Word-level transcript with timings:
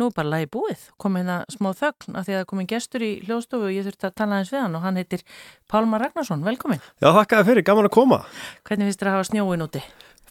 nú 0.00 0.08
er 0.10 0.16
bara 0.16 0.32
lagi 0.34 0.48
búið, 0.52 0.88
kom 1.00 1.16
hérna 1.18 1.42
smá 1.52 1.70
þögn 1.76 2.18
að 2.18 2.26
því 2.26 2.34
að 2.34 2.40
það 2.40 2.48
komin 2.52 2.70
gestur 2.72 3.04
í 3.06 3.12
hljóðstofu 3.26 3.68
og 3.68 3.76
ég 3.76 3.86
þurfti 3.86 4.08
að 4.08 4.18
tala 4.20 4.40
eins 4.40 4.52
við 4.52 4.64
hann 4.64 4.76
og 4.78 4.84
hann 4.84 5.00
heitir 5.00 5.24
Pálmar 5.70 6.04
Ragnarsson, 6.04 6.44
velkomin. 6.46 6.82
Já, 7.00 7.12
þakkaði 7.16 7.48
fyrir, 7.50 7.66
gaman 7.70 7.88
að 7.88 7.96
koma. 7.96 8.20
Hvernig 8.66 8.90
finnst 8.90 9.02
þér 9.02 9.12
að 9.12 9.16
hafa 9.16 9.30
snjóin 9.30 9.66
úti? 9.66 9.82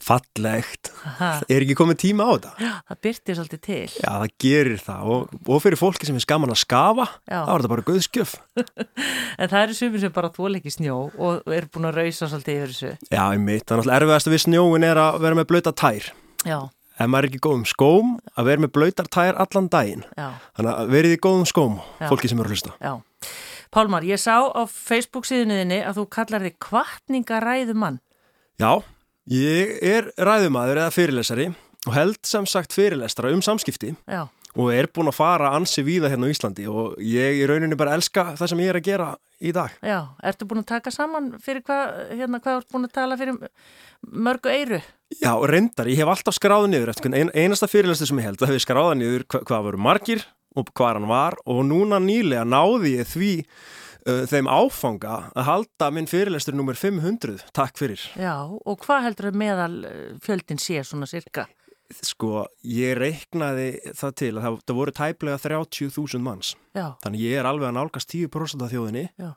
Fallegt. 0.06 0.92
Það 1.18 1.44
er 1.56 1.64
ekki 1.64 1.76
komið 1.80 1.98
tíma 2.04 2.28
á 2.28 2.32
þetta. 2.36 2.52
Já, 2.62 2.72
það 2.92 3.00
byrtir 3.08 3.38
svolítið 3.40 3.62
til. 3.66 3.86
Já, 3.96 4.10
það 4.12 4.34
gerir 4.44 4.82
það 4.84 5.08
og, 5.16 5.32
og 5.56 5.64
fyrir 5.64 5.80
fólki 5.82 6.10
sem 6.10 6.20
er 6.20 6.26
skaman 6.26 6.54
að 6.54 6.60
skafa, 6.62 7.08
Já. 7.26 7.40
þá 7.40 7.52
er 7.56 7.64
þetta 7.64 7.72
bara 7.72 7.86
göðskjöf. 7.88 8.36
en 9.40 9.54
það 9.54 9.64
eru 9.64 9.78
sumir 9.80 10.04
sem 10.04 10.14
bara 10.20 10.32
ekki 10.60 10.76
snjó 10.76 11.00
og 11.10 11.56
er 11.58 11.70
búin 11.72 11.90
að 11.90 12.02
rausa 12.04 12.30
svolítið 12.30 12.60
yfir 12.60 12.76
þessu. 12.76 12.94
Já, 16.46 16.60
ef 16.96 17.10
maður 17.12 17.28
er 17.28 17.30
ekki 17.32 17.44
góðum 17.44 17.66
skóm 17.70 18.14
að 18.36 18.50
vera 18.50 18.64
með 18.64 18.74
blöytar 18.78 19.10
tær 19.12 19.40
allan 19.42 19.70
daginn 19.72 20.06
Já. 20.16 20.30
þannig 20.58 20.72
að 20.72 20.94
verið 20.96 21.16
í 21.16 21.20
góðum 21.26 21.50
skóm 21.50 21.78
Já. 22.00 22.08
fólki 22.10 22.32
sem 22.32 22.40
eru 22.40 22.50
að 22.50 22.56
hlusta 22.56 22.76
Já. 22.80 22.94
Pálmar, 23.76 24.06
ég 24.08 24.22
sá 24.22 24.38
á 24.40 24.62
Facebook 24.72 25.28
síðuninni 25.28 25.82
að 25.84 26.00
þú 26.00 26.08
kallar 26.16 26.46
þig 26.48 26.58
kvartningaræðumann 26.64 28.00
Já, 28.62 28.72
ég 29.28 29.76
er 29.84 30.10
ræðumadur 30.16 30.80
eða 30.86 30.96
fyrirlesari 30.96 31.50
og 31.86 31.94
held 31.98 32.22
sem 32.26 32.48
sagt 32.50 32.76
fyrirlestra 32.76 33.34
um 33.36 33.44
samskipti 33.44 33.96
Já 34.08 34.28
og 34.56 34.72
er 34.72 34.88
búin 34.88 35.12
að 35.12 35.18
fara 35.18 35.52
ansi 35.56 35.84
víða 35.84 36.10
hérna 36.12 36.30
á 36.30 36.32
Íslandi 36.32 36.66
og 36.72 36.96
ég 37.04 37.42
í 37.42 37.48
rauninni 37.50 37.78
bara 37.80 37.96
elska 37.98 38.32
það 38.40 38.52
sem 38.52 38.62
ég 38.64 38.72
er 38.72 38.80
að 38.80 38.88
gera 38.88 39.08
í 39.42 39.52
dag. 39.56 39.74
Já, 39.84 40.00
ertu 40.24 40.48
búin 40.48 40.64
að 40.64 40.70
taka 40.72 40.94
saman 40.94 41.34
fyrir 41.44 41.64
hvað, 41.66 41.96
hérna, 42.14 42.42
hvað 42.44 42.60
ert 42.62 42.74
búin 42.74 42.88
að 42.88 42.96
tala 42.96 43.18
fyrir 43.20 43.40
mörgu 44.06 44.52
eiru? 44.52 44.82
Já, 45.20 45.32
reyndar, 45.52 45.90
ég 45.92 46.02
hef 46.02 46.12
alltaf 46.12 46.38
skráðið 46.38 46.72
niður 46.74 46.94
eftir 46.94 47.18
ein, 47.18 47.32
einasta 47.36 47.70
fyrirlæstu 47.72 48.10
sem 48.10 48.22
ég 48.22 48.30
held, 48.30 48.42
það 48.42 48.54
hef 48.54 48.60
ég 48.60 48.66
skráðið 48.66 49.00
niður 49.02 49.26
hva, 49.32 49.42
hvað 49.50 49.66
voru 49.70 49.82
margir 49.88 50.28
og 50.56 50.72
hvað 50.72 51.00
hann 51.00 51.10
var 51.12 51.40
og 51.46 51.66
núna 51.68 52.00
nýlega 52.04 52.46
náði 52.48 52.96
ég 53.00 53.10
því 53.12 53.34
uh, 53.44 54.24
þeim 54.32 54.50
áfanga 54.52 55.18
að 55.36 55.50
halda 55.50 55.92
minn 55.94 56.10
fyrirlæstur 56.10 56.56
nummer 56.58 56.80
500, 56.80 57.44
takk 57.56 57.78
fyrir. 57.80 58.08
Já, 58.16 58.38
og 58.48 58.80
hvað 58.86 59.10
heldur 59.10 59.36
meðal 59.36 59.76
uh, 59.84 60.08
fjöldin 60.24 60.62
sé 60.62 60.82
svona 60.88 61.10
cirka? 61.12 61.48
Sko, 61.94 62.46
ég 62.66 62.96
reiknaði 62.98 63.68
það 63.94 64.14
til 64.18 64.32
að 64.34 64.42
það, 64.46 64.58
það 64.66 64.78
voru 64.80 64.94
tæplega 64.98 65.42
30.000 65.44 66.26
manns. 66.26 66.56
Já. 66.74 66.88
Þannig 67.04 67.26
ég 67.28 67.40
er 67.40 67.50
alveg 67.50 67.70
að 67.70 67.78
nálgast 67.78 68.10
10% 68.10 68.66
af 68.66 68.74
þjóðinni 68.74 69.06
Já. 69.22 69.30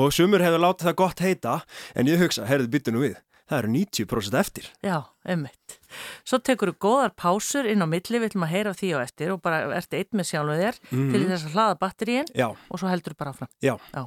og 0.00 0.14
sumur 0.16 0.44
hefur 0.44 0.62
látið 0.64 0.88
það 0.88 0.98
gott 1.02 1.22
heita 1.24 1.58
en 1.94 2.08
ég 2.08 2.22
hugsa, 2.24 2.46
herðu 2.48 2.72
byttinu 2.72 3.04
við, 3.04 3.20
það 3.44 3.60
eru 3.60 3.72
90% 3.76 4.40
eftir. 4.40 4.72
Já, 4.86 4.96
ummitt. 5.36 5.78
Svo 6.24 6.40
tekur 6.40 6.72
þú 6.72 6.78
góðar 6.88 7.14
pásur 7.20 7.68
inn 7.68 7.84
á 7.84 7.86
milli, 7.92 8.22
við 8.22 8.30
ætlum 8.32 8.48
að 8.48 8.54
heyra 8.56 8.74
því 8.80 8.92
á 8.96 8.98
eftir 9.04 9.36
og 9.36 9.44
bara 9.44 9.62
ertu 9.76 10.00
eitt 10.00 10.16
með 10.16 10.30
sjálfuð 10.32 10.64
þér 10.64 10.82
mm. 10.88 11.06
til 11.12 11.24
þess 11.28 11.44
að 11.44 11.56
hlaða 11.58 11.80
batterín 11.84 12.34
og 12.40 12.80
svo 12.80 12.88
heldur 12.88 13.12
þú 13.12 13.20
bara 13.20 13.36
áfram. 13.36 13.54
Já. 13.60 13.76
Já. 13.92 14.06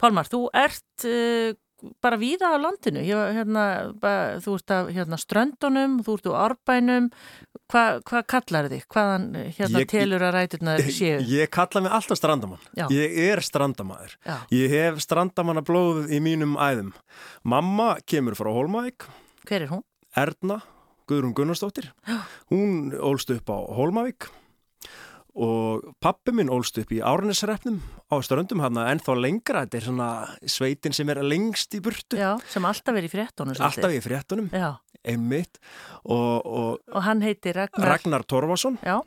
Pálmar, 0.00 0.28
þú 0.32 0.46
ert... 0.56 0.84
Uh, 1.04 1.56
bara 2.02 2.18
víða 2.18 2.50
á 2.50 2.56
landinu 2.58 3.02
ég, 3.06 3.34
hérna, 3.36 3.64
bara, 4.00 4.38
þú 4.42 4.54
ert 4.58 4.72
að 4.74 4.88
hérna, 4.96 5.18
ströndunum, 5.20 5.98
þú 6.06 6.16
ert 6.18 6.28
úr 6.30 6.38
árbænum 6.42 7.10
hvað 7.70 8.00
hva 8.08 8.22
kallar 8.34 8.68
þig? 8.72 8.86
hvaðan 8.90 9.26
hérna, 9.56 9.82
ég, 9.84 9.90
telur 9.92 10.24
að 10.26 10.34
ræturna 10.38 10.76
séu? 10.86 11.18
Ég, 11.20 11.28
ég 11.42 11.52
kalla 11.54 11.84
mig 11.84 11.94
alltaf 11.98 12.18
strandamann 12.20 12.64
Já. 12.78 12.86
ég 12.94 13.18
er 13.28 13.44
strandamæður 13.44 14.16
Já. 14.26 14.36
ég 14.54 14.74
hef 14.74 14.98
strandamanna 15.04 15.62
blóð 15.66 16.08
í 16.10 16.18
mínum 16.24 16.56
æðum 16.58 16.90
mamma 17.44 17.94
kemur 18.08 18.38
frá 18.38 18.50
Holmavík 18.54 19.06
hver 19.48 19.64
er 19.66 19.72
hún? 19.72 19.84
Erna 20.18 20.60
Guðrún 21.08 21.32
Gunnarsdóttir 21.36 21.92
hún 22.52 22.90
ólst 22.98 23.30
upp 23.32 23.48
á 23.54 23.58
Holmavík 23.78 24.28
og 25.38 25.92
pappi 26.02 26.34
minn 26.34 26.50
ólst 26.50 26.80
upp 26.82 26.90
í 26.94 26.98
Árnesrefnum 27.04 27.78
á 28.10 28.16
ströndum 28.26 28.62
hann 28.64 28.80
ennþá 28.82 29.14
lengra, 29.18 29.64
þetta 29.66 29.78
er 29.78 29.86
svona 29.86 30.08
sveitin 30.42 30.96
sem 30.96 31.10
er 31.12 31.22
lengst 31.22 31.76
í 31.78 31.82
burtu. 31.84 32.18
Já, 32.18 32.32
sem 32.50 32.64
alltaf 32.66 32.98
er 32.98 33.06
í 33.06 33.12
fréttunum 33.12 33.54
Alltaf 33.54 33.86
er 33.86 33.98
í 34.00 34.02
fréttunum, 34.02 34.50
einmitt. 35.06 35.60
Og, 36.02 36.34
og, 36.42 36.82
og 36.90 37.06
hann 37.06 37.22
heiti 37.22 37.54
Ragnar. 37.54 37.94
Ragnar 37.94 38.26
Torfason. 38.26 38.80
Já. 38.82 38.98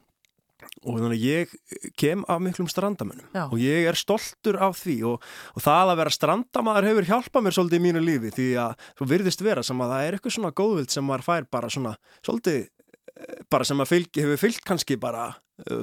Og 0.86 0.98
þannig 0.98 1.18
að 1.18 1.24
ég 1.26 1.94
kem 2.00 2.24
af 2.30 2.42
miklum 2.42 2.68
strandamennum 2.70 3.28
og 3.34 3.58
ég 3.62 3.88
er 3.90 3.98
stoltur 3.98 4.60
af 4.62 4.78
því. 4.80 4.98
Og, 5.10 5.32
og 5.58 5.64
það 5.66 5.94
að 5.94 6.02
vera 6.02 6.14
strandamæður 6.16 6.88
hefur 6.90 7.10
hjálpað 7.10 7.46
mér 7.46 7.58
svolítið 7.58 7.82
í 7.82 7.86
mínu 7.88 8.04
lífi 8.06 8.34
því 8.38 8.48
að 8.62 8.86
þú 9.00 9.08
virðist 9.12 9.44
vera 9.46 9.66
sem 9.66 9.82
að 9.82 9.94
það 9.94 10.06
er 10.06 10.18
eitthvað 10.18 10.36
svona 10.38 10.54
góðvild 10.62 10.94
sem 10.94 11.08
maður 11.10 11.28
fær 11.28 11.50
bara 11.58 11.72
svona 11.74 11.96
svolítið 12.22 12.60
eh, 12.62 13.42
bara 13.52 13.68
sem 13.68 13.84
að 13.84 13.92
fylg, 13.92 14.22
hefur 14.22 14.42
fylgt 14.46 14.66
kannski 14.70 14.98
bara 15.02 15.28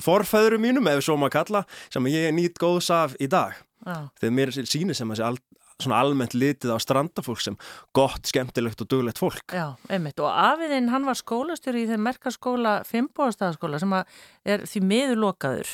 forfæðurum 0.04 0.64
mínum 0.64 0.90
eða 0.90 1.04
svo 1.04 1.18
maður 1.20 1.36
kalla 1.38 1.64
sem 1.88 2.10
ég 2.12 2.34
nýtt 2.36 2.60
góðs 2.60 2.90
af 2.94 3.16
í 3.20 3.30
dag 3.30 3.56
Já. 3.86 4.08
þegar 4.20 4.34
mér 4.38 4.56
síni 4.58 4.96
sem 4.96 5.14
að 5.14 5.20
sé 5.20 5.30
svona 5.78 6.00
almennt 6.02 6.34
litið 6.34 6.72
á 6.74 6.78
strandafólk 6.82 7.40
sem 7.42 7.56
gott, 7.96 8.26
skemmtilegt 8.26 8.80
og 8.82 8.88
duglegt 8.90 9.20
fólk. 9.20 9.54
Já, 9.54 9.76
einmitt. 9.90 10.18
Og 10.18 10.26
afiðinn 10.30 10.90
hann 10.90 11.06
var 11.06 11.18
skólastjóri 11.18 11.84
í 11.84 11.90
þeim 11.90 12.02
merkaskóla 12.08 12.74
Fimbóðastæðaskóla 12.88 13.80
sem 13.82 13.94
er 13.98 14.66
því 14.66 14.84
miðurlokaður 14.90 15.72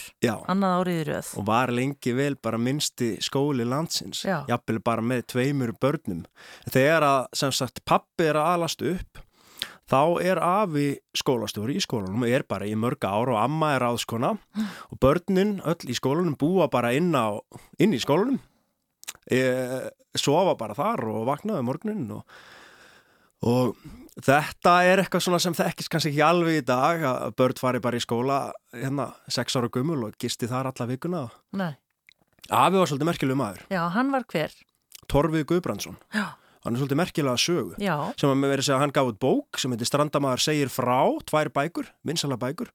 annað 0.52 0.76
áriðir 0.80 1.12
öð. 1.18 1.32
Og 1.40 1.48
var 1.48 1.72
lengi 1.72 2.16
vel 2.16 2.34
bara 2.36 2.60
minnsti 2.60 3.14
skóli 3.24 3.66
landsins. 3.68 4.24
Jafnvel 4.28 4.82
bara 4.84 5.04
með 5.04 5.24
tveimur 5.32 5.72
börnum. 5.80 6.24
Þegar 6.68 7.08
að, 7.08 7.20
sem 7.40 7.54
sagt, 7.56 7.84
pappi 7.88 8.28
er 8.28 8.40
að 8.40 8.52
alast 8.58 8.84
upp 8.84 9.23
þá 9.90 10.00
er 10.24 10.40
afi 10.40 10.86
skólastjóri 11.16 11.76
í 11.78 11.82
skólanum 11.84 12.24
og 12.24 12.32
er 12.32 12.46
bara 12.48 12.68
í 12.68 12.74
mörga 12.78 13.12
ára 13.12 13.36
og 13.36 13.42
amma 13.42 13.74
er 13.76 13.84
aðskona 13.90 14.34
og 14.34 15.00
börnin 15.02 15.58
öll 15.64 15.90
í 15.90 15.96
skólanum 15.96 16.38
búa 16.40 16.70
bara 16.72 16.94
inn, 16.96 17.12
á, 17.12 17.36
inn 17.78 17.94
í 17.96 18.00
skólanum. 18.02 18.40
Ég 19.32 19.90
sofa 20.16 20.56
bara 20.60 20.76
þar 20.76 21.04
og 21.12 21.28
vaknaði 21.28 21.62
um 21.62 21.68
morgunin 21.68 22.10
og, 22.16 22.24
og 23.44 23.76
þetta 24.24 24.74
er 24.88 25.02
eitthvað 25.02 25.26
svona 25.26 25.40
sem 25.42 25.56
þekkist 25.56 25.92
kannski 25.92 26.12
ekki 26.12 26.24
alveg 26.24 26.60
í 26.60 26.66
dag 26.66 27.04
að 27.08 27.34
börn 27.40 27.60
fari 27.60 27.82
bara 27.84 28.00
í 28.00 28.04
skóla 28.04 28.38
hérna 28.72 29.10
6 29.32 29.58
ára 29.60 29.72
gummul 29.72 30.04
og 30.08 30.20
gisti 30.20 30.48
þar 30.50 30.70
alla 30.72 30.88
vikuna. 30.92 31.26
Nei. 31.56 31.72
Afi 32.52 32.76
var 32.76 32.88
svolítið 32.88 33.08
merkjuleg 33.08 33.40
maður. 33.40 33.68
Já, 33.72 33.82
hann 33.94 34.12
var 34.12 34.24
hver? 34.28 34.52
Torfið 35.08 35.46
Guðbrandsson. 35.48 35.96
Já 36.12 36.36
Hann 36.64 36.76
er 36.76 36.80
svolítið 36.80 36.96
merkilega 36.96 37.40
sögu. 37.40 37.74
Já. 37.82 37.96
sem 38.16 38.30
að 38.30 38.38
með 38.40 38.54
verið 38.54 38.66
segja 38.66 38.76
að 38.78 38.82
hann 38.84 38.94
gaf 38.96 39.08
út 39.10 39.18
bók 39.20 39.58
sem 39.60 39.74
heitir 39.74 39.88
Strandamæður 39.90 40.40
segir 40.40 40.70
frá, 40.72 41.00
tvær 41.28 41.50
bækur, 41.52 41.90
vinsala 42.08 42.38
bækur. 42.40 42.70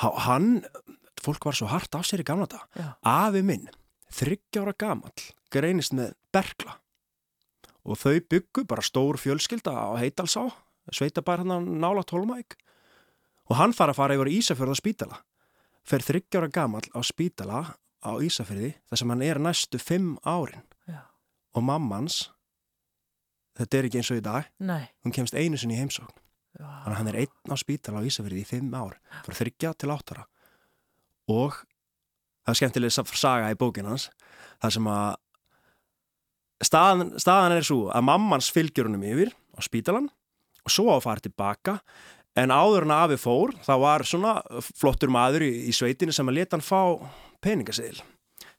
Hann, 0.00 0.64
fólk 1.22 1.46
var 1.46 1.54
svo 1.54 1.68
hart 1.70 1.94
af 1.94 2.06
sér 2.08 2.22
í 2.22 2.26
gamla 2.26 2.46
dag 2.48 2.94
Afi 3.06 3.42
minn, 3.46 3.66
þryggjára 4.14 4.72
gamall 4.78 5.26
greinist 5.52 5.92
með 5.94 6.14
bergla 6.32 6.78
og 7.84 7.98
þau 7.98 8.18
byggu 8.30 8.64
bara 8.68 8.84
stór 8.84 9.18
fjölskylda 9.20 9.72
á 9.72 9.98
Heitalsá, 9.98 10.46
sveitabær 10.92 11.42
hann 11.42 11.80
nála 11.80 12.04
tólmæk 12.06 12.58
og 13.50 13.56
hann 13.58 13.74
fara 13.74 13.94
að 13.94 13.98
fara 13.98 14.16
yfir 14.18 14.30
Ísafjörða 14.30 14.76
spítala. 14.78 15.22
Fer 15.82 16.04
þryggjára 16.04 16.50
gamall 16.52 16.86
á 16.94 17.00
spítala 17.02 17.62
á 18.04 18.12
Ísafjörði 18.22 18.74
þar 18.86 19.00
sem 19.00 19.10
hann 19.14 19.24
er 19.26 19.40
næstu 19.42 19.80
fimm 19.82 20.18
árin. 20.22 20.62
Já. 20.86 21.02
og 21.54 21.62
mammans 21.66 22.30
þetta 23.60 23.78
er 23.78 23.88
ekki 23.88 24.00
eins 24.00 24.10
og 24.10 24.20
í 24.20 24.24
dag. 24.24 24.50
Nei. 24.58 24.82
hún 25.04 25.14
kemst 25.14 25.36
einu 25.36 25.60
sinni 25.60 25.76
í 25.76 25.80
heimsókn. 25.82 26.20
Þannig 26.58 26.92
að 26.92 26.98
hann 26.98 27.10
er 27.12 27.18
einn 27.22 27.54
á 27.54 27.56
spítala 27.60 28.02
á 28.02 28.06
Ísafjörði 28.06 28.42
í 28.42 28.48
fimm 28.48 28.72
ár 28.74 28.96
frá 29.24 29.34
þryggja 29.38 29.72
til 29.78 29.90
áttara. 29.94 30.26
Og 31.30 31.56
það 32.42 32.52
er 32.52 32.58
skemmtileg 32.58 32.94
saga 32.96 33.50
í 33.52 33.58
bókinans 33.58 34.08
þar 34.60 34.74
sem 34.74 34.88
að 34.90 35.10
staðan, 36.66 37.12
staðan 37.22 37.56
er 37.56 37.66
svo 37.66 37.84
að 37.94 38.06
mammans 38.08 38.50
fylgjur 38.52 38.90
húnum 38.90 39.04
yfir 39.06 39.34
á 39.54 39.60
spítalan 39.64 40.10
og 40.10 40.74
svo 40.74 40.90
á 40.90 40.98
að 40.98 41.04
fara 41.06 41.24
tilbaka. 41.24 41.76
En 42.38 42.52
áður 42.54 42.86
að 42.86 43.04
afi 43.04 43.20
fór 43.20 43.54
þá 43.66 43.74
var 43.82 44.06
svona 44.06 44.36
flottur 44.78 45.10
maður 45.12 45.46
í, 45.46 45.52
í 45.70 45.74
sveitinu 45.74 46.14
sem 46.14 46.28
að 46.30 46.40
leta 46.40 46.56
hann 46.56 46.66
fá 46.66 46.98
peningaseil 47.42 47.98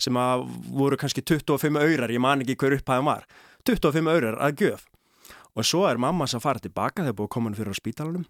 sem 0.02 0.18
að 0.18 0.48
voru 0.74 0.98
kannski 0.98 1.22
25 1.22 1.78
aurar, 1.78 2.10
ég 2.10 2.22
man 2.22 2.42
ekki 2.42 2.56
hver 2.58 2.74
upphæðum 2.80 3.12
var. 3.12 3.28
25 3.70 4.10
aurar 4.10 4.40
að 4.42 4.64
gjöf 4.64 4.88
og 5.56 5.68
svo 5.68 5.84
er 5.90 6.00
mamma 6.02 6.28
sem 6.30 6.44
fara 6.44 6.62
tilbaka 6.64 7.04
þegar 7.04 7.18
búið 7.20 7.40
hann 7.40 7.58
fyrir 7.58 7.76
á 7.76 7.82
spítalanum 7.82 8.28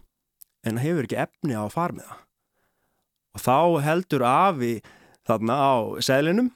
en 0.66 0.82
hefur 0.82 1.06
ekki 1.06 1.20
efni 1.22 1.54
á 1.58 1.62
að 1.62 1.74
fara 1.76 1.98
með 1.98 2.10
það 2.10 2.24
og 3.32 3.46
þá 3.46 3.58
heldur 3.86 4.26
afi 4.28 4.72
þarna 5.26 5.54
á 5.58 5.74
seglinum 6.02 6.50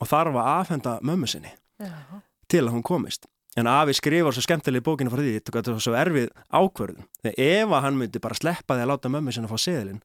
og 0.00 0.08
þarf 0.08 0.36
að 0.36 0.52
afhenda 0.58 0.98
mömmu 1.02 1.28
sinni 1.30 1.52
Já 1.82 2.22
til 2.52 2.66
að 2.66 2.76
hún 2.76 2.84
komist. 2.86 3.28
En 3.56 3.68
Afi 3.68 3.94
skrifar 3.96 4.32
svo 4.32 4.44
skemmtilega 4.44 4.80
í 4.80 4.86
bókinu 4.86 5.12
frá 5.12 5.20
því, 5.20 5.32
þetta 5.44 5.74
var 5.74 5.82
svo 5.84 5.96
erfið 6.00 6.28
ákverðin. 6.56 7.08
Þegar 7.20 7.48
ef 7.48 7.74
að 7.76 7.82
hann 7.86 7.98
myndi 8.00 8.22
bara 8.24 8.38
sleppa 8.38 8.76
því 8.76 8.84
að 8.84 8.92
láta 8.92 9.10
mömmu 9.12 9.34
sinna 9.34 9.50
fá 9.50 9.58
seðilinn, 9.60 10.00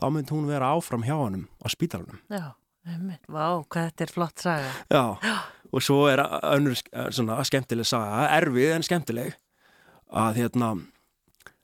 þá 0.00 0.06
myndi 0.14 0.32
hún 0.32 0.48
vera 0.48 0.70
áfram 0.72 1.04
hjá 1.04 1.16
hann 1.18 1.44
á 1.60 1.66
spítalunum. 1.72 2.22
Já, 2.32 2.46
einmitt, 2.88 3.28
vá, 3.28 3.60
hvað 3.68 3.90
þetta 3.90 4.06
er 4.06 4.14
flott 4.14 4.44
saga. 4.46 4.70
Já, 4.88 5.04
og 5.68 5.84
svo 5.84 5.98
er 6.08 6.24
önnur 6.24 6.80
svona 7.12 7.36
skemmtileg 7.44 7.88
saga, 7.88 8.24
erfið 8.38 8.72
en 8.78 8.88
skemmtileg, 8.88 9.36
að 10.10 10.42
hérna, 10.42 10.72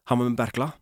hann 0.09 0.19
var 0.19 0.29
með 0.29 0.39
bergla 0.41 0.73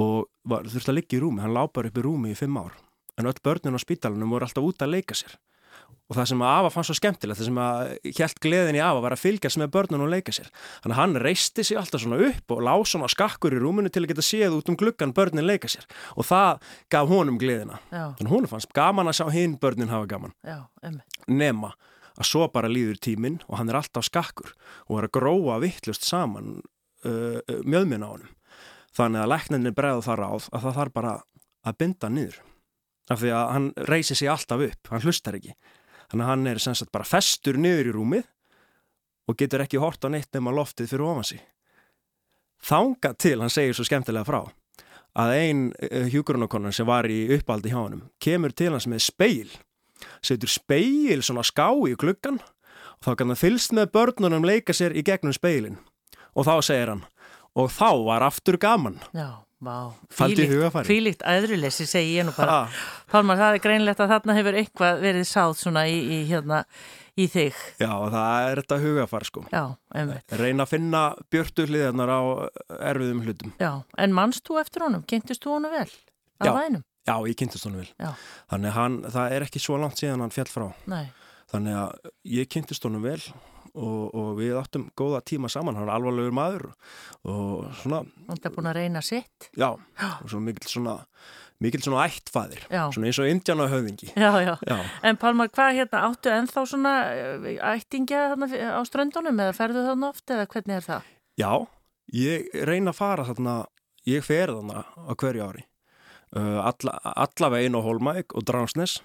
og 0.00 0.30
var, 0.48 0.64
þurfti 0.64 0.92
að 0.92 0.98
liggja 1.00 1.18
í 1.18 1.22
rúmi, 1.24 1.42
hann 1.44 1.54
lápar 1.54 1.90
upp 1.90 2.00
í 2.00 2.04
rúmi 2.04 2.32
í 2.32 2.38
fimm 2.38 2.56
ár. 2.60 2.74
En 3.20 3.28
öll 3.28 3.40
börnin 3.44 3.76
á 3.76 3.80
spítalunum 3.80 4.32
voru 4.32 4.46
alltaf 4.46 4.64
út 4.64 4.84
að 4.84 4.94
leika 4.94 5.16
sér. 5.18 5.36
Og 6.10 6.16
það 6.18 6.26
sem 6.26 6.40
að 6.42 6.52
Ava 6.56 6.70
fannst 6.74 6.90
svo 6.90 6.96
skemmtilegt, 6.98 7.38
það 7.38 7.46
sem 7.46 7.58
að 7.62 7.90
helt 8.18 8.40
gleðin 8.42 8.78
í 8.78 8.82
Ava 8.82 9.02
var 9.04 9.14
að 9.14 9.20
fylgjast 9.22 9.60
með 9.60 9.68
börnun 9.76 10.02
og 10.02 10.10
leika 10.10 10.32
sér. 10.34 10.48
Þannig 10.82 10.94
að 10.96 10.98
hann 10.98 11.18
reisti 11.22 11.64
sér 11.66 11.78
alltaf 11.82 12.02
svona 12.02 12.18
upp 12.26 12.54
og 12.54 12.62
lág 12.66 12.82
svona 12.90 13.10
skakkur 13.12 13.54
í 13.54 13.60
rúminu 13.62 13.92
til 13.92 14.02
að 14.02 14.10
geta 14.10 14.24
séð 14.26 14.56
út 14.56 14.72
um 14.72 14.78
gluggan 14.80 15.14
börnin 15.14 15.46
leika 15.46 15.70
sér. 15.70 15.86
Og 16.16 16.26
það 16.26 16.66
gaf 16.90 17.12
honum 17.12 17.38
gleðina. 17.38 17.78
Já. 17.92 18.08
þannig 18.18 18.26
að 18.26 18.34
honum 18.34 18.52
fannst 18.54 18.74
gaman 18.74 19.12
að 19.12 19.20
sjá 19.20 19.30
hinn 19.36 19.54
börnin 19.62 19.92
hafa 19.92 20.10
gaman. 20.10 20.34
Já, 20.42 20.58
nema 21.30 21.74
að 22.20 22.28
svo 22.28 22.46
bara 22.52 22.70
líður 22.70 23.00
tíminn 23.00 23.40
og 23.48 23.56
hann 23.58 23.72
er 23.72 23.80
alltaf 23.80 24.06
skakkur 24.06 24.52
og 24.88 25.00
er 25.00 25.08
að 25.08 25.14
gróa 25.16 25.58
vittlust 25.62 26.04
saman 26.06 26.60
uh, 26.60 27.40
uh, 27.40 27.60
mjöðminn 27.64 28.04
á 28.04 28.08
honum. 28.12 28.34
Þannig 28.96 29.22
að 29.22 29.30
lækninni 29.32 29.72
bregðu 29.74 30.04
þar 30.04 30.24
áð 30.26 30.48
að 30.50 30.64
það 30.66 30.78
þarf 30.80 30.96
bara 30.98 31.12
að 31.64 31.78
binda 31.80 32.10
niður. 32.10 32.40
Af 33.10 33.22
því 33.22 33.30
að 33.34 33.52
hann 33.54 33.68
reysir 33.88 34.18
sig 34.18 34.30
alltaf 34.30 34.66
upp 34.66 34.92
hann 34.92 35.04
hlustar 35.04 35.38
ekki. 35.38 35.54
Þannig 36.10 36.26
að 36.26 36.30
hann 36.32 36.50
er 36.50 36.60
sem 36.62 36.76
sagt 36.76 36.92
bara 36.92 37.08
festur 37.08 37.58
niður 37.58 37.90
í 37.90 37.96
rúmið 37.96 38.28
og 39.30 39.38
getur 39.38 39.64
ekki 39.64 39.80
hort 39.80 40.04
á 40.04 40.08
neitt 40.10 40.30
nema 40.34 40.52
loftið 40.54 40.92
fyrir 40.92 41.06
ofan 41.06 41.28
sig. 41.30 41.42
Þanga 42.66 43.14
til 43.16 43.38
hann 43.40 43.52
segir 43.52 43.76
svo 43.78 43.86
skemmtilega 43.88 44.26
frá 44.28 44.42
að 45.20 45.32
ein 45.38 45.62
uh, 45.72 46.06
hjúkurunakonan 46.10 46.74
sem 46.74 46.86
var 46.86 47.08
í 47.10 47.24
uppaldi 47.38 47.72
hjá 47.72 47.80
hann 47.80 48.04
kemur 48.22 48.52
til 48.54 48.74
hans 48.74 48.86
með 48.90 49.06
speil 49.06 49.54
setur 50.22 50.50
speil 50.52 51.22
svona 51.26 51.44
ská 51.46 51.68
í 51.88 51.96
klukkan 52.00 52.40
og 52.40 53.04
þá 53.06 53.12
kann 53.16 53.32
hann 53.32 53.40
fylst 53.40 53.72
með 53.76 53.92
börnunum 53.96 54.44
leika 54.46 54.74
sér 54.76 54.92
í 54.96 55.04
gegnum 55.06 55.32
speilin 55.36 55.78
og 56.36 56.46
þá 56.48 56.54
segir 56.64 56.92
hann 56.94 57.04
og 57.58 57.70
þá 57.74 57.88
var 58.06 58.22
aftur 58.28 58.58
gaman 58.60 58.98
Já, 59.16 59.42
vá. 59.60 59.90
Fýlikt 60.86 61.24
æðruleysi 61.26 61.86
segi 61.88 62.16
ég 62.18 62.26
nú 62.28 62.34
bara. 62.36 62.60
ha, 62.68 62.82
Pálmar, 63.10 63.38
það 63.40 63.56
er 63.56 63.62
greinlegt 63.64 64.02
að 64.04 64.12
þarna 64.14 64.36
hefur 64.38 64.58
eitthvað 64.60 65.00
verið 65.02 65.26
sáð 65.28 65.56
svona 65.58 65.86
í, 65.90 65.96
í, 65.98 66.18
hérna, 66.30 66.60
í 67.18 67.26
þig. 67.30 67.56
Já, 67.82 67.90
það 67.90 68.50
er 68.50 68.62
þetta 68.62 68.78
hugafar 68.84 69.26
sko 69.28 69.42
Já, 69.50 69.64
reyna 70.38 70.64
að 70.66 70.72
finna 70.76 71.02
björtu 71.32 71.66
hliðarnar 71.68 72.14
á 72.14 72.20
erfiðum 72.92 73.24
hlutum 73.26 73.56
Já, 73.60 73.72
en 73.98 74.14
mannst 74.16 74.46
þú 74.46 74.60
eftir 74.62 74.86
honum? 74.86 75.04
Kynntist 75.08 75.44
þú 75.44 75.56
honum 75.58 75.74
vel? 75.74 75.88
Já. 76.40 76.54
Já, 77.10 77.14
ég 77.26 77.36
kynntist 77.42 77.66
honum 77.66 77.82
vel 77.82 77.90
Já. 78.06 78.12
þannig 78.54 78.76
hann, 78.78 78.98
það 79.10 79.36
er 79.36 79.46
ekki 79.48 79.62
svo 79.66 79.78
langt 79.82 79.98
síðan 80.00 80.22
hann 80.24 80.34
fjall 80.34 80.50
frá 80.54 80.68
Nei. 80.90 81.06
þannig 81.50 81.78
að 81.82 82.12
ég 82.38 82.50
kynntist 82.54 82.86
honum 82.86 83.02
vel 83.04 83.18
og, 83.70 84.14
og 84.14 84.30
við 84.38 84.56
áttum 84.58 84.88
góða 84.98 85.20
tíma 85.26 85.50
saman 85.52 85.76
hann 85.78 85.86
er 85.88 85.94
alvarlegur 85.94 86.32
maður 86.34 86.64
og 87.28 87.68
svona, 87.82 88.00
Hann 88.30 88.40
er 88.42 88.54
búin 88.56 88.70
að 88.70 88.78
reyna 88.80 89.02
sitt. 89.04 89.50
já, 89.58 89.68
og 89.76 90.26
svona 90.30 90.48
mikil 90.48 90.66
svona 90.70 90.96
mikil 91.60 91.82
svona 91.84 92.06
ættfæðir 92.08 92.62
Já. 92.72 92.82
svona 92.94 93.10
eins 93.10 93.18
og 93.20 93.28
indjana 93.30 93.66
höfðingi 93.70 94.10
Já, 94.16 94.30
já. 94.42 94.54
Já, 94.66 94.76
En 95.04 95.18
Pálmar, 95.20 95.50
hvað 95.52 95.74
hérna, 95.76 96.00
áttu 96.08 96.32
ennþá 96.32 96.62
svona 96.66 96.94
eh, 97.12 97.58
ættingja 97.74 98.22
þarna 98.32 98.48
á 98.74 98.80
ströndunum 98.88 99.42
eða 99.44 99.54
ferðu 99.58 99.82
þarna 99.90 100.08
oft 100.14 100.32
eða 100.34 100.46
hvernig 100.54 100.78
er 100.80 100.86
það? 100.88 101.10
já 101.38 101.52
ég 102.16 102.48
reyna 102.66 102.90
að 102.94 102.98
fara 103.02 103.26
þarna 103.28 103.54
ég 104.08 104.24
fer 104.26 104.50
þarna 104.56 104.82
á 104.88 105.12
hverju 105.14 105.44
ári 105.46 105.66
alla, 106.38 106.94
allavegin 107.26 107.74
á 107.74 107.80
Holmæk 107.82 108.34
og 108.38 108.44
Dránsnes 108.46 109.00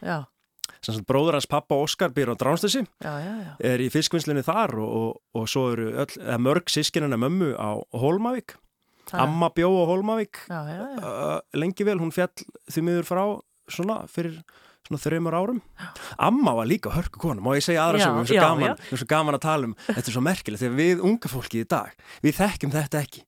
bróður 1.10 1.34
hans 1.40 1.48
pappa 1.50 1.78
Óskar 1.82 2.12
býr 2.14 2.30
á 2.34 2.36
Dránsnesi 2.38 2.84
já, 3.02 3.14
já, 3.22 3.34
já. 3.42 3.54
er 3.66 3.82
í 3.82 3.90
fiskvinnslinni 3.94 4.44
þar 4.46 4.76
og, 4.82 4.92
og, 5.00 5.22
og 5.42 5.48
svo 5.50 5.72
eru 5.74 5.88
öll, 5.94 6.14
eða 6.22 6.38
mörg 6.42 6.70
sískinina 6.70 7.18
mömmu 7.18 7.54
á 7.58 7.70
Það- 9.06 9.22
Amma 9.22 9.50
bjó 9.54 9.68
á 9.70 9.84
já. 10.74 10.78
uh, 11.06 11.40
lengi 11.54 11.86
vel, 11.86 12.00
hún 12.02 12.14
fjall 12.14 12.34
því 12.74 12.82
miður 12.88 13.06
frá 13.06 13.24
svona 13.70 14.00
fyrir 14.10 14.40
svona 14.86 15.02
þreymur 15.02 15.34
árum. 15.34 15.60
Amma 16.22 16.54
var 16.58 16.68
líka 16.70 16.90
hörku 16.94 17.18
kona, 17.22 17.42
má 17.42 17.54
ég 17.58 17.66
segja 17.66 17.82
aðra 17.88 18.02
sem 18.02 18.14
við 18.14 18.18
erum 18.22 19.00
svo 19.02 19.08
gaman 19.10 19.38
að 19.38 19.42
tala 19.46 19.66
um 19.70 19.76
þetta 19.88 20.10
er 20.10 20.14
svo 20.14 20.22
merkilegt, 20.26 20.62
þegar 20.62 20.76
við 20.78 21.02
unga 21.10 21.30
fólki 21.32 21.62
í 21.64 21.68
dag 21.70 21.94
við 22.22 22.38
þekkjum 22.38 22.74
þetta 22.76 23.02
ekki 23.02 23.24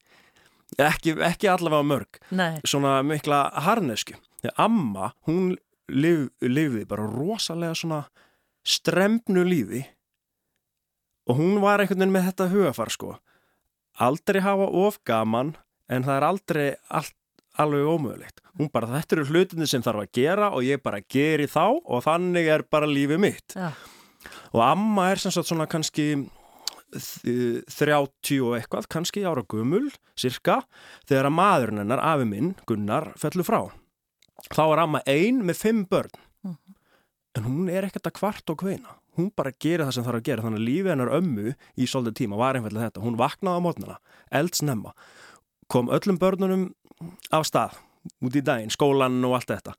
ekki, 0.76 1.16
ekki 1.24 1.50
allavega 1.52 1.86
mörg. 1.88 2.20
Nei, 2.36 2.60
svona 2.68 3.00
mikla 3.08 3.48
harnesku 3.68 4.18
þegar 4.42 4.58
amma, 4.68 5.12
hún 5.28 5.56
lif, 5.90 6.30
lifði 6.42 6.86
bara 6.90 7.08
rosalega 7.10 7.76
svona 7.78 8.04
stremnu 8.68 9.46
lífi 9.48 9.86
og 11.28 11.40
hún 11.40 11.62
var 11.64 11.82
einhvern 11.82 12.00
veginn 12.00 12.16
með 12.16 12.28
þetta 12.30 12.50
hugafar 12.52 12.92
sko. 12.94 13.16
Aldrei 14.00 14.42
hafa 14.46 14.68
of 14.86 15.00
gaman 15.08 15.56
en 15.92 16.06
það 16.06 16.18
er 16.20 16.26
aldrei 16.28 16.68
all, 16.94 17.10
alveg 17.58 17.90
ómögulegt. 17.90 18.42
Hún 18.60 18.72
bara 18.72 18.90
þetta 18.92 19.18
eru 19.18 19.28
hlutinni 19.32 19.68
sem 19.68 19.84
þarf 19.84 20.06
að 20.06 20.14
gera 20.20 20.52
og 20.56 20.66
ég 20.66 20.82
bara 20.84 21.02
geri 21.02 21.48
þá 21.50 21.66
og 21.82 22.04
þannig 22.06 22.50
er 22.54 22.64
bara 22.70 22.90
lífið 22.90 23.24
mitt. 23.24 23.58
Já, 23.58 23.72
og 24.54 24.64
amma 24.64 25.10
er 25.12 25.22
sem 25.22 25.34
sagt 25.34 25.50
svona 25.50 25.68
kannski 25.70 26.14
30 26.94 28.40
og 28.46 28.56
eitthvað, 28.58 28.88
kannski 28.92 29.26
ára 29.28 29.44
gumul, 29.50 29.90
cirka, 30.20 30.62
þegar 31.10 31.30
að 31.30 31.36
maðurinn 31.38 31.82
hennar, 31.84 32.04
afi 32.04 32.28
minn, 32.30 32.54
Gunnar, 32.70 33.12
fellur 33.20 33.48
frá. 33.48 33.60
Þá 34.54 34.64
er 34.64 34.84
amma 34.84 35.02
ein 35.10 35.42
með 35.46 35.62
fimm 35.64 35.84
börn. 35.90 36.14
En 37.38 37.46
hún 37.46 37.68
er 37.70 37.86
ekkert 37.86 38.10
að 38.10 38.18
kvart 38.18 38.54
og 38.54 38.62
kveina. 38.62 38.96
Hún 39.18 39.32
bara 39.38 39.54
gerir 39.54 39.86
það 39.86 39.96
sem 39.98 40.06
þarf 40.06 40.20
að 40.20 40.28
gera. 40.30 40.44
Þannig 40.46 40.62
að 40.62 40.68
lífið 40.68 40.92
hennar 40.94 41.14
ömmu 41.18 41.54
í 41.54 41.88
svolítið 41.90 42.18
tíma 42.22 42.40
var 42.40 42.58
einfallega 42.58 42.90
þetta. 42.90 43.04
Hún 43.04 43.18
vaknaði 43.20 43.62
á 43.62 43.66
mótnana, 43.66 43.98
eldsnemma, 44.40 44.94
kom 45.74 45.92
öllum 45.94 46.20
börnunum 46.22 46.68
af 47.34 47.46
stað 47.50 47.78
út 48.24 48.38
í 48.38 48.44
daginn, 48.46 48.72
skólan 48.74 49.20
og 49.28 49.38
allt 49.38 49.52
þetta. 49.52 49.74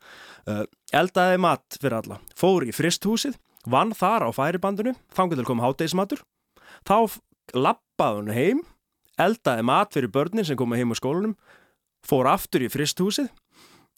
Uh, 0.48 0.64
eldaði 0.94 1.38
mat 1.42 1.78
fyrir 1.80 1.98
alla. 2.00 2.18
Fór 2.38 2.66
í 2.66 2.74
fristhúsið, 2.76 3.38
vann 3.68 3.94
þar 3.96 4.28
á 4.28 4.30
færibandinu, 4.34 4.94
þangur 5.16 5.40
til 5.40 5.48
kom 5.48 5.62
hátegismatur. 5.64 6.22
Þá 6.86 7.18
lappaði 7.56 8.20
hún 8.20 8.32
heim, 8.34 8.62
eldaði 9.18 9.64
mat 9.66 9.94
fyrir 9.94 10.12
börnin 10.14 10.46
sem 10.46 10.58
komu 10.58 10.78
heim 10.78 10.92
á 10.92 10.96
skólanum, 10.98 11.36
fór 12.06 12.28
aftur 12.30 12.64
í 12.66 12.70
fristhúsið, 12.70 13.30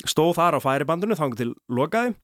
stóð 0.08 0.36
þar 0.38 0.56
á 0.56 0.60
færibandinu, 0.64 1.18
þangur 1.18 1.40
til 1.40 1.50
lokaði. 1.68 2.14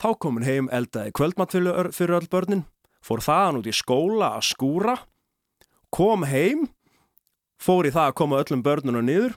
Þá 0.00 0.08
kom 0.22 0.38
hún 0.38 0.46
heim, 0.46 0.70
eldaði 0.72 1.12
kvöldmat 1.16 1.52
fyrir, 1.52 1.90
fyrir 1.92 2.16
öll 2.20 2.30
börnin, 2.32 2.64
fór 3.04 3.20
þaðan 3.24 3.60
út 3.60 3.68
í 3.68 3.74
skóla 3.76 4.32
að 4.38 4.48
skúra, 4.52 4.96
kom 5.92 6.24
heim, 6.28 6.68
fór 7.60 7.88
í 7.88 7.92
það 7.92 8.10
að 8.10 8.16
koma 8.22 8.40
öllum 8.40 8.64
börnunum 8.64 9.06
niður, 9.06 9.36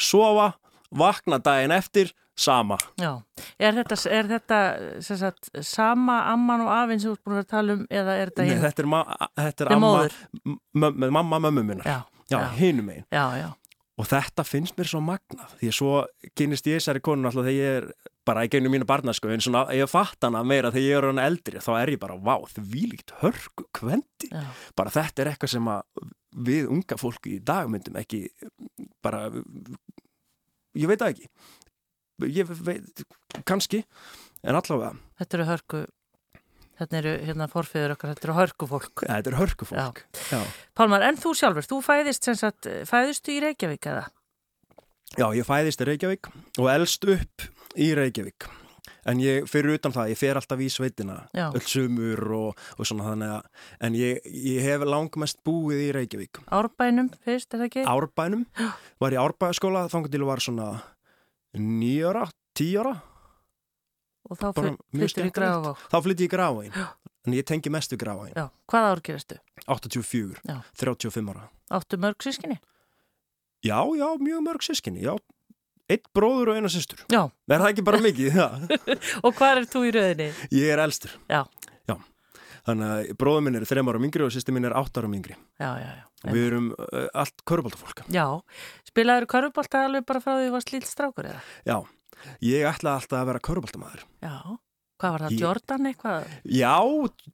sofa, 0.00 0.54
vakna 0.90 1.38
daginn 1.42 1.76
eftir, 1.76 2.14
sama. 2.40 2.78
já. 3.00 3.12
Er 3.60 3.76
þetta, 3.78 3.96
er 4.16 4.28
þetta 4.34 4.60
sagt, 5.04 5.50
sama 5.66 6.18
amman 6.32 6.64
og 6.64 6.72
afinn 6.74 7.00
sem 7.02 7.10
þú 7.12 7.16
ert 7.18 7.24
búin 7.28 7.40
að 7.42 7.48
tala 7.54 7.76
um 7.78 7.86
eða 7.90 8.16
er 8.22 8.30
þetta 8.32 8.42
Nei, 8.46 8.50
hinn? 8.54 8.62
þetta 8.64 8.84
er, 8.84 8.90
ma 8.96 9.00
þetta 9.40 9.64
er 9.66 9.72
amma, 9.76 11.10
mamma 11.20 11.40
mömmu 11.48 11.64
minnar. 11.72 11.86
Já, 11.86 11.98
Já, 12.30 12.38
já. 12.40 12.50
hinum 12.60 12.88
einn. 12.94 13.04
já, 13.10 13.24
já. 13.44 13.48
Og 14.00 14.06
þetta 14.08 14.44
finnst 14.48 14.78
mér 14.80 14.88
svo 14.88 15.00
magnað, 15.04 15.50
því 15.60 15.68
að 15.68 15.74
svo 15.76 15.90
kynist 16.38 16.64
ég 16.70 16.78
þessari 16.78 17.02
konun 17.04 17.28
alltaf 17.28 17.44
þegar 17.44 17.56
ég 17.58 17.74
er 17.82 17.88
bara 18.24 18.44
í 18.46 18.48
gegnum 18.48 18.72
mínu 18.72 18.86
barnasku, 18.88 19.28
en 19.28 19.42
svona 19.44 19.66
ég 19.76 19.90
fatt 19.92 20.24
hana 20.24 20.40
meira 20.46 20.70
þegar 20.72 20.86
ég 20.86 20.96
er 21.02 21.06
hann 21.10 21.20
eldri, 21.20 21.60
þá 21.60 21.68
er 21.82 21.92
ég 21.92 22.00
bara, 22.00 22.16
vá, 22.16 22.38
því 22.54 22.86
líkt 22.94 23.12
hörku 23.20 23.66
kvendi. 23.76 24.30
já. 24.32 24.46
Bara 24.78 24.94
þetta 24.94 25.20
er 25.26 25.32
eitthvað 25.34 25.52
sem 25.52 25.68
að 25.68 26.08
við 26.48 26.70
unga 26.72 26.96
fólki 26.96 27.34
í 27.36 27.42
dag 27.44 27.68
myndum 27.68 27.98
ekki, 28.00 28.22
bara, 29.04 29.26
ég 30.78 30.88
veit 30.88 31.00
það 31.02 31.12
ekki. 31.16 31.28
Ég 32.28 32.50
veit, 32.66 33.02
kannski, 33.48 33.84
en 34.44 34.58
allavega, 34.58 34.94
Þetta 35.20 35.36
eru 35.38 35.44
hörku, 35.48 35.80
þetta 36.80 36.96
eru 37.00 37.10
hérna 37.28 37.48
forfiður 37.52 37.94
okkar, 37.96 38.14
þetta 38.14 38.28
eru 38.28 38.36
hörku 38.38 38.68
fólk. 38.70 39.02
þetta 39.06 39.30
er 39.32 39.36
hörku 39.40 39.68
fólk. 39.68 40.04
Já. 40.32 40.40
Pálmar, 40.74 41.02
en 41.08 41.16
þú 41.20 41.34
sjálfur, 41.36 41.66
þú 41.68 41.80
fæðist 41.84 42.24
sem 42.24 42.38
sagt, 42.40 42.68
fæðistu 42.88 43.34
í 43.36 43.40
Reykjavík 43.44 43.90
eða? 43.92 44.06
Já, 45.18 45.26
ég 45.34 45.44
fæðist 45.44 45.80
í 45.82 45.88
Reykjavík 45.90 46.30
og 46.60 46.70
elst 46.70 47.04
upp 47.04 47.46
í 47.76 47.90
Reykjavík. 47.98 48.46
En 49.08 49.16
ég, 49.18 49.46
fyrir 49.48 49.78
utan 49.78 49.94
það, 49.94 50.10
ég 50.12 50.18
fer 50.20 50.36
alltaf 50.36 50.60
í 50.60 50.66
sveitina, 50.68 51.14
Já. 51.32 51.46
öll 51.56 51.64
sumur 51.64 52.20
og, 52.36 52.58
og 52.76 52.86
svona 52.88 53.06
þannig 53.08 53.30
að, 53.32 53.46
en 53.88 53.94
ég, 53.96 54.18
ég 54.28 54.60
hef 54.66 54.84
langmest 54.84 55.38
búið 55.46 55.80
í 55.86 55.90
Reykjavík. 55.96 56.40
Árbænum 56.52 57.08
fyrst, 57.24 57.48
er 57.56 57.62
það 57.62 57.68
ekki? 57.70 57.84
Árbænum, 57.88 58.44
var 59.00 59.16
í 59.16 59.20
árbæðaskóla, 59.22 59.86
þannig 59.92 60.12
til 60.12 60.26
var 60.28 60.44
svona 60.44 60.68
nýjara, 61.56 62.26
tíjara, 62.54 62.96
Og 64.30 64.38
þá 64.38 64.46
mjög 64.94 65.10
í. 65.10 65.32
Grafavók. 65.34 65.78
þá 65.90 65.96
flytti 66.04 66.26
ég 66.28 66.30
gráin. 66.30 66.74
En 67.26 67.34
ég 67.34 67.44
tengi 67.48 67.70
mest 67.72 67.90
við. 67.98 68.32
Já, 68.36 68.44
hvað 68.70 68.86
ár 68.90 69.00
gerastu? 69.02 69.38
84, 69.66 70.40
Já. 70.46 70.60
35 70.78 71.32
ára. 71.32 71.48
Áttu 71.70 71.98
mörg 71.98 72.22
sískinni? 72.22 72.60
Já, 73.64 73.80
já, 73.96 74.06
mjög 74.20 74.44
mörg 74.46 74.62
sískinni, 74.62 75.02
já. 75.02 75.16
Eitt 75.90 76.06
bróður 76.14 76.52
og 76.52 76.60
eina. 76.60 76.70
Er 77.50 77.58
það 77.58 77.68
ekki 77.72 77.84
bara 77.84 77.98
mikið? 77.98 78.38
Og 79.26 79.34
hvað 79.34 79.56
er 79.58 79.66
þú 79.72 79.82
í 79.88 79.90
rauðinni? 79.96 80.28
Ég 80.54 80.70
er 80.70 80.78
elstur. 80.84 81.16
Já. 81.28 81.42
Þannig 82.70 82.90
að 82.94 83.12
bróðum 83.20 83.46
minn 83.48 83.58
er 83.60 83.66
þrem 83.68 83.90
ára 83.90 84.00
mingri 84.02 84.26
og 84.26 84.32
sýsti 84.34 84.54
minn 84.54 84.68
er 84.68 84.76
átt 84.78 85.00
ára 85.00 85.10
mingri 85.10 85.34
Já, 85.58 85.70
já, 85.82 85.90
já. 85.98 86.04
og 86.26 86.32
við 86.36 86.46
erum 86.50 86.70
uh, 86.76 87.06
allt 87.18 87.44
körubóltafólk 87.50 88.04
Já, 88.14 88.26
spilaður 88.86 89.28
körubólta 89.34 89.84
alveg 89.88 90.06
bara 90.08 90.22
frá 90.24 90.36
því 90.38 90.48
þú 90.48 90.56
varst 90.56 90.74
lítið 90.74 90.90
strákur 90.94 91.30
eða? 91.32 91.44
Já, 91.66 91.76
ég 92.46 92.66
ætla 92.70 92.96
alltaf 93.00 93.20
að 93.22 93.30
vera 93.32 93.42
körubóltamæður 93.48 94.04
Já, 94.22 94.34
hvað 95.00 95.14
var 95.16 95.24
það, 95.24 95.32
Ég- 95.34 95.40
Jordan 95.42 95.88
eitthvað? 95.90 96.32
Já, 96.60 96.74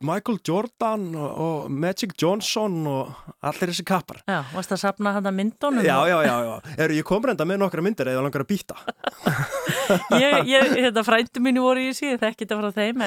Michael 0.06 0.38
Jordan 0.46 1.06
og, 1.18 1.30
og 1.46 1.70
Magic 1.84 2.14
Johnson 2.22 2.76
og 2.90 3.32
allir 3.42 3.72
þessi 3.74 3.86
kappar 3.90 4.22
Já, 4.24 4.38
varst 4.54 4.72
að 4.76 4.82
sapna 4.84 5.16
hann 5.18 5.26
að 5.26 5.36
myndunum? 5.40 5.82
Já, 5.84 5.96
já, 6.08 6.18
já, 6.30 6.36
já. 6.46 6.54
Eru, 6.78 7.00
ég 7.00 7.08
kom 7.10 7.26
reynda 7.26 7.48
með 7.48 7.60
nokkra 7.64 7.84
myndir 7.84 8.12
eða 8.14 8.22
langar 8.24 8.46
að 8.46 8.52
býta 8.54 8.78
Ég, 10.22 10.46
ég, 10.50 10.72
hérna, 10.78 11.02
frændu 11.06 11.42
mínu 11.42 11.62
voru 11.66 11.82
í 11.82 11.92
þetta 11.94 12.58
frá 12.58 12.70
þeim, 12.74 13.02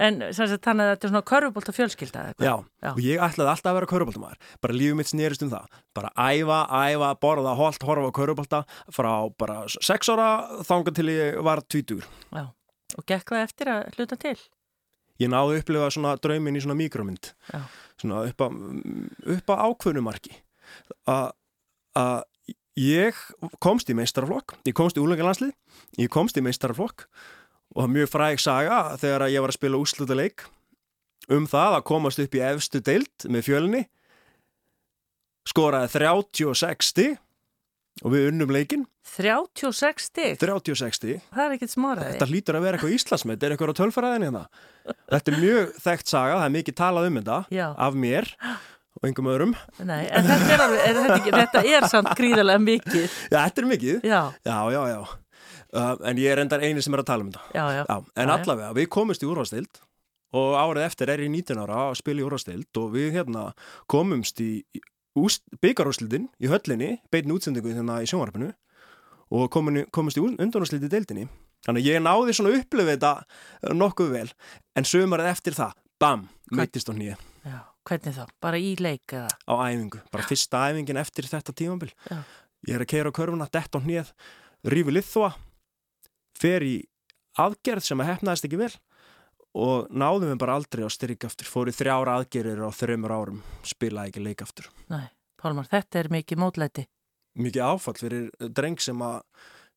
en 0.00 0.20
sagt, 0.36 0.60
þannig 0.64 0.86
að 0.86 0.92
þetta 0.94 1.06
er 1.06 1.12
svona 1.12 1.26
körubólta 1.30 1.74
fjölskylda? 1.76 2.22
Já, 2.40 2.54
Já. 2.82 2.90
og 2.92 3.00
ég 3.04 3.24
ætlaði 3.24 3.52
alltaf 3.52 3.70
að 3.70 3.76
vera 3.78 3.90
körubóltamæður 3.90 4.54
bara 4.64 4.76
lífið 4.76 4.96
mitt 5.00 5.10
snerist 5.10 5.44
um 5.44 5.52
það. 5.52 5.80
Bara 5.96 6.12
æfa, 6.16 6.60
æfa, 6.90 7.10
borða, 7.20 7.56
holt, 7.58 7.84
horfa 7.88 8.08
á 8.08 8.18
körubólta 8.20 8.62
frá 8.96 9.12
bara 9.40 9.58
sex 9.76 10.12
ára 10.12 10.30
þanga 10.66 10.94
til 10.96 11.10
ég 11.12 11.42
var 11.46 11.62
tvítur 11.66 12.06
Já, 12.32 12.46
og 12.96 13.06
gekk 13.06 13.34
það 13.34 13.44
eftir 13.48 13.72
að 13.74 13.92
hluta 13.98 14.20
til? 14.24 14.36
Ég 15.20 15.28
náði 15.28 15.58
að 15.58 15.60
upplifa 15.60 15.90
svona 15.92 16.16
drauminn 16.16 16.56
í 16.56 16.64
svona 16.64 16.78
mikromynd 16.80 17.34
Já. 17.52 17.60
svona 18.00 18.24
upp 18.30 18.46
að, 19.52 19.66
ákvönumarki 19.68 20.38
að 21.10 22.24
ég 22.80 23.16
komst 23.60 23.90
í 23.90 23.96
meistaraflokk. 23.98 24.54
Ég 24.68 24.76
komst 24.76 24.96
í 24.96 25.02
úlengalandslið, 25.02 25.52
ég 26.00 26.10
komst 26.12 26.38
í 26.38 26.44
meistaraflokk 26.44 27.06
og 27.74 27.82
það 27.82 27.86
er 27.88 27.94
mjög 27.96 28.10
fræg 28.12 28.42
saga 28.42 28.78
þegar 29.00 29.26
ég 29.30 29.44
var 29.44 29.52
að 29.52 29.58
spila 29.60 29.80
úsluta 29.80 30.16
leik 30.18 30.44
um 31.30 31.46
það 31.50 31.78
að 31.78 31.86
komast 31.90 32.22
upp 32.22 32.34
í 32.34 32.44
efstu 32.44 32.80
deild 32.82 33.26
með 33.30 33.46
fjölni 33.46 33.82
skoraði 35.48 35.92
36 35.94 36.90
stig 36.90 37.18
og 38.04 38.14
við 38.14 38.30
unnum 38.30 38.52
leikin 38.54 38.86
36 39.10 40.04
stig, 40.06 40.36
36 40.40 40.98
stig 41.00 41.22
það 41.34 41.44
er 41.44 41.54
ekkert 41.56 41.72
smáraði. 41.72 42.12
Þetta 42.14 42.28
hlýtur 42.30 42.58
að 42.58 42.66
vera 42.66 42.78
eitthvað 42.78 42.96
Íslandsmið, 42.96 43.46
er 43.46 43.54
eitthvað 43.54 43.72
á 43.74 43.80
tölfræðinni 43.80 44.28
hérna. 44.28 44.42
Þetta 45.10 45.32
er 45.32 45.40
mjög 45.42 45.72
þekkt 45.84 46.12
saga, 46.12 46.36
það 46.36 46.44
er 46.46 46.54
mikið 46.54 46.76
talað 46.80 47.08
um 47.08 47.18
þetta 47.20 47.38
Já. 47.56 47.64
af 47.86 47.98
mér 48.04 48.30
og 49.00 49.08
einhverjum 49.08 49.32
öðrum. 49.32 49.56
Nei, 49.88 50.04
þetta 50.06 50.36
er, 50.36 50.62
er, 50.76 51.00
þetta, 51.00 51.16
ekki, 51.16 51.34
þetta 51.34 51.64
er 51.74 51.88
samt 51.90 52.12
gríðarlega 52.20 52.62
mikið. 52.66 53.18
Já, 53.32 53.36
þetta 53.40 53.64
er 53.64 53.68
mikið. 53.72 54.06
Já, 54.06 54.20
Já, 54.46 54.56
já, 54.76 54.80
já. 54.94 55.00
Uh, 55.70 55.94
en 56.02 56.18
ég 56.18 56.32
er 56.32 56.40
endar 56.42 56.62
eini 56.64 56.82
sem 56.82 56.94
er 56.96 57.04
að 57.04 57.10
tala 57.12 57.22
um 57.22 57.30
þetta. 57.30 57.42
já, 57.54 57.64
já. 57.76 57.82
Já, 57.86 57.96
en 58.22 58.32
allavega, 58.34 58.72
við 58.74 58.88
komumst 58.90 59.22
í 59.22 59.28
úrvastild 59.30 59.82
og 60.34 60.54
árið 60.58 60.86
eftir 60.86 61.10
er 61.10 61.22
ég 61.22 61.30
19 61.30 61.60
ára 61.62 61.76
að 61.88 61.98
spila 62.00 62.22
í 62.22 62.26
úrvastild 62.26 62.80
og 62.80 62.88
við 62.94 63.12
hérna 63.18 63.44
komumst 63.90 64.42
í 64.42 64.64
byggarúslildin 65.62 66.28
í 66.42 66.50
höllinni, 66.50 66.96
beitin 67.10 67.34
útsendingu 67.34 67.72
hérna 67.74 68.00
í 68.02 68.08
sjónvarpinu 68.10 68.50
og 69.30 69.46
komumst 69.50 70.18
í 70.18 70.24
undanúslið 70.26 70.86
í 70.88 70.90
deildinni. 70.90 71.28
Þannig 71.66 71.86
ég 71.86 72.02
náði 72.02 72.34
svona 72.34 72.54
upplifa 72.56 72.94
þetta 72.94 73.74
nokkuð 73.76 74.14
vel, 74.14 74.28
en 74.78 74.86
sömarið 74.88 75.28
eftir 75.30 75.56
það, 75.58 75.74
bam, 76.00 76.24
meittist 76.56 76.88
á 76.88 76.94
nýja. 76.96 77.18
Hvernig 77.86 78.16
þá? 78.16 78.24
Bara 78.42 78.58
í 78.60 78.72
leik 78.80 79.12
eða? 79.16 79.28
á 79.46 79.54
æfingu, 79.66 80.00
bara 80.12 80.26
fyrsta 80.28 80.66
æfingin 80.70 81.00
eftir 81.00 81.28
þetta 81.28 81.54
tímambil. 81.56 81.90
Já. 82.10 82.18
Ég 82.68 82.76
er 82.76 82.84
að 82.84 82.90
keira 82.92 83.12
á 83.12 83.16
körfuna, 83.16 83.48
dett 83.52 83.76
á 83.76 83.78
hnið, 83.80 84.10
rífi 84.68 84.94
liðþóa, 84.94 85.30
fer 86.40 86.64
í 86.66 86.74
aðgerð 87.40 87.84
sem 87.86 88.00
að 88.02 88.10
hefnaðist 88.14 88.46
ekki 88.48 88.58
vel 88.60 88.72
og 89.60 89.88
náðum 89.90 90.30
við 90.32 90.38
bara 90.42 90.56
aldrei 90.60 90.84
á 90.86 90.90
styrk 90.92 91.24
aftur. 91.26 91.48
Fór 91.50 91.70
í 91.70 91.74
þrjára 91.74 92.18
aðgerðir 92.20 92.60
á 92.66 92.70
þreymur 92.74 93.14
árum, 93.14 93.40
spilaði 93.66 94.12
ekki 94.12 94.22
leik 94.24 94.44
aftur. 94.44 94.68
Nei, 94.92 95.08
Pálmar, 95.40 95.66
þetta 95.70 96.02
er 96.04 96.10
mikið 96.14 96.38
mótlæti. 96.42 96.84
Mikið 97.40 97.64
áfall 97.66 97.96
fyrir 97.98 98.28
dreng 98.54 98.78
sem 98.82 99.00
að 99.06 99.20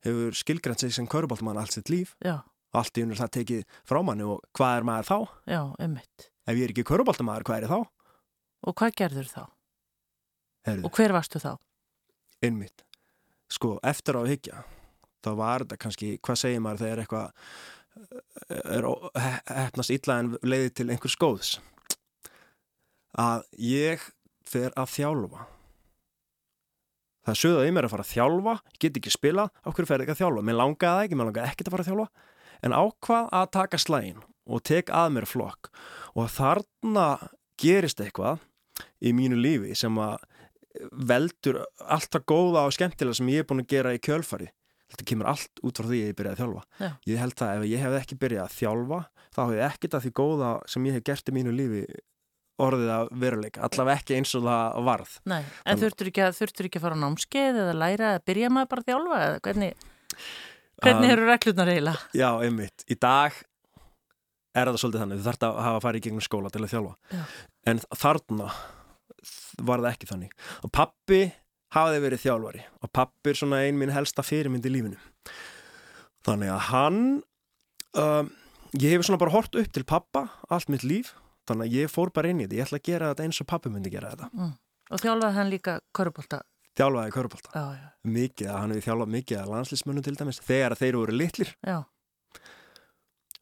hefur 0.04 0.36
skilgrænt 0.38 0.82
sig 0.84 0.94
sem 0.94 1.08
köruboltmann 1.08 1.58
allt 1.62 1.74
sitt 1.78 1.90
líf. 1.94 2.16
Já, 2.26 2.42
Allt 2.74 2.98
í 2.98 3.04
unnur 3.06 3.20
það 3.20 3.30
tekið 3.36 3.66
frá 3.86 4.00
manni 4.02 4.26
og 4.26 4.40
hvað 4.58 4.78
er 4.80 4.86
maður 4.88 5.06
þá? 5.06 5.18
já, 5.54 5.60
ummitt. 5.86 6.24
Ef 6.50 6.56
ég 6.58 6.64
er 6.66 6.72
ekki 6.74 6.84
köruboltamaður, 6.90 7.44
hvað 7.46 7.58
er 7.60 7.66
ég 7.68 7.70
þá? 7.70 7.82
Og 8.66 8.74
hvað 8.80 8.96
gerður 8.98 9.28
þá? 9.30 9.44
Herðu, 10.66 10.86
Og 10.88 10.96
hver 10.98 11.14
varstu 11.14 11.40
þá? 11.44 11.52
einmitt. 12.44 12.82
Sko, 13.54 13.76
eftir 13.86 14.18
á 14.18 14.26
að 14.26 14.32
hyggja, 14.34 14.64
þá 15.24 15.30
var 15.40 15.64
þetta 15.66 15.80
kannski, 15.86 16.10
hvað 16.24 16.40
segir 16.44 16.64
maður 16.64 16.84
þegar 16.84 17.04
eitthvað 17.04 17.28
he- 19.24 19.44
hefnast 19.54 19.94
illa 19.96 20.20
en 20.24 20.32
leiði 20.44 20.74
til 20.80 20.90
einhvers 20.94 21.18
góðs? 21.22 21.52
Að 23.20 23.44
ég 23.62 24.06
fer 24.50 24.72
að 24.80 24.90
þjálfa. 24.96 25.46
Það 27.24 27.38
sögðaði 27.40 27.70
í 27.70 27.74
mér 27.78 27.86
að 27.88 27.94
fara 27.94 28.04
að 28.04 28.12
þjálfa, 28.14 28.54
ég 28.74 28.80
get 28.84 28.98
ekki 29.00 29.14
spila, 29.14 29.46
hverju 29.64 29.88
fer 29.88 30.04
ekki 30.04 30.16
að 30.16 30.22
þjálfa? 30.24 30.44
Mér 30.44 30.58
langaði 30.60 31.06
ekki, 31.08 31.16
mér 31.20 31.30
langaði 31.30 31.52
ekkert 31.54 31.70
að 31.70 31.76
fara 31.76 31.86
að 31.86 31.92
þjálfa, 31.92 32.08
en 32.68 32.76
ákvað 32.80 33.30
að 33.40 33.52
taka 33.56 33.80
slægin 33.80 34.24
og 34.44 34.64
tek 34.68 34.90
að 34.92 35.14
mér 35.16 35.28
flokk 35.30 35.70
og 36.20 36.28
þarna 36.34 37.06
gerist 37.62 38.02
eitthvað 38.04 38.42
í 39.00 39.14
mínu 39.16 39.38
lífi 39.40 39.76
sem 39.78 39.96
að 40.04 40.26
veldur 40.92 41.62
allt 41.86 42.10
það 42.12 42.26
góða 42.28 42.66
og 42.68 42.74
skemmtilega 42.76 43.16
sem 43.20 43.30
ég 43.32 43.44
er 43.44 43.48
búin 43.48 43.62
að 43.64 43.70
gera 43.72 43.94
í 43.96 44.02
kjölfari 44.04 44.50
þetta 44.94 45.08
kemur 45.12 45.30
allt 45.34 45.62
út 45.66 45.80
frá 45.82 45.88
því 45.90 46.00
að 46.00 46.08
ég 46.08 46.18
byrjaði 46.22 46.34
að 46.34 46.42
þjálfa 46.44 46.64
Já. 46.86 46.90
ég 47.12 47.22
held 47.24 47.44
að 47.48 47.54
ef 47.58 47.68
ég 47.74 47.84
hef 47.84 47.98
ekki 48.00 48.18
byrjað 48.24 48.46
að 48.48 48.58
þjálfa 48.62 49.00
þá 49.34 49.40
hef 49.44 49.54
ég 49.58 49.64
ekkert 49.70 49.98
að 50.00 50.04
því 50.08 50.12
góða 50.22 50.50
sem 50.74 50.88
ég 50.90 50.98
hef 51.00 51.06
gert 51.10 51.30
í 51.32 51.36
mínu 51.38 51.54
lífi 51.58 51.84
orðið 52.64 52.90
að 52.94 53.08
veruleika, 53.18 53.64
allavega 53.66 53.98
ekki 54.04 54.16
eins 54.20 54.32
og 54.38 54.44
það 54.46 54.76
varð 54.86 55.14
Nei, 55.32 55.40
en 55.66 55.80
þurftur 55.82 56.10
ekki, 56.12 56.22
að- 56.22 56.42
ekki 56.70 56.78
að 56.78 56.84
fara 56.86 56.98
á 56.98 57.04
námskeið 57.04 57.58
eða 57.64 57.74
læra 57.82 58.12
eða 58.14 58.22
byrja 58.30 58.52
maður 58.54 58.70
bara 58.74 58.84
að 58.84 58.90
þjálfa 58.92 59.22
eða 59.28 59.40
hvernig, 59.48 59.88
hvernig 60.84 61.10
Um, 61.10 61.12
eru 61.16 61.26
reglurnar 61.30 61.70
eiginlega? 61.74 62.00
Já, 62.14 62.30
einmitt, 62.46 62.84
í 62.92 62.96
dag 63.00 63.34
er 64.54 64.70
það 64.70 64.78
svolítið 64.84 65.02
þannig, 65.04 65.20
þú 65.22 65.26
þarft 65.32 65.46
að 65.48 65.60
hafa 65.66 65.78
að 65.80 65.84
fara 65.88 65.98
í 65.98 66.04
gegnum 66.06 66.24
skóla 66.26 66.52
til 66.54 66.62
að 66.62 66.74
þjálfa 66.74 66.94
Já. 67.18 67.24
en 67.74 67.82
þarna 68.04 68.48
var 69.64 69.82
það 69.84 69.90
ekki 69.94 70.10
þannig 70.12 70.34
og 70.68 70.72
pappi 70.78 71.22
hafði 71.74 72.04
verið 72.06 72.24
þjálfari 72.24 72.64
og 72.82 72.94
pappi 72.94 73.34
er 73.34 73.40
svona 73.40 73.64
ein 73.66 73.80
minn 73.80 73.94
helsta 73.94 74.26
fyrirmynd 74.26 74.66
í 74.70 74.72
lífinu. 74.74 75.02
Þannig 76.24 76.54
að 76.54 76.64
hann 76.70 77.02
um, 78.00 78.32
ég 78.80 78.96
hef 78.96 79.06
svona 79.08 79.22
bara 79.22 79.36
hort 79.36 79.58
upp 79.60 79.76
til 79.76 79.86
pappa 79.88 80.28
allt 80.50 80.72
mitt 80.72 80.86
líf 80.88 81.14
þannig 81.50 81.68
að 81.68 81.78
ég 81.82 81.92
fór 81.92 82.14
bara 82.16 82.32
inn 82.32 82.42
í 82.42 82.48
þetta, 82.48 82.60
ég 82.60 82.68
ætla 82.68 82.80
að 82.80 82.90
gera 82.90 83.12
þetta 83.12 83.28
eins 83.28 83.42
og 83.44 83.50
pappi 83.50 83.72
myndi 83.74 83.92
gera 83.94 84.14
þetta. 84.14 84.30
Mm. 84.32 84.54
Og 84.94 85.02
þjálfaði 85.02 85.40
hann 85.40 85.52
líka 85.52 85.80
körubólta? 85.96 86.44
þjálfaði 86.78 87.12
já, 87.78 87.90
mikið 88.16 88.48
að 88.50 88.56
hann 88.58 88.72
hefði 88.74 88.86
þjálfað 88.88 89.12
mikið 89.14 89.42
að 89.42 89.52
landslýsmönnum 89.54 90.06
til 90.06 90.16
dæmis, 90.18 90.40
þegar 90.42 90.76
þeir 90.80 90.98
voru 90.98 91.18
litlir. 91.20 91.52
Já, 91.62 91.78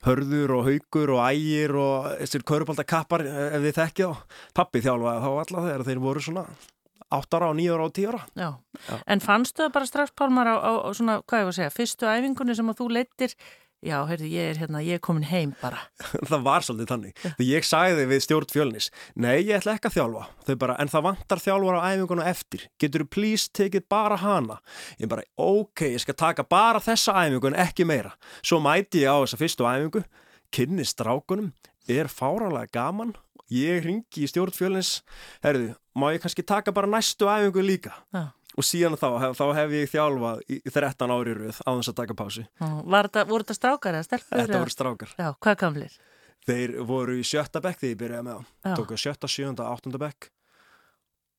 hörður 0.06 0.56
og 0.58 0.68
haugur 0.68 1.14
og 1.16 1.24
ægir 1.30 1.76
og 1.78 2.10
þessir 2.20 2.46
körbólta 2.52 2.86
kappar 2.88 3.24
ef 3.28 3.62
þið 3.62 3.78
þekkið 3.78 4.10
á 4.10 4.14
pappi 4.58 4.82
þjálfaði 4.84 5.24
þá 5.26 5.32
alla 5.32 5.66
þegar 5.68 5.86
þeir 5.88 6.02
voru 6.02 6.24
svona 6.26 6.46
8 7.12 7.40
ára 7.40 7.50
og 7.52 7.58
9 7.60 7.74
ára 7.76 7.88
og 7.88 7.96
10 7.98 8.12
ára. 8.12 8.22
Já. 8.36 8.50
Já. 8.88 8.96
En 9.08 9.24
fannstu 9.24 9.66
það 9.66 9.74
bara 9.78 9.90
strax 9.90 10.14
Pálmar 10.18 10.48
á, 10.48 10.56
á, 10.58 10.72
á 10.88 10.90
svona, 10.96 11.20
hvað 11.26 11.44
ég 11.44 11.50
var 11.50 11.56
að 11.56 11.60
segja, 11.60 11.76
fyrstu 11.76 12.08
æfingunni 12.08 12.56
sem 12.58 12.72
að 12.72 12.80
þú 12.82 12.88
leittir, 12.96 13.36
já, 13.82 13.96
heyrðu, 14.06 14.30
ég 14.30 14.52
er 14.52 14.60
hérna, 14.62 14.82
ég 14.86 15.00
er 15.00 15.04
komin 15.04 15.26
heim 15.28 15.54
bara. 15.62 15.82
það 16.32 16.46
var 16.46 16.66
svolítið 16.66 16.92
þannig. 16.94 17.24
Því 17.40 17.48
ég 17.50 17.68
sagði 17.68 18.08
við 18.12 18.24
stjórn 18.26 18.52
fjölnis 18.54 18.90
nei 19.16 19.40
ég 19.40 19.56
ætla 19.58 19.76
ekki 19.78 19.92
að 19.92 19.98
þjálfa. 19.98 20.26
Þau 20.48 20.56
bara, 20.64 20.78
en 20.84 20.94
það 20.94 21.06
vantar 21.10 21.44
þjálfar 21.46 21.80
á 21.82 21.88
æfinguna 21.90 22.28
eftir. 22.32 22.68
Getur 22.82 23.06
þú 23.06 23.10
please 23.18 23.50
tekið 23.58 23.88
bara 23.92 24.20
hana? 24.22 24.60
Ég 25.02 25.12
bara 25.12 25.26
ok 25.42 25.88
ég 25.90 26.04
skal 26.04 26.18
taka 26.20 26.46
bara 26.48 26.84
þessa 26.84 27.18
æfingu 27.26 27.52
en 27.52 27.60
ekki 27.66 27.88
meira. 27.90 28.14
Svo 28.44 28.62
mæti 28.64 29.04
ég 29.04 29.12
á 29.12 29.18
þessa 29.24 29.42
fyrstu 29.42 29.68
æfingu. 29.68 30.06
Kynni 30.52 30.84
strákunum 30.86 31.54
er 31.90 32.10
fáralega 32.12 32.70
gaman 32.76 33.16
ég 33.52 33.82
ringi 33.86 34.26
í 34.26 34.30
stjórn 34.30 34.56
fjölnis 34.56 35.00
herðu 35.44 35.74
má 35.98 36.12
ég 36.16 36.24
kannski 36.24 36.46
taka 36.48 36.74
bara 36.76 36.90
næstu 36.90 37.28
æfingu 37.28 37.64
líka 37.66 37.94
Já. 38.16 38.30
og 38.32 38.68
síðan 38.68 39.00
þá, 39.00 39.10
hef, 39.26 39.40
þá 39.40 39.46
hef 39.60 39.76
ég 39.76 39.92
þjálfað 39.92 40.46
í 40.48 40.62
13 40.70 41.16
ári 41.18 41.36
röð 41.40 41.60
á 41.68 41.70
þess 41.76 41.92
að 41.92 42.00
taka 42.00 42.18
pási 42.22 42.46
þetta, 42.62 43.26
voru 43.28 43.44
þetta 43.44 43.60
strákar 43.60 44.00
eða 44.00 44.08
stelpur? 44.08 44.40
þetta 44.44 44.64
voru 44.64 44.76
strákar 44.78 45.14
Já, 45.18 45.30
hvað 45.36 45.60
gamlir? 45.66 46.00
Þeir 46.48 46.80
voru 46.90 47.20
í 47.22 47.26
sjötta 47.26 47.62
bekk 47.62 47.84
þegar 47.84 47.92
ég 47.92 48.00
byrjaði 48.00 48.26
með 48.26 48.38
það. 48.40 48.78
Tóku 48.80 48.98
sjötta, 48.98 49.30
sjöunda, 49.30 49.68
áttunda 49.70 50.00
bekk 50.02 50.32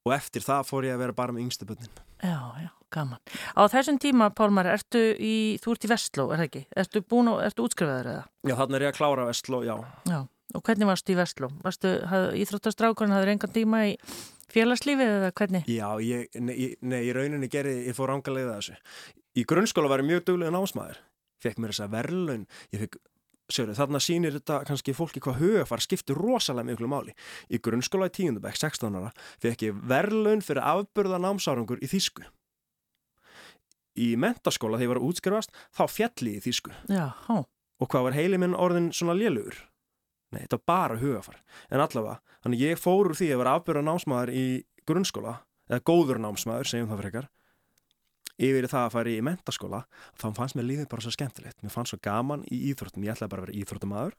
og 0.06 0.14
eftir 0.16 0.42
það 0.42 0.68
fór 0.68 0.86
ég 0.86 0.96
að 0.96 1.02
vera 1.04 1.14
bara 1.14 1.34
með 1.34 1.44
yngstu 1.44 1.66
bönnin. 1.66 1.98
Já, 2.22 2.38
já, 2.58 2.70
gaman. 2.94 3.20
Á 3.54 3.62
þessum 3.70 3.98
tíma, 4.02 4.30
Pálmar, 4.34 4.66
ertu 4.70 5.02
í, 5.14 5.34
þú 5.62 5.74
ert 5.74 5.86
í 5.86 5.90
Vestló, 5.92 6.26
er 6.34 6.42
það 6.42 6.48
ekki? 6.48 6.62
Ertu 6.82 7.02
ertu 7.02 7.66
útskrifaður 7.66 8.10
eða? 8.12 8.24
Já, 8.46 8.54
þannig 8.58 8.78
er 8.78 8.86
ég 8.86 8.90
að 8.90 8.98
klára 8.98 9.26
Vestló, 9.28 9.62
já. 9.66 9.74
Já, 10.10 10.18
og 10.54 10.64
hvernig 10.66 10.88
varstu 10.88 11.14
í 11.14 11.18
Vestló? 11.18 11.50
Íþróttastrákurinn, 11.62 13.14
hafður 13.14 13.32
engan 13.34 13.54
tíma 13.54 13.84
í 13.90 13.94
félagslífið 14.52 15.14
eða 15.18 15.30
hvernig? 15.38 15.70
Já, 15.70 15.88
ég, 16.04 16.28
nei, 16.40 16.74
nei, 16.80 17.00
í 17.08 17.14
rauninni 17.16 17.48
gerði, 17.52 17.86
ég 17.88 17.96
fór 17.96 18.12
ángalega 18.14 18.58
þessu. 18.58 18.76
Í 19.38 19.46
grunnskóla 19.48 19.88
var 19.92 20.02
ég 20.04 20.10
mjög 20.10 20.26
duglega 20.28 20.52
námsmaður. 20.54 21.00
Fekk 21.42 21.62
mér 21.62 21.72
þess 21.72 21.86
að 21.86 21.96
verðlaun, 21.96 22.44
ég 22.74 22.84
fekk 22.84 23.00
sjöru, 23.52 23.74
þarna 23.76 24.00
sýnir 24.02 24.36
þetta 24.36 24.60
kannski 24.68 24.94
fólki 24.96 25.22
hvað 25.24 25.40
hugafar 25.40 25.82
skiptir 25.84 26.18
rosalega 26.18 26.68
miklu 26.68 26.88
máli. 26.90 27.16
Í 27.52 27.60
grunnskóla 27.64 28.08
í 28.10 28.14
tíundabæk, 28.18 28.60
16 28.60 29.00
ára, 29.00 29.10
fekk 29.42 29.66
ég 29.66 29.82
verðlun 29.90 30.44
fyrir 30.44 30.64
afbörða 30.64 31.20
námsárangur 31.22 31.82
í 31.82 31.90
Þísku. 31.90 32.24
Í 34.00 34.14
mentaskóla, 34.20 34.78
þegar 34.80 34.86
ég 34.86 34.92
var 34.94 35.02
útskrifast, 35.08 35.52
þá 35.74 35.82
fjalli 35.90 36.38
í 36.38 36.44
Þísku. 36.44 36.72
Já, 36.92 37.10
hó. 37.26 37.42
Og 37.82 37.90
hvað 37.92 38.08
var 38.08 38.16
heili 38.16 38.38
minn 38.40 38.56
orðin 38.56 38.92
svona 38.94 39.16
lélugur? 39.18 39.58
Nei, 40.32 40.40
þetta 40.44 40.58
var 40.58 40.66
bara 40.72 40.98
hugafar. 41.00 41.38
En 41.68 41.84
allavega, 41.84 42.18
þannig 42.44 42.64
ég 42.64 42.80
fór 42.80 43.10
úr 43.10 43.18
því 43.18 43.30
að 43.34 43.42
vera 43.42 43.54
afbörða 43.58 43.84
námsmaður 43.88 44.32
í 44.32 44.46
grunnskóla, 44.88 45.36
eða 45.70 45.84
góður 45.88 46.20
námsmaður, 46.24 46.70
segjum 46.70 46.90
það 46.90 47.00
fyrir 47.00 47.12
ykkar, 47.12 47.30
yfir 48.42 48.66
það 48.70 48.86
að 48.86 48.94
fara 48.94 49.12
í 49.12 49.22
mentaskóla 49.24 49.80
þá 50.18 50.24
fannst 50.36 50.56
mér 50.56 50.66
lífið 50.66 50.88
bara 50.90 51.04
svo 51.04 51.12
skemmtilegt. 51.14 51.58
Mér 51.62 51.74
fannst 51.74 51.92
svo 51.92 51.98
gaman 52.02 52.44
í 52.48 52.58
íþróttum, 52.72 53.04
ég 53.06 53.14
ætlaði 53.14 53.32
bara 53.34 53.44
að 53.44 53.48
vera 53.48 53.58
íþróttumæður 53.60 54.16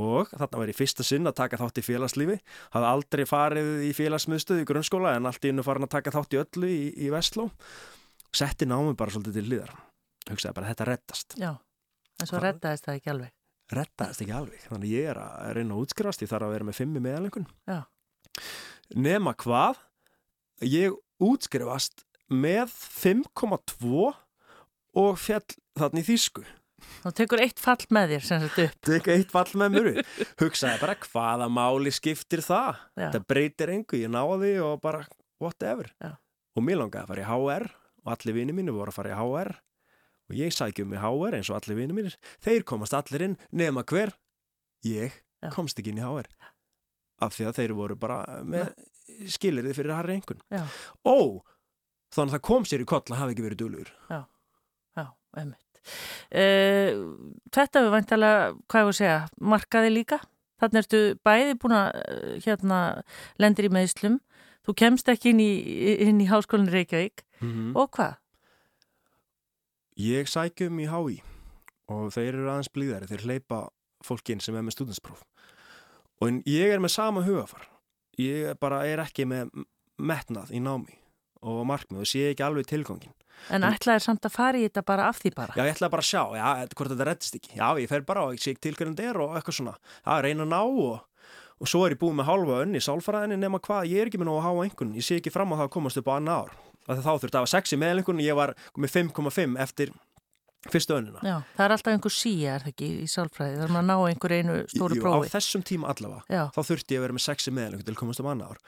og 0.00 0.30
þarna 0.32 0.62
var 0.62 0.72
ég 0.72 0.78
fyrsta 0.78 1.06
sinn 1.06 1.28
að 1.28 1.36
taka 1.42 1.60
þátt 1.60 1.80
í 1.82 1.84
félagslífi. 1.84 2.38
Hafði 2.76 2.92
aldrei 2.92 3.24
farið 3.28 3.72
í 3.88 3.90
félagsmiðstöðu 3.98 4.64
í 4.64 4.70
grunnskóla 4.70 5.16
en 5.18 5.28
allt 5.28 5.44
í 5.44 5.52
innu 5.52 5.66
farin 5.66 5.88
að 5.88 5.94
taka 5.96 6.14
þátt 6.14 6.38
í 6.38 6.40
öllu 6.44 6.70
í, 6.70 6.80
í 6.94 7.10
Vestló. 7.12 7.50
Setti 8.30 8.70
námi 8.70 8.94
bara 8.94 9.12
svolítið 9.16 9.40
til 9.40 9.50
liðar 9.50 9.74
hugsaði 10.30 10.56
bara 10.60 10.70
þetta 10.70 10.88
reddast. 10.92 11.36
Já, 11.40 11.52
en 12.20 12.30
svo 12.30 12.42
reddaðist 12.42 12.86
það 12.86 13.00
ekki 13.00 13.14
alveg 13.16 13.39
Reddaðist 13.70 14.24
ekki 14.24 14.34
alveg, 14.34 14.62
þannig 14.66 14.94
ég 14.96 15.10
er 15.12 15.20
að 15.22 15.52
reyna 15.58 15.76
að 15.76 15.84
útskrifast, 15.84 16.24
ég 16.24 16.30
þarf 16.30 16.48
að 16.48 16.54
vera 16.56 16.66
með 16.66 16.78
fimmi 16.80 17.02
meðalengun 17.04 17.46
Nema 18.98 19.34
hvað 19.38 19.78
ég 20.66 20.96
útskrifast 21.22 22.02
með 22.30 22.72
5,2 22.72 24.08
og 25.00 25.20
fjall 25.20 25.46
þarna 25.78 26.02
í 26.02 26.06
Þísku. 26.06 26.42
Þá 27.04 27.10
tekur 27.16 27.42
eitt 27.44 27.60
fall 27.60 27.84
með 27.92 28.14
þér 28.14 28.26
sem 28.26 28.42
þetta 28.44 28.66
upp. 28.66 28.76
Tekur 28.88 29.14
eitt 29.14 29.32
fall 29.32 29.50
með 29.60 29.78
upp. 29.92 30.12
Hugsaði 30.40 30.80
bara 30.82 30.96
hvaða 31.04 31.48
máli 31.52 31.92
skiptir 31.94 32.42
það. 32.44 32.80
Já. 32.96 33.08
Það 33.14 33.26
breytir 33.30 33.72
engu, 33.74 34.00
ég 34.00 34.12
náði 34.12 34.54
og 34.64 34.80
bara 34.82 35.04
whatever. 35.42 35.92
Já. 36.00 36.14
Og 36.56 36.64
mér 36.66 36.80
langaði 36.80 37.04
að 37.04 37.12
fara 37.12 37.22
í 37.22 37.28
HR 37.28 37.66
og 38.00 38.14
allir 38.14 38.38
vini 38.40 38.56
mínu 38.56 38.74
voru 38.74 38.90
að 38.92 38.98
fara 38.98 39.12
í 39.12 39.18
HR 39.18 39.52
og 40.30 40.38
ég 40.38 40.54
sækjum 40.54 40.94
í 40.94 41.02
HR 41.02 41.36
eins 41.40 41.50
og 41.50 41.58
allir 41.58 41.80
vini 41.82 41.96
mínir. 41.96 42.16
Þeir 42.44 42.64
komast 42.68 42.96
allir 42.96 43.26
inn 43.26 43.36
nema 43.50 43.84
hver. 43.84 44.14
Ég 44.86 45.12
Já. 45.42 45.50
komst 45.52 45.78
ekki 45.78 45.92
inn 45.92 46.00
í 46.00 46.06
HR. 46.06 46.30
Af 47.20 47.36
því 47.36 47.50
að 47.50 47.56
þeir 47.58 47.76
voru 47.76 47.96
bara 48.00 48.40
með 48.46 48.70
skilirði 49.28 49.74
fyrir 49.76 49.98
harri 49.98 50.16
engun. 50.16 50.40
Og 51.04 51.42
þannig 52.14 52.32
að 52.32 52.36
það 52.36 52.46
kom 52.48 52.66
sér 52.66 52.84
í 52.84 52.88
koll 52.88 53.04
að 53.06 53.20
hafa 53.20 53.34
ekki 53.34 53.44
verið 53.46 53.60
dölur 53.62 53.90
Já, 54.10 54.20
já, 54.98 55.04
einmitt 55.38 55.82
uh, 56.34 57.02
Þetta 57.54 57.84
við 57.84 57.94
vantilega, 57.94 58.48
hvað 58.66 58.82
ég 58.82 58.88
voru 58.88 58.96
að 58.96 59.00
segja 59.00 59.18
markaði 59.52 59.92
líka, 59.94 60.20
þannig 60.62 60.82
ertu 60.82 61.02
bæði 61.26 61.58
búin 61.60 61.76
að 61.78 62.00
eh, 62.00 62.34
hérna 62.44 62.80
lendir 63.42 63.68
í 63.68 63.72
meðslum, 63.74 64.18
þú 64.66 64.76
kemst 64.82 65.10
ekki 65.12 65.32
inn 65.32 65.42
í, 65.42 65.52
inn 66.06 66.20
í 66.22 66.28
háskólinn 66.30 66.70
Reykjavík 66.70 67.24
mm 67.40 67.48
-hmm. 67.50 67.70
og 67.80 67.90
hvað? 67.96 68.18
Ég 70.00 70.28
sækjum 70.30 70.78
í 70.80 70.86
HÍ 70.88 71.18
og 71.90 72.12
þeir 72.14 72.30
eru 72.38 72.48
aðeins 72.48 72.70
blíðari, 72.72 73.08
þeir 73.10 73.24
hleypa 73.26 73.58
fólkin 74.06 74.40
sem 74.40 74.56
er 74.56 74.64
með 74.64 74.78
stúdinspróf 74.78 75.26
og 76.20 76.38
ég 76.48 76.72
er 76.72 76.80
með 76.80 76.94
sama 76.94 77.24
hugafar 77.26 77.66
ég 78.20 78.54
bara 78.60 78.84
er 78.88 79.02
ekki 79.02 79.26
með 79.28 79.50
metnað 80.00 80.54
í 80.56 80.62
námi 80.62 80.96
og 81.44 81.64
markmið 81.68 82.04
og 82.04 82.08
sé 82.08 82.30
ekki 82.30 82.44
alveg 82.44 82.68
tilgangin. 82.68 83.12
En 83.52 83.64
ætlaði 83.64 84.04
samt 84.04 84.26
að 84.28 84.34
fara 84.34 84.60
í 84.60 84.66
þetta 84.66 84.84
bara 84.88 85.06
af 85.08 85.20
því 85.22 85.32
bara? 85.36 85.54
Já, 85.56 85.64
ég 85.64 85.74
ætlaði 85.74 85.94
bara 85.94 86.04
að 86.04 86.10
sjá, 86.10 86.22
já, 86.36 86.48
hvort 86.76 86.92
þetta 86.92 87.06
reddist 87.08 87.38
ekki. 87.38 87.52
Já, 87.56 87.68
ég 87.80 87.92
fer 87.92 88.04
bara 88.08 88.24
og 88.26 88.34
ég 88.36 88.42
sé 88.42 88.52
ekki 88.52 88.66
til 88.66 88.74
hvernig 88.76 88.98
þetta 88.98 89.08
er 89.08 89.20
og 89.24 89.36
eitthvað 89.38 89.56
svona. 89.56 89.76
Já, 90.04 90.12
reyna 90.24 90.44
að 90.44 90.52
ná 90.52 90.60
og, 90.60 91.30
og 91.60 91.72
svo 91.72 91.86
er 91.86 91.96
ég 91.96 92.02
búið 92.02 92.18
með 92.20 92.28
halva 92.28 92.58
önni 92.66 92.80
í 92.80 92.84
sálfræðinni 92.84 93.40
nema 93.40 93.62
hvað, 93.64 93.88
ég 93.88 94.02
er 94.02 94.12
ekki 94.12 94.20
með 94.20 94.28
nógu 94.28 94.42
að 94.42 94.46
háa 94.48 94.66
einhvern. 94.66 94.92
Ég 95.00 95.08
sé 95.08 95.20
ekki 95.20 95.32
fram 95.32 95.56
á 95.56 95.58
það 95.62 95.66
að 95.70 95.74
komast 95.78 96.02
upp 96.02 96.12
á 96.12 96.14
annar 96.18 96.44
ár. 96.44 96.52
Það 96.86 97.02
þá 97.04 97.10
þurfti 97.10 97.36
að 97.36 97.42
hafa 97.42 97.52
6 97.54 97.74
í 97.74 97.80
meðlengun 97.80 98.20
og 98.22 98.24
ég 98.24 98.38
var 98.38 98.54
með 98.80 98.94
5,5 98.96 99.58
eftir 99.64 99.92
fyrstu 100.68 100.96
önina. 100.96 101.20
Já, 101.24 101.36
það 101.56 101.64
er 101.64 101.74
alltaf 101.76 101.94
einhver 101.94 102.12
síja, 102.12 102.54
er 102.54 102.64
það 102.64 102.72
ekki, 102.74 102.88
í 103.00 103.08
sálfræði, 103.08 103.58
þarf 103.62 103.72
maður 103.72 103.80
að 103.80 103.88
ná 103.88 104.10
einhver 104.10 104.34
einu 104.36 104.56
stóru 104.68 104.98
Jú, 104.98 105.04
prófi. 105.04 105.30
Á 105.30 105.32
þessum 105.36 105.64
tíma 105.66 105.92
allavega, 105.92 106.22
Já. 106.28 106.42
þá 106.52 106.60
þurfti 106.68 106.96
ég 106.96 107.00
að 107.00 107.06
vera 107.06 107.16
með 107.16 107.24
6 107.26 107.48
í 107.48 107.54
meðlengun 107.56 107.86
til 107.86 107.94
að 107.94 108.00
komast 108.02 108.22
um 108.22 108.30
annar 108.30 108.52
ár. 108.52 108.62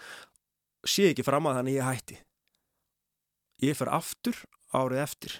Sé 0.89 1.09
ekki 1.11 1.27
fram 1.27 1.49
að 1.49 1.59
þannig 1.61 1.77
ég 1.77 1.89
hætti. 1.89 2.19
Ég 3.63 3.79
fer 3.79 3.93
aftur 3.93 4.41
árið 4.73 5.03
eftir. 5.05 5.39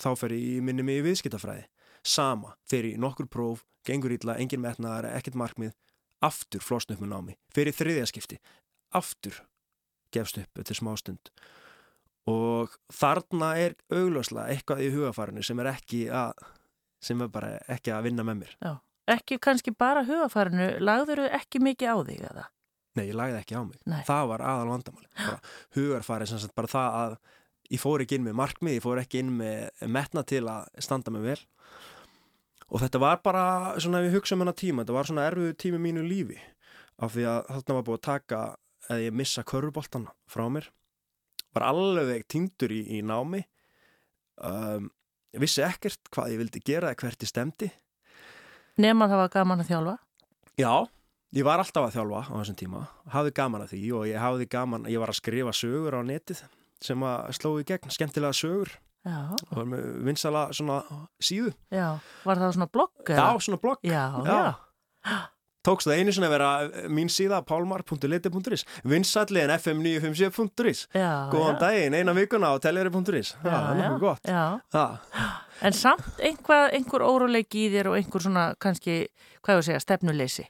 Þá 0.00 0.10
fer 0.22 0.36
ég 0.38 0.64
minni 0.64 0.86
mig 0.86 1.02
í 1.02 1.06
viðskiptafræði. 1.08 1.66
Sama, 2.06 2.54
fer 2.70 2.86
ég 2.88 3.00
nokkur 3.02 3.28
próf, 3.30 3.66
gengur 3.86 4.14
ítla, 4.14 4.38
engin 4.40 4.62
metnaðar, 4.62 5.10
ekkert 5.18 5.36
markmið. 5.38 5.74
Aftur 6.22 6.62
með 7.02 7.10
námi. 7.10 7.36
Ég 7.58 7.74
þriðjaskipti. 7.76 8.38
Aftur 8.94 9.42
gefst 10.14 10.40
upp 10.42 10.62
eftir 10.62 10.78
smá 10.78 10.94
stund. 11.00 11.32
Og 12.30 12.70
þarna 12.94 13.52
er 13.58 13.76
augljóslega 13.90 14.52
eitthvað 14.54 14.84
í 14.84 14.90
hugafarinu 14.94 15.42
sem 15.42 15.58
er 15.58 15.72
ekki 15.72 16.04
að, 16.14 16.38
sem 17.02 17.22
er 17.24 17.30
bara 17.34 17.56
ekki 17.72 17.94
að 17.94 18.06
vinna 18.06 18.26
með 18.26 18.44
mér. 18.44 18.56
Já, 18.62 18.72
ekki 19.16 19.40
kannski 19.42 19.74
bara 19.74 20.04
hugafarinu, 20.06 20.68
lagður 20.84 21.24
þau 21.24 21.38
ekki 21.40 21.62
mikið 21.66 21.90
á 21.90 21.96
þig 22.06 22.26
eða? 22.30 22.48
Nei, 22.92 23.06
ég 23.08 23.16
lagði 23.16 23.38
ekki 23.40 23.56
á 23.56 23.62
mig. 23.64 23.78
Nei. 23.88 24.02
Það 24.06 24.26
var 24.34 24.44
aðal 24.44 24.68
vandamáli. 24.68 25.08
Hugarfarið 25.76 26.30
sem 26.30 26.42
sagt 26.42 26.54
bara 26.58 26.70
það 26.70 26.98
að 27.00 27.16
ég 27.72 27.80
fór 27.80 28.04
ekki 28.04 28.18
inn 28.18 28.26
með 28.26 28.38
markmið, 28.42 28.76
ég 28.76 28.84
fór 28.84 29.00
ekki 29.00 29.22
inn 29.22 29.34
með 29.38 29.86
metna 29.94 30.24
til 30.28 30.44
að 30.50 30.68
standa 30.84 31.14
mig 31.14 31.24
vel. 31.24 31.38
Og 32.72 32.80
þetta 32.80 33.00
var 33.02 33.20
bara 33.24 33.44
svona 33.82 34.00
ef 34.00 34.10
ég 34.10 34.18
hugsa 34.18 34.36
um 34.36 34.44
hennar 34.44 34.56
tíma, 34.56 34.84
þetta 34.84 34.96
var 34.96 35.08
svona 35.08 35.26
erfiðu 35.28 35.56
tími 35.60 35.80
mínu 35.80 36.04
lífi. 36.04 36.38
Af 37.02 37.16
því 37.16 37.24
að 37.28 37.40
þarna 37.48 37.76
var 37.78 37.86
búið 37.88 37.98
að 37.98 38.06
taka, 38.06 38.42
eða 38.88 39.00
ég 39.04 39.16
missa 39.16 39.44
körfuboltan 39.46 40.08
frá 40.30 40.46
mér. 40.52 40.70
Var 41.52 41.66
alveg 41.68 42.24
týndur 42.30 42.72
í, 42.72 42.80
í 42.98 43.02
námi. 43.04 43.42
Um, 44.42 44.88
ég 45.34 45.44
vissi 45.44 45.62
ekkert 45.64 46.08
hvað 46.12 46.32
ég 46.34 46.40
vildi 46.42 46.62
gera 46.64 46.92
eða 46.92 47.04
hvert 47.04 47.24
ég 47.24 47.30
stemdi. 47.30 47.68
Nefn 48.80 49.04
að 49.04 49.12
það 49.12 49.22
var 49.22 49.32
gaman 49.36 49.62
að 49.62 49.70
þjálfa? 49.72 49.96
Já. 50.60 50.74
Ég 51.32 51.46
var 51.48 51.62
alltaf 51.62 51.86
að 51.86 51.94
þjálfa 51.94 52.22
á 52.28 52.32
þessum 52.36 52.56
tíma, 52.60 52.80
hafði 53.08 53.30
gaman 53.38 53.62
að 53.64 53.70
því 53.72 53.78
og 53.96 54.02
ég 54.04 54.20
hafði 54.20 54.46
gaman, 54.52 54.82
ég 54.92 55.00
var 55.00 55.08
að 55.08 55.16
skrifa 55.16 55.54
sögur 55.56 55.94
á 55.96 56.00
netið 56.04 56.42
sem 56.84 57.04
að 57.08 57.30
sló 57.38 57.52
í 57.56 57.64
gegn, 57.70 57.92
skemmtilega 57.94 58.36
sögur 58.36 58.72
Já. 59.06 59.16
og 59.32 59.54
var 59.56 59.70
með 59.70 59.86
vinsala 60.04 60.42
svona 60.52 60.82
síðu. 61.24 61.54
Já, 61.72 61.86
var 62.26 62.42
það 62.42 62.52
svona 62.58 62.68
blogg? 62.76 62.92
Já, 63.08 63.24
svona 63.46 63.60
blogg. 63.64 63.80
Já, 63.88 64.02
já. 64.28 65.16
Tókst 65.62 65.86
það 65.86 66.00
einu 66.00 66.14
svona 66.14 66.30
að 66.30 66.34
vera 66.34 66.86
mín 66.90 67.10
síða 67.12 67.42
pálmar.liti.is 67.46 68.64
vinsalli 68.88 69.44
en 69.44 69.52
fm957.is 69.56 70.86
Góðan 70.94 71.54
já. 71.54 71.60
daginn, 71.60 71.94
eina 71.94 72.16
vikuna 72.16 72.50
á 72.50 72.58
teljari.is 72.62 73.34
Já, 73.36 73.52
það 73.52 73.68
er 73.70 73.82
nokkuð 73.82 74.02
gott. 74.08 74.26
Já. 74.26 74.88
En 75.62 75.76
samt 75.78 76.18
einhver, 76.18 76.72
einhver 76.74 77.06
óruleiki 77.06 77.68
í 77.68 77.70
þér 77.76 77.92
og 77.92 78.00
einhver 78.00 78.24
svona 78.24 78.48
kannski, 78.58 79.04
hvað 79.44 79.60
ég 79.60 79.62
að 79.62 79.68
segja, 79.70 79.84
stefnuleysi? 79.86 80.48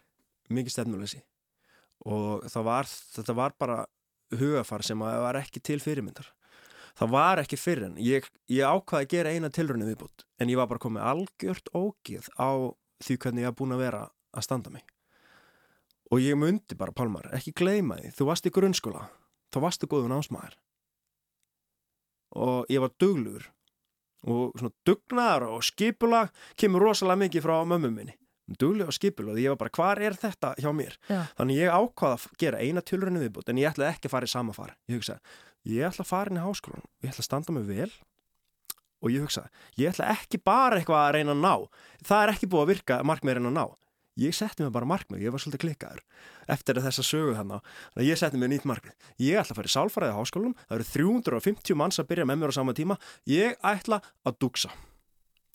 mikið 0.53 0.77
stefnuleysi 0.77 1.23
og 2.13 2.47
var, 2.67 2.89
þetta 3.17 3.35
var 3.39 3.57
bara 3.61 3.83
hugafar 4.39 4.85
sem 4.87 4.99
var 4.99 5.39
ekki 5.39 5.63
til 5.65 5.79
fyrirmyndar 5.83 6.33
það 6.99 7.13
var 7.15 7.43
ekki 7.43 7.59
fyrir 7.61 7.89
en 7.91 7.99
ég, 8.03 8.27
ég 8.53 8.69
ákvaði 8.69 9.07
að 9.07 9.13
gera 9.15 9.35
eina 9.35 9.53
tilröndi 9.53 9.89
viðbútt 9.89 10.27
en 10.41 10.53
ég 10.53 10.61
var 10.61 10.71
bara 10.71 10.83
komið 10.83 11.07
algjört 11.13 11.71
ógið 11.77 12.29
á 12.37 12.51
því 13.03 13.19
hvernig 13.23 13.45
ég 13.45 13.51
haf 13.53 13.59
búin 13.61 13.77
að 13.77 13.85
vera 13.87 14.03
að 14.33 14.47
standa 14.49 14.73
mig 14.75 14.85
og 16.13 16.21
ég 16.21 16.37
myndi 16.39 16.77
bara 16.79 16.95
Pálmar, 16.95 17.31
ekki 17.33 17.55
gleyma 17.57 17.99
því 18.01 18.13
þú 18.19 18.29
varst 18.29 18.49
í 18.49 18.55
grunnskóla, 18.55 19.09
þá 19.53 19.59
varstu 19.65 19.89
góðun 19.91 20.17
ásmaður 20.19 20.59
og 22.33 22.73
ég 22.73 22.81
var 22.85 22.95
duglur 23.01 23.51
og 24.23 24.53
svona 24.57 24.73
dugnar 24.87 25.49
og 25.49 25.65
skipulag 25.67 26.31
kemur 26.57 26.85
rosalega 26.87 27.25
mikið 27.25 27.47
frá 27.47 27.57
mömmu 27.67 27.91
minni 27.91 28.17
duglega 28.59 28.91
og 28.91 28.97
skipil 28.97 29.31
og 29.33 29.41
ég 29.41 29.53
var 29.53 29.61
bara, 29.61 29.73
hvað 29.73 30.05
er 30.07 30.17
þetta 30.19 30.53
hjá 30.61 30.71
mér? 30.77 30.97
Já. 31.09 31.21
Þannig 31.39 31.61
ég 31.61 31.75
ákvaða 31.75 32.19
að 32.19 32.39
gera 32.43 32.63
eina 32.63 32.83
tjölurinu 32.85 33.23
viðbútt 33.23 33.53
en 33.53 33.61
ég 33.61 33.71
ætlaði 33.71 33.97
ekki 33.97 34.09
að 34.09 34.15
fara 34.15 34.29
í 34.29 34.33
sama 34.33 34.57
far. 34.57 34.73
Ég 34.91 34.99
hugsaði, 34.99 35.37
ég 35.73 35.87
ætla 35.89 36.05
að 36.05 36.11
fara 36.11 36.33
inn 36.33 36.41
í 36.41 36.47
háskólan, 36.47 36.89
ég 37.03 37.13
ætla 37.13 37.23
að 37.23 37.29
standa 37.29 37.57
mig 37.57 37.69
vel 37.69 37.91
og 39.03 39.15
ég 39.15 39.25
hugsaði, 39.25 39.53
ég 39.81 39.93
ætla 39.93 40.11
ekki 40.17 40.43
bara 40.43 40.81
eitthvað 40.81 41.05
að 41.05 41.15
reyna 41.19 41.37
að 41.37 41.45
ná. 41.45 41.55
Það 42.09 42.25
er 42.25 42.35
ekki 42.35 42.51
búið 42.51 42.65
að 42.65 42.73
virka 42.75 43.01
markmið 43.07 43.39
reyna 43.39 43.53
að 43.53 43.59
ná. 43.59 43.65
Ég 44.21 44.37
setti 44.37 44.61
mig 44.61 44.73
bara 44.75 44.89
markmið, 44.89 45.23
ég 45.25 45.33
var 45.33 45.41
svolítið 45.41 45.63
klikkaður 45.63 46.01
eftir 46.53 46.81
þess 46.85 47.01
að 47.01 47.07
sögu 47.09 47.35
þannig 47.39 47.71
að 47.97 48.09
ég 48.11 48.19
setti 48.21 48.41
mig 48.41 48.51
nýtt 48.53 48.67
markmið. 48.69 48.97
Ég 49.25 49.41
ætla 49.41 49.55
að 49.55 49.61
fara 49.63 49.71
í 49.71 49.73
sálfræði 49.73 50.13
á 50.13 50.21
háskólanum, 50.21 50.57
það 50.69 50.77
eru 50.77 50.89
350 50.91 51.79
manns 51.81 52.01
að 52.03 52.11
byrja 52.11 52.27
með 52.29 52.43
mér 52.43 52.53
á 52.53 52.59
sama 52.59 52.75
tíma. 52.77 52.99
Ég 53.25 53.57
ætla 53.65 54.03
að 54.29 54.37
dugsa 54.45 54.73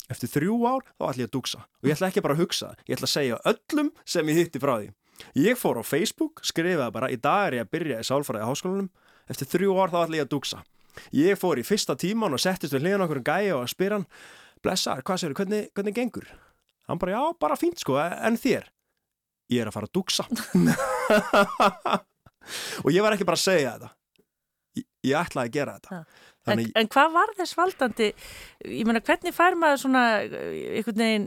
eftir 0.08 0.30
þrjú 0.32 0.56
ár 0.64 0.86
þá 0.96 1.04
ætla 1.10 1.22
ég 1.22 1.28
að 1.28 1.34
dugsa 1.36 1.60
og 1.68 1.88
ég 1.88 1.94
ætla 1.94 2.08
ekki 2.08 2.24
bara 2.24 2.34
að 2.34 2.42
hugsa, 2.42 2.72
ég 2.88 2.96
ætla 2.96 3.08
að 3.08 3.12
segja 3.12 3.40
öllum 3.52 3.92
sem 4.08 4.32
ég 4.32 4.40
hitti 4.40 4.62
frá 4.62 4.74
því. 4.78 4.90
Ég 5.38 5.58
fór 5.58 5.78
á 5.78 5.84
Facebook, 5.84 6.42
skrifaði 6.46 6.94
bara 6.94 7.10
í 7.12 7.18
dag 7.20 7.48
er 7.48 7.58
ég 7.58 7.66
að 7.66 7.72
byrja 7.74 8.00
í 8.00 8.08
sálfræði 8.08 8.46
á 8.46 8.50
háskólanum, 8.50 8.90
eftir 9.28 9.50
þrjú 9.52 9.78
ár 9.78 9.92
þá 9.92 9.98
ætla 10.04 10.20
ég 10.20 10.26
að 10.26 10.34
dugsa. 10.34 10.64
Ég 11.14 11.38
fór 11.38 11.60
í 11.60 11.66
fyrsta 11.66 11.94
tíman 11.98 12.34
og 12.34 12.42
settist 12.42 12.74
við 12.74 12.86
hliðan 12.86 13.04
okkur 13.06 13.20
um 13.20 13.26
gæja 13.28 13.56
og 13.58 13.70
spyr 13.70 13.98
hann, 13.98 14.06
blessaður, 14.64 15.04
hvað 15.06 15.20
séu, 15.22 15.34
hvernig, 15.36 15.68
hvernig 15.76 15.98
gengur? 15.98 16.30
Hann 16.88 17.00
bara, 17.00 17.14
já, 17.14 17.22
bara 17.40 17.60
fínt 17.60 17.78
sko, 17.82 17.98
en 18.00 18.38
þér? 18.40 18.64
Ég 19.48 19.62
er 19.62 19.70
að 19.70 19.78
fara 19.78 19.88
að 19.88 19.96
duksa 19.96 20.24
og 22.84 22.90
ég 22.92 23.04
var 23.04 23.14
ekki 23.14 23.28
bara 23.28 23.38
að 23.38 23.46
segja 23.46 23.76
þetta. 23.76 23.90
Ég, 24.78 24.84
ég 25.08 25.20
ætlaði 25.20 25.48
að 25.48 25.56
gera 25.56 25.76
þetta. 25.78 26.02
En, 26.48 26.62
en 26.80 26.88
hvað 26.88 27.08
var 27.12 27.32
þess 27.36 27.56
valdandi? 27.58 28.06
Ég 28.64 28.86
meina 28.88 29.02
hvernig 29.04 29.34
fær 29.36 29.56
maður 29.58 29.80
svona 29.82 30.02
einhvern 30.24 31.02
veginn 31.02 31.26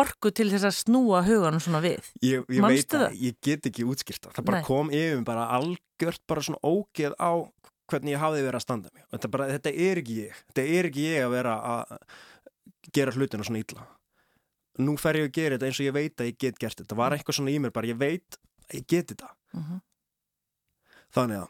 orku 0.00 0.28
til 0.32 0.48
þess 0.52 0.68
að 0.70 0.76
snúa 0.78 1.20
huganum 1.26 1.60
svona 1.60 1.82
við? 1.84 2.04
Ég, 2.24 2.46
ég 2.48 2.64
veit 2.64 2.96
að 2.96 3.18
ég 3.20 3.36
get 3.44 3.68
ekki 3.70 3.84
útskýrta 3.88 4.32
það. 4.32 4.46
Bara 4.48 4.62
Nei. 4.62 4.68
kom 4.68 4.92
yfir 4.94 5.20
bara 5.26 5.50
algjört 5.58 6.22
bara 6.30 6.46
svona 6.46 6.62
ógeð 6.64 7.16
á 7.20 7.32
hvernig 7.92 8.14
ég 8.14 8.22
hafði 8.22 8.46
verið 8.46 8.60
að 8.60 8.64
standa 8.64 8.94
mig. 8.94 9.04
Þetta, 9.12 9.32
bara, 9.34 9.50
þetta 9.52 9.74
er 9.88 10.00
ekki 10.00 10.16
ég. 10.22 10.40
Þetta 10.48 10.62
er 10.78 10.90
ekki 10.90 11.02
ég 11.10 11.26
að 11.26 11.34
vera 11.36 11.58
að 11.74 11.84
gera 12.94 13.14
hlutinu 13.16 13.44
svona 13.44 13.62
ítla 13.64 13.84
nú 14.82 14.96
fer 15.00 15.20
ég 15.20 15.28
að 15.28 15.34
gera 15.38 15.56
þetta 15.58 15.70
eins 15.70 15.80
og 15.80 15.88
ég 15.88 15.96
veit 15.96 16.20
að 16.20 16.30
ég 16.30 16.38
get 16.38 16.58
gert 16.58 16.80
þetta. 16.80 16.98
Var 16.98 17.16
eitthvað 17.16 17.38
svona 17.38 17.52
í 17.54 17.58
mér 17.62 17.74
bara 17.74 17.90
ég 17.90 17.98
veit 18.00 18.38
að 18.68 18.78
ég 18.80 18.86
get 18.88 19.12
þetta. 19.12 19.34
Uh 19.54 19.60
mhm. 19.60 19.72
-huh. 19.72 19.80
þannig 21.14 21.44
að 21.44 21.48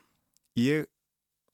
ég 0.61 0.87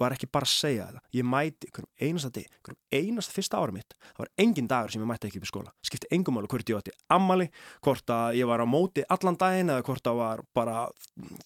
var 0.01 0.15
ekki 0.15 0.29
bara 0.33 0.49
að 0.49 0.55
segja 0.55 0.87
þetta. 0.89 1.03
Ég 1.13 1.27
mæti 1.29 1.69
einasta 2.01 2.31
dag 2.33 2.77
einasta 2.91 3.35
fyrsta 3.35 3.61
ára 3.61 3.73
mitt 3.73 3.95
það 4.01 4.23
var 4.23 4.31
engin 4.39 4.69
dagur 4.71 4.91
sem 4.91 5.03
ég 5.03 5.11
mætti 5.11 5.29
ekki 5.29 5.41
upp 5.41 5.49
í 5.49 5.51
skóla. 5.51 5.73
Skipti 5.85 6.11
engum 6.11 6.39
áli 6.41 6.51
hvort 6.51 6.73
ég 6.73 6.79
átti 6.81 6.95
ammali 7.09 7.49
hvort 7.85 8.15
að 8.15 8.39
ég 8.41 8.49
var 8.49 8.65
á 8.65 8.67
móti 8.67 9.05
allan 9.09 9.37
daginn 9.37 9.73
eða 9.75 9.85
hvort 9.85 10.05
það 10.07 10.23
var 10.23 10.45
bara 10.57 10.89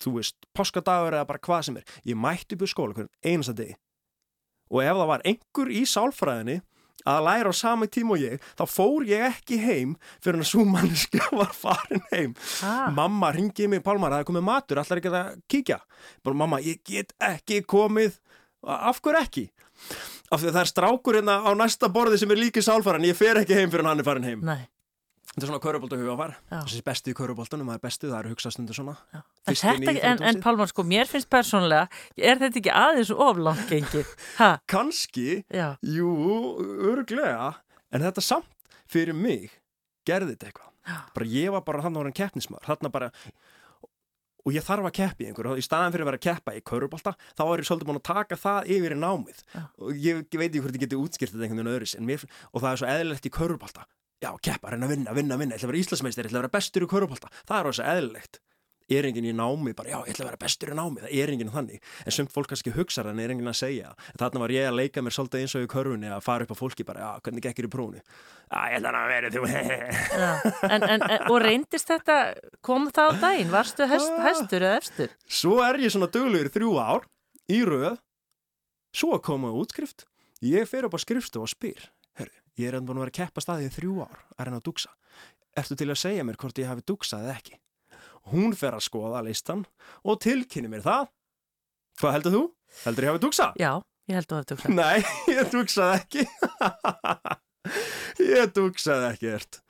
þú 0.03 0.15
veist, 0.19 0.37
páskadagur 0.55 1.19
eða 1.19 1.27
bara 1.27 1.39
hvað 1.39 1.63
sem 1.63 1.77
er. 1.77 1.85
Ég 2.07 2.17
mætti 2.17 2.55
upp 2.55 2.63
í 2.63 2.71
skóla 2.71 3.09
einasta 3.25 3.57
dag 3.59 3.75
og 4.71 4.83
ef 4.83 4.97
það 4.97 5.11
var 5.11 5.27
einhver 5.29 5.71
í 5.71 5.83
sálfræðinni 5.85 6.61
að 7.09 7.23
læra 7.29 7.53
á 7.53 7.55
sami 7.55 7.89
tíma 7.93 8.17
og 8.17 8.25
ég 8.25 8.45
þá 8.59 8.65
fór 8.71 9.07
ég 9.09 9.25
ekki 9.29 9.61
heim 9.63 9.95
fyrir 10.25 10.43
að 10.43 10.51
svo 10.51 10.67
manniska 10.69 11.31
var 11.39 11.53
farin 11.57 12.05
heim. 12.13 12.37
Ah. 12.65 12.91
mamma 12.95 13.33
ringiði 13.35 13.75
mig 13.75 13.85
Pálmar, 13.85 14.15
það 14.15 14.25
er 14.25 14.31
komið 14.31 14.47
matur, 14.49 14.83
allar 14.83 15.03
ekki 15.03 15.13
að 15.13 15.35
kíkja? 15.51 15.81
Bara 16.25 16.41
mamma, 16.45 16.63
ég 16.65 16.83
get 16.87 17.15
ekki 17.23 17.63
komið. 17.69 18.21
Af 18.65 19.03
hverju 19.05 19.21
ekki? 19.21 19.49
Af 20.33 20.41
því 20.41 20.49
að 20.49 20.55
það 20.55 20.63
er 20.63 20.71
strákur 20.71 21.19
hérna 21.19 21.41
á 21.45 21.51
næsta 21.59 21.91
borði 21.93 22.21
sem 22.23 22.31
er 22.33 22.41
líkið 22.41 22.65
sálfaran, 22.65 23.05
ég 23.05 23.19
fer 23.19 23.43
ekki 23.43 23.59
heim 23.59 23.73
fyrir 23.73 23.87
hann 23.91 24.01
er 24.01 24.09
farin 24.09 24.31
heim. 24.31 24.47
Nei 24.47 24.63
Þetta 25.35 25.49
er 25.49 25.51
svona 25.51 25.63
kaurubólta 25.65 25.97
hugafar, 25.99 26.33
þessi 26.47 26.81
bestu 26.87 27.11
í 27.11 27.15
kaurubóltanum, 27.19 27.67
það 27.73 27.79
er 27.81 27.83
bestu, 27.83 28.07
það 28.07 28.19
eru 28.21 28.31
hugsastundu 28.37 28.75
svona. 28.77 28.93
En, 29.19 29.57
þetta, 29.59 29.95
en, 30.07 30.21
en 30.31 30.37
Pálmar, 30.45 30.71
sko, 30.71 30.85
mér 30.87 31.09
finnst 31.11 31.27
persónulega, 31.33 31.89
er 32.15 32.39
þetta 32.39 32.61
ekki 32.61 32.71
aðeins 32.71 33.11
oflangt 33.11 33.65
gengið? 33.73 34.13
Kanski, 34.71 35.41
Já. 35.51 35.73
jú, 35.83 36.13
örglega, 36.87 37.49
en 37.91 38.07
þetta 38.07 38.23
samt 38.23 38.71
fyrir 38.87 39.19
mig 39.19 39.51
gerði 40.07 40.37
þetta 40.37 40.53
eitthvað. 40.53 41.27
Ég 41.33 41.51
var 41.57 41.65
bara 41.67 41.83
hann 41.83 41.99
á 41.99 42.01
hann 42.05 42.15
keppnismar, 42.15 42.63
hann 42.71 42.93
bara, 42.95 43.11
og 44.47 44.55
ég 44.55 44.63
þarf 44.63 44.87
að 44.87 44.97
keppi 45.01 45.27
einhverju, 45.33 45.57
í 45.59 45.67
staðan 45.67 45.97
fyrir 45.97 46.07
að 46.07 46.13
vera 46.13 46.23
að 46.23 46.27
keppa 46.29 46.55
í 46.55 46.63
kaurubólta, 46.63 47.17
þá 47.35 47.43
er 47.49 47.65
ég 47.65 47.71
svolítið 47.73 47.91
búin 47.91 47.99
að 47.99 48.07
taka 48.13 48.39
það 48.39 48.71
yfir 48.79 48.95
í 48.95 49.03
námið. 49.03 49.43
Já. 49.51 49.67
Og 49.83 49.99
ég, 49.99 50.23
ég 50.31 50.39
veit 50.39 50.49
ekki 50.53 50.63
hvort 50.63 50.79
ég 50.79 50.87
geti 50.87 51.03
útskýrt 51.03 51.35
þetta 51.35 51.49
einhvern 51.49 51.65
veginn 51.65 51.75
öðris, 51.75 51.99
mér, 51.99 52.27
og 52.53 52.63
það 52.63 52.71
er 52.71 52.83
svo 52.85 52.91
eðlilegt 52.95 53.27
í 53.33 53.35
kaurubólta 53.35 53.89
já, 54.25 54.33
keppa, 54.49 54.73
reyna 54.73 54.89
að 54.89 54.97
vinna, 54.97 55.15
vinna, 55.17 55.39
vinna, 55.41 55.55
ég 55.55 55.61
ætla 55.61 55.71
að 55.71 55.75
vera 55.75 55.85
íslasmeistir, 55.85 56.25
ég 56.27 56.33
ætla 56.33 56.41
að 56.41 56.47
vera 56.47 56.57
bestur 56.57 56.85
í 56.85 56.91
körupólta, 56.91 57.31
það 57.45 57.61
er 57.61 57.71
ósað 57.71 57.95
eðlilegt. 57.95 58.43
Er 58.93 59.07
enginn 59.09 59.25
í 59.25 59.31
námi 59.33 59.73
bara, 59.73 59.89
já, 59.89 59.97
ég 60.05 60.13
ætla 60.13 60.27
að 60.27 60.29
vera 60.29 60.41
bestur 60.43 60.71
í 60.71 60.75
námi, 60.77 61.01
það 61.01 61.13
er 61.17 61.31
enginn 61.33 61.53
þannig. 61.55 61.87
En 62.05 62.13
sumt 62.13 62.33
fólk 62.35 62.51
kannski 62.51 62.73
hugsa 62.75 63.01
þannig, 63.07 63.25
er 63.25 63.33
enginn 63.33 63.49
að 63.49 63.57
segja. 63.63 63.93
Þarna 64.21 64.43
var 64.43 64.53
ég 64.53 64.69
að 64.69 64.77
leika 64.77 65.05
mér 65.05 65.17
svolítið 65.17 65.41
eins 65.41 65.55
og 65.57 65.65
í 65.65 65.71
körfunni 65.73 66.11
að 66.13 66.21
fara 66.27 66.45
upp 66.45 66.53
á 66.53 66.57
fólki 66.59 66.85
bara, 66.85 67.07
já, 67.07 67.23
hvernig 67.25 67.47
gekkir 67.47 67.71
í 67.71 67.73
próni? 67.73 68.03
Já, 68.05 68.59
ég 68.75 68.77
ætla 68.83 68.93
að 69.01 69.15
vera 69.15 69.33
þú. 69.33 69.47
en, 70.75 70.87
en, 70.91 71.07
og 71.31 71.39
reyndist 71.47 71.95
þetta, 71.95 72.19
kom 72.69 72.91
það 72.93 73.09
á 73.09 73.13
daginn? 73.25 73.55
Varstu 73.57 73.89
hest, 73.89 74.13
ah. 74.19 74.29
hestur 74.29 74.69
eða 74.69 74.77
efstur? 74.83 75.17
Svo 75.41 75.57
er 75.65 75.81
ég 75.81 75.97
svona 75.97 76.13
döglegur 76.13 76.53
þrjú 76.53 76.77
ár 76.77 77.09
í 77.49 77.65
rauð, 77.65 77.97
svo 78.93 79.17
komaðu 79.25 79.65
útskrift, 79.65 80.05
ég 80.45 80.69
fer 80.69 80.85
upp 80.85 81.01
á 81.01 81.01
skrifstu 81.01 81.41
og 81.41 81.49
spyr 81.49 81.89
Ég 82.55 82.71
er 82.71 82.79
enn 82.79 82.87
búin 82.87 83.01
að 83.01 83.07
vera 83.07 83.13
að 83.15 83.19
keppa 83.19 83.43
staðið 83.43 83.67
í 83.67 83.75
þrjú 83.75 83.95
ár 84.05 84.19
að 84.37 84.47
reyna 84.47 84.59
að 84.61 84.67
dugsa. 84.69 84.93
Ertu 85.59 85.77
til 85.79 85.89
að 85.91 86.01
segja 86.01 86.27
mér 86.27 86.39
hvort 86.39 86.61
ég 86.61 86.71
hafi 86.71 86.85
dugsað 86.87 87.25
eða 87.27 87.35
ekki? 87.39 87.57
Hún 88.31 88.55
fer 88.57 88.77
að 88.77 88.85
skoða 88.87 89.23
listan 89.27 89.65
og 90.07 90.21
tilkynni 90.23 90.71
mér 90.71 90.85
það. 90.85 91.11
Hvað 92.01 92.17
heldur 92.17 92.35
þú? 92.35 92.45
Heldur 92.85 93.07
ég 93.07 93.13
hafi 93.13 93.23
dugsað? 93.25 93.59
Já, 93.61 93.73
ég 94.11 94.21
heldur 94.21 94.39
að 94.39 94.49
dugsað. 94.53 94.79
Nei, 94.79 95.05
ég 95.35 95.51
dugsaði 95.53 95.99
ekki. 95.99 96.25
ég 98.39 98.55
dugsaði 98.55 99.11
ekki 99.11 99.31
ert. 99.35 99.61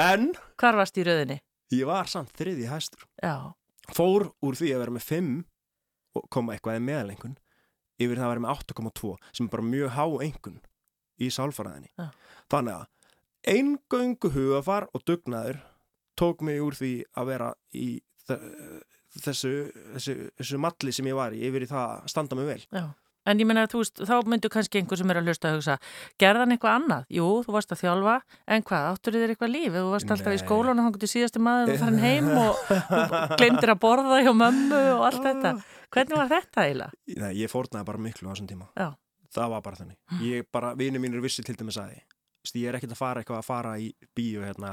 En... 0.00 0.30
Hvar 0.60 0.80
varst 0.80 1.00
í 1.00 1.04
rauðinni? 1.06 1.40
Ég 1.76 1.86
var 1.86 2.08
samt 2.10 2.32
þriði 2.38 2.66
hæstur. 2.70 3.04
Já. 3.22 3.52
Fór 3.94 4.30
úr 4.40 4.58
því 4.58 4.72
að 4.74 4.84
vera 4.84 4.96
með 4.96 5.06
5 5.10 5.30
og 6.16 6.26
koma 6.32 6.56
eitthvað 6.56 6.80
í 6.80 6.84
meðalengun 6.88 7.38
yfir 8.00 8.16
það 8.16 8.26
að 8.26 8.32
vera 8.32 8.44
með 8.44 8.64
8,2 8.64 9.14
sem 9.30 9.46
er 9.46 9.52
bara 9.52 9.68
mjög 9.68 9.94
há 9.96 10.04
engun 10.26 10.60
í 11.20 11.30
sálfræðinni. 11.32 11.92
Ja. 12.00 12.08
Þannig 12.50 12.80
að 12.80 12.88
eingöngu 13.50 14.32
hugafar 14.34 14.88
og 14.94 15.04
dugnaður 15.08 15.60
tók 16.20 16.42
mig 16.44 16.60
úr 16.60 16.76
því 16.76 16.94
að 17.16 17.30
vera 17.32 17.52
í 17.72 17.88
þessu, 19.18 19.52
þessu, 19.96 20.16
þessu 20.38 20.58
malli 20.60 20.92
sem 20.94 21.08
ég 21.08 21.16
var 21.18 21.34
í 21.34 21.44
yfir 21.48 21.64
í 21.66 21.70
það 21.70 21.94
að 21.96 22.10
standa 22.12 22.38
mig 22.38 22.50
vel. 22.50 22.60
Já. 22.70 22.84
En 23.28 23.36
ég 23.36 23.44
menna 23.44 23.66
að 23.66 23.74
þú 23.74 23.80
veist, 23.82 24.00
þá 24.08 24.14
myndu 24.32 24.48
kannski 24.50 24.80
einhver 24.80 24.96
sem 24.96 25.10
er 25.12 25.18
að 25.20 25.26
hlusta 25.28 25.50
að 25.50 25.58
hugsa, 25.58 25.74
gerðan 26.22 26.54
eitthvað 26.54 26.76
annað? 26.78 27.02
Jú, 27.12 27.26
þú 27.44 27.52
varst 27.52 27.74
að 27.74 27.82
þjálfa, 27.82 28.14
en 28.56 28.64
hvað, 28.70 28.86
áttur 28.94 29.18
þér 29.18 29.34
eitthvað 29.34 29.52
líf? 29.52 29.74
Þú 29.76 29.82
varst 29.92 30.14
alltaf 30.14 30.32
Nei. 30.32 30.38
í 30.38 30.40
skólan 30.40 30.80
og 30.80 30.86
hann 30.86 30.94
gotið 30.94 31.12
síðasti 31.12 31.42
maður 31.44 31.74
og 31.74 31.82
þann 31.82 32.00
heim 32.00 32.30
og, 32.46 32.72
og 32.72 33.36
glemdir 33.36 33.74
að 33.74 33.82
borða 33.84 34.22
hjá 34.24 34.32
mömmu 34.40 34.80
og 34.94 35.04
allt 35.10 35.28
þetta. 35.28 35.52
Hvernig 35.92 36.20
var 36.22 36.32
þetta 36.32 36.64
eiginlega? 36.64 36.98
Nei, 37.20 37.30
ég 37.42 37.52
fórnaði 37.52 37.90
bara 37.92 38.04
miklu 38.08 38.30
á 38.30 38.32
þessum 38.32 38.50
tíma. 38.54 38.72
Já 38.80 38.88
það 39.34 39.52
var 39.54 39.66
bara 39.66 39.80
þannig 39.80 39.98
hm. 40.10 40.22
ég 40.26 40.48
bara, 40.52 40.72
vinið 40.78 41.04
mín 41.04 41.16
er 41.16 41.24
vissi 41.24 41.44
til 41.46 41.56
dæmis 41.58 41.78
að 41.80 41.98
því 42.50 42.62
ég 42.62 42.70
er 42.70 42.78
ekkert 42.78 42.94
að 42.96 43.02
fara 43.02 43.22
eitthvað 43.22 43.42
að 43.42 43.48
fara 43.48 43.74
í 43.78 43.90
bíu 44.16 44.44
hérna, 44.44 44.70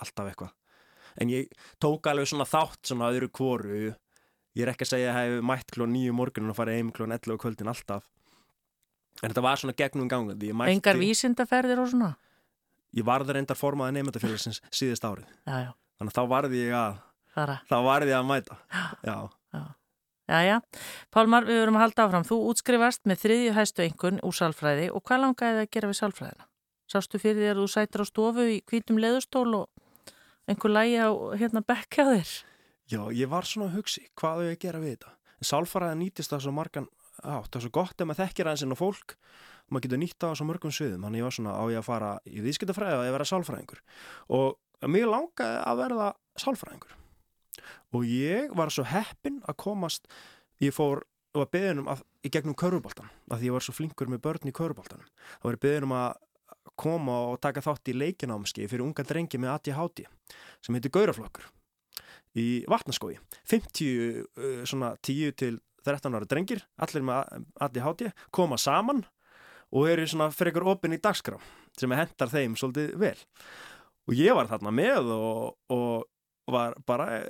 alltaf 0.00 0.30
eitthvað 0.30 0.54
en 1.20 1.32
ég 1.32 1.50
tók 1.82 2.06
alveg 2.10 2.30
svona 2.30 2.46
þátt 2.48 2.90
svona 2.90 3.10
öðru 3.12 3.28
kvoru 3.34 3.74
ég 3.80 4.64
er 4.64 4.72
ekki 4.72 4.86
að 4.86 4.92
segja 4.94 5.12
að 5.12 5.28
ég 5.28 5.36
hef 5.36 5.44
mætt 5.50 5.74
klón 5.74 5.92
nýju 5.94 6.14
morgun 6.16 6.50
og 6.52 6.58
farið 6.58 6.80
heim 6.80 6.94
klón 6.94 7.14
11 7.14 7.40
kvöldin 7.42 7.70
alltaf 7.70 8.08
en 9.20 9.28
þetta 9.28 9.44
var 9.44 9.60
svona 9.60 9.76
gegnum 9.78 10.08
gangandi 10.10 10.52
mætti, 10.54 10.76
Engar 10.76 11.00
vísindaferðir 11.00 11.82
og 11.82 11.90
svona? 11.92 12.14
Ég 12.96 13.06
varði 13.06 13.36
reyndar 13.36 13.58
formaði 13.58 13.98
nefndafélagsins 13.98 14.62
síðust 14.74 15.04
árið 15.06 15.28
já, 15.46 15.68
já. 15.68 15.70
þannig 16.00 16.14
að 16.14 16.16
þá 16.16 16.32
varði 16.32 16.62
ég 16.64 16.78
að 16.78 16.96
Þara. 17.30 17.58
þá 17.68 17.76
varði 17.86 18.14
ég 18.14 18.18
að 18.18 18.30
mæta 18.30 18.58
já. 19.10 19.16
Jæja, 20.30 20.60
Pálmar, 21.10 21.42
við 21.48 21.58
verum 21.64 21.74
að 21.80 21.82
halda 21.88 22.04
áfram. 22.06 22.24
Þú 22.28 22.36
útskrifast 22.52 23.02
með 23.10 23.16
þriðju 23.24 23.52
hæstu 23.56 23.82
einhvern 23.82 24.20
úr 24.22 24.34
sálfræði 24.36 24.86
og 24.94 25.02
hvað 25.02 25.24
langaði 25.24 25.56
það 25.56 25.64
að 25.64 25.72
gera 25.74 25.90
við 25.90 25.98
sálfræðina? 25.98 26.44
Sástu 26.90 27.18
fyrir 27.22 27.40
því 27.40 27.48
að 27.50 27.58
þú 27.58 27.66
sætir 27.70 28.02
á 28.02 28.06
stofu 28.06 28.42
í 28.46 28.60
kvítum 28.66 29.00
leðustól 29.02 29.50
og 29.58 29.66
einhver 30.46 30.70
lægi 30.70 30.98
á 31.02 31.10
hérna 31.40 31.62
bekka 31.66 32.06
þér? 32.06 32.30
Já, 32.90 33.02
ég 33.10 33.26
var 33.30 33.44
svona 33.46 33.66
að 33.70 33.76
hugsi, 33.80 34.02
hvað 34.18 34.44
er 34.44 34.54
að 34.54 34.62
gera 34.62 34.82
við 34.82 34.94
þetta? 34.94 35.10
En 35.40 35.50
sálfræði 35.50 35.96
nýtist 35.98 36.30
það 36.30 36.44
svo 36.46 36.52
margan 36.54 36.86
átt, 37.20 37.50
það 37.50 37.58
er 37.58 37.64
svo 37.66 37.74
gott 37.74 37.98
ef 37.98 38.06
maður 38.06 38.22
þekkir 38.22 38.46
aðeins 38.46 38.64
inn 38.66 38.74
á 38.74 38.78
fólk 38.78 39.08
og 39.18 39.70
maður 39.74 39.84
getur 39.88 40.02
nýtt 40.04 40.22
á 40.22 40.28
svo 40.38 40.46
mörgum 40.46 40.74
sviðum, 40.74 41.02
þannig 41.06 41.20
ég 41.20 41.26
var 41.26 41.36
svona 41.36 41.58
á 41.58 41.64
ég 41.70 41.78
að 41.82 41.88
fara 41.90 42.10
í 42.26 42.38
vískitafræði 42.46 42.96
og 47.94 48.06
ég 48.06 48.52
var 48.56 48.72
svo 48.72 48.86
heppin 48.88 49.40
að 49.48 49.58
komast 49.64 50.10
ég 50.62 50.74
fór 50.76 51.04
og 51.30 51.44
var 51.44 51.52
beðinum 51.54 51.86
að, 51.92 52.02
í 52.26 52.32
gegnum 52.32 52.58
köruboltan 52.58 53.10
að 53.30 53.42
því 53.42 53.50
ég 53.50 53.56
var 53.56 53.66
svo 53.66 53.76
flinkur 53.76 54.10
með 54.10 54.24
börn 54.26 54.50
í 54.50 54.56
köruboltanum 54.56 55.06
þá 55.06 55.46
var 55.46 55.58
ég 55.58 55.64
beðinum 55.64 55.94
að 55.94 56.10
koma 56.80 57.16
og 57.30 57.40
taka 57.44 57.62
þátt 57.64 57.92
í 57.92 57.96
leikinámski 57.96 58.66
fyrir 58.68 58.84
unga 58.84 59.04
drengi 59.06 59.38
með 59.40 59.54
ADHD 59.54 60.04
sem 60.64 60.76
heitir 60.76 60.92
Gauraflokkur 60.94 61.46
í 62.38 62.64
vatnaskói 62.70 63.16
50, 63.50 64.24
uh, 64.38 64.62
svona 64.68 64.94
10 65.02 65.36
til 65.38 65.58
13 65.86 66.14
ára 66.14 66.28
drengir, 66.28 66.60
allir 66.80 67.04
með 67.06 67.46
ADHD 67.64 68.10
koma 68.34 68.58
saman 68.60 69.04
og 69.70 69.88
eru 69.88 70.06
svona 70.08 70.30
fyrir 70.34 70.52
ykkur 70.52 70.68
opinn 70.74 70.96
í 70.96 71.00
dagskrá 71.02 71.38
sem 71.78 71.92
hendar 71.94 72.32
þeim 72.32 72.56
svolítið 72.58 72.96
vel. 73.00 73.16
Og 74.10 74.16
ég 74.18 74.34
var 74.36 74.50
þarna 74.50 74.72
með 74.74 75.12
og, 75.14 75.44
og 75.70 76.50
var 76.50 76.74
bara 76.86 77.22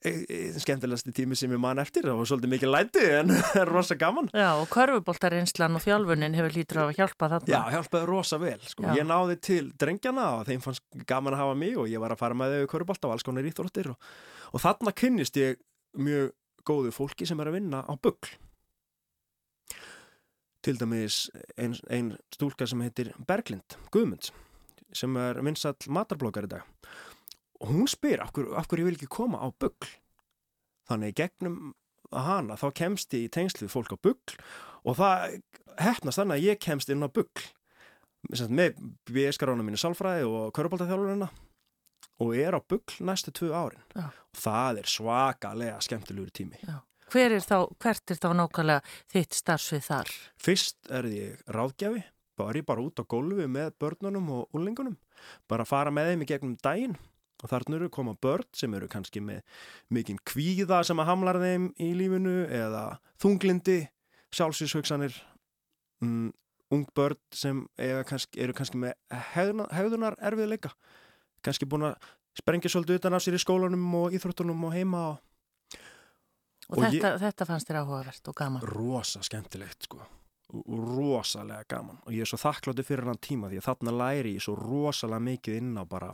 skemmtilegasti 0.00 1.12
tími 1.12 1.36
sem 1.36 1.52
ég 1.52 1.60
man 1.60 1.78
eftir. 1.82 2.06
Það 2.08 2.20
var 2.20 2.28
svolítið 2.30 2.52
mikið 2.54 2.70
læti 2.72 3.02
en 3.18 3.32
rosa 3.68 3.96
gaman. 4.00 4.30
Já 4.32 4.48
og 4.54 4.68
körfuboltarinslan 4.72 5.76
og 5.76 5.84
þjálfunin 5.84 6.36
hefur 6.38 6.56
lítur 6.56 6.80
á 6.80 6.84
að 6.86 6.94
hjálpa 6.96 7.28
þarna. 7.34 7.52
Já, 7.52 7.60
hjálpaði 7.76 8.08
rosa 8.08 8.40
vel, 8.40 8.58
sko, 8.64 8.86
ég 8.96 9.08
náði 9.08 9.36
til 9.44 9.62
drengjana 9.80 10.26
og 10.38 10.46
þeim 10.48 10.64
fannst 10.64 10.84
gaman 11.10 11.36
að 11.36 11.44
hafa 11.44 11.58
mig 11.60 11.76
og 11.76 11.90
ég 11.92 12.00
var 12.00 12.14
að 12.14 12.22
fara 12.22 12.38
með 12.40 12.56
þau 12.56 12.70
körfubolta 12.74 13.10
og 13.10 13.16
alls 13.16 13.26
konar 13.28 13.50
íþróttir 13.50 13.92
og, 13.92 14.12
og 14.54 14.64
þarna 14.64 14.96
kynnist 14.96 15.36
ég 15.40 15.60
mjög 16.00 16.32
góðu 16.70 16.94
fólki 16.96 17.28
sem 17.28 17.40
er 17.40 17.50
að 17.50 17.58
vinna 17.60 17.84
á 17.84 17.92
bugl. 18.00 18.32
Til 20.64 20.76
dæmis 20.76 21.26
einn 21.56 21.76
ein 21.88 22.14
stúlka 22.32 22.66
sem 22.68 22.80
heitir 22.84 23.12
Berglind 23.28 23.76
Guðmunds 23.92 24.32
sem 24.96 25.14
er 25.20 25.38
vinsall 25.44 25.76
matarblokar 25.92 26.48
í 26.48 26.50
dag 26.56 26.96
og 27.60 27.72
hún 27.72 27.88
spyr 27.90 28.22
af 28.24 28.32
hverju 28.34 28.56
hver 28.56 28.82
ég 28.82 28.88
vil 28.88 28.96
ekki 28.96 29.10
koma 29.12 29.40
á 29.40 29.48
byggl 29.52 29.90
þannig 30.90 31.12
gegnum 31.20 31.60
hana 32.10 32.56
þá 32.58 32.68
kemst 32.74 33.14
ég 33.14 33.28
í 33.28 33.32
tengslu 33.32 33.66
við 33.68 33.74
fólk 33.74 33.94
á 33.94 33.98
byggl 34.02 34.36
og 34.88 34.98
það 34.98 35.38
hefnast 35.80 36.20
þannig 36.20 36.38
að 36.38 36.46
ég 36.48 36.62
kemst 36.64 36.90
inn 36.92 37.06
á 37.06 37.08
byggl 37.08 37.46
með 38.52 38.80
BS-garána 39.08 39.64
mínu 39.64 39.80
sálfræði 39.80 40.26
og 40.28 40.50
körubaldaþjálfurina 40.56 41.30
og 42.20 42.36
er 42.36 42.56
á 42.56 42.60
byggl 42.60 43.04
næstu 43.08 43.32
tvö 43.36 43.52
árin 43.56 43.84
Já. 43.96 44.08
og 44.12 44.40
það 44.44 44.82
er 44.82 44.90
svakalega 44.92 45.82
skemmtilegur 45.84 46.32
tími 46.34 46.60
Já. 46.64 46.80
Hver 47.10 47.34
er 47.34 47.42
þá, 47.42 47.66
hvert 47.82 48.12
er 48.12 48.18
þá 48.22 48.28
nákvæmlega 48.38 48.96
þitt 49.10 49.34
starfsvið 49.34 49.80
þar? 49.82 50.10
Fyrst 50.38 50.90
er 50.94 51.08
ég 51.10 51.40
ráðgjafi, 51.50 52.04
bara 52.38 52.60
ég 52.60 52.66
bara 52.68 52.84
út 52.84 53.02
á 53.02 53.04
gólfi 53.10 53.48
með 53.50 53.72
börnunum 53.82 54.28
og 54.36 54.54
úlingunum, 54.54 54.94
bara 55.50 55.66
fara 55.66 55.90
með 55.90 56.12
þeim 56.12 56.22
í 56.22 56.28
gegnum 56.30 56.52
daginn 56.62 56.94
og 57.40 57.50
þarna 57.50 57.78
eru 57.78 57.88
koma 57.92 58.14
börn 58.20 58.46
sem 58.56 58.74
eru 58.76 58.88
kannski 58.90 59.22
með 59.24 59.40
mikinn 59.92 60.20
kvíða 60.28 60.82
sem 60.86 61.00
að 61.00 61.10
hamlar 61.12 61.40
þeim 61.40 61.70
í 61.80 61.90
lífinu 61.96 62.44
eða 62.46 62.84
þunglindi, 63.22 63.80
sjálfsvíshugsanir, 64.36 65.16
um, 66.04 66.28
ung 66.70 66.86
börn 66.94 67.18
sem 67.34 67.64
kannski, 68.06 68.40
eru 68.44 68.54
kannski 68.56 68.78
með 68.78 68.94
hegðunar 69.32 70.18
erfiðleika, 70.20 70.74
kannski 71.42 71.68
búin 71.68 71.88
að 71.90 72.12
sprengja 72.38 72.70
svolítið 72.70 73.00
utan 73.00 73.16
af 73.16 73.24
sér 73.24 73.36
í 73.36 73.42
skólanum 73.42 73.90
og 73.98 74.14
íþróttunum 74.14 74.68
og 74.68 74.76
heima 74.76 75.08
og 75.14 75.18
Og, 76.70 76.78
og 76.78 76.86
þetta, 76.86 77.08
ég, 77.16 77.20
þetta 77.24 77.46
fannst 77.48 77.70
þér 77.70 77.80
áhugavert 77.80 78.28
og 78.30 78.36
gaman? 78.38 78.64
Rosa 78.70 79.20
skemmtilegt 79.26 79.88
sko, 79.88 79.98
rosalega 80.70 81.66
gaman. 81.70 81.98
Og 82.06 82.14
ég 82.14 82.22
er 82.22 82.30
svo 82.30 82.38
þakkláttu 82.38 82.84
fyrir 82.86 83.10
hann 83.10 83.18
tíma 83.22 83.50
því 83.50 83.58
að 83.58 83.66
þarna 83.66 83.94
læri 83.98 84.36
ég 84.36 84.44
svo 84.44 84.54
rosalega 84.58 85.24
mikið 85.26 85.58
inn 85.58 85.72
á 85.74 85.84
bara 85.90 86.12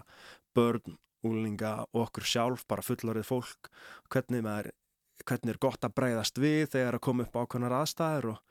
börn, 0.57 0.97
úlinga 1.27 1.77
og 1.93 2.03
okkur 2.07 2.27
sjálf, 2.29 2.67
bara 2.69 2.85
fullorið 2.87 3.29
fólk, 3.29 3.71
hvernig, 4.13 4.45
maður, 4.47 4.73
hvernig 5.25 5.55
er 5.55 5.63
gott 5.63 5.87
að 5.87 5.97
breyðast 5.99 6.43
við 6.43 6.67
þegar 6.75 6.99
að 6.99 7.07
koma 7.09 7.27
upp 7.27 7.41
ákveðnar 7.41 7.79
aðstæður 7.83 8.31
og 8.35 8.43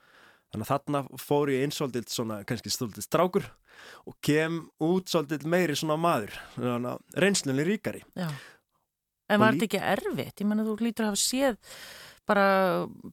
þannig 0.52 0.66
að 0.66 0.72
þarna 0.72 1.02
fór 1.20 1.52
ég 1.52 1.66
eins 1.66 1.78
svolítið 1.80 2.10
svona, 2.14 2.40
kannski 2.48 2.72
svolítið 2.72 3.06
strákur 3.06 3.48
og 4.06 4.18
kem 4.24 4.60
út 4.82 5.10
svolítið 5.10 5.46
meiri 5.50 5.76
svona 5.78 5.98
maður, 6.00 6.36
reynslunni 7.16 7.66
ríkari. 7.66 8.04
Já. 8.16 8.30
En 9.26 9.42
var 9.42 9.56
þetta 9.56 9.66
ekki 9.66 9.82
erfitt? 9.82 10.40
Ég 10.40 10.46
menna 10.46 10.64
þú 10.66 10.76
lítur 10.80 11.06
að 11.06 11.14
hafa 11.14 11.22
séð 11.22 11.56
bara 12.26 12.46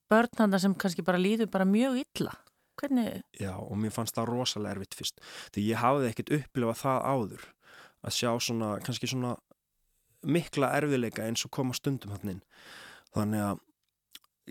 börnanda 0.10 0.60
sem 0.62 0.76
kannski 0.78 1.06
bara 1.06 1.22
líður 1.22 1.50
bara 1.54 1.66
mjög 1.70 2.02
illa. 2.04 2.36
Hvernig? 2.80 3.22
Já 3.38 3.54
og 3.54 3.76
mér 3.78 3.94
fannst 3.94 4.18
það 4.18 4.32
rosalega 4.32 4.78
erfitt 4.78 4.98
fyrst. 4.98 5.22
Því 5.54 5.66
ég 5.70 5.82
hafði 5.82 6.10
ekkert 6.10 6.32
upplifað 6.40 6.80
það 6.82 7.10
áður 7.14 7.50
að 8.04 8.16
sjá 8.18 8.30
svona, 8.42 8.70
kannski 8.84 9.10
svona 9.10 9.36
mikla 10.24 10.72
erfiðleika 10.80 11.28
eins 11.28 11.46
og 11.48 11.54
koma 11.56 11.76
stundum 11.78 12.16
hann 12.16 12.36
inn. 12.36 12.44
Þannig 13.14 13.46
að 13.48 13.64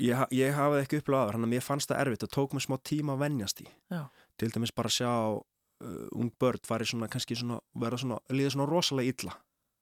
ég, 0.08 0.26
ég 0.38 0.56
hafði 0.56 0.82
ekki 0.84 1.02
áður, 1.04 1.36
hann 1.36 1.46
að 1.48 1.54
mér 1.54 1.64
fannst 1.64 1.90
það 1.92 2.04
erfitt 2.04 2.26
og 2.28 2.34
tók 2.34 2.56
mér 2.56 2.66
smá 2.66 2.76
tíma 2.84 3.16
að 3.16 3.24
vennjast 3.26 3.64
í. 3.64 3.68
Já. 3.92 4.04
Til 4.40 4.52
dæmis 4.54 4.74
bara 4.74 4.90
að 4.92 4.98
sjá 4.98 5.12
uh, 5.82 6.06
ung 6.16 6.32
börn 6.40 6.62
fari 6.66 6.86
svona, 6.88 7.08
kannski 7.12 7.36
svona, 7.38 7.60
svona, 7.96 8.20
líða 8.32 8.54
svona 8.56 8.68
rosalega 8.70 9.14
illa 9.14 9.36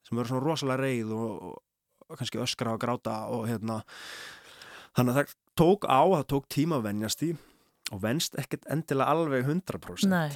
sem 0.07 0.17
verður 0.17 0.33
svona 0.33 0.47
rosalega 0.47 0.83
reið 0.85 1.15
og, 1.17 1.63
kannski 2.19 2.43
öskra 2.43 2.75
og 2.75 2.83
gráta 2.83 3.17
og 3.31 3.47
hérna 3.47 3.81
þannig 4.97 5.13
að 5.13 5.19
það 5.19 5.35
tók 5.61 5.87
á, 5.87 6.03
það 6.17 6.29
tók 6.33 6.49
tíma 6.51 6.81
að 6.81 6.87
venjast 6.89 7.25
í 7.27 7.33
og 7.91 8.03
venst 8.03 8.39
ekkert 8.41 8.67
endilega 8.71 9.15
alveg 9.15 9.47
100% 9.47 10.11
Nei. 10.11 10.31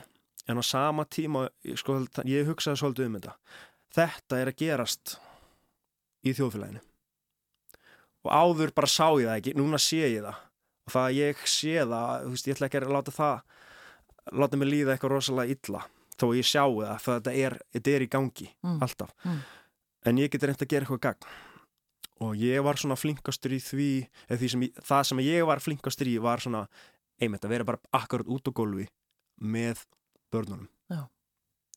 en 0.51 0.61
á 0.61 0.62
sama 0.67 1.07
tíma 1.07 1.49
sko, 1.79 2.01
ég 2.29 2.51
hugsaði 2.51 2.83
svolítið 2.83 3.09
um 3.09 3.19
þetta 3.19 3.37
þetta 3.95 4.40
er 4.40 4.53
að 4.53 4.61
gerast 4.62 5.17
í 6.25 6.35
þjóðfélaginu 6.37 6.83
og 8.25 8.31
áður 8.33 8.73
bara 8.77 8.91
sá 8.91 9.07
ég 9.21 9.29
það 9.29 9.39
ekki, 9.39 9.57
núna 9.59 9.81
sé 9.81 10.03
ég 10.03 10.23
það 10.25 10.39
og 10.85 10.95
það 10.95 11.09
að 11.09 11.19
ég 11.19 11.43
sé 11.49 11.75
það 11.81 12.29
veist, 12.31 12.49
ég 12.49 12.57
ætla 12.57 12.71
ekki 12.71 12.81
að 12.81 12.95
láta 12.97 13.15
það 13.15 14.39
láta 14.41 14.61
mig 14.61 14.71
líða 14.71 14.95
eitthvað 14.95 15.15
rosalega 15.17 15.57
illa 15.57 15.83
þó 16.15 16.29
ég 16.39 16.49
sjáu 16.49 16.79
það, 16.81 16.95
það 17.05 17.19
þetta 17.19 17.35
er, 17.47 17.59
þetta 17.75 17.95
er 17.95 18.05
í 18.05 18.13
gangi 18.13 18.49
mm. 18.53 18.79
alltaf 18.87 19.13
mm. 19.25 19.43
en 20.09 20.23
ég 20.23 20.33
geti 20.33 20.49
reynd 20.49 20.65
að 20.65 20.73
gera 20.73 20.87
eitthvað 20.87 21.05
gagn 21.09 21.35
og 22.25 22.37
ég 22.39 22.63
var 22.65 22.79
svona 22.79 22.97
flinkastur 22.99 23.55
í 23.57 23.61
því, 23.63 23.89
því 24.31 24.51
sem 24.53 24.67
ég, 24.67 24.83
það 24.87 25.09
sem 25.11 25.23
ég 25.25 25.49
var 25.49 25.63
flinkastur 25.63 26.11
í 26.11 26.19
var 26.23 26.43
svona 26.43 26.65
einmitt 27.23 27.45
að 27.45 27.55
vera 27.55 27.69
bara 27.69 27.83
akkurat 27.95 28.31
út 28.31 28.51
á 28.51 28.53
gólfi 28.55 28.87
með 29.43 29.83
börnunum. 30.33 30.69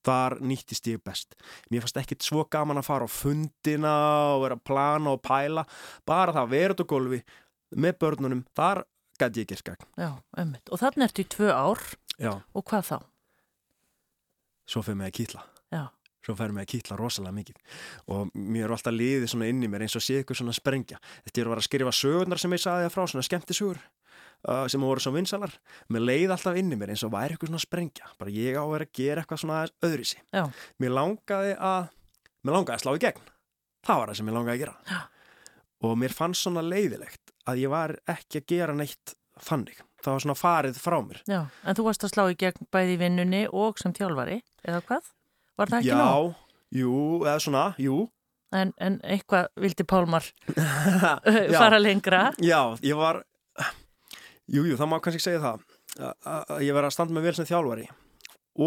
Þar 0.06 0.38
nýttist 0.44 0.88
ég 0.92 1.02
best. 1.04 1.36
Mér 1.72 1.86
fannst 1.86 2.00
ekkit 2.02 2.26
svo 2.26 2.46
gaman 2.52 2.82
að 2.82 2.88
fara 2.90 3.08
á 3.08 3.10
fundina 3.12 3.96
og 4.36 4.46
vera 4.46 4.58
að 4.60 4.66
plana 4.70 5.16
og 5.16 5.22
pæla 5.26 5.66
bara 6.08 6.36
það 6.36 6.44
að 6.44 6.54
vera 6.56 6.78
út 6.78 6.84
á 6.84 6.92
gólfi 6.94 7.22
með 7.78 8.00
börnunum, 8.04 8.46
þar 8.56 8.86
gæti 9.20 9.44
ég 9.44 9.52
gert 9.52 9.66
gang 9.68 9.86
Já, 10.00 10.10
einmitt, 10.38 10.70
og 10.72 10.80
þannig 10.80 11.10
ertu 11.10 11.26
í 11.26 11.30
tvö 11.36 11.52
ár. 11.52 11.84
Já. 12.18 12.34
og 12.54 12.66
hvað 12.66 12.88
þá? 12.88 12.98
Svo 14.68 14.82
fyrir 14.84 14.98
mig 15.00 15.12
að 15.12 15.18
kýtla. 15.20 15.44
Já. 15.72 15.84
Svo 16.26 16.34
fær 16.36 16.52
mér 16.52 16.66
að 16.66 16.72
kýtla 16.74 16.98
rosalega 17.00 17.36
mikið. 17.38 17.60
Og 18.12 18.32
mér 18.36 18.66
er 18.66 18.74
alltaf 18.76 18.96
liðið 18.96 19.30
svona 19.32 19.48
inn 19.48 19.62
í 19.64 19.70
mér 19.72 19.86
eins 19.86 19.96
og 19.96 20.04
sé 20.04 20.18
ykkur 20.24 20.36
svona 20.36 20.56
sprengja. 20.56 20.98
Þetta 21.24 21.40
er 21.40 21.48
að 21.48 21.54
vera 21.54 21.64
að 21.64 21.68
skrifa 21.70 21.94
sögurnar 21.96 22.42
sem 22.42 22.56
ég 22.58 22.64
saði 22.64 22.88
það 22.88 22.96
frá 22.98 23.04
svona 23.14 23.28
skemmtisögur 23.28 23.80
uh, 24.48 24.66
sem 24.72 24.84
voru 24.84 25.04
svona 25.04 25.20
vinsalar 25.22 25.54
mér 25.94 26.06
leiði 26.06 26.30
alltaf 26.36 26.60
inn 26.60 26.74
í 26.74 26.80
mér 26.80 26.94
eins 26.94 27.06
og 27.08 27.14
væri 27.16 27.38
ykkur 27.38 27.52
svona 27.52 27.64
sprengja 27.64 28.12
bara 28.20 28.34
ég 28.34 28.58
á 28.60 28.64
að 28.64 28.74
vera 28.76 28.88
að 28.90 28.96
gera 29.02 29.24
eitthvað 29.24 29.44
svona 29.44 29.64
öðru 29.88 30.08
sí 30.12 30.22
mér 30.84 30.96
langaði 30.98 31.56
að 31.58 31.90
mér 32.44 32.58
langaði 32.58 32.78
að 32.78 32.84
slá 32.86 32.94
í 32.94 33.04
gegn 33.08 33.28
það 33.88 34.02
var 34.02 34.12
það 34.12 34.20
sem 34.20 34.30
mér 34.30 34.38
langaði 34.40 34.56
að 34.58 34.64
gera 34.66 34.76
Já. 34.92 35.02
og 35.88 36.00
mér 36.04 36.18
fannst 36.22 36.46
svona 36.46 36.66
leiðilegt 36.66 37.36
að 37.48 37.62
ég 37.64 37.72
var 37.72 37.96
ekki 38.12 38.42
að 38.44 38.50
gera 38.54 38.76
neitt 38.78 39.16
þannig 39.48 39.82
það 40.04 40.14
var 40.14 40.24
svona 40.26 40.38
farið 40.38 40.82
frá 40.82 40.98
mér 41.04 41.22
Já, 41.30 41.40
en 41.64 41.78
þú 41.78 41.88
varst 41.88 42.06
að 42.06 42.14
slá 42.14 42.24
í 42.32 42.38
gegn 42.40 42.68
bæði 42.74 43.00
vinnunni 43.02 43.42
og 43.52 43.80
sem 43.82 43.94
tjálfari, 43.96 44.42
eða 44.68 44.84
hvað? 44.88 45.10
Var 45.58 45.72
það 45.72 45.80
ekki 45.82 45.98
nóg? 45.98 46.30
Já, 46.38 46.82
jú, 46.82 46.94
eða 47.26 47.40
svona, 47.42 47.64
jú. 47.82 47.98
En, 48.56 48.72
en 48.80 49.00
eitthvað 49.04 49.50
vildi 49.60 49.84
Pálmar 49.90 50.28
fara 51.58 51.80
lengra? 51.82 52.22
Já, 52.40 52.62
ég 52.86 52.96
var, 53.00 53.24
jú, 54.52 54.64
jú, 54.64 54.78
það 54.80 54.90
má 54.92 54.98
kannski 55.04 55.24
segja 55.24 55.44
það, 55.44 55.66
að 56.28 56.64
ég 56.66 56.78
var 56.78 56.88
að 56.88 56.96
standa 56.96 57.18
með 57.18 57.28
vel 57.28 57.36
sem 57.38 57.50
þjálfari 57.50 57.90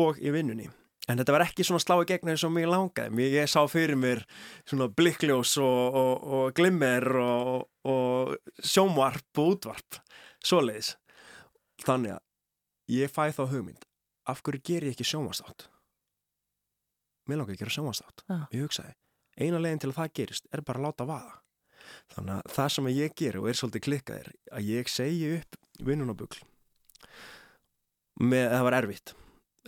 og 0.00 0.20
í 0.22 0.34
vinnunni. 0.34 0.68
En 1.10 1.18
þetta 1.18 1.34
var 1.34 1.42
ekki 1.46 1.64
svona 1.66 1.82
slá 1.82 1.96
í 1.98 2.06
gegna 2.06 2.34
eins 2.34 2.44
og 2.46 2.52
mig 2.54 2.68
langaði. 2.70 3.10
Mér, 3.16 3.32
ég 3.40 3.50
sá 3.50 3.64
fyrir 3.66 3.98
mér 3.98 4.20
svona 4.68 4.86
blikkljós 4.94 5.56
og, 5.58 5.96
og, 6.02 6.28
og 6.36 6.54
glimmer 6.54 7.08
og, 7.18 7.66
og 7.88 8.36
sjómvarp 8.62 9.42
og 9.42 9.56
útvarp, 9.56 9.98
svoleiðis. 10.46 10.94
Þannig 11.82 12.14
að 12.14 12.24
ég 13.00 13.10
fæ 13.10 13.24
þá 13.34 13.42
hugmynd, 13.50 13.84
af 14.30 14.44
hverju 14.44 14.62
ger 14.68 14.86
ég 14.86 14.94
ekki 14.94 15.08
sjómastátt? 15.08 15.70
mér 17.30 17.40
langar 17.40 17.54
ekki 17.54 17.68
að 17.68 17.76
sjónvastátt 17.76 18.24
ég 18.54 18.64
hugsaði, 18.64 18.94
eina 19.38 19.60
leginn 19.62 19.82
til 19.82 19.92
að 19.92 19.98
það 20.00 20.14
gerist 20.18 20.50
er 20.50 20.64
bara 20.66 20.82
að 20.82 20.88
láta 20.88 21.08
vaða 21.08 21.36
þannig 22.14 22.36
að 22.36 22.54
það 22.56 22.72
sem 22.74 22.90
ég 22.92 23.16
ger 23.18 23.40
og 23.40 23.48
er 23.50 23.58
svolítið 23.60 23.84
klikkað 23.86 24.22
er 24.22 24.32
að 24.58 24.70
ég 24.70 24.90
segi 24.90 25.30
upp 25.38 25.59
vinnunabugl 25.86 26.42
með 28.20 28.46
að 28.46 28.56
það 28.56 28.66
var 28.66 28.76
erfitt 28.80 29.14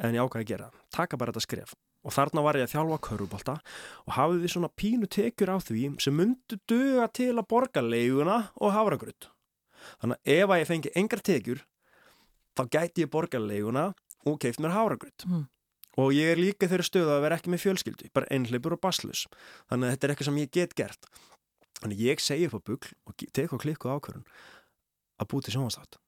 en 0.02 0.16
ég 0.16 0.24
ákvæði 0.24 0.44
að 0.44 0.50
gera, 0.50 0.68
taka 0.92 1.18
bara 1.20 1.32
þetta 1.32 1.44
skref. 1.44 1.74
Og 2.02 2.10
þarna 2.10 2.42
var 2.42 2.56
ég 2.58 2.66
að 2.66 2.72
þjálfa 2.72 2.98
körubólta 3.06 3.54
og 4.08 4.14
hafði 4.16 4.40
því 4.42 4.48
svona 4.50 4.70
pínu 4.80 5.08
tekjur 5.12 5.52
á 5.54 5.56
því 5.62 5.84
sem 6.02 6.16
myndu 6.18 6.58
döga 6.66 7.06
til 7.14 7.30
að 7.36 7.46
borga 7.52 7.84
leiguna 7.84 8.38
og 8.58 8.74
hafragröð 8.74 9.28
þannig 10.02 10.18
að 10.18 10.32
ef 10.34 10.50
að 10.50 10.60
ég 10.60 10.68
fengi 10.70 10.92
engar 10.98 11.22
tekjur 11.26 11.62
þá 12.58 12.62
gæti 12.74 13.04
ég 13.04 13.12
borga 13.12 13.38
leiguna 13.42 13.84
og 14.26 14.40
keift 14.42 14.62
mér 14.62 14.74
hafragröð 14.74 15.26
mm 15.28 15.46
og 16.00 16.14
ég 16.16 16.32
er 16.32 16.40
líka 16.40 16.68
þeirri 16.70 16.86
stöðu 16.86 17.12
að 17.12 17.24
vera 17.26 17.38
ekki 17.38 17.52
með 17.52 17.64
fjölskyldu 17.66 18.10
bara 18.16 18.28
einhleipur 18.32 18.76
og 18.76 18.80
baslus 18.80 19.26
þannig 19.70 19.88
að 19.88 19.94
þetta 19.94 20.06
er 20.06 20.14
eitthvað 20.14 20.28
sem 20.30 20.40
ég 20.40 20.52
get 20.56 20.76
gert. 20.78 21.10
Þannig 21.82 22.04
ég 22.06 22.22
segi 22.22 22.48
upp 22.48 22.56
á 22.56 22.66
bugl 22.70 22.92
og 23.10 23.24
tek 23.34 23.52
og 23.52 23.62
klikku 23.64 23.90
ákvörðun 23.90 24.24
að 25.20 25.30
búti 25.32 25.52
sjónastátt 25.52 25.98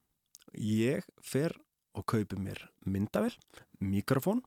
ég 0.59 1.05
fer 1.23 1.55
og 1.95 2.05
kaupi 2.11 2.37
mér 2.39 2.59
myndavel, 2.85 3.33
mikrofón 3.79 4.41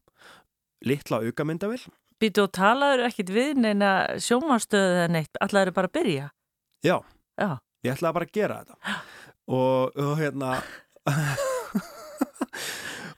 litla 0.84 1.22
auka 1.24 1.46
myndavel 1.48 1.80
Býtu 2.18 2.42
og 2.48 2.50
talaður 2.56 3.04
ekkit 3.06 3.28
við 3.30 3.60
neina 3.62 3.90
sjónastöðu 4.18 4.96
eða 4.96 5.10
neitt, 5.14 5.38
allar 5.44 5.68
er 5.70 5.74
bara 5.76 5.86
að 5.86 5.94
byrja? 6.00 6.24
Já, 6.82 6.96
Já. 7.38 7.50
ég 7.86 7.92
ætlaði 7.94 8.16
bara 8.16 8.26
að 8.26 8.32
gera 8.34 8.56
þetta. 8.58 8.94
Og, 9.54 10.00
og 10.02 10.14
hérna 10.18 10.48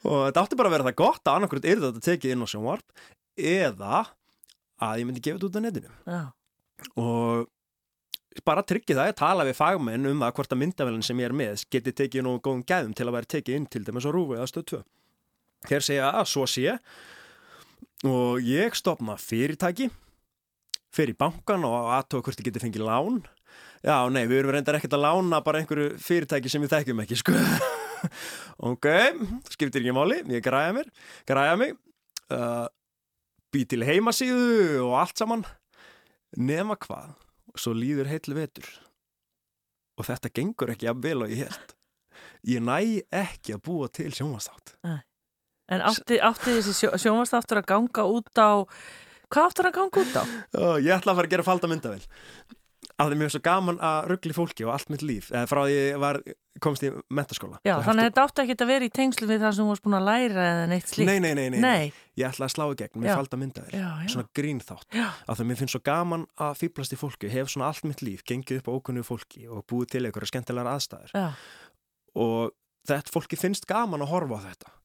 og 0.04 0.18
þetta 0.26 0.42
átti 0.42 0.58
bara 0.60 0.68
að 0.68 0.74
vera 0.76 0.86
það 0.90 0.98
gott 1.00 1.24
að 1.24 1.38
annarkvæmt 1.38 1.68
er 1.70 1.80
þetta 1.86 2.04
tekið 2.10 2.34
inn 2.34 2.44
á 2.44 2.52
sjónvarp 2.52 3.00
eða 3.40 4.02
að 4.84 5.00
ég 5.00 5.08
myndi 5.08 5.24
gefa 5.24 5.40
þetta 5.40 5.48
út 5.48 5.56
á 5.56 5.64
netinu. 5.64 5.96
Já. 6.04 6.20
og 7.00 7.48
bara 8.46 8.62
tryggja 8.62 8.96
það 8.96 9.10
að 9.10 9.18
tala 9.18 9.46
við 9.48 9.58
fagmenn 9.58 10.06
um 10.12 10.22
að 10.22 10.34
hvort 10.36 10.54
að 10.54 10.60
myndavælinn 10.62 11.04
sem 11.06 11.20
ég 11.20 11.30
er 11.30 11.34
með 11.34 11.64
geti 11.72 11.92
tekið 11.98 12.26
nú 12.26 12.36
góðum 12.38 12.62
gæðum 12.66 12.94
til 12.94 13.08
að 13.08 13.16
vera 13.18 13.30
tekið 13.34 13.58
inn 13.58 13.68
til 13.70 13.82
dæmis 13.86 14.06
á 14.06 14.10
rúfu 14.14 14.38
eða 14.38 14.48
stöð 14.50 14.66
2 14.76 14.82
hér 15.68 15.84
segja 15.84 16.12
að 16.14 16.28
svo 16.30 16.46
sé. 16.48 16.78
Og 18.08 18.40
ég 18.44 18.76
stopna 18.78 19.18
fyrirtæki 19.20 19.90
fyrir 20.90 21.18
bankan 21.18 21.66
og 21.68 21.90
aðtóa 21.98 22.24
hvort 22.24 22.40
ég 22.40 22.48
geti 22.48 22.62
fengið 22.62 22.86
lán. 22.86 23.20
Já, 23.84 24.08
nei, 24.12 24.24
við 24.28 24.40
erum 24.40 24.54
reyndar 24.54 24.78
ekkert 24.78 24.96
að 24.96 25.04
lána 25.04 25.40
bara 25.44 25.60
einhverju 25.60 25.94
fyrirtæki 26.00 26.52
sem 26.52 26.64
við 26.64 26.74
þekkjum 26.76 27.04
ekki 27.04 27.20
sko. 27.20 27.36
Ok, 28.70 28.86
skiptir 29.52 29.82
ekki 29.82 29.92
máli 29.92 30.22
ég 30.32 30.40
græða 30.44 30.72
mér, 30.78 30.86
græða 31.28 31.56
mig. 31.60 31.74
Uh, 32.32 32.64
bý 33.52 33.66
til 33.68 33.84
heimasíðu 33.84 34.80
og 34.86 34.94
allt 35.02 35.20
saman. 35.20 35.44
Nema 36.40 36.78
hvað, 36.80 37.10
svo 37.58 37.74
líður 37.74 38.10
heitlu 38.10 38.36
vetur. 38.38 38.68
Og 39.98 40.06
þetta 40.08 40.30
gengur 40.32 40.72
ekki 40.72 40.88
að 40.90 41.04
vel 41.04 41.18
og 41.24 41.32
ég 41.34 41.44
held 41.44 41.76
ég 42.48 42.64
næ 42.64 43.02
ekki 43.12 43.56
að 43.56 43.62
búa 43.68 43.88
til 43.92 44.10
sjónvastátt 44.14 44.76
En 45.70 45.84
átti, 45.86 46.16
átti 46.18 46.56
þessi 46.56 46.88
sjónvastáttur 46.98 47.60
að 47.60 47.68
ganga 47.70 48.04
út 48.10 48.40
á 48.42 48.66
hvað 49.30 49.44
áttur 49.44 49.68
að 49.68 49.76
ganga 49.76 50.02
út 50.02 50.16
á? 50.18 50.22
Ég 50.82 50.90
ætla 50.96 51.12
að 51.12 51.20
fara 51.20 51.28
að 51.28 51.34
gera 51.36 51.46
falda 51.46 51.70
myndavel 51.70 52.00
að 53.00 53.08
það 53.08 53.14
er 53.14 53.20
mjög 53.20 53.32
svo 53.34 53.40
gaman 53.44 53.80
að 53.84 53.98
ruggli 54.10 54.36
fólki 54.36 54.66
og 54.66 54.72
allt 54.74 54.92
mitt 54.92 55.02
líf 55.04 55.30
eða 55.32 55.48
frá 55.48 55.60
því 55.64 55.76
ég 55.76 55.98
var, 56.00 56.18
komst 56.64 56.84
í 56.84 56.90
mentaskóla 57.12 57.60
Já, 57.64 57.74
þannig 57.84 58.04
að 58.04 58.08
þetta 58.08 58.24
átti 58.26 58.44
ekki 58.44 58.56
að 58.56 58.70
vera 58.70 58.88
í 58.88 58.92
tengslu 58.98 59.28
við 59.30 59.44
það 59.44 59.54
sem 59.56 59.64
þú 59.64 59.72
varst 59.72 59.84
búin 59.86 59.98
að 59.98 60.06
læra 60.08 60.46
eða 60.50 60.66
neitt 60.70 60.90
slíkt. 60.90 61.08
Nei, 61.10 61.18
nei, 61.24 61.32
nei, 61.38 61.46
nei, 61.54 61.60
nei. 61.64 61.92
ég 62.20 62.28
ætla 62.28 62.48
að 62.48 62.54
slá 62.54 62.64
í 62.66 62.78
gegn 62.80 63.04
með 63.04 63.14
falda 63.14 63.40
myndavel, 63.40 63.84
svona 64.12 64.26
grínþátt 64.36 64.98
að 65.00 65.40
það 65.40 65.46
mér 65.50 65.60
finnst 65.60 65.76
svo 65.76 65.82
gaman 65.90 66.26
að 66.48 66.58
fýblast 66.60 66.96
í 66.96 67.00
fólki 67.00 67.32
hef 67.32 67.52
svona 67.52 67.70
allt 67.70 67.86
mitt 67.88 68.04
líf, 68.04 68.24
gengið 68.28 68.60
upp 68.60 68.72
á 68.72 68.76
ókunnu 68.76 69.06
fólki 69.06 69.46
og 69.48 69.64
búið 69.70 69.94
til 69.94 70.04
einhverja 70.04 70.32
skemmtilegar 70.34 70.74
aðstæður. 70.74 71.14
Já. 71.14 71.30
og 72.20 72.52
þetta 72.90 73.14
fólki 73.14 73.38
finnst 73.40 73.68
gaman 73.70 74.04
að 74.04 74.12
horfa 74.14 74.40
á 74.40 74.46
þetta 74.50 74.76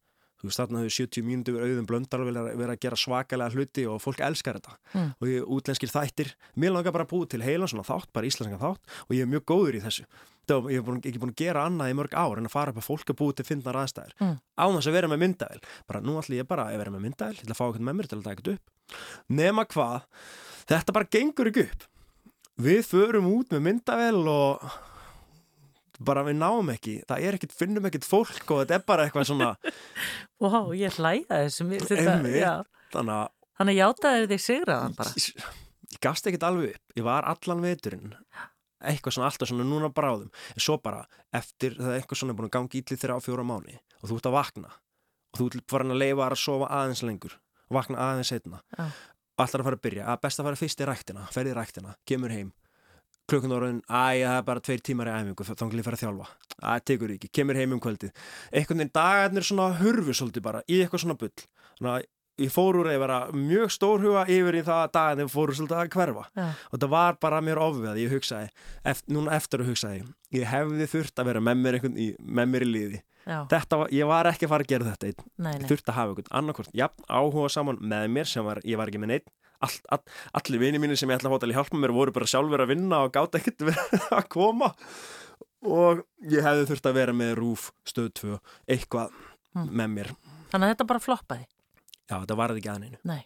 þú 0.46 0.52
veist 0.52 0.62
þarna 0.62 0.84
hefur 0.84 0.96
70 0.96 1.26
mínúti 1.26 1.56
verið 1.56 1.74
auðum 1.74 1.90
blöndar 1.90 2.22
og 2.22 2.30
verið 2.30 2.74
að 2.76 2.82
gera 2.86 3.00
svakalega 3.00 3.56
hluti 3.56 3.86
og 3.90 4.00
fólk 4.04 4.22
elskar 4.26 4.60
þetta. 4.60 4.78
Mm. 4.94 5.10
og 5.20 5.32
ég 5.32 5.50
útlenskir 5.58 5.92
þættir 5.92 6.32
mér 6.62 6.76
langar 6.76 6.96
bara 6.96 7.08
að 7.08 7.12
búið 7.16 7.34
til 7.34 7.44
heilan 7.46 7.72
svona 7.72 7.88
þátt, 7.88 8.12
bara 8.14 8.30
íslenska 8.30 8.62
þátt 8.62 8.96
og 9.08 9.16
ég 9.18 9.26
er 9.26 9.32
mjög 9.32 9.46
góður 9.50 9.80
í 9.80 9.84
þessu. 9.84 10.06
Var, 10.46 10.70
ég 10.70 10.78
hef 10.78 10.86
búin, 10.86 11.02
ekki 11.02 11.22
búin 11.22 11.34
að 11.34 11.42
gera 11.42 11.66
annað 11.66 11.90
í 11.90 11.98
mörg 11.98 12.14
ár 12.14 12.38
en 12.38 12.46
að 12.46 12.54
fara 12.54 12.70
upp 12.70 12.78
að 12.78 12.86
fólk 12.86 13.10
að 13.10 13.18
búið 13.18 13.40
til 13.40 13.46
fyndnar 13.48 13.80
aðstæðir 13.82 14.14
mm. 14.22 14.36
á 14.62 14.66
þess 14.76 14.90
að 14.92 14.98
vera 15.00 15.10
með 15.10 15.22
myndavel 15.24 15.62
bara 15.90 16.02
nú 16.06 16.18
ætlum 16.22 16.38
ég 16.38 16.50
bara 16.52 16.68
að 16.70 16.82
vera 16.84 16.94
með 16.94 17.06
myndavel 17.08 17.34
ég 17.40 17.42
ætla 17.42 17.56
að 17.56 17.58
fá 17.58 17.66
eitthvað 17.66 17.88
með 17.88 17.98
mér 17.98 18.10
til 18.12 18.20
að 18.20 18.28
taka 18.28 18.44
þetta 18.44 18.54
upp. 18.54 19.00
Nema 19.42 19.66
hvað, 19.74 19.96
þetta 20.70 20.96
bara 21.00 21.10
gengur 21.18 21.50
ekki 21.50 21.66
upp. 21.66 21.88
Við 22.62 22.84
förum 22.92 23.32
út 23.34 23.56
með 23.56 23.66
myndavel 23.66 24.22
og 24.30 24.70
bara 26.04 26.26
við 26.28 26.40
náum 26.40 26.72
ekki, 26.74 26.98
það 27.08 27.28
er 27.28 27.38
ekkert 27.38 27.56
finnum 27.56 27.88
ekkert 27.90 28.08
fólk 28.08 28.52
og 28.52 28.64
þetta 28.64 28.78
er 28.80 28.86
bara 28.88 29.06
eitthvað 29.06 29.30
svona 29.32 29.54
wow, 30.44 30.74
ég 30.76 30.98
hlæða 31.00 31.44
þessum 31.46 31.72
Þannig 32.96 33.16
að 33.16 33.32
Þannig 33.56 33.72
að 33.72 33.80
játaði 33.80 34.26
þig 34.34 34.42
sigraðan 34.44 34.96
bara. 34.98 35.12
Ég, 35.16 35.46
ég 35.94 36.00
gafst 36.04 36.26
ekkert 36.28 36.44
alveg 36.44 36.74
upp, 36.76 36.96
ég 37.00 37.06
var 37.08 37.28
allan 37.32 37.64
veturinn 37.64 38.16
eitthvað 38.86 39.16
svona 39.16 39.30
alltaf 39.32 39.50
svona 39.50 39.66
núna 39.68 39.90
bráðum 39.96 40.28
en 40.28 40.64
svo 40.64 40.76
bara 40.84 41.06
eftir 41.36 41.78
það 41.78 41.94
er 41.94 42.02
eitthvað 42.02 42.20
svona 42.22 42.36
búin 42.38 42.50
að 42.50 42.56
gangi 42.58 42.82
ítlið 42.82 43.02
þeirra 43.02 43.16
á 43.18 43.24
fjóra 43.24 43.46
mánu 43.48 43.78
og 44.02 44.10
þú 44.10 44.18
ert 44.20 44.30
að 44.30 44.36
vakna 44.36 44.72
og 44.76 45.40
þú 45.40 45.48
ert 45.48 45.72
farin 45.72 45.96
að 45.96 46.02
leifa 46.04 46.28
að 46.28 46.42
sofa 46.44 46.70
aðeins 46.82 47.04
lengur 47.08 47.38
og 47.40 47.78
vakna 47.80 48.10
aðeins 48.10 48.34
setna 48.34 48.62
og 48.76 49.44
allar 49.46 49.64
að 49.64 49.68
fara 49.70 49.80
að 49.80 49.86
byrja, 49.88 50.06
að 50.12 50.22
best 50.28 50.42
að 50.42 50.50
fara 50.50 50.60
fyrst 50.60 50.84
í 50.84 50.90
ræktina 50.90 51.26
ferði 51.32 51.54
í 51.54 51.58
ræktina, 51.58 51.96
kemur 52.08 52.36
heim 52.36 52.52
klukkunórun, 53.30 53.80
æ, 53.90 54.26
það 54.26 54.38
er 54.38 54.44
bara 54.48 54.64
tveir 54.66 54.84
tímar 54.86 55.10
í 55.10 55.16
æfingu, 55.16 55.48
þá 55.50 55.64
vil 55.66 55.80
ég 55.82 55.88
fara 55.88 56.00
að 56.00 56.04
þjálfa. 56.04 56.28
Æ, 56.56 56.72
tegur 56.86 57.14
ekki, 57.16 57.32
kemur 57.34 57.60
heim 57.60 57.76
um 57.76 57.82
kvöldið. 57.84 58.12
Einhvern 58.52 58.84
veginn 58.84 58.94
dagarnir 58.96 59.48
svona 59.48 59.72
hurfu 59.80 60.16
svolítið 60.16 60.46
bara 60.46 60.62
í 60.70 60.82
eitthvað 60.82 61.06
svona 61.06 61.18
bull. 61.20 61.34
Þannig 61.80 61.92
að 61.94 62.06
ég 62.46 62.52
fór 62.52 62.80
úr 62.82 62.92
að 62.92 63.02
vera 63.06 63.18
mjög 63.32 63.74
stórhuga 63.74 64.26
yfir 64.28 64.60
í 64.60 64.64
það 64.68 64.82
að 64.84 64.94
dagarnir 64.98 65.32
fóru 65.32 65.56
svolítið 65.56 65.82
að 65.82 65.92
hverfa. 65.96 66.26
Ja. 66.36 66.48
og 66.70 66.82
það 66.84 66.94
var 66.96 67.20
bara 67.24 67.42
mér 67.46 67.62
ofið 67.64 68.00
ég 68.04 68.16
hugsaði, 68.16 68.50
eftir, 68.92 69.16
núna 69.16 69.36
eftir 69.40 69.64
að 69.64 69.72
hugsaði 69.72 70.02
ég 70.36 70.50
hefði 70.52 70.90
þurft 70.92 71.22
að 71.22 71.30
vera 71.32 71.44
með 71.44 71.62
mér, 71.64 71.80
í, 71.96 72.10
með 72.20 72.52
mér 72.52 72.66
í 72.66 72.72
liði. 72.72 73.02
Þetta, 73.26 73.80
ég 73.96 74.06
var 74.06 74.28
ekki 74.30 74.46
að 74.46 74.52
fara 74.52 74.66
að 74.68 74.70
gera 74.70 74.92
þetta 74.92 75.24
nei, 75.42 75.56
nei. 75.58 75.66
þurft 75.66 75.88
að 75.90 75.96
hafa 75.98 76.12
einhvern 76.12 76.28
annarkort, 76.38 76.76
já, 76.78 76.86
áhuga 77.10 77.48
saman 77.50 77.80
með 77.82 78.12
mér 78.14 78.30
sem 78.30 78.46
var, 78.46 78.60
ég 78.62 78.78
var 78.78 78.92
ekki 78.92 79.02
með 79.02 79.16
neitt 79.16 79.32
all, 79.64 79.76
all, 79.96 80.02
allir 80.40 80.62
vini 80.62 80.82
mínu 80.82 80.98
sem 81.00 81.10
ég 81.12 81.20
ætla 81.20 81.32
að 81.32 81.36
hóta 81.36 81.50
að 81.50 81.56
hjálpa 81.58 81.80
mér 81.80 81.94
voru 81.96 82.14
bara 82.16 82.30
sjálfur 82.30 82.64
að 82.66 82.72
vinna 82.74 83.02
og 83.06 83.14
gátt 83.16 83.38
ekkert 83.40 83.66
að 84.20 84.28
koma 84.34 84.72
og 85.66 86.04
ég 86.32 86.46
hefði 86.46 86.68
þurft 86.72 86.90
að 86.90 86.98
vera 87.00 87.16
með 87.18 87.34
rúf 87.40 87.70
stöð 87.88 88.12
2, 88.22 88.40
eitthvað 88.76 89.14
mm. 89.56 89.70
með 89.72 89.94
mér 89.98 90.12
Þannig 90.52 90.68
að 90.68 90.74
þetta 90.76 90.90
bara 90.92 91.04
floppaði? 91.04 91.48
Já, 92.06 92.16
þetta 92.20 92.40
varði 92.40 92.62
ekki 92.62 92.74
aðeinu 92.74 93.02
Nei, 93.08 93.22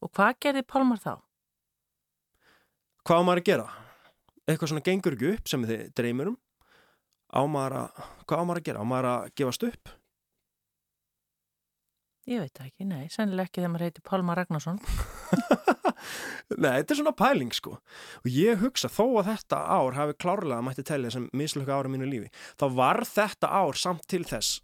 og 0.00 0.12
hvað 0.14 0.38
gerði 0.46 0.64
Pálmar 0.68 1.02
þá? 1.02 1.14
Hvað 3.04 3.20
á 3.20 3.26
maður 3.26 3.42
að 3.42 3.50
gera? 3.50 3.66
Eitthvað 4.44 4.70
svona 4.72 4.84
gengur 4.84 5.16
ekki 5.16 5.30
upp 5.34 5.50
sem 5.50 5.68
þið 5.68 5.84
dreymir 5.96 6.32
um 6.32 6.40
á 7.34 7.40
maður 7.50 7.76
að, 7.80 8.02
hvað 8.28 8.40
á 8.40 8.44
maður 8.46 8.60
að 8.60 8.68
gera? 8.68 8.84
Á 8.84 8.86
maður 8.88 9.10
að 9.10 9.30
gefast 9.40 9.66
upp? 9.66 9.94
Ég 12.24 12.40
veit 12.40 12.60
ekki, 12.62 12.86
nei, 12.88 13.04
sennileg 13.12 13.50
ekki 13.50 13.60
þegar 13.60 13.72
maður 13.74 13.84
heiti 13.84 14.02
Pálmar 14.08 14.38
Ragnarsson. 14.40 14.78
Nei, 16.62 16.78
þetta 16.80 16.94
er 16.94 16.98
svona 16.98 17.12
pæling 17.16 17.52
sko. 17.52 17.74
Og 18.22 18.28
ég 18.32 18.62
hugsa 18.62 18.88
þó 18.92 19.18
að 19.20 19.28
þetta 19.28 19.58
ár 19.76 19.96
hafi 19.98 20.16
klárlega 20.24 20.64
mætti 20.64 20.84
tellja 20.88 21.12
sem 21.12 21.26
mislöka 21.36 21.76
ára 21.76 21.90
mínu 21.92 22.08
lífi 22.08 22.30
þá 22.60 22.66
var 22.78 23.02
þetta 23.08 23.50
ár 23.52 23.76
samt 23.80 24.06
til 24.08 24.22
þess 24.24 24.62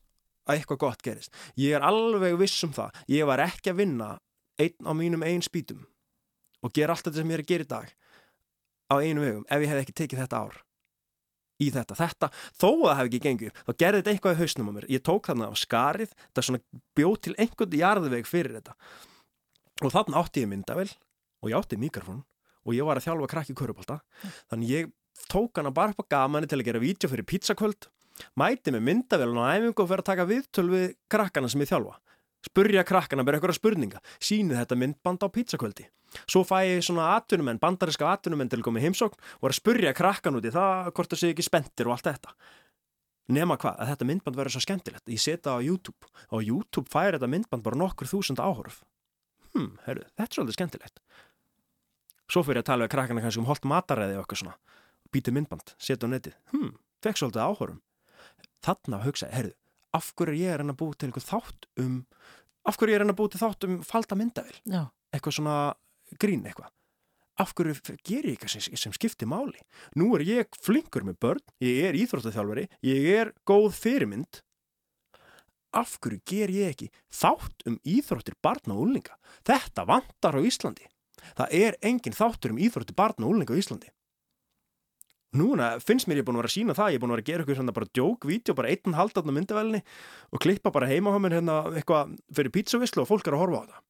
að 0.49 0.57
eitthvað 0.57 0.83
gott 0.87 1.05
gerist. 1.05 1.37
Ég 1.61 1.77
er 1.77 1.85
alveg 1.85 2.39
viss 2.41 2.65
um 2.65 2.73
það. 2.77 2.97
Ég 3.13 3.29
var 3.29 3.45
ekki 3.45 3.75
að 3.75 3.81
vinna 3.83 4.11
einn 4.61 4.89
á 4.89 4.93
mínum 4.97 5.25
einn 5.27 5.45
spítum 5.45 5.85
og 6.65 6.73
gera 6.77 6.97
allt 6.97 7.07
þetta 7.09 7.21
sem 7.21 7.33
ég 7.33 7.39
er 7.39 7.45
að 7.45 7.53
gera 7.53 7.67
í 7.67 7.71
dag 7.71 7.93
á 8.91 8.95
einu 9.01 9.23
vegum 9.25 9.47
ef 9.49 9.63
ég 9.63 9.71
hef 9.73 9.85
ekki 9.85 9.97
tekið 10.01 10.25
þetta 10.25 10.43
ár 10.45 10.61
í 11.61 11.69
þetta, 11.75 11.99
þetta, 11.99 12.31
þó 12.57 12.71
að 12.71 12.87
það 12.89 12.97
hef 13.01 13.11
ekki 13.11 13.23
gengið 13.27 13.61
þá 13.61 13.73
gerði 13.85 14.01
þetta 14.01 14.15
eitthvað 14.15 14.35
í 14.35 14.41
hausnum 14.41 14.71
á 14.71 14.73
mér. 14.77 14.89
Ég 14.91 15.05
tók 15.07 15.31
þarna 15.31 15.51
á 15.53 15.55
skarið, 15.61 16.17
þetta 16.31 16.47
svona 16.47 16.63
bjóð 16.99 17.21
til 17.27 17.37
einhvern 17.37 17.79
jarðveg 17.81 18.29
fyrir 18.29 18.59
þetta. 18.59 18.77
Og 19.81 19.95
þarna 19.95 20.21
átti 20.21 20.45
ég 20.45 20.51
myndavel 20.51 20.89
og 21.41 21.53
ég 21.53 21.57
átti 21.57 21.79
mikrofón 21.81 22.25
og 22.67 22.77
ég 22.77 22.87
var 22.87 23.01
að 23.01 23.09
þjálfa 23.09 23.31
krakki 23.33 23.57
körupálta 23.57 24.01
mm. 24.01 24.37
þannig 24.53 24.75
ég 24.75 24.93
tók 25.31 25.57
hana 25.59 25.73
bara 25.75 25.95
upp 25.95 26.05
á 26.05 26.13
gamani 26.17 26.49
til 26.51 26.61
að 26.61 26.69
gera 26.69 26.83
vídeo 26.83 27.11
fyrir 27.11 27.29
pizzakvöld 27.29 27.89
mæti 28.41 28.75
með 28.75 28.85
myndavel 28.89 29.33
og 29.33 29.49
æfingu 29.49 29.85
og 29.85 29.91
fyrir 29.91 30.05
að 30.05 30.11
taka 30.11 30.29
viðtöl 30.29 30.67
við 30.71 30.87
krakkana 31.13 31.51
sem 31.51 31.65
ég 31.65 31.71
þjálfa 31.73 31.97
spurja 32.47 32.85
krakkana, 32.87 33.25
bera 33.27 33.39
eitthvað 33.39 33.59
spurninga. 33.59 34.01
Sínið 34.23 34.63
þetta 34.63 34.79
myndband 34.81 35.25
á 35.25 35.29
pizzakvöldi. 35.33 35.89
Svo 36.27 36.43
fæ 36.47 36.65
ég 36.67 36.83
svona 36.85 37.13
atvinnumenn, 37.17 37.61
bandariska 37.63 38.09
atvinnumenn 38.11 38.51
til 38.51 38.61
að 38.61 38.67
koma 38.67 38.81
í 38.81 38.87
heimsókn 38.87 39.21
og 39.41 39.47
að 39.51 39.59
spurja 39.61 39.93
krakkan 39.95 40.39
út 40.39 40.49
í 40.49 40.53
það 40.55 40.91
hvort 40.97 41.13
það 41.13 41.23
sé 41.23 41.31
ekki 41.35 41.47
spendir 41.47 41.91
og 41.91 41.97
allt 41.97 42.09
þetta. 42.09 42.35
Nema 43.31 43.55
hvað, 43.63 43.77
að 43.79 43.91
þetta 43.93 44.09
myndband 44.09 44.39
verður 44.41 44.57
svo 44.57 44.65
skemmtilegt. 44.65 45.07
Ég 45.07 45.23
setja 45.23 45.55
á 45.55 45.63
YouTube 45.63 46.09
og 46.35 46.43
YouTube 46.43 46.91
fær 46.91 47.15
þetta 47.15 47.31
myndband 47.31 47.63
bara 47.63 47.79
nokkur 47.79 48.11
þúsund 48.11 48.43
áhorf. 48.43 48.81
Hm, 49.55 49.77
herru, 49.87 50.07
þetta 50.17 50.27
er 50.27 50.35
svolítið 50.35 50.59
skemmtilegt. 50.59 50.99
Svo 52.31 52.43
fyrir 52.47 52.65
að 52.65 52.69
tala 52.73 52.87
við 52.87 52.93
krakkana 52.97 53.23
kannski 53.23 53.43
um 53.43 53.47
holt 53.47 53.67
mataræði 53.71 54.19
og 54.19 54.25
eitthvað 54.25 54.43
svona. 54.43 54.57
Býti 55.15 55.35
myndband, 55.35 55.75
setja 55.79 56.07
á 56.07 56.11
netið. 56.11 56.37
Hm, 56.51 56.75
fekk 57.03 57.23
svolítið 57.23 57.47
áhorfum. 57.47 57.81
Þarna 58.67 59.03
hugsaði, 59.07 59.35
herru, 59.39 59.55
af 59.97 60.13
hverju 60.17 60.39
ég 60.39 60.53
er 60.55 60.63
hann 60.63 60.73
að 60.73 60.81
búið 60.83 60.99
til 60.99 61.09
eitthvað 61.11 61.29
þátt 61.31 61.69
um 61.83 61.95
af 62.69 62.77
hverju 62.77 62.93
ég 62.93 62.99
er 62.99 63.05
hann 63.05 63.13
að 63.15 63.19
búið 63.21 63.33
til 63.35 63.41
þátt 63.43 63.67
um 63.67 63.79
falda 63.87 64.19
myndavil 64.19 64.59
Já. 64.69 64.83
eitthvað 65.15 65.37
svona 65.39 65.57
grín 66.21 66.45
eitthvað. 66.47 66.71
Af 67.41 67.55
hverju 67.57 67.97
ger 68.05 68.27
ég 68.29 68.35
eitthvað 68.35 68.53
sem, 68.57 68.77
sem 68.77 68.93
skiptir 68.93 69.31
máli? 69.31 69.63
Nú 69.97 70.13
er 70.19 70.27
ég 70.27 70.61
flinkur 70.61 71.07
með 71.07 71.19
börn 71.25 71.45
ég 71.65 71.89
er 71.89 71.99
íþróttaþjálfari, 71.99 72.67
ég 72.85 73.09
er 73.17 73.33
góð 73.49 73.73
fyrirmynd. 73.79 74.43
Af 75.73 75.97
hverju 76.03 76.21
ger 76.27 76.53
ég 76.53 76.75
ekki 76.75 76.91
þátt 77.15 77.65
um 77.71 77.79
íþróttir 77.87 78.37
barna 78.43 78.77
og 78.77 78.89
úlninga 78.89 79.17
þetta 79.47 79.87
vantar 79.89 80.37
á 80.37 80.41
Íslandi. 80.43 80.91
Það 81.37 81.57
er 81.57 81.79
engin 81.85 82.17
þáttur 82.17 82.55
um 82.55 82.61
íþróttir 82.61 82.99
barna 82.99 83.27
og 83.27 83.35
úlninga 83.35 83.57
á 83.57 83.61
Íslandi 83.61 83.91
núna 85.37 85.75
finnst 85.85 86.09
mér 86.11 86.23
ég 86.23 86.27
búin 86.27 86.39
að 86.39 86.43
vera 86.43 86.51
að 86.51 86.57
sína 86.57 86.75
það 86.79 86.91
ég 86.91 86.99
er 86.99 87.03
búin 87.05 87.13
að 87.13 87.17
vera 87.19 87.25
að 87.25 87.31
gera 87.31 87.45
eitthvað 87.45 87.61
svona 87.61 87.77
bara 87.77 87.93
djók-vídeó 87.99 88.57
bara 88.59 88.73
einn 88.73 88.97
haldatna 88.99 89.35
myndavelni 89.37 89.81
og 90.31 90.43
klippa 90.43 90.73
bara 90.75 90.91
heima 90.91 91.15
á 91.15 91.19
mér 91.23 91.39
hérna 91.39 91.61
eitthvað 91.71 92.17
fyrir 92.35 92.55
pizzavislu 92.55 93.05
og 93.05 93.11
fólk 93.13 93.31
er 93.31 93.39
að 93.39 93.45
horfa 93.45 93.63
á 93.63 93.65
það 93.71 93.81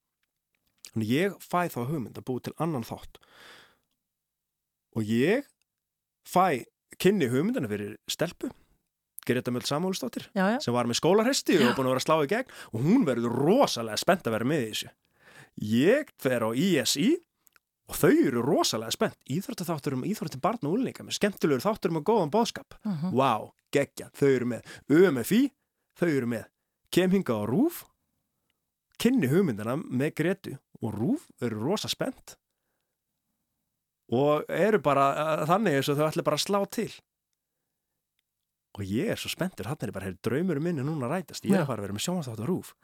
þannig 0.91 1.13
ég 1.15 1.37
fæ 1.43 1.61
þá 1.71 1.81
hugmynd 1.87 2.19
að 2.19 2.27
búi 2.27 2.43
til 2.45 2.55
annan 2.59 2.87
þátt. 2.87 3.21
Og 4.99 5.07
ég 5.07 5.47
fæ 6.27 6.67
kynni 7.01 7.31
hugmyndana 7.31 7.71
fyrir 7.71 7.97
stelpu 8.11 8.51
Gerita 9.27 9.53
Möld 9.53 9.69
Samúlsdóttir 9.69 10.27
sem 10.33 10.75
var 10.75 10.89
með 10.89 10.99
skólarhesti 10.99 11.59
og 11.61 11.77
búin 11.77 11.91
að 11.91 11.95
vera 11.95 12.01
að 12.01 12.07
slá 12.07 12.17
í 12.25 12.31
gegn 12.31 12.55
og 12.73 12.87
hún 12.87 13.07
verður 13.07 13.37
rosalega 13.37 14.01
spennt 14.01 14.27
að 14.27 14.37
vera 14.39 14.49
með 14.49 14.65
í 14.65 14.71
þessu. 14.73 14.93
Ég 15.71 16.11
fer 16.19 16.47
á 16.47 16.51
ISI 16.57 17.11
og 17.91 17.99
þau 17.99 18.13
eru 18.13 18.43
rosalega 18.45 18.95
spennt. 18.95 19.19
Íþróttatháttur 19.31 19.97
um 19.97 20.07
íþróttin 20.07 20.43
barn 20.43 20.63
og 20.63 20.79
úlninga 20.79 21.05
með 21.05 21.19
skemmtilegur 21.19 21.65
þáttur 21.65 21.93
um 21.93 22.01
að 22.01 22.07
góðan 22.11 22.35
bóðskap 22.35 22.77
uh 22.79 22.93
-huh. 23.03 23.13
wow, 23.13 23.51
geggja, 23.75 24.11
þau 24.15 24.29
eru 24.29 24.47
með 24.47 24.63
UMFI, 24.89 25.43
þau 25.99 26.09
eru 26.09 26.27
með 26.27 26.45
kemhinga 26.91 27.35
og 27.35 27.49
rúf 27.51 27.85
kynni 29.01 29.31
hugmyndina 29.31 29.77
með 29.77 30.15
Gretu 30.15 30.57
og 30.83 30.95
Rúf 30.95 31.29
eru 31.41 31.61
rosa 31.61 31.89
spennt. 31.89 32.37
Og 34.11 34.45
eru 34.49 34.81
bara 34.83 35.47
þannig 35.47 35.79
eins 35.79 35.89
og 35.89 35.97
þau 35.97 36.09
ætla 36.09 36.23
bara 36.23 36.37
að 36.37 36.47
slá 36.47 36.61
til. 36.67 36.91
Og 38.79 38.85
ég 38.85 39.11
er 39.13 39.17
svo 39.17 39.29
spenntur. 39.29 39.67
Hann 39.67 39.77
er 39.83 39.93
bara, 39.93 40.07
hér, 40.07 40.17
draumurum 40.23 40.63
minni 40.63 40.83
núna 40.83 41.09
rætast. 41.11 41.45
Ég 41.45 41.55
er 41.55 41.63
að 41.63 41.67
fara 41.67 41.83
að 41.83 41.87
vera 41.89 41.95
með 41.95 42.05
sjónastátt 42.07 42.43
og 42.43 42.49
Rúf 42.49 42.75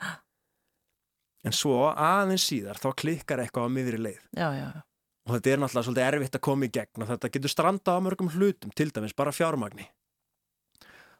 en 1.46 1.54
svo 1.54 1.86
aðeins 1.92 2.46
síðar 2.48 2.80
þá 2.82 2.88
klikkar 2.98 3.42
eitthvað 3.42 3.70
á 3.70 3.74
miðri 3.76 4.02
leið. 4.02 4.22
Já, 4.34 4.48
já, 4.56 4.66
já. 4.74 4.82
Og 5.26 5.34
þetta 5.34 5.52
er 5.52 5.62
náttúrulega 5.62 5.86
svolítið 5.88 6.06
erfitt 6.08 6.36
að 6.38 6.44
koma 6.46 6.66
í 6.68 6.72
gegn 6.76 7.02
og 7.04 7.10
þetta 7.10 7.30
getur 7.34 7.52
strandað 7.52 7.98
á 7.98 8.04
mörgum 8.06 8.30
hlutum 8.34 8.74
til 8.78 8.90
dæmis 8.94 9.14
bara 9.18 9.34
fjármagni 9.34 9.88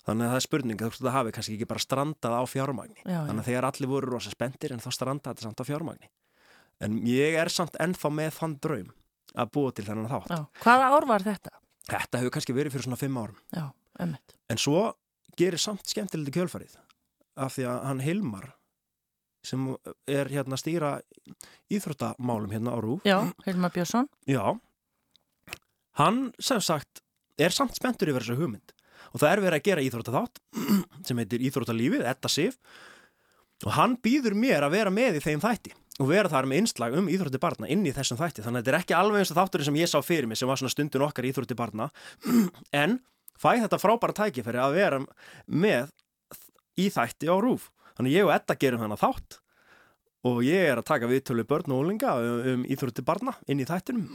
þannig 0.07 0.27
að 0.29 0.31
það 0.31 0.39
er 0.39 0.45
spurning 0.47 0.85
að 0.87 0.99
það 1.01 1.17
hafi 1.17 1.35
kannski 1.35 1.57
ekki 1.57 1.69
bara 1.73 1.83
strandað 1.83 2.37
á 2.39 2.43
fjármagni 2.47 3.01
Já, 3.03 3.11
já. 3.11 3.21
þannig 3.27 3.43
að 3.43 3.49
þegar 3.51 3.69
allir 3.71 3.91
voru 3.91 4.13
rosa 4.15 4.31
spendir 4.31 4.75
en 4.77 4.83
þá 4.85 4.91
strandaði 4.95 5.35
þetta 5.35 5.47
samt 5.49 5.63
á 5.63 5.69
fjármagni 5.71 6.11
en 6.87 6.99
ég 7.11 7.39
er 7.41 7.51
samt 7.51 7.79
ennþá 7.83 8.13
með 8.15 8.31
þann 8.39 8.57
draum 8.63 8.93
að 9.37 9.51
búa 9.57 9.73
til 9.75 9.87
þennan 9.89 10.11
þátt 10.13 10.31
já. 10.31 10.41
Hvaða 10.63 10.91
ár 10.95 11.09
var 11.11 11.25
þetta? 11.27 11.55
þetta 11.91 12.21
hefur 12.23 12.35
kannski 12.37 12.55
verið 12.57 12.77
fyrir 12.77 12.87
svona 12.87 13.01
fimm 13.01 13.19
árum 13.19 14.15
en 14.47 14.61
svo 14.63 14.85
gerir 15.37 15.61
samt 15.61 15.89
skemmtilegt 15.91 16.37
kjölfarið 16.37 16.79
af 17.37 17.57
því 17.57 17.67
að 17.69 17.83
hann 17.91 18.05
Hilmar 18.07 18.47
sem 19.47 19.67
er 20.11 20.31
hérna 20.33 20.57
að 20.59 20.63
stýra 20.63 20.93
íþróttamálum 21.73 22.53
hérna 22.55 22.75
á 22.75 22.79
Rúf 22.83 23.07
Já, 23.07 23.21
Hilmar 23.47 23.73
Björnsson. 23.75 24.09
Já, 24.29 24.57
hann 26.01 26.33
sem 26.43 26.61
sagt 26.65 27.03
er 27.39 27.55
samt 27.55 27.77
spenntur 27.77 28.11
yfir 28.11 28.25
þessu 28.25 28.41
hugmynd. 28.41 28.75
Og 29.13 29.21
það 29.23 29.33
er 29.33 29.43
verið 29.45 29.59
að 29.59 29.67
gera 29.69 29.87
íþróttaþátt 29.87 30.41
sem 31.07 31.19
heitir 31.21 31.43
Íþróttalífið, 31.47 32.05
Etta 32.11 32.31
Sif. 32.33 32.57
Og 33.65 33.73
hann 33.77 33.97
býður 34.05 34.37
mér 34.37 34.67
að 34.67 34.77
vera 34.77 34.93
með 34.93 35.21
í 35.21 35.25
þeim 35.25 35.43
þætti 35.45 35.75
og 35.97 36.11
vera 36.11 36.29
þar 36.29 36.49
með 36.49 36.59
innslag 36.61 36.97
um 36.99 37.07
íþrótti 37.09 37.41
barna 37.41 37.69
inn 37.73 37.87
í 37.89 37.93
þessum 37.97 38.19
þætti. 38.21 38.43
Þannig 38.45 38.61
að 38.61 38.67
þetta 38.67 38.73
er 38.75 38.79
ekki 38.83 38.97
alveg 38.99 39.23
eins 39.23 39.31
og 39.33 39.39
þátturinn 39.39 39.69
sem 39.71 39.79
ég 39.81 39.89
sá 39.89 39.97
fyrir 40.05 40.29
mig 40.29 40.37
sem 40.37 40.51
var 40.51 40.61
svona 40.61 40.73
stundin 40.75 41.05
okkar 41.07 41.29
íþrótti 41.29 41.57
barna. 41.57 41.89
En 42.83 42.99
fæ 43.41 43.55
þetta 43.63 43.81
frábæra 43.81 44.17
tækifæri 44.17 44.61
að 44.61 44.77
vera 44.77 45.01
með 45.49 45.95
í 46.77 46.91
þætti 46.93 47.33
á 47.33 47.37
rúf 47.41 47.71
þannig 47.97 48.17
ég 48.17 48.29
og 48.29 48.35
Edda 48.37 48.57
gerum 48.61 48.85
þannig 48.85 49.03
þátt 49.03 49.39
og 50.27 50.41
ég 50.47 50.71
er 50.71 50.81
að 50.81 50.89
taka 50.89 51.11
viðtölu 51.11 51.47
börn 51.49 51.75
og 51.75 51.85
ólinga 51.85 52.17
um, 52.21 52.65
íþrótti 52.67 53.05
barna 53.07 53.37
inn 53.47 53.63
í 53.63 53.69
þættinum 53.69 54.09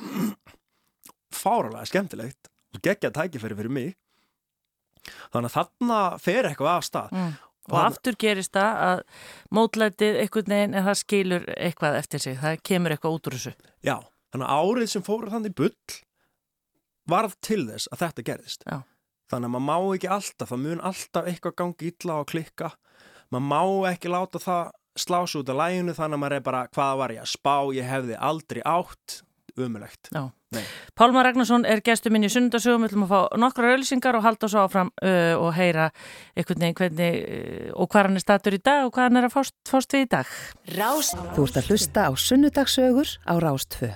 fáralega 1.32 1.88
skemmtilegt 1.90 2.52
og 2.76 2.84
geggja 2.84 3.14
tækifæri 3.16 3.58
fyrir 3.58 3.74
mig 3.74 3.94
þannig 5.32 5.50
að 5.52 5.56
þarna 5.56 6.02
fer 6.22 6.50
eitthvað 6.50 6.78
af 6.78 6.90
stað 6.90 7.16
Mm. 7.16 7.40
Og 7.70 7.78
aftur 7.78 8.16
gerist 8.20 8.56
það 8.58 8.80
að 8.86 9.02
mótlætið 9.54 10.16
einhvern 10.24 10.54
veginn 10.54 10.78
en 10.78 10.86
það 10.88 10.98
skilur 11.02 11.44
eitthvað 11.54 11.98
eftir 12.00 12.24
sig. 12.24 12.38
Það 12.42 12.64
kemur 12.68 12.96
eitthvað 12.96 13.18
út 13.18 13.30
úr 13.30 13.36
þessu. 13.38 13.52
Já, 13.86 13.98
þannig 14.34 14.48
að 14.48 14.64
árið 14.66 14.90
sem 14.92 15.06
fór 15.06 15.28
þannig 15.32 15.54
bull 15.60 15.98
varð 17.12 17.36
til 17.46 17.62
þess 17.70 17.92
að 17.92 18.04
þetta 18.06 18.26
gerðist. 18.32 18.66
Já. 18.66 18.80
Þannig 19.32 19.48
að 19.48 19.54
maður 19.56 19.68
má 19.70 19.96
ekki 19.96 20.10
alltaf, 20.18 20.50
það 20.50 20.64
mun 20.66 20.84
alltaf 20.90 21.30
eitthvað 21.30 21.58
gangi 21.62 21.92
illa 21.92 22.18
og 22.20 22.32
klikka. 22.34 22.72
Maður 23.32 23.48
má 23.48 23.92
ekki 23.92 24.12
láta 24.12 24.42
það 24.44 24.72
slása 25.00 25.40
út 25.40 25.50
af 25.52 25.60
læginu 25.62 25.96
þannig 25.96 26.18
að 26.18 26.22
maður 26.24 26.36
er 26.38 26.46
bara, 26.46 26.62
hvað 26.76 26.98
var 27.00 27.14
ég 27.16 27.24
að 27.24 27.32
spá, 27.32 27.56
ég 27.78 27.88
hefði 27.88 28.18
aldrei 28.20 28.62
átt, 28.68 29.22
umulegt. 29.56 30.12
Já. 30.12 30.24
Nei. 30.52 30.64
Pálmar 31.00 31.24
Ragnarsson 31.24 31.64
er 31.64 31.80
gestur 31.80 32.12
minn 32.12 32.28
í 32.28 32.30
sunnundasögum, 32.32 32.84
við 32.84 32.92
ætlum 32.92 33.06
að 33.06 33.12
fá 33.14 33.38
nokkra 33.40 33.70
auðlýsingar 33.72 34.18
og 34.20 34.26
halda 34.26 34.50
svo 34.52 34.66
áfram 34.66 34.90
uh, 35.00 35.40
og 35.40 35.54
heyra 35.56 35.86
einhvern 36.36 36.66
veginn 36.66 36.76
hvernig 36.76 37.20
uh, 37.22 37.70
og 37.80 37.88
hvað 37.94 38.10
hann 38.10 38.20
er 38.20 38.26
statur 38.26 38.58
í 38.58 38.60
dag 38.60 38.84
og 38.84 38.92
hvað 38.92 39.08
hann 39.08 39.22
er 39.22 39.28
að 39.30 39.36
fást, 39.38 39.56
fást 39.72 39.96
við 39.96 40.04
í 40.04 40.10
dag. 40.12 40.34
Rás. 40.76 41.14
Þú 41.38 41.46
ert 41.48 41.62
að 41.62 41.72
hlusta 41.72 42.04
á 42.04 42.12
sunnudagsögur 42.20 43.14
á 43.24 43.34
Rás 43.40 43.68
2. 43.78 43.94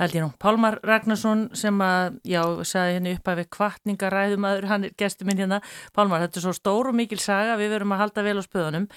Held 0.00 0.16
ég 0.16 0.24
nú, 0.24 0.30
Pálmar 0.40 0.78
Ragnarsson 0.88 1.44
sem 1.52 1.84
að, 1.84 2.16
já, 2.24 2.40
sagði 2.64 2.96
henni 2.96 3.14
upp 3.18 3.28
að 3.28 3.42
við 3.42 3.50
kvartningaræðumadur, 3.58 4.70
hann 4.72 4.88
er 4.88 4.96
gestur 4.96 5.28
minn 5.28 5.44
hérna. 5.44 5.60
Pálmar, 5.92 6.24
þetta 6.24 6.40
er 6.40 6.46
svo 6.46 6.56
stór 6.56 6.88
og 6.88 6.96
mikil 6.96 7.20
saga, 7.20 7.60
við 7.60 7.74
verum 7.74 7.92
að 7.92 8.06
halda 8.06 8.24
vel 8.24 8.38
á 8.40 8.44
spöðunum. 8.48 8.88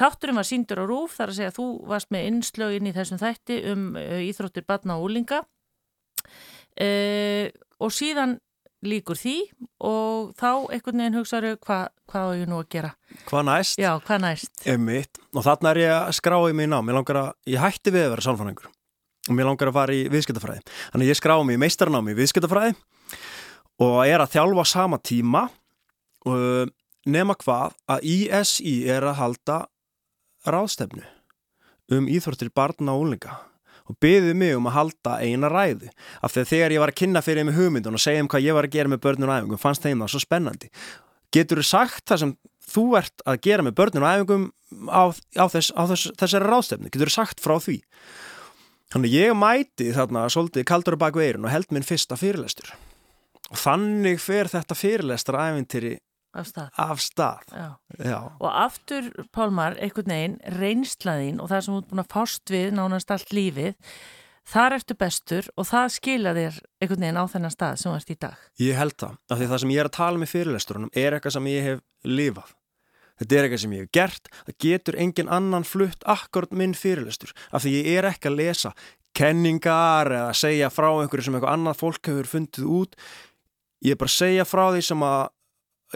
Þátturum 0.00 0.40
var 0.40 0.48
síndur 0.48 0.80
á 0.80 0.84
rúf, 0.88 1.20
þar 1.20 1.34
að 1.34 1.42
segja 1.42 1.52
að 1.52 1.58
þú 1.60 1.70
varst 1.92 2.14
með 2.16 2.30
innslögin 2.32 2.88
í 2.88 2.96
þessum 2.96 3.20
þætti 3.20 3.60
um 3.74 3.88
uh, 4.00 4.22
íþróttir 4.24 4.64
batna 4.64 4.96
og 4.96 5.10
úlinga 5.10 5.44
uh, 6.80 7.46
og 7.80 7.92
síðan 7.94 8.38
líkur 8.86 9.18
því 9.20 9.36
og 9.84 10.32
þá 10.40 10.50
einhvern 10.72 11.02
veginn 11.02 11.18
hugsaðu 11.18 11.52
hva, 11.66 11.80
hvað 12.08 12.30
á 12.32 12.38
ég 12.38 12.48
nú 12.48 12.60
að 12.62 12.68
gera. 12.72 12.92
Hvað 13.28 13.46
næst? 13.50 13.80
Já, 13.80 13.90
hvað 14.06 14.22
næst? 14.24 14.52
Og 15.34 15.44
þarna 15.44 15.72
er 15.74 15.80
ég 15.82 15.94
að 15.98 16.12
skrá 16.16 16.38
í 16.48 16.54
mig 16.56 16.70
ná. 16.70 16.78
Mér 16.84 16.96
langar 17.00 17.20
að, 17.20 17.30
ég 17.52 17.60
hætti 17.60 17.92
við 17.92 18.06
að 18.06 18.14
vera 18.14 18.24
sálfræðingur 18.24 18.70
og 19.28 19.36
mér 19.36 19.50
langar 19.50 19.70
að 19.70 19.76
fara 19.76 19.96
í 19.96 20.06
viðskiptafræði. 20.10 20.64
Þannig 20.94 21.12
ég 21.12 21.20
skrá 21.20 21.36
mig 21.44 21.58
í 21.58 21.60
meistarnámi 21.60 22.14
í 22.14 22.18
viðskiptafræði 22.22 22.72
og 23.84 23.98
er 24.06 24.24
að 24.24 24.32
þjálfa 24.34 24.66
sama 24.68 25.00
tíma 25.04 25.44
og 26.28 26.72
nema 27.08 27.36
hvað 27.40 27.76
að 27.90 28.08
ISI 28.08 28.74
er 28.92 29.06
að 29.08 29.20
halda 29.20 29.60
ráðstefnu 30.48 31.04
um 31.92 32.08
íþróttir 32.08 32.52
barna 32.54 32.96
og 32.96 33.06
úlinga 33.06 33.36
og 33.90 33.98
byggði 34.02 34.36
mig 34.38 34.54
um 34.56 34.68
að 34.70 34.76
halda 34.76 35.16
eina 35.20 35.50
ræðu 35.50 35.90
af 36.22 36.32
því 36.32 36.42
að 36.44 36.50
þegar 36.52 36.74
ég 36.74 36.82
var 36.82 36.92
að 36.92 36.98
kynna 37.02 37.22
fyrir 37.26 37.46
mig 37.48 37.58
hugmyndun 37.58 37.98
og 37.98 38.02
segja 38.02 38.24
um 38.24 38.30
hvað 38.30 38.46
ég 38.46 38.56
var 38.56 38.68
að 38.68 38.76
gera 38.76 38.92
með 38.92 39.02
börnun 39.06 39.28
og 39.28 39.36
æfingum 39.36 39.62
fannst 39.62 39.86
þeim 39.86 40.04
það 40.04 40.12
svo 40.14 40.22
spennandi. 40.24 40.70
Getur 41.34 41.60
þú 41.60 41.66
sagt 41.68 42.04
það 42.10 42.22
sem 42.24 42.34
þú 42.70 42.84
ert 43.00 43.24
að 43.26 43.40
gera 43.46 43.66
með 43.66 43.76
börnun 43.80 44.06
og 44.06 44.10
æfingum 44.10 44.46
á, 44.90 45.02
á, 45.10 45.44
þess, 45.50 45.72
á 45.74 45.82
þess, 45.90 46.12
þessari 46.20 46.50
ráðstefnu? 46.50 46.90
Getur 46.90 47.10
þú 47.10 47.16
sagt 47.16 47.42
frá 47.42 47.56
því? 47.62 47.78
Þannig 48.90 49.14
ég 49.14 49.34
mæti 49.38 49.90
þarna 49.94 50.26
svolítið 50.32 50.66
kaldur 50.66 50.98
á 50.98 51.02
baku 51.02 51.22
eirun 51.22 51.46
og 51.46 51.52
held 51.54 51.70
minn 51.70 51.86
fyrsta 51.86 52.18
fyrirlestur. 52.18 52.72
Og 53.50 53.58
þannig 53.58 54.18
fer 54.22 54.50
þetta 54.50 54.78
fyrirlestra 54.78 55.50
æfintýri 55.50 55.96
Af 56.30 56.46
stað. 56.46 56.70
af 56.78 57.00
stað. 57.02 57.44
Já. 57.50 57.68
Já. 57.98 58.18
Og 58.38 58.50
aftur, 58.54 59.10
Pálmar, 59.34 59.74
einhvern 59.82 60.12
veginn, 60.14 60.36
reynslaðín 60.60 61.40
og 61.42 61.50
það 61.50 61.64
sem 61.64 61.74
þú 61.74 61.80
ert 61.80 61.90
búin 61.90 62.02
að 62.04 62.12
fást 62.14 62.52
við 62.54 62.68
nánast 62.76 63.10
allt 63.10 63.34
lífið, 63.34 63.74
þar 64.50 64.76
ertu 64.78 64.94
bestur 64.98 65.48
og 65.56 65.66
það 65.66 65.88
skila 65.96 66.36
þér 66.38 66.60
einhvern 66.80 67.04
veginn 67.04 67.18
á 67.18 67.24
þennan 67.34 67.54
stað 67.56 67.82
sem 67.82 67.90
þú 67.90 67.96
ert 67.98 68.14
í 68.14 68.18
dag. 68.22 68.46
Ég 68.62 68.78
held 68.78 68.96
það, 69.02 69.18
af 69.26 69.40
því 69.40 69.50
það 69.50 69.62
sem 69.64 69.74
ég 69.74 69.82
er 69.82 69.90
að 69.90 69.98
tala 69.98 70.22
með 70.22 70.32
fyrirlesturunum 70.36 70.94
er 70.94 71.18
eitthvað 71.18 71.36
sem 71.36 71.50
ég 71.50 71.66
hef 71.66 71.82
lifað. 72.06 72.54
Þetta 73.20 73.36
er 73.36 73.44
eitthvað 73.44 73.62
sem 73.64 73.74
ég 73.74 73.82
hef 73.84 73.92
gert, 73.92 74.30
það 74.46 74.58
getur 74.64 74.96
engin 75.02 75.28
annan 75.28 75.66
flutt 75.68 76.06
akkord 76.08 76.54
minn 76.56 76.78
fyrirlestur, 76.78 77.34
af 77.52 77.66
því 77.66 77.74
ég 77.74 77.98
er 77.98 78.08
ekki 78.14 78.30
að 78.30 78.38
lesa 78.38 78.72
kenningar 79.18 80.08
eða 80.14 80.30
segja 80.38 80.70
frá 80.72 80.88
einhverju 80.92 81.26
sem 81.26 81.36
eitthvað 81.36 81.56
annað 81.58 81.80
fólk 81.82 82.10
hefur 82.10 82.30
fundið 82.30 82.70
út. 82.70 82.96
Ég 83.84 83.96
er 83.96 84.00
bara 84.00 84.12
að 84.12 84.16
segja 84.16 84.46
frá 84.48 84.64
því 84.70 84.82
sem 84.86 85.04
að 85.04 85.22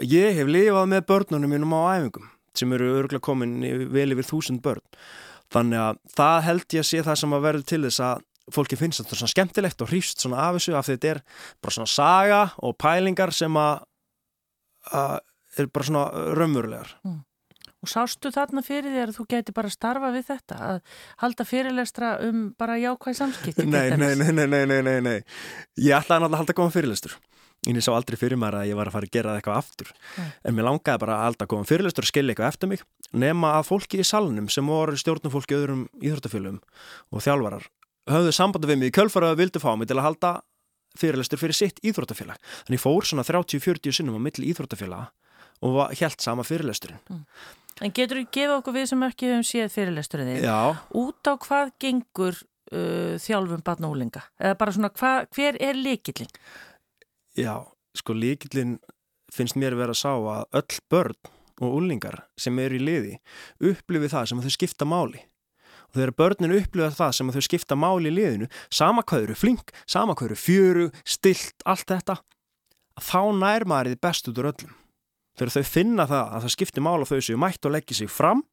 ég 0.03 0.39
hef 0.39 0.49
lifað 0.49 0.89
með 0.91 1.05
börnunum 1.11 1.53
mínum 1.55 1.75
á 1.77 1.95
æfingum, 1.95 2.29
sem 2.57 2.73
eru 2.75 2.91
örgulega 2.99 3.23
komin 3.23 3.59
vel 3.93 4.09
yfir 4.15 4.27
þúsund 4.27 4.63
börn. 4.65 4.83
Þannig 5.53 5.81
að 5.81 5.99
það 6.17 6.39
held 6.49 6.65
ég 6.73 6.83
að 6.83 6.89
sé 6.89 7.03
það 7.05 7.19
sem 7.21 7.35
að 7.37 7.45
verður 7.45 7.69
til 7.69 7.83
þess 7.85 8.03
að 8.03 8.25
fólki 8.53 8.77
finnst 8.77 9.01
þetta 9.01 9.17
svona 9.19 9.33
skemmtilegt 9.33 9.81
og 9.81 9.89
hrýst 9.89 10.21
svona 10.21 10.41
af 10.47 10.57
þessu 10.57 10.75
af 10.77 10.87
því 10.87 10.97
þetta 10.97 11.11
er 11.13 11.21
bara 11.63 11.75
svona 11.77 11.91
saga 11.91 12.41
og 12.61 12.75
pælingar 12.81 13.33
sem 13.33 13.57
að, 13.57 13.85
að 14.91 15.15
er 15.61 15.71
bara 15.71 15.87
svona 15.87 16.25
raunverulegar. 16.37 16.91
Og 17.85 17.91
sástu 17.91 18.31
þarna 18.33 18.63
fyrir 18.65 18.95
þér 18.95 19.11
að 19.11 19.17
þú 19.19 19.27
geti 19.29 19.53
bara 19.55 19.69
starfa 19.69 20.09
við 20.13 20.27
þetta, 20.31 20.57
að 20.57 20.79
halda 21.21 21.45
fyrirlestra 21.45 22.11
um 22.25 22.47
bara 22.57 22.79
jákvæð 22.81 23.17
samskipti? 23.19 23.65
Nei, 23.69 23.93
nei, 23.93 24.13
nei, 24.17 24.31
nei, 24.33 24.47
nei, 24.49 24.63
nei, 24.65 24.81
nei, 24.81 24.97
nei. 25.05 25.17
Ég 25.77 25.93
ætlaði 25.93 26.25
náttúrulega 26.25 26.31
að 26.33 26.41
halda 26.41 26.57
góðan 26.57 26.75
fyrirlestur. 26.75 27.17
En 27.65 27.77
ég 27.77 27.85
sá 27.85 27.91
aldrei 27.95 28.17
fyrir 28.19 28.37
mér 28.37 28.59
að 28.59 28.67
ég 28.69 28.77
var 28.77 28.91
að 28.91 28.97
fara 28.97 29.07
að 29.09 29.15
gera 29.15 29.37
eitthvað 29.39 29.61
aftur. 29.61 29.93
Nei. 30.19 30.27
En 30.45 30.57
mér 30.57 30.67
langaði 30.67 31.01
bara 31.01 31.15
að 31.15 31.23
halda 31.29 31.47
góðan 31.49 31.69
fyrirlestur 31.69 32.05
og 32.05 32.11
skilja 32.11 32.35
eitthvað 32.35 32.51
eftir 32.51 32.71
mig. 32.71 32.83
Nema 33.15 33.55
að 33.57 33.69
fólki 33.71 34.01
í 34.01 34.05
salnum 34.05 34.51
sem 34.53 34.69
voru 34.69 34.99
stjórnum 34.99 35.33
fólki 35.33 35.57
öðrum 35.57 35.87
íþróttafélum 35.97 36.59
og 37.09 37.25
þjálfarar 37.25 37.65
höfðu 38.11 38.33
sambandi 38.35 38.69
við 38.69 38.81
mig 38.81 38.91
í 38.91 38.95
kjölfara 38.95 39.33
og 39.33 39.39
vildu 39.39 39.61
fá 39.61 39.71
mig 39.77 39.89
til 39.89 39.97
að 39.97 40.07
halda 40.09 40.31
fyrirlestur 40.99 41.41
fyrir 41.41 41.57
sitt 41.57 41.81
íþróttafélag. 41.85 42.39
Þannig 42.67 42.83
fór 42.83 43.07
svona 43.07 43.25
30-40 43.27 43.95
sinnum 43.97 44.19
á 44.19 44.25
milli 44.27 44.51
íþróttafélaga 44.53 45.09
og 45.65 45.77
var 45.79 45.95
helt 45.97 46.23
sama 46.23 46.45
fyrirlesturinn. 46.45 47.01
En 47.83 47.91
getur 47.95 48.21
þú 48.21 48.27
gefa 48.37 48.59
okkur 48.59 48.75
við 48.77 48.89
sem 48.91 49.05
ekki 49.07 49.31
hefum 49.31 49.45
séð 49.47 49.71
fyrirlesturinn? 49.73 50.31
Já, 57.35 57.65
sko 57.97 58.15
líkillin 58.15 58.77
finnst 59.33 59.57
mér 59.59 59.75
vera 59.75 59.95
að 59.95 60.01
sá 60.01 60.13
að 60.15 60.45
öll 60.61 60.77
börn 60.91 61.31
og 61.63 61.77
úlingar 61.79 62.21
sem 62.39 62.57
eru 62.59 62.77
í 62.77 62.83
liði 62.83 63.15
upplifi 63.71 64.11
það 64.11 64.29
sem 64.29 64.39
að 64.39 64.47
þau 64.47 64.55
skipta 64.55 64.87
máli. 64.87 65.23
Og 65.89 65.99
þegar 65.99 66.15
börnin 66.19 66.55
upplifa 66.55 66.89
það 66.95 67.11
sem 67.17 67.29
að 67.29 67.37
þau 67.37 67.47
skipta 67.47 67.77
máli 67.79 68.11
í 68.11 68.15
liðinu, 68.15 68.49
sama 68.71 69.03
hvað 69.03 69.27
eru 69.27 69.37
flink, 69.39 69.75
sama 69.87 70.15
hvað 70.15 70.31
eru 70.31 70.39
fjöru, 70.39 70.87
stilt, 71.07 71.55
allt 71.63 71.87
þetta, 71.91 72.17
að 72.95 73.07
þá 73.11 73.21
nær 73.39 73.67
maður 73.67 73.93
þið 73.93 74.01
best 74.07 74.31
út 74.31 74.41
úr 74.41 74.51
öllum. 74.51 74.75
Þegar 75.35 75.55
þau 75.55 75.67
finna 75.67 76.07
það 76.07 76.25
að 76.25 76.45
það 76.45 76.55
skipti 76.55 76.83
mála 76.83 77.07
þau 77.07 77.17
séu 77.27 77.39
mætt 77.39 77.67
og 77.67 77.75
leggja 77.75 77.99
sig 77.99 78.11
fram 78.11 78.43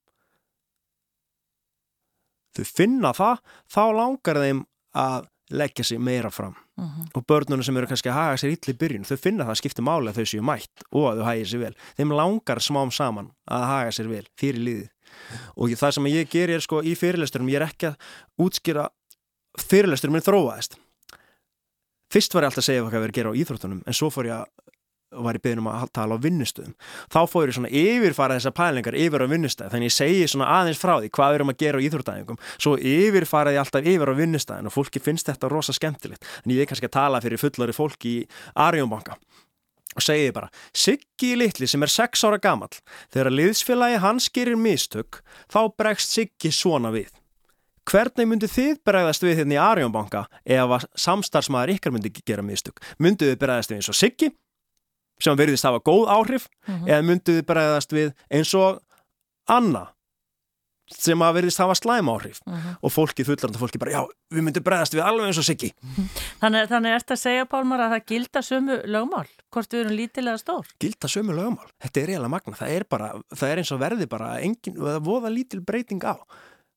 þau 2.56 2.64
finna 2.68 3.12
það, 3.16 3.42
þá 3.70 3.84
langar 3.96 4.40
þeim 4.42 4.64
að 4.98 5.28
leggja 5.52 5.84
sig 5.84 6.00
meira 6.00 6.30
fram. 6.30 6.54
Uh 6.78 6.84
-huh. 6.84 7.08
og 7.14 7.26
börnunum 7.26 7.62
sem 7.62 7.76
eru 7.76 7.86
kannski 7.86 8.08
að 8.08 8.14
haga 8.14 8.36
sér 8.36 8.56
í 8.56 8.72
byrjun, 8.72 9.04
þau 9.04 9.16
finna 9.16 9.44
það 9.44 9.50
að 9.50 9.60
skipta 9.60 9.82
máli 9.82 10.08
að 10.08 10.16
þau 10.16 10.26
séu 10.26 10.42
mætt 10.42 10.84
og 10.90 11.04
að 11.10 11.18
þau 11.18 11.26
hægir 11.28 11.46
sér 11.46 11.58
vel. 11.58 11.74
Þeim 11.96 12.12
langar 12.12 12.58
smám 12.60 12.90
saman 12.90 13.30
að 13.46 13.66
haga 13.66 13.90
sér 13.90 14.08
vel 14.08 14.26
fyrir 14.36 14.60
liðið. 14.60 14.88
Og 15.56 15.68
það 15.70 15.90
sem 15.90 16.06
ég 16.06 16.28
ger 16.30 16.50
er 16.50 16.60
sko 16.60 16.82
í 16.82 16.94
fyrirlesturum, 16.96 17.48
ég 17.48 17.60
er 17.60 17.68
ekki 17.68 17.86
að 17.86 17.96
útskýra 18.38 18.88
fyrirlesturum 19.58 20.12
minn 20.12 20.24
þróaðist. 20.24 20.78
Fyrst 22.12 22.34
var 22.34 22.42
ég 22.42 22.46
alltaf 22.50 22.64
að 22.64 22.68
segja 22.68 22.82
hvað 22.82 22.92
ég 22.92 23.04
verið 23.06 23.14
að 23.14 23.18
gera 23.20 23.30
á 23.32 23.38
íþróttunum 23.40 23.82
en 23.86 23.96
svo 23.96 24.10
fór 24.10 24.26
ég 24.28 24.34
að 24.36 24.71
var 25.12 25.36
ég 25.36 25.44
beðin 25.44 25.62
um 25.62 25.70
að 25.72 25.90
tala 25.96 26.16
á 26.16 26.22
vinnustöðum. 26.22 26.74
Þá 27.12 27.20
fór 27.30 27.50
ég 27.50 27.56
svona 27.56 27.72
yfirfara 27.82 28.38
þessar 28.38 28.56
pælingar 28.56 28.98
yfir 28.98 29.24
á 29.24 29.32
vinnustæð, 29.32 29.72
þannig 29.74 29.90
ég 29.90 29.96
segi 29.96 30.30
svona 30.30 30.50
aðeins 30.60 30.80
frá 30.80 30.94
því 30.98 31.12
hvað 31.12 31.32
við 31.32 31.40
erum 31.40 31.52
að 31.52 31.60
gera 31.62 31.82
á 31.82 31.84
íþróttæðingum 31.86 32.40
svo 32.56 32.74
yfirfara 32.78 33.54
ég 33.54 33.62
alltaf 33.62 33.90
yfir 33.92 34.12
á 34.12 34.20
vinnustæðin 34.22 34.70
og 34.70 34.76
fólki 34.76 35.02
finnst 35.02 35.28
þetta 35.28 35.52
rosa 35.52 35.76
skemmtilegt. 35.76 36.24
En 36.44 36.54
ég 36.54 36.64
er 36.64 36.70
kannski 36.70 36.88
að 36.88 36.96
tala 36.98 37.22
fyrir 37.24 37.42
fullari 37.42 37.76
fólki 37.76 38.16
í 38.22 38.26
Arjónbanka 38.56 39.18
og 39.92 40.04
segi 40.04 40.30
bara, 40.32 40.48
Siggi 40.72 41.34
Littli 41.36 41.68
sem 41.68 41.82
er 41.84 41.92
6 41.92 42.22
ára 42.24 42.38
gammal, 42.40 42.70
þegar 43.12 43.34
liðsfélagi 43.36 43.98
hans 44.00 44.30
gerir 44.32 44.56
mistök, 44.56 45.20
þá 45.52 45.68
bregst 45.76 46.14
Siggi 46.14 46.52
svona 46.54 46.92
við. 46.94 47.10
Hvernig 47.88 48.28
myndi 48.30 48.46
þið 48.46 48.76
bregðast 48.86 49.24
við 49.26 49.40
hérna 49.40 49.56
í 49.56 49.60
Arjónbanka 49.60 50.22
ef 50.46 50.74
að 50.76 50.84
samstarfsmaður 51.02 51.74
ykkar 51.74 51.94
myndi 51.94 52.12
gera 52.22 52.44
mistök? 52.46 52.78
Myndið 53.02 53.32
þið 53.32 53.40
bregðast 53.42 53.72
við 53.72 53.80
eins 53.80 53.90
og 53.90 53.98
Siggi 53.98 54.28
sem 55.22 55.38
verðist 55.38 55.66
hafa 55.68 55.82
góð 55.84 56.08
áhrif 56.10 56.48
mm 56.66 56.74
-hmm. 56.74 56.88
eða 56.90 57.08
mynduði 57.08 57.42
bregðast 57.46 57.92
við 57.92 58.14
eins 58.30 58.54
og 58.58 58.82
Anna 59.50 59.88
sem 60.98 61.22
að 61.24 61.38
verðist 61.38 61.60
hafa 61.62 61.74
slæm 61.78 62.10
áhrif. 62.12 62.40
Mm 62.46 62.54
-hmm. 62.54 62.76
og 62.82 62.92
fólki, 62.92 63.24
fullaranda 63.24 63.58
fólki 63.58 63.78
bara 63.78 63.92
já, 63.92 64.02
við 64.30 64.42
myndum 64.42 64.64
bregðast 64.64 64.94
við 64.94 65.02
alveg 65.02 65.26
eins 65.26 65.38
og 65.38 65.44
Siggi. 65.44 65.72
Þannig, 66.42 66.68
þannig 66.68 66.94
ert 66.96 67.10
að 67.10 67.22
segja 67.22 67.46
Pálmar 67.46 67.80
að 67.80 67.92
það 67.94 68.06
gilda 68.06 68.42
sömu 68.42 68.78
lögmál, 68.84 69.28
hvort 69.50 69.72
við 69.72 69.80
erum 69.80 69.96
lítilega 69.96 70.38
stór? 70.38 70.66
Gilda 70.80 71.08
sömu 71.08 71.32
lögmál, 71.32 71.68
þetta 71.80 72.00
er 72.00 72.08
eiginlega 72.08 72.34
magna 72.34 72.56
það 72.56 72.70
er 72.76 72.84
bara, 72.84 73.12
það 73.34 73.48
er 73.48 73.58
eins 73.58 73.72
og 73.72 73.80
verði 73.80 74.06
bara 74.06 74.40
engin, 74.40 74.76
það 74.76 75.04
voða 75.04 75.30
lítil 75.30 75.60
breyting 75.60 76.04
á. 76.04 76.16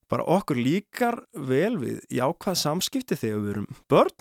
Bara 0.07 0.23
okkur 0.23 0.55
líkar 0.55 1.23
vel 1.33 1.77
við 1.81 1.99
jákvæð 2.13 2.55
samskipti 2.55 3.15
þegar 3.17 3.39
við 3.41 3.51
erum 3.55 3.67
börn 3.89 4.15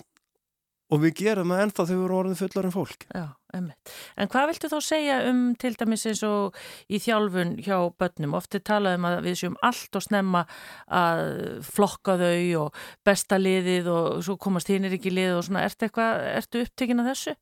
og 0.93 1.01
við 1.01 1.15
gerum 1.21 1.51
það 1.53 1.63
ennþá 1.63 1.85
þegar 1.85 1.97
við 1.97 2.05
erum 2.05 2.19
orðið 2.19 2.41
fullar 2.41 2.67
en 2.67 2.73
fólk. 2.75 3.05
Já. 3.09 3.25
En 3.55 4.29
hvað 4.31 4.49
viltu 4.51 4.69
þá 4.69 4.75
segja 4.83 5.15
um 5.29 5.39
til 5.59 5.71
dæmis 5.79 6.03
eins 6.09 6.21
og 6.27 6.57
í 6.91 6.99
þjálfun 7.01 7.55
hjá 7.63 7.77
börnum? 7.95 8.35
Ofti 8.37 8.59
talaðum 8.59 9.07
að 9.07 9.19
við 9.25 9.37
séum 9.39 9.55
allt 9.65 9.95
og 9.95 10.03
snemma 10.03 10.43
að 10.91 11.23
flokka 11.65 12.17
þau 12.19 12.65
og 12.65 12.83
besta 13.07 13.39
liðið 13.39 13.89
og 13.93 14.09
svo 14.27 14.37
komast 14.41 14.69
hinn 14.71 14.87
er 14.87 14.97
ekki 14.97 15.13
liðið 15.13 15.39
og 15.39 15.47
svona, 15.47 15.63
ertu 15.65 15.87
eitthvað, 15.87 16.27
ertu 16.35 16.65
upptekinn 16.65 17.03
af 17.03 17.09
þessu? 17.13 17.35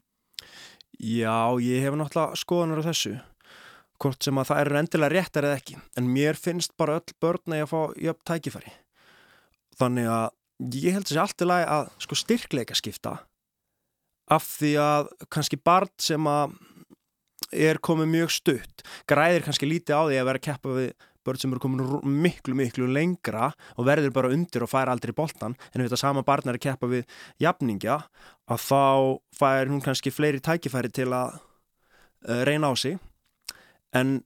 Já, 1.01 1.37
ég 1.65 1.83
hef 1.83 1.97
náttúrulega 1.97 2.39
skoðanar 2.43 2.83
af 2.83 2.89
þessu. 2.91 3.17
Hvort 4.03 4.25
sem 4.25 4.39
að 4.39 4.49
það 4.51 4.61
er 4.61 4.79
endilega 4.83 5.13
réttar 5.17 5.49
eða 5.49 5.59
ekki. 5.59 5.81
En 5.97 6.07
mér 6.13 6.37
finnst 6.39 6.77
bara 6.77 6.99
öll 7.01 7.19
börn 7.23 7.55
að 7.55 7.61
ég 7.61 7.67
að 7.67 7.73
fá 7.73 8.01
jöfn 8.05 8.25
tækifæri. 8.29 8.73
Þannig 9.81 10.09
að 10.13 10.73
ég 10.77 10.95
held 10.95 11.09
þessi 11.09 11.21
allt 11.23 11.41
í 11.41 11.49
lagi 11.49 11.69
að 11.73 11.93
sko 12.05 12.17
styrkleika 12.19 12.77
skipta 12.77 13.17
af 14.31 14.45
því 14.59 14.75
að 14.81 15.09
kannski 15.33 15.59
barn 15.59 15.91
sem 16.01 16.29
að 16.29 16.53
er 17.53 17.77
komið 17.83 18.07
mjög 18.09 18.31
stutt 18.33 18.85
græðir 19.09 19.43
kannski 19.45 19.67
lítið 19.69 19.99
á 19.99 20.01
því 20.07 20.19
að 20.19 20.29
vera 20.29 20.41
að 20.41 20.47
keppa 20.47 20.77
við 20.77 20.93
börn 21.23 21.39
sem 21.39 21.53
eru 21.53 21.61
komin 21.63 22.19
miklu 22.23 22.55
miklu 22.57 22.87
lengra 22.91 23.51
og 23.77 23.87
verður 23.87 24.13
bara 24.15 24.31
undir 24.33 24.65
og 24.65 24.71
fær 24.71 24.91
aldrei 24.91 25.13
boltan 25.15 25.55
en 25.71 25.81
ef 25.81 25.87
þetta 25.87 26.01
sama 26.01 26.23
barn 26.27 26.49
er 26.49 26.59
að 26.59 26.65
keppa 26.65 26.89
við 26.91 27.05
jafningja 27.41 27.99
að 28.51 28.65
þá 28.65 28.83
fær 29.39 29.71
hún 29.71 29.83
kannski 29.83 30.11
fleiri 30.13 30.43
tækifæri 30.43 30.91
til 30.93 31.09
að 31.15 31.37
uh, 32.27 32.43
reyna 32.47 32.71
á 32.71 32.73
sig. 32.75 32.99
En 33.95 34.21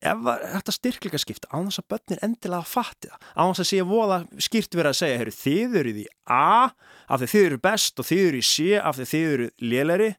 ef 0.00 0.22
þetta 0.24 0.74
styrkleika 0.74 1.20
skipta 1.20 1.50
á 1.52 1.56
þess 1.60 1.82
að 1.82 1.88
börnir 1.92 2.22
endilega 2.24 2.62
að 2.64 2.70
fatti 2.72 3.10
það 3.10 3.26
á 3.36 3.42
þess 3.44 3.62
að 3.64 3.68
sé 3.70 3.86
voða 3.90 4.18
skýrt 4.40 4.76
verið 4.78 4.90
að 4.90 4.98
segja 5.00 5.20
heyru, 5.20 5.34
þið 5.36 5.78
eru 5.80 5.92
í 5.92 6.06
A 6.30 6.70
af 7.10 7.20
því 7.20 7.30
þið 7.32 7.46
eru 7.46 7.60
best 7.68 8.00
og 8.00 8.08
þið 8.08 8.26
eru 8.26 8.40
í 8.40 8.46
C 8.46 8.66
af 8.80 8.98
því 8.98 9.08
þið 9.12 9.32
eru 9.34 9.48
lélæri 9.60 10.10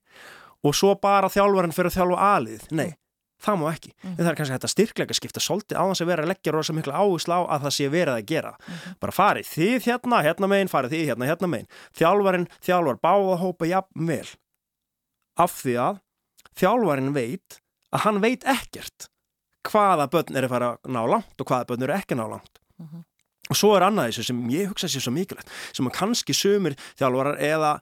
og 0.62 0.78
svo 0.78 0.94
bara 1.02 1.32
þjálfurinn 1.32 1.74
fyrir 1.76 1.92
að 1.92 1.98
þjálfa 1.98 2.28
aðlið 2.36 2.68
nei, 2.78 2.92
það 3.42 3.58
má 3.62 3.66
ekki. 3.72 3.94
Mm. 4.04 4.16
það 4.20 4.30
er 4.32 4.38
kannski 4.40 4.58
þetta 4.58 4.72
styrkleika 4.76 5.18
skipta 5.18 5.44
svolítið 5.44 5.82
á 5.82 5.84
þess 5.90 6.04
að 6.04 6.12
vera 6.12 6.26
að 6.26 6.32
leggja 6.32 6.54
rosa 6.56 6.76
miklu 6.78 6.94
áherslu 6.94 7.38
á 7.38 7.42
að 7.42 7.66
það 7.66 7.76
sé 7.78 7.90
verið 7.96 8.14
að 8.14 8.28
gera. 8.30 8.54
Mm. 8.60 9.00
bara 9.02 9.18
farið 9.18 9.50
þið 9.56 9.88
hérna, 9.88 10.22
hérna 10.28 10.52
megin 10.52 10.72
farið 10.72 10.96
þið 10.96 11.08
hérna, 11.10 11.30
hérna 11.32 11.50
megin. 11.50 11.72
Þjálfurinn 11.98 12.48
þjálfur 12.62 13.02
báða 13.02 13.40
hópa 13.42 13.72
jafn 13.72 14.12
vel 14.12 14.28
af 15.42 15.58
því 15.64 15.78
að 15.88 16.02
þjálfurinn 16.62 17.16
veit 17.16 17.62
að 17.92 18.06
hann 18.06 18.22
veit 18.24 18.46
ekkert 18.48 19.11
hvaða 19.68 20.10
börn 20.12 20.38
er 20.38 20.48
að 20.48 20.54
fara 20.56 20.74
að 20.74 20.92
ná 20.96 21.02
langt 21.10 21.42
og 21.42 21.48
hvaða 21.48 21.70
börn 21.70 21.88
eru 21.88 21.98
ekki 21.98 22.18
að 22.18 22.22
ná 22.22 22.28
langt 22.36 22.60
uh 22.60 22.86
mhm. 22.86 22.98
-huh. 22.98 23.04
og 23.50 23.58
svo 23.58 23.76
er 23.76 23.88
annað 23.88 24.12
þessu 24.12 24.24
sem 24.24 24.50
ég 24.50 24.70
hugsa 24.70 24.88
sér 24.88 25.06
svo 25.06 25.12
mikilvægt 25.12 25.50
sem 25.74 25.88
að 25.88 25.98
kannski 26.00 26.34
sömur 26.34 26.76
þjálfarar 27.00 27.38
eða 27.40 27.80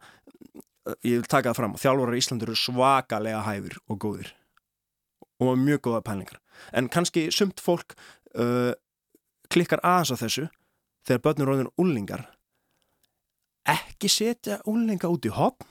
ég 1.03 1.21
vil 1.21 1.30
taka 1.30 1.49
það 1.49 1.55
fram 1.55 1.75
þjálfarar 1.80 2.15
í 2.15 2.21
Íslandur 2.21 2.49
eru 2.49 2.55
svakalega 2.55 3.41
hæfur 3.45 3.77
og 3.88 3.99
góðir 3.99 4.34
og 5.39 5.57
mjög 5.57 5.82
góða 5.88 6.01
pælingar 6.01 6.39
en 6.73 6.89
kannski 6.89 7.30
sumt 7.32 7.61
fólk 7.63 7.95
uh, 8.36 8.73
klikkar 9.49 9.82
aðeins 9.84 10.13
á 10.13 10.21
þessu 10.23 10.47
þegar 11.07 11.23
börnur 11.25 11.51
róðin 11.51 11.73
úlingar 11.77 12.25
ekki 13.69 14.09
setja 14.11 14.59
úlinga 14.69 15.11
út 15.11 15.27
í 15.27 15.34
hopn 15.34 15.67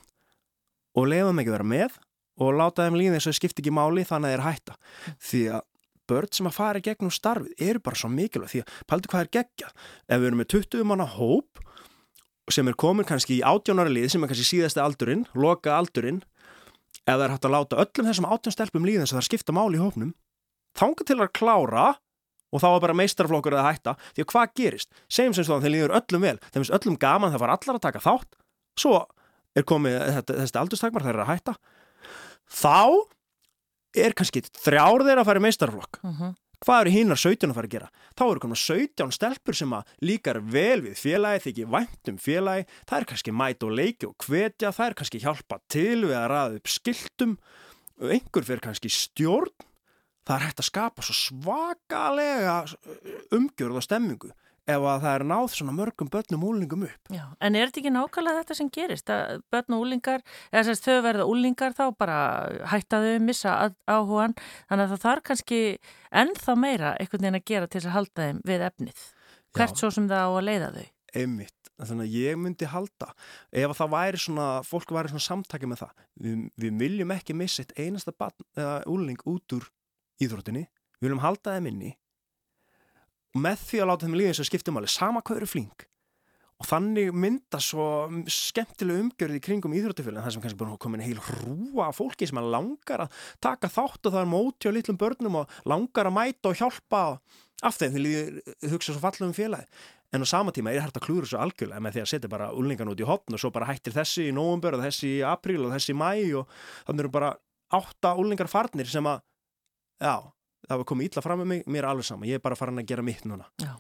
og 0.99 1.11
lefa 1.11 1.33
ekki 1.35 1.55
vera 1.55 1.67
með 1.67 1.99
og 2.39 2.55
láta 2.55 2.87
þeim 2.87 2.99
líða 2.99 3.19
að 3.19 3.27
það 3.29 3.39
skipti 3.41 3.65
ekki 3.65 3.75
máli 3.75 4.07
þannig 4.07 4.31
að 4.31 4.35
þeir 4.35 4.47
hætta 4.47 4.79
því 5.31 5.43
að 5.57 5.67
börn 6.09 6.31
sem 6.35 6.49
að 6.49 6.57
fara 6.57 6.81
í 6.81 6.85
gegnum 6.85 7.13
starfið 7.15 7.65
eru 7.69 7.83
bara 7.85 7.99
svo 7.99 8.11
mikilvægt 8.13 8.55
því 8.55 8.63
að 8.65 8.81
paldi 8.91 9.13
hvað 9.13 9.25
er 9.25 9.31
gegja 9.39 9.71
ef 9.71 10.21
við 10.21 10.29
erum 10.31 10.43
með 10.43 10.51
20 10.55 10.89
manna 10.89 11.09
hóp 11.15 11.63
sem 12.53 12.69
er 12.71 12.79
komin 12.81 13.09
kannski 13.09 13.39
í 13.39 13.45
átjónara 13.45 13.93
lið 13.93 14.09
sem 14.15 14.25
er 14.25 14.33
kannski 14.33 14.49
síðasti 14.49 14.83
aldurinn, 14.83 15.27
loka 15.37 15.77
aldurinn 15.77 16.23
eða 17.09 17.27
er 17.27 17.35
hægt 17.37 17.49
að 17.49 17.55
láta 17.55 17.81
öllum 17.85 18.09
þessum 18.09 18.29
átjónstelpum 18.29 18.89
líðan 18.89 19.09
sem 19.09 19.21
það 19.21 19.29
skipta 19.29 19.57
máli 19.57 19.77
í 19.77 19.83
hópnum 19.83 20.15
þánga 20.79 21.09
til 21.09 21.19
að 21.21 21.33
klára 21.37 21.87
og 22.49 22.63
þá 22.63 22.69
er 22.71 22.83
bara 22.87 22.97
meistarflokkur 22.97 23.59
að 23.59 23.67
hætta 23.69 23.97
því 24.17 24.25
að 24.25 24.31
hvað 24.33 24.53
gerist, 24.57 24.91
segjum 25.13 25.37
sem 25.37 25.45
svo 25.45 25.59
að 25.59 25.67
þeir 25.67 25.75
líður 25.75 25.97
öllum 26.01 26.25
vel 26.25 26.37
þeim 26.49 26.63
finnst 26.63 26.77
öllum 26.79 26.97
gaman 27.01 27.35
það 27.35 27.43
var 27.45 27.53
allar 27.53 27.77
að 27.77 27.85
taka 27.85 28.05
þátt 28.05 28.39
svo 28.79 29.03
er 29.59 29.67
komið 29.69 29.99
þessi 30.29 30.61
aldurstakmar 30.61 31.05
þeir 31.05 31.17
eru 31.17 31.25
að 31.25 31.33
hætta. 31.33 31.55
Þá 32.49 32.77
er 34.05 34.15
kannski 34.17 34.43
þrjár 34.47 35.05
þeirra 35.07 35.25
að 35.25 35.31
fara 35.31 35.43
í 35.43 35.47
meistarflokk 35.47 36.01
uh 36.03 36.11
mhm. 36.11 36.19
-huh. 36.23 36.35
hvað 36.65 36.81
eru 36.81 36.95
hínar 36.97 37.21
17 37.23 37.51
að 37.51 37.55
fara 37.55 37.69
að 37.69 37.75
gera? 37.77 37.91
Þá 38.19 38.25
eru 38.29 38.41
konar 38.45 38.61
17 38.63 39.13
stelpur 39.15 39.55
sem 39.55 39.73
að 39.73 39.95
líkar 40.03 40.41
vel 40.41 40.81
við 40.83 40.95
félagi, 40.99 41.45
þykir 41.47 41.71
væntum 41.75 42.19
félagi 42.19 42.67
það 42.87 42.99
er 42.99 43.09
kannski 43.13 43.33
mæt 43.33 43.63
og 43.63 43.73
leiki 43.73 44.07
og 44.07 44.17
hvetja 44.27 44.73
það 44.73 44.87
er 44.87 44.95
kannski 44.95 45.23
hjálpa 45.23 45.61
til 45.69 46.01
við 46.07 46.19
að 46.19 46.31
ræða 46.33 46.57
upp 46.57 46.69
skiltum. 46.69 47.39
Og 47.99 48.11
einhver 48.15 48.45
fyrir 48.47 48.63
kannski 48.63 48.89
stjórn. 48.89 49.51
Það 50.23 50.37
er 50.37 50.45
hægt 50.45 50.61
að 50.61 50.69
skapa 50.69 51.03
svo 51.03 51.15
svakalega 51.17 52.57
umgjörð 53.33 53.81
og 53.81 53.83
stemmingu 53.83 54.31
ef 54.69 54.85
að 54.85 55.05
það 55.05 55.15
er 55.15 55.25
náð 55.31 55.47
svona 55.55 55.75
mörgum 55.77 56.11
börnum 56.13 56.45
úlingum 56.45 56.85
upp. 56.87 57.13
Já, 57.15 57.25
en 57.41 57.57
er 57.57 57.71
þetta 57.71 57.81
ekki 57.83 57.93
nákvæmlega 57.95 58.43
þetta 58.43 58.57
sem 58.59 58.71
gerist? 58.75 59.13
Að 59.13 59.43
börn 59.53 59.77
og 59.77 59.85
úlingar, 59.85 60.25
eða 60.53 60.65
þess 60.69 60.83
að 60.83 60.89
þau 60.89 61.05
verða 61.07 61.29
úlingar 61.33 61.77
þá 61.79 61.85
bara 61.99 62.19
hættaðu, 62.73 63.15
missa 63.25 63.55
áhugan, 63.89 64.37
þannig 64.69 64.85
að 64.85 64.93
það 64.95 65.05
þarf 65.07 65.27
kannski 65.31 65.61
ennþá 66.23 66.57
meira 66.61 66.95
einhvern 66.99 67.25
veginn 67.25 67.41
að 67.41 67.47
gera 67.53 67.71
til 67.73 67.85
að 67.85 67.95
halda 67.97 68.27
þeim 68.29 68.43
við 68.49 68.67
efnið. 68.69 69.05
Hvert 69.57 69.77
Já. 69.77 69.81
svo 69.81 69.93
sem 69.95 70.11
það 70.11 70.27
á 70.29 70.31
að 70.31 70.49
leiða 70.49 70.73
þau? 70.75 70.89
Einmitt, 71.19 71.71
þannig 71.81 72.05
að 72.05 72.17
ég 72.19 72.37
myndi 72.37 72.69
halda, 72.69 73.15
ef 73.57 73.79
það 73.79 73.95
væri 73.95 74.21
svona, 74.21 74.49
fólk 74.69 74.93
væri 74.93 75.13
svona 75.15 75.25
samtækið 75.25 75.71
með 75.73 75.81
það, 75.87 76.03
við, 76.21 76.43
við 76.61 76.83
viljum 76.83 77.15
ekki 77.17 77.37
missa 77.39 77.65
eitt 77.65 77.73
einasta 77.81 78.13
barn 78.13 78.85
úling 78.93 79.25
út 79.25 79.57
úr 79.57 79.65
íþróttinni, 80.21 80.67
við 81.01 81.09
viljum 81.09 81.25
halda 81.25 81.57
þeim 81.57 81.71
inni 81.73 81.95
og 83.39 83.45
með 83.45 83.63
því 83.69 83.83
að 83.83 83.89
láta 83.93 84.09
þeim 84.09 84.19
líða 84.19 84.33
þess 84.33 84.43
að 84.45 84.51
skiptum 84.51 84.81
alveg 84.81 84.93
sama 84.93 85.23
hvað 85.23 85.41
eru 85.41 85.49
flink. 85.49 85.87
Og 86.59 86.67
þannig 86.67 87.13
mynda 87.15 87.61
svo 87.63 87.85
skemmtileg 88.35 89.05
umgjörði 89.05 89.39
í 89.39 89.43
kringum 89.47 89.75
íþróttufélagin 89.79 90.25
það 90.25 90.33
sem 90.35 90.43
kannski 90.43 90.59
búin 90.59 90.73
að 90.73 90.81
koma 90.83 90.99
inn 90.99 91.05
heil 91.07 91.21
hrúa 91.23 91.93
fólki 91.95 92.27
sem 92.27 92.41
langar 92.43 93.05
að 93.05 93.21
taka 93.45 93.71
þátt 93.71 94.09
og 94.09 94.17
það 94.17 94.25
er 94.25 94.33
móti 94.33 94.67
á 94.67 94.75
litlum 94.75 94.99
börnum 94.99 95.39
og 95.45 95.61
langar 95.71 96.11
að 96.11 96.17
mæta 96.17 96.51
og 96.51 96.59
hjálpa 96.59 97.03
af 97.63 97.79
þeim. 97.79 97.95
Því 97.95 98.17
þið 98.59 98.75
hugsa 98.75 98.91
svo 98.91 99.05
fallum 99.05 99.31
um 99.31 99.39
félagi 99.39 99.71
en 100.13 100.25
á 100.25 100.27
sama 100.27 100.53
tíma 100.57 100.73
er 100.73 100.87
þetta 100.89 101.05
klúður 101.05 101.29
svo 101.29 101.43
algjörlega 101.45 101.83
með 101.85 101.97
því 101.97 102.03
að 102.03 102.11
setja 102.13 102.33
bara 102.33 102.49
úlningan 102.57 102.91
út 102.91 103.03
í 103.03 103.07
hopn 103.09 103.37
og 103.37 103.43
svo 103.43 103.51
bara 103.53 103.69
hættir 103.69 103.95
þessi 103.97 104.29
í 104.31 104.35
nógumbur 104.35 104.79
og 104.79 104.85
þessi 104.87 105.11
í 105.19 105.25
apríl 105.27 105.61
og 105.67 105.75
þessi 105.75 105.93
í 105.93 105.99
mæ 106.01 106.11
og 106.41 106.49
þannig 106.89 107.05
eru 107.05 107.13
bara 107.13 107.35
átta 107.77 108.15
úlningar 108.17 108.49
farnir 108.49 108.89
sem 108.89 109.05
að 109.09 109.21
já, 110.01 110.15
það 110.67 110.81
var 110.81 110.89
komið 110.91 111.11
ítla 111.11 111.25
fram 111.25 111.43
með 111.43 111.51
mig, 111.53 111.61
mér 111.67 111.85
er 111.85 111.91
alveg 111.93 112.09
sama, 112.09 112.27
ég 112.29 112.41
er 112.41 112.45
bara 112.45 112.59
farin 112.59 112.81
að 112.83 112.89
gera 112.91 113.05
mitt 113.07 113.29
núna. 113.29 113.47
Já. 113.63 113.77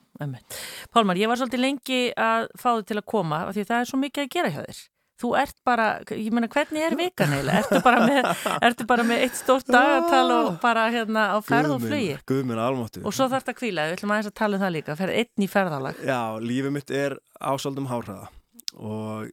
Pálmar, 0.94 1.18
ég 1.18 1.30
var 1.30 1.40
svolítið 1.40 1.64
lengi 1.64 2.04
að 2.14 2.46
fá 2.58 2.70
þið 2.70 2.86
til 2.90 3.00
að 3.00 3.08
koma 3.14 3.42
af 3.48 3.56
því 3.56 3.66
það 3.68 3.82
er 3.82 3.90
svo 3.90 4.00
mikið 4.04 4.24
að 4.24 4.32
gera 4.36 4.54
hjá 4.54 4.62
þér. 4.62 4.86
Þú 5.18 5.32
ert 5.34 5.56
bara, 5.66 5.86
ég 6.14 6.30
menna, 6.30 6.46
hvernig 6.46 6.84
er 6.86 6.94
vikan 6.94 7.32
eiginlega? 7.34 7.64
Ertu 7.64 7.80
bara 7.82 8.04
með, 8.06 8.28
ertu 8.68 8.84
bara 8.86 9.06
með 9.06 9.24
eitt 9.24 9.34
stórt 9.34 9.66
dagatal 9.74 10.28
og 10.30 10.50
bara 10.62 10.84
hérna 10.94 11.24
á 11.34 11.38
ferð 11.42 11.74
og 11.74 11.82
flugi? 11.82 12.12
Guðminn 12.30 12.60
almáttu. 12.62 13.02
Og 13.02 13.16
svo 13.16 13.26
þarf 13.26 13.42
þetta 13.42 13.54
að 13.56 13.58
kvíla, 13.58 13.86
við 13.88 13.96
ætlum 13.96 14.14
aðeins 14.14 14.30
að 14.30 14.36
tala 14.38 14.54
um 14.58 14.62
það 14.62 14.74
líka, 14.76 14.96
ferð 15.00 15.18
einn 15.18 15.42
í 15.42 15.50
ferðalag. 15.50 16.04
Já, 16.06 16.20
lífið 16.38 16.74
mitt 16.76 16.94
er 16.94 17.18
ásaldum 17.42 17.90
hárhraða 17.90 18.30
og 18.78 19.26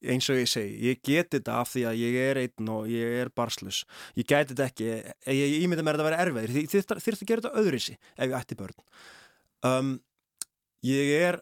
eins 0.00 0.28
og 0.32 0.38
ég 0.40 0.48
segi, 0.48 0.76
ég 0.88 1.00
geti 1.04 1.38
þetta 1.38 1.58
af 1.60 1.72
því 1.74 1.82
að 1.90 1.98
ég 2.00 2.18
er 2.22 2.40
einn 2.40 2.70
og 2.72 2.88
ég 2.88 3.16
er 3.20 3.32
barslus 3.36 3.82
ég 4.16 4.24
geti 4.24 4.54
þetta 4.54 4.68
ekki, 4.70 4.88
ég 5.36 5.56
ímynda 5.60 5.84
mér 5.84 5.98
að 5.98 6.00
þetta 6.00 6.08
vera 6.08 6.22
erfiðir, 6.24 6.54
því 6.54 6.62
þið 6.72 6.86
þurftu 6.88 7.26
að 7.26 7.30
gera 7.32 7.44
þetta 7.44 7.64
öðruðsi 7.64 7.96
ef 7.98 8.24
ég 8.24 8.38
ætti 8.38 8.58
börn. 8.60 8.78
Um, 9.66 9.92
ég 10.86 11.12
er 11.18 11.40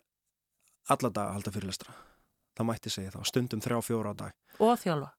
alla 0.90 1.12
dag 1.12 1.28
að 1.28 1.38
halda 1.38 1.54
fyrirlestra. 1.54 1.94
Það 2.58 2.68
mætti 2.72 2.90
segja 2.90 3.14
það, 3.14 3.28
stundum 3.30 3.62
þrjá 3.62 3.78
fjóra 3.86 4.10
á 4.10 4.20
dag. 4.24 4.36
Og 4.58 4.74
þjálfa? 4.82 5.12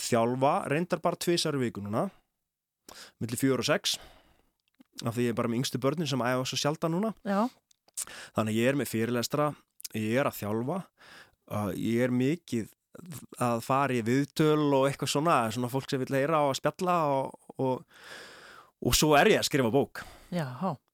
Þjálfa, 0.00 0.52
reyndar 0.72 1.02
bara 1.04 1.20
tvísar 1.20 1.58
viku 1.60 1.84
núna 1.84 2.08
millir 3.20 3.40
fjóra 3.40 3.62
og 3.62 3.68
sex 3.68 3.98
af 5.02 5.16
því 5.16 5.28
ég 5.28 5.34
er 5.34 5.38
bara 5.38 5.50
með 5.50 5.62
yngstu 5.62 5.80
börnin 5.82 6.08
sem 6.08 6.22
æfa 6.22 6.46
svo 6.48 6.58
sjaldan 6.60 6.94
núna. 6.96 7.12
Já. 7.24 7.48
þannig 8.36 8.58
ég 8.58 8.70
er 8.70 8.78
með 8.78 8.90
fyrirlestra 8.90 9.52
ég 9.94 10.16
er 10.20 10.28
að 10.28 10.38
þjálfa 10.40 10.78
að 11.52 11.74
ég 11.80 12.06
er 12.06 12.14
mikið 12.14 12.70
að 13.42 13.62
fara 13.64 13.96
í 13.96 14.02
viðtöl 14.04 14.66
og 14.76 14.88
eitthvað 14.88 15.14
svona, 15.14 15.36
svona 15.54 15.70
fólk 15.72 15.88
sem 15.90 16.02
vil 16.02 16.12
heyra 16.16 16.42
og 16.48 16.56
spjalla 16.58 16.96
og, 17.12 17.54
og, 17.62 18.02
og 18.84 18.96
svo 18.96 19.14
er 19.18 19.32
ég 19.32 19.40
að 19.40 19.48
skrifa 19.48 19.72
bók. 19.72 20.02
Já, 20.32 20.46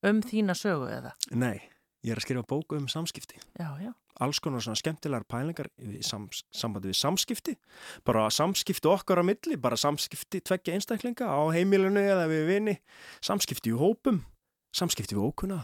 um 0.06 0.20
þína 0.26 0.54
sögu 0.58 0.90
eða? 0.92 1.14
Nei, 1.34 1.58
ég 2.06 2.14
er 2.14 2.20
að 2.20 2.28
skrifa 2.28 2.46
bók 2.48 2.76
um 2.78 2.86
samskipti. 2.90 3.40
Já, 3.58 3.72
já. 3.82 3.92
Alls 4.18 4.40
konar 4.42 4.62
svona 4.64 4.78
skemmtilegar 4.78 5.26
pælingar 5.30 5.68
í 5.78 6.00
sams, 6.02 6.40
sambandi 6.50 6.90
við 6.90 6.96
samskipti, 6.98 7.52
bara 8.06 8.24
samskipti 8.34 8.90
okkar 8.90 9.22
á 9.22 9.24
milli, 9.26 9.54
bara 9.62 9.78
samskipti 9.78 10.40
tveggja 10.42 10.74
einstaklinga 10.74 11.28
á 11.30 11.38
heimilinu 11.54 12.02
eða 12.02 12.24
við 12.30 12.48
vini, 12.50 12.74
samskipti 13.22 13.70
í 13.70 13.78
hópum, 13.78 14.24
samskipti 14.74 15.14
við 15.14 15.28
ókunna. 15.30 15.60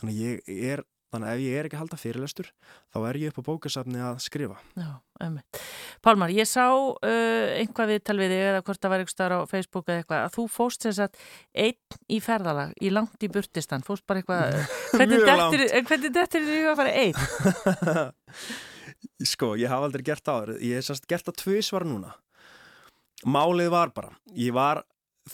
Þannig 0.00 0.18
ég 0.18 0.50
er 0.72 0.82
Þannig 1.14 1.30
að 1.30 1.36
ef 1.36 1.42
ég 1.44 1.54
er 1.54 1.66
ekki 1.68 1.76
að 1.76 1.82
halda 1.84 1.96
fyrirlestur, 2.00 2.46
þá 2.90 2.96
er 3.06 3.16
ég 3.20 3.30
upp 3.30 3.36
á 3.38 3.46
bókasafni 3.46 4.00
að 4.02 4.16
skrifa. 4.24 4.56
Já, 4.74 4.88
ömmið. 5.22 5.60
Pálmar, 6.02 6.32
ég 6.34 6.48
sá 6.50 6.64
uh, 6.66 7.52
einhvað 7.54 7.92
við 7.92 8.00
talviði 8.08 8.38
eða 8.48 8.64
hvort 8.66 8.82
það 8.82 8.92
var 8.92 9.04
eitthvað 9.04 9.14
starf 9.14 9.44
á 9.46 9.52
Facebook 9.52 9.86
eða 9.86 10.02
eitthvað 10.02 10.24
að 10.24 10.34
þú 10.34 10.46
fóst 10.56 10.88
þess 10.88 11.04
að 11.06 11.22
einn 11.68 12.00
í 12.10 12.20
ferðalag, 12.24 12.74
í 12.82 12.90
langt 12.90 13.22
í 13.22 13.30
burtistan, 13.30 13.86
fóst 13.86 14.02
bara 14.10 14.24
eitthvað, 14.24 14.58
hvernig 14.98 16.10
dettir 16.18 16.46
þið 16.50 16.68
að 16.72 16.82
fara 16.82 16.98
einn? 16.98 18.20
sko, 19.34 19.54
ég 19.60 19.70
hafa 19.70 19.86
aldrei 19.92 20.08
gert 20.10 20.26
það, 20.26 20.56
ég 20.58 20.80
hef 20.82 20.90
sannst 20.90 21.06
gert 21.06 21.30
það 21.30 21.42
tvísvar 21.44 21.86
núna. 21.86 22.16
Málið 23.22 23.70
var 23.70 23.94
bara, 23.94 24.16
ég 24.34 24.50
var 24.56 24.82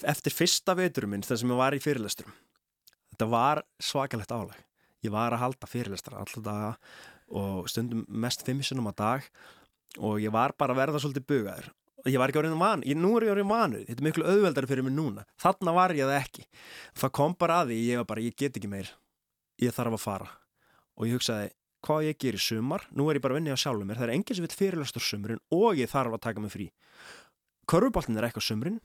eftir 0.05 0.37
fyrsta 0.37 0.76
veiturum 0.76 1.16
minn 1.16 1.24
þar 1.24 1.41
sem 1.41 1.57
ég 1.57 1.64
var 1.64 1.72
í 1.72 1.81
fyrirlesturum. 1.81 2.37
Þetta 3.14 3.33
var 3.33 3.64
svakalegt 3.81 4.37
álag 4.37 4.59
ég 5.05 5.12
var 5.14 5.34
að 5.34 5.44
halda 5.44 5.68
fyrirlestra 5.70 6.20
alltaf 6.20 6.44
daga 6.44 6.72
og 7.30 7.68
stundum 7.70 8.05
mest 8.09 8.42
fimmisunum 8.46 8.90
á 8.90 8.92
dag 8.96 9.28
og 9.98 10.18
ég 10.22 10.32
var 10.34 10.55
bara 10.59 10.74
að 10.74 10.82
verða 10.82 11.03
svolítið 11.03 11.28
bugaður. 11.30 11.70
Og 12.01 12.09
ég 12.09 12.20
var 12.20 12.32
ekki 12.32 12.40
orðin 12.40 12.61
van, 12.61 12.82
ég, 12.88 12.96
nú 12.96 13.12
er 13.18 13.26
ég 13.26 13.34
orðin 13.34 13.51
vanu 13.51 13.80
þetta 13.84 14.01
er 14.01 14.07
miklu 14.07 14.26
auðveldari 14.26 14.70
fyrir 14.70 14.86
mig 14.86 14.94
núna. 14.96 15.26
Þarna 15.40 15.74
var 15.76 15.94
ég 15.96 16.09
það 16.09 16.20
ekki. 16.20 16.44
Það 16.96 17.14
kom 17.18 17.34
bara 17.36 17.59
að 17.61 17.72
því, 17.72 17.80
ég 17.90 18.01
var 18.01 18.07
bara, 18.09 18.24
ég 18.24 18.36
get 18.40 18.57
ekki 18.57 18.70
meir. 18.72 18.92
Ég 19.61 19.74
þarf 19.76 19.98
að 19.98 20.05
fara. 20.07 20.30
Og 20.96 21.09
ég 21.09 21.18
hugsaði, 21.18 21.51
hvað 21.84 22.07
ég 22.09 22.20
ger 22.24 22.38
í 22.38 22.40
sumar? 22.40 22.86
Nú 22.96 23.11
er 23.11 23.20
ég 23.20 23.24
bara 23.26 23.36
vinna 23.36 23.53
á 23.53 23.61
sjálfum 23.61 23.90
mér, 23.90 24.01
það 24.01 24.09
er 24.09 24.14
enginn 24.16 24.38
sem 24.38 24.46
vil 24.46 24.57
fyrirlestur 24.57 25.05
sumrin 25.05 25.42
og 25.53 25.76
ég 25.76 25.92
þarf 25.92 26.16
að 26.16 26.24
taka 26.24 26.44
mig 26.44 26.55
frí. 26.55 26.70
Körfuboltin 27.68 28.16
er 28.16 28.30
eitthvað 28.30 28.48
sumrin. 28.48 28.80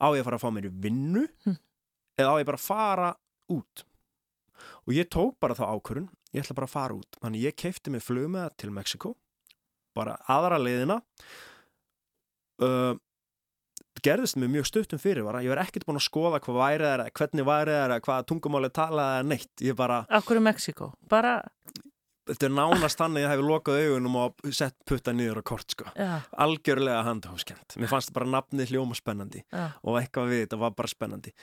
Á 0.00 0.08
ég 0.16 0.24
að 0.24 0.30
fara 0.30 0.40
að 0.40 0.46
fá 0.46 0.54
mér 0.56 0.70
í 0.70 0.72
vinnu? 0.86 1.26
Hm. 1.44 1.60
eða 2.16 2.32
á 2.32 2.40
ég 2.40 2.48
bara 2.48 2.60
að 2.60 2.64
fara 2.64 3.10
út 3.52 3.84
og 4.84 4.94
ég 4.96 5.08
tók 5.12 5.38
bara 5.42 5.56
þá 5.56 5.64
ákvörun 5.74 6.10
ég 6.34 6.42
ætla 6.42 6.56
bara 6.58 6.68
að 6.68 6.74
fara 6.74 6.98
út. 6.98 7.18
Þannig 7.22 7.46
ég 7.48 7.56
keipti 7.58 7.92
mig 7.94 8.04
flugmiða 8.04 8.50
til 8.58 8.72
Mexiko 8.74 9.14
bara 9.94 10.16
aðra 10.30 10.58
leiðina. 10.58 11.00
Uh, 12.62 12.94
gerðist 14.04 14.38
mér 14.38 14.50
mjög 14.52 14.68
stuttum 14.68 15.00
fyrir 15.00 15.24
var, 15.26 15.40
ég 15.42 15.52
var 15.52 15.62
ekkert 15.64 15.86
búin 15.88 15.98
að 15.98 16.06
skoða 16.06 16.40
hvað 16.44 16.60
værið 16.60 16.90
er 16.90 17.02
hvernig 17.16 17.46
værið 17.48 17.78
er, 17.78 17.94
hvað 18.04 18.28
tungumáli 18.30 18.70
talaði 18.74 19.22
er 19.22 19.28
neitt. 19.30 19.64
Bara, 19.78 20.04
Akkur 20.18 20.40
í 20.40 20.44
Mexiko? 20.44 20.92
Bara... 21.10 21.38
Þetta 22.24 22.46
er 22.46 22.52
nánast 22.56 23.00
hann 23.02 23.18
að 23.18 23.26
ég 23.26 23.32
hef 23.34 23.42
lokað 23.44 23.82
augunum 23.82 24.14
og 24.16 24.46
sett 24.56 24.76
putta 24.88 25.12
niður 25.12 25.42
á 25.42 25.48
kort 25.50 25.74
sko. 25.74 25.90
algjörlega 26.40 27.02
handháskjönd 27.04 27.76
mér 27.76 27.90
fannst 27.90 28.14
bara 28.16 28.30
nafnið 28.32 28.72
hljóma 28.72 28.96
spennandi. 28.96 29.42
Já. 29.52 29.66
og 29.84 29.98
eitthvað 30.00 30.30
við 30.32 30.40
þetta 30.46 30.60
var 30.62 30.72
bara 30.78 30.88
spennandi. 30.88 31.34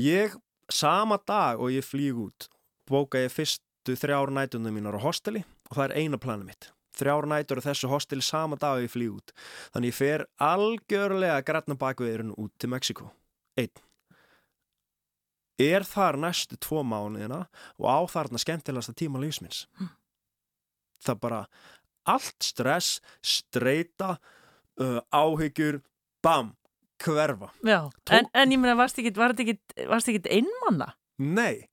Ég 0.00 0.38
sama 0.72 1.18
dag 1.26 1.60
og 1.60 1.72
ég 1.74 1.84
flýg 1.84 2.18
út 2.28 2.48
bóka 2.88 3.20
ég 3.22 3.32
fyrstu 3.32 3.96
þrjár 3.98 4.32
nætunum 4.34 4.74
mínar 4.74 4.98
á 5.00 5.04
hosteli 5.04 5.44
og 5.70 5.78
það 5.78 5.84
er 5.86 5.96
eina 6.02 6.20
planið 6.20 6.48
mitt. 6.50 6.70
Þrjár 6.94 7.26
nætur 7.26 7.58
og 7.58 7.66
þessu 7.66 7.90
hosteli 7.90 8.22
sama 8.22 8.56
dag 8.60 8.78
og 8.78 8.84
ég 8.84 8.92
flýg 8.92 9.16
út. 9.16 9.32
Þannig 9.74 9.90
ég 9.90 9.98
fer 9.98 10.26
algjörlega 10.38 11.40
grætna 11.46 11.76
bakveðurinn 11.78 12.34
út 12.38 12.54
til 12.58 12.70
Mexiko 12.70 13.10
einn. 13.58 13.72
Er 15.60 15.86
þar 15.86 16.18
næstu 16.18 16.58
tvo 16.58 16.82
mánuðina 16.82 17.44
og 17.78 17.86
á 17.86 17.98
þarna 18.10 18.40
skemmtilegasta 18.42 18.94
tíma 18.98 19.20
lífsminns 19.22 19.68
hm. 19.78 19.92
það 21.06 21.20
bara 21.22 21.40
allt 22.10 22.42
stress, 22.42 22.98
streyta 23.22 24.16
uh, 24.82 24.98
áhyggjur 25.14 25.78
bam, 26.24 26.52
hverfa. 27.02 27.50
Já, 27.66 27.78
en, 28.14 28.28
en 28.32 28.54
ég 28.54 28.60
meina, 28.60 28.76
varst 28.78 28.98
ekki 29.00 29.14
einmanna? 30.30 30.92
Nei, 31.18 31.66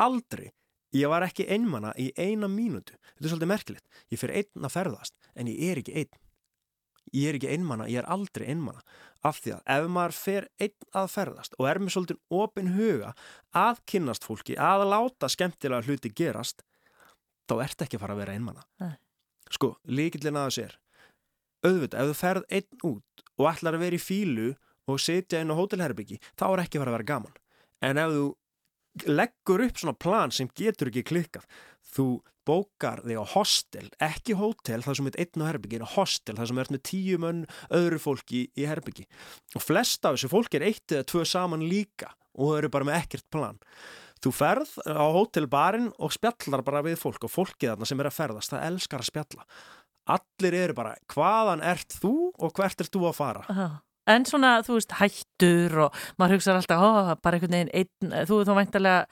aldrei. 0.00 0.50
Ég 0.92 1.08
var 1.08 1.24
ekki 1.24 1.46
einmanna 1.48 1.94
í 1.96 2.10
eina 2.20 2.50
mínútu. 2.52 2.98
Þetta 3.14 3.24
er 3.24 3.32
svolítið 3.32 3.52
merkilegt. 3.54 4.02
Ég 4.12 4.20
fyrir 4.20 4.42
einn 4.42 4.68
að 4.68 4.74
ferðast, 4.74 5.16
en 5.34 5.48
ég 5.48 5.72
er 5.72 5.80
ekki 5.80 5.96
einn. 6.02 6.20
Ég 7.12 7.28
er 7.28 7.38
ekki 7.38 7.52
einmanna, 7.52 7.88
ég 7.90 8.00
er 8.00 8.08
aldrei 8.12 8.46
einmanna 8.52 8.80
Af 9.22 9.38
því 9.38 9.54
að 9.54 9.70
ef 9.70 9.88
maður 9.94 10.14
fer 10.18 10.46
einn 10.64 10.86
að 10.98 11.08
ferðast 11.12 11.54
og 11.58 11.66
er 11.70 11.78
með 11.78 11.94
svolítið 11.94 12.40
opin 12.42 12.72
huga 12.74 13.12
að 13.54 13.82
kynnast 13.92 14.26
fólki, 14.26 14.56
að 14.58 14.88
láta 14.90 15.30
skemmtilega 15.30 15.86
hluti 15.86 16.10
gerast 16.10 16.64
þá 17.46 17.54
ert 17.62 17.84
ekki 17.84 17.98
að 17.98 18.02
fara 18.02 18.16
að 18.16 18.22
vera 18.24 18.34
einmanna. 18.34 18.64
Sko, 19.52 19.76
líkillin 19.86 20.38
að 20.40 20.48
þess 20.48 20.62
er 20.64 20.78
auðvitað, 21.62 22.00
ef 22.02 22.10
þú 22.10 22.18
ferð 22.18 22.48
einn 22.58 22.82
út 22.88 23.11
og 23.40 23.48
ætlar 23.52 23.78
að 23.78 23.86
vera 23.86 23.98
í 23.98 24.02
fílu 24.02 24.50
og 24.90 25.00
setja 25.00 25.40
inn 25.42 25.52
á 25.52 25.58
hótelherbyggi, 25.58 26.18
þá 26.38 26.46
er 26.50 26.64
ekki 26.64 26.82
verið 26.82 26.92
að 26.92 26.98
vera 26.98 27.10
gaman. 27.12 27.38
En 27.82 28.00
ef 28.02 28.12
þú 28.12 28.26
leggur 29.08 29.64
upp 29.64 29.80
svona 29.80 29.96
plan 29.96 30.34
sem 30.34 30.50
getur 30.58 30.90
ekki 30.90 31.06
klikkað, 31.08 31.46
þú 31.94 32.06
bókar 32.46 33.02
þig 33.06 33.20
á 33.22 33.26
hostel, 33.36 33.86
ekki 34.02 34.36
hótel 34.38 34.82
þar 34.82 34.98
sem 34.98 35.08
er 35.08 35.18
einn 35.22 35.44
á 35.46 35.50
herbyggi, 35.52 35.78
en 35.78 35.86
á 35.86 35.94
hostel 35.94 36.36
þar 36.38 36.50
sem 36.50 36.60
er 36.62 36.70
með 36.74 36.84
tíu 36.90 37.18
mönn 37.22 37.44
öðru 37.70 38.00
fólki 38.02 38.44
í 38.58 38.66
herbyggi. 38.66 39.06
Og 39.54 39.62
flest 39.62 40.02
af 40.04 40.16
þessu 40.16 40.32
fólki 40.32 40.58
er 40.58 40.66
eitt 40.72 40.94
eða 40.94 41.08
tvö 41.12 41.26
saman 41.28 41.62
líka 41.62 42.10
og 42.32 42.50
þau 42.50 42.56
eru 42.58 42.72
bara 42.72 42.88
með 42.88 42.98
ekkert 42.98 43.28
plan. 43.30 43.60
Þú 44.22 44.30
ferð 44.34 44.74
á 44.86 45.06
hótelbarinn 45.14 45.88
og 45.98 46.12
spjallar 46.14 46.62
bara 46.66 46.82
við 46.86 46.98
fólk 47.00 47.24
og 47.26 47.32
fólkið 47.32 47.72
þarna 47.72 47.88
sem 47.90 48.02
er 48.02 48.08
að 48.08 48.18
ferðast, 48.18 48.52
það 48.54 48.66
elskar 48.68 49.02
að 49.02 49.10
spjalla 49.10 49.46
allir 50.10 50.54
eru 50.58 50.74
bara 50.74 50.96
hvaðan 51.12 51.62
ert 51.62 51.94
þú 52.02 52.32
og 52.38 52.52
hvert 52.56 52.80
ert 52.82 52.92
þú 52.94 53.06
að 53.10 53.18
fara 53.20 53.46
Aha. 53.48 53.70
En 54.10 54.24
svona, 54.26 54.56
þú 54.66 54.80
veist, 54.80 54.94
hættur 54.98 55.76
og 55.84 55.98
maður 56.18 56.40
hugsaður 56.40 56.56
alltaf, 56.58 56.80
ó, 56.82 56.90
bara 57.22 57.38
einhvern 57.38 57.54
veginn 57.54 57.68
einn, 57.70 58.24
þú 58.26 58.40
þá 58.48 58.50
væntalega 58.56 59.04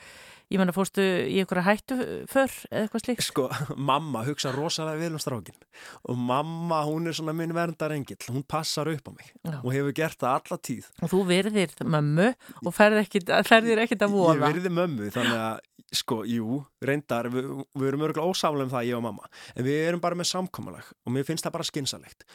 ég 0.50 0.60
menna, 0.60 0.74
fórstu 0.74 1.02
í 1.02 1.38
einhverja 1.42 1.66
hættu 1.68 1.96
fyrr 2.30 2.54
eða 2.70 2.84
eitthvað 2.84 3.04
slíkt? 3.04 3.24
Sko, 3.26 3.46
mamma 3.90 4.24
hugsa 4.26 4.52
rosalega 4.54 5.00
vel 5.00 5.14
um 5.14 5.22
strákin 5.22 5.58
og 6.02 6.18
mamma, 6.18 6.82
hún 6.88 7.10
er 7.10 7.16
svona 7.16 7.34
minn 7.36 7.54
verndar 7.56 7.94
engill 7.94 8.20
hún 8.28 8.42
passar 8.42 8.90
upp 8.90 9.08
á 9.08 9.12
mig 9.14 9.32
Já. 9.46 9.58
og 9.62 9.70
hefur 9.74 9.96
gert 9.96 10.20
það 10.20 10.36
alla 10.40 10.60
tíð 10.70 10.90
Og 11.00 11.12
þú 11.14 11.24
verðir 11.30 11.74
mömmu 11.86 12.30
og 12.64 12.76
ferðir 12.76 13.84
ekkit 13.84 14.06
að 14.06 14.14
vola 14.16 14.36
Ég 14.36 14.46
verði 14.48 14.74
mömmu, 14.74 15.12
þannig 15.14 15.38
að 15.38 15.66
Sko, 15.90 16.20
jú, 16.22 16.60
reyndar, 16.86 17.26
við, 17.34 17.48
við 17.74 17.88
erum 17.88 18.04
örgulega 18.06 18.30
ósálega 18.30 18.68
um 18.68 18.70
það, 18.70 18.84
ég 18.86 18.98
og 19.00 19.02
mamma, 19.02 19.30
en 19.56 19.66
við 19.66 19.78
erum 19.88 20.02
bara 20.02 20.18
með 20.18 20.28
samkomalag 20.30 20.86
og 20.86 21.14
mér 21.16 21.26
finnst 21.26 21.46
það 21.46 21.56
bara 21.56 21.66
skinsalegt. 21.66 22.26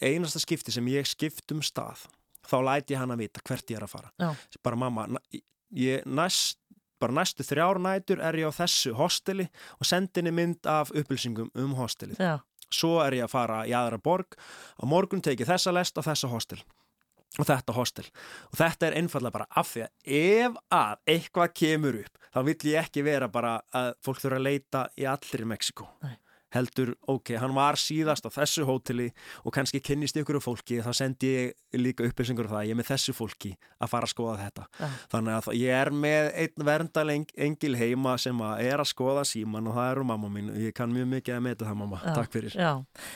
Einasta 0.00 0.40
skipti 0.40 0.72
sem 0.72 0.88
ég 0.88 1.08
skipt 1.08 1.52
um 1.52 1.60
stað, 1.64 2.06
þá 2.48 2.56
læti 2.64 2.96
ég 2.96 3.02
hann 3.02 3.12
að 3.12 3.26
vita 3.26 3.44
hvert 3.44 3.74
ég 3.74 3.76
er 3.76 3.84
að 3.84 3.92
fara. 3.92 4.12
Já. 4.20 4.30
Bara 4.64 4.80
mamma, 4.80 5.04
ég, 5.76 6.08
næst, 6.08 6.62
bara 7.02 7.16
næstu 7.20 7.46
þrjár 7.46 7.80
nætur 7.82 8.22
er 8.24 8.38
ég 8.40 8.50
á 8.50 8.52
þessu 8.54 8.94
hosteli 8.98 9.48
og 9.78 9.88
sendinni 9.88 10.32
mynd 10.34 10.68
af 10.70 10.92
upplýsingum 10.94 11.50
um 11.54 11.74
hostelið. 11.78 12.20
Já. 12.20 12.38
Svo 12.72 12.96
er 13.04 13.20
ég 13.20 13.26
að 13.26 13.34
fara 13.34 13.60
í 13.68 13.74
aðra 13.76 14.00
borg, 14.02 14.34
á 14.80 14.84
morgun 14.88 15.22
tekið 15.22 15.52
þessa 15.52 15.74
lest 15.74 16.00
á 16.00 16.02
þessa 16.02 16.30
hostel 16.32 16.62
og 17.38 17.48
þetta 17.48 17.74
hostel 17.74 18.04
og 18.50 18.58
þetta 18.58 18.88
er 18.88 18.98
einfallega 19.00 19.34
bara 19.34 19.46
af 19.58 19.72
því 19.72 19.84
að 19.86 20.18
ef 20.18 20.58
að 20.74 21.14
eitthvað 21.14 21.54
kemur 21.60 21.98
upp 22.04 22.28
þá 22.34 22.40
vill 22.46 22.58
ég 22.70 22.84
ekki 22.84 23.02
vera 23.06 23.30
bara 23.30 23.56
að 23.74 23.90
fólk 24.06 24.22
þurfa 24.22 24.38
að 24.38 24.46
leita 24.46 24.84
í 24.98 25.08
allir 25.10 25.42
í 25.42 25.48
Mexiko 25.50 25.88
Nei 26.04 26.14
heldur, 26.54 26.94
ok, 27.10 27.34
hann 27.42 27.54
var 27.56 27.78
síðast 27.80 28.26
á 28.26 28.30
þessu 28.34 28.64
hóteli 28.68 29.08
og 29.44 29.54
kannski 29.54 29.80
kynnist 29.84 30.16
ykkur 30.20 30.38
af 30.38 30.46
fólki, 30.46 30.80
þá 30.84 30.90
sendi 30.96 31.30
ég 31.34 31.80
líka 31.80 32.06
upplýsingur 32.06 32.48
af 32.48 32.54
það, 32.56 32.66
ég 32.68 32.76
er 32.76 32.80
með 32.80 32.90
þessu 32.92 33.14
fólki 33.16 33.54
að 33.82 33.90
fara 33.92 34.08
að 34.08 34.12
skoða 34.14 34.36
þetta. 34.44 34.66
Ja. 34.80 34.90
Þannig 35.14 35.38
að 35.38 35.48
ég 35.60 35.80
er 35.80 35.90
með 36.04 36.30
einn 36.44 36.68
verndaleng 36.70 37.26
engil 37.48 37.74
heima 37.80 38.14
sem 38.22 38.44
að 38.46 38.62
er 38.68 38.84
að 38.84 38.90
skoða 38.92 39.24
síman 39.28 39.70
og 39.70 39.78
það 39.78 39.90
eru 39.94 40.06
mamma 40.12 40.30
mín 40.32 40.52
og 40.54 40.60
ég 40.62 40.76
kann 40.76 40.94
mjög 40.94 41.10
mikið 41.16 41.38
að 41.38 41.44
meta 41.48 41.68
það 41.68 41.80
mamma. 41.82 42.00
Ja. 42.04 42.14
Takk 42.20 42.32
fyrir. 42.38 42.54
Já. 42.54 42.72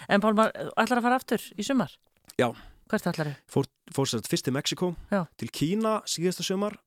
En 0.08 0.24
Pálmar, 0.24 0.52
ætlar 0.74 1.00
að 1.02 1.08
fara 1.08 1.20
aftur 1.22 1.46
í 1.54 1.66
sumar? 1.66 1.94
Já. 2.38 2.50
Hvert 2.88 3.08
ætlar 3.10 3.28
þau? 3.28 3.40
Fór, 3.52 3.66
fórst 3.92 4.28
fyrst 4.30 4.46
til 4.48 4.54
Mexiko, 4.56 4.94
Já. 5.12 5.26
til 5.36 5.50
Kína 5.52 5.98
síðasta 6.08 6.44
sumar 6.46 6.78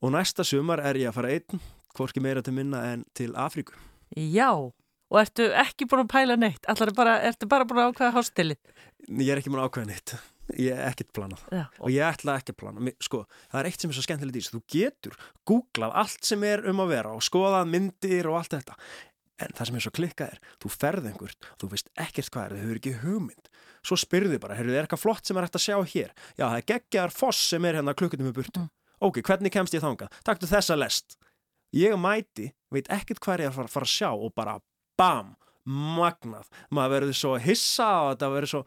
og 0.00 0.12
næsta 0.14 0.46
sumar 0.46 0.82
er 0.86 0.98
ég 1.00 1.10
að 1.10 1.16
fara 1.18 1.32
einn, 1.34 1.62
hvorki 1.96 2.22
meira 2.22 2.42
til 2.42 2.54
minna 2.54 2.84
en 2.92 3.02
til 3.18 3.34
Afríku. 3.34 3.74
Já, 4.16 4.70
og 5.10 5.20
ertu 5.20 5.48
ekki 5.58 5.88
búin 5.90 6.04
að 6.04 6.12
pæla 6.14 6.38
neitt? 6.38 6.64
Allar 6.70 6.94
bara, 6.96 7.18
ertu 7.26 7.48
bara 7.50 7.66
búin 7.68 7.82
að 7.82 7.92
ákvæða 7.92 8.16
hástilið 8.18 8.60
ég 9.08 9.32
er 9.32 9.40
ekki 9.40 9.50
búin 9.52 9.62
að 9.62 9.70
ákvæða 9.70 9.90
neitt. 9.90 10.14
Ég 10.58 10.74
er 10.74 10.88
ekkert 10.90 11.12
planað. 11.14 11.42
Já, 11.54 11.62
og... 11.62 11.84
og 11.86 11.92
ég 11.94 12.06
ætla 12.08 12.34
ekki 12.40 12.54
að 12.54 12.58
plana. 12.62 12.92
Sko, 13.06 13.20
það 13.52 13.60
er 13.60 13.68
eitt 13.68 13.84
sem 13.84 13.92
er 13.92 13.96
svo 13.96 14.04
skemmtilegt 14.06 14.38
í 14.38 14.42
þessu. 14.42 14.56
Þú 14.56 14.62
getur 14.74 15.20
googlað 15.46 15.94
allt 16.02 16.26
sem 16.26 16.46
er 16.48 16.64
um 16.70 16.82
að 16.82 16.90
vera 16.96 17.12
og 17.14 17.22
skoðað 17.24 17.70
myndir 17.70 18.28
og 18.30 18.40
allt 18.40 18.56
þetta. 18.56 18.76
En 19.40 19.54
það 19.56 19.70
sem 19.70 19.78
er 19.78 19.84
svo 19.86 19.92
klikkað 19.96 20.34
er, 20.34 20.40
þú 20.60 20.72
ferð 20.74 21.06
einhvert 21.08 21.46
þú 21.62 21.70
veist 21.70 21.92
ekkert 22.02 22.32
hvað 22.34 22.42
er, 22.42 22.56
þau 22.56 22.64
hefur 22.64 22.80
ekki 22.80 22.96
hugmynd. 23.04 23.52
Svo 23.86 23.96
spyrðu 23.96 24.40
bara, 24.42 24.58
heyrðu, 24.58 24.74
er 24.74 24.84
eitthvað 24.84 25.04
flott 25.06 25.30
sem 25.30 25.38
er 25.38 25.46
hægt 25.46 25.56
að 25.56 25.64
sjá 25.64 25.76
hér? 25.94 26.10
Já, 26.34 26.44
það 26.44 26.58
er 26.58 26.66
geggjar 26.74 27.14
foss 27.14 27.46
sem 27.54 27.64
er 27.64 27.78
hérna 27.78 27.94
klukkutum 27.96 28.28
í 28.28 28.34
burtu. 28.36 28.66
Mm. 28.66 28.72
ok, 29.06 29.22
hvernig 29.24 29.54
kemst 29.54 29.72
ég 29.72 29.80
þánga? 29.80 30.10
Takktu 30.26 30.50
þessa 30.50 30.76
lest. 30.76 31.16
Ég 31.72 31.94
mæti, 31.96 32.50
veit 32.74 32.90
ekkert 32.92 33.22
hvað 33.22 33.38
er 33.38 33.46
ég 33.46 33.54
að 33.54 33.62
fara, 33.62 33.72
fara 33.72 33.88
að 33.88 33.94
sjá 33.94 34.10
og 34.10 34.34
bara 34.36 34.58
bam, 35.00 35.34
magnað 35.64 36.48
maður 36.70 36.96
verður 36.96 37.18
svo 37.20 37.34
hissa 37.40 37.88
og 38.04 38.12
þetta 38.12 38.30
verður 38.34 38.52
svo 38.54 38.62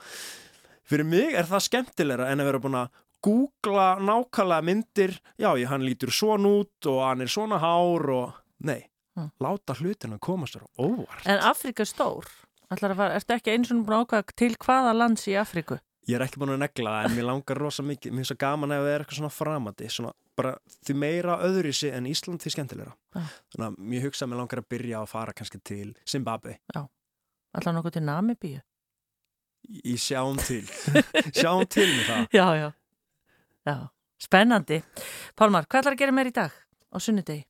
fyrir 0.89 1.07
mig 1.07 1.37
er 1.37 1.47
það 1.49 1.67
skemmtilegra 1.67 2.29
en 2.31 2.43
að 2.43 2.49
vera 2.49 2.63
búin 2.63 2.79
að 2.81 3.01
googla 3.23 3.87
nákvæmlega 4.03 4.67
myndir 4.67 5.13
já, 5.39 5.53
ég, 5.55 5.67
hann 5.71 5.85
lítur 5.87 6.11
svona 6.11 6.57
út 6.59 6.89
og 6.91 6.99
hann 7.05 7.23
er 7.23 7.31
svona 7.31 7.59
hár 7.63 8.09
og 8.11 8.41
nei, 8.67 8.81
mm. 9.15 9.29
láta 9.43 9.77
hlutin 9.79 10.17
að 10.17 10.23
komast 10.27 10.57
þér 10.57 10.67
óvart. 10.83 11.23
En 11.29 11.39
Afrika 11.39 11.87
stór 11.87 12.27
ertu 12.73 13.35
ekki 13.35 13.53
eins 13.53 13.71
og 13.71 13.85
búin 13.85 13.99
að 13.99 14.05
ákvæða 14.07 14.37
til 14.41 14.53
hvaða 14.57 14.93
lands 14.97 15.27
í 15.29 15.37
Afriku? 15.39 15.79
Ég 16.03 16.17
er 16.17 16.25
ekki 16.25 16.41
búin 16.41 16.51
að 16.51 16.59
negla 16.65 16.97
en 17.05 17.13
mér 17.15 17.27
langar 17.29 17.59
rosa 17.61 17.83
mikið, 17.85 18.11
mér 18.11 18.23
finnst 18.23 18.33
það 18.33 18.41
gaman 18.43 18.73
að 18.75 18.81
það 18.83 18.93
er 18.93 19.03
eitthvað 19.03 19.19
svona 19.21 19.31
framandi, 19.31 19.89
svona 19.93 20.11
bara 20.35 20.51
því 20.83 20.95
meira 20.99 21.37
öðrisi 21.45 21.91
en 21.95 22.09
Ísland 22.09 22.43
því 22.43 22.51
skemmtilegra. 22.55 22.95
Ja. 23.15 23.23
þannig 23.53 23.67
að 23.69 23.77
mér 23.93 24.05
hugsa 24.07 24.25
að 24.25 24.31
mér 24.31 24.41
langar 24.41 24.61
að 24.63 24.69
byrja 24.73 24.99
að 24.99 25.09
fara 25.13 25.35
kannski 25.37 25.61
til 25.63 25.93
Zimbabwe 26.09 26.57
Já, 26.73 26.81
alltaf 27.53 27.75
nokkuð 27.77 27.95
til 27.95 28.03
Namibíu? 28.09 28.63
Í 29.63 29.93
sjáum 29.95 30.41
til. 30.43 30.65
Sjáum 31.39 31.63
til 31.71 31.87
með 31.87 32.03
það. 32.09 32.25
Já, 32.35 32.47
já, 32.59 32.67
já, 33.69 33.75
spennandi. 34.25 34.81
Pálmar, 35.39 35.69
hvað 35.69 35.85
ætlar 35.85 35.95
að 35.95 36.03
gera 36.03 36.15
mér 36.17 36.31
í 36.33 36.35
dag 36.35 36.57
á 36.91 36.97
sunnudegi? 36.99 37.45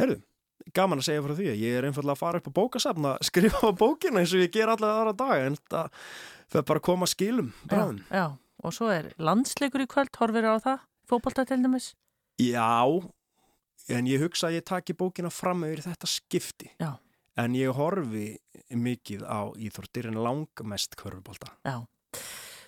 Herru, 0.00 0.16
gaman 0.74 0.98
að 0.98 1.06
segja 1.06 1.22
frá 1.22 1.36
því 1.38 1.46
að 1.52 1.62
ég 1.62 1.78
er 1.78 1.86
einfallega 1.86 2.16
að 2.16 2.22
fara 2.24 2.40
upp 2.40 2.50
á 2.50 2.58
bókasafna 2.58 3.14
skrifa 3.26 3.70
á 3.70 3.78
bókina 3.78 4.24
eins 4.24 4.34
og 4.34 4.42
ég 4.42 4.52
ger 4.54 4.72
allavega 4.72 5.04
aðra 5.04 5.14
dag 5.22 5.46
en 5.46 5.58
það 5.70 6.02
fyrir 6.50 6.66
bara 6.68 6.82
að 6.82 6.86
koma 6.90 7.08
skilum 7.10 7.52
bráðum 7.70 8.02
Já, 8.10 8.16
já, 8.20 8.26
og 8.64 8.76
svo 8.76 8.90
er 8.92 9.12
landsleikur 9.18 9.84
í 9.84 9.88
kvöld, 9.90 10.12
horfir 10.20 10.48
á 10.50 10.54
það 10.60 10.86
fókbalta 11.10 11.46
til 11.48 11.60
dæmis? 11.62 11.92
Já, 12.40 12.86
en 13.90 14.08
ég 14.08 14.22
hugsa 14.22 14.48
að 14.48 14.60
ég 14.60 14.66
taki 14.68 14.96
bókina 14.96 15.30
fram 15.34 15.64
yfir 15.66 15.84
þetta 15.88 16.08
skipti. 16.08 16.70
Já. 16.80 16.94
En 17.38 17.54
ég 17.56 17.72
horfi 17.74 18.34
mikið 18.74 19.24
á 19.24 19.50
íþórtir 19.56 20.10
en 20.10 20.20
langmest 20.20 20.96
körfubólta. 21.00 21.54
Já. 21.64 21.82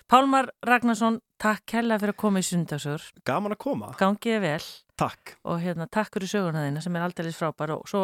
Pálmar 0.09 0.49
Ragnarsson, 0.65 1.21
takk 1.41 1.75
hella 1.77 1.97
fyrir 2.01 2.13
að 2.13 2.21
koma 2.21 2.41
í 2.43 2.47
sundagsögur. 2.47 3.05
Gaman 3.25 3.55
að 3.55 3.61
koma. 3.63 3.91
Gangið 3.99 4.41
vel. 4.43 4.65
Takk. 4.99 5.37
Og 5.49 5.61
hérna, 5.63 5.87
takk 5.89 6.13
fyrir 6.13 6.31
sögurna 6.31 6.65
þína 6.67 6.83
sem 6.83 6.97
er 6.97 7.05
aldrei 7.05 7.31
frábær 7.33 7.77
og 7.77 7.87
svo 7.89 8.03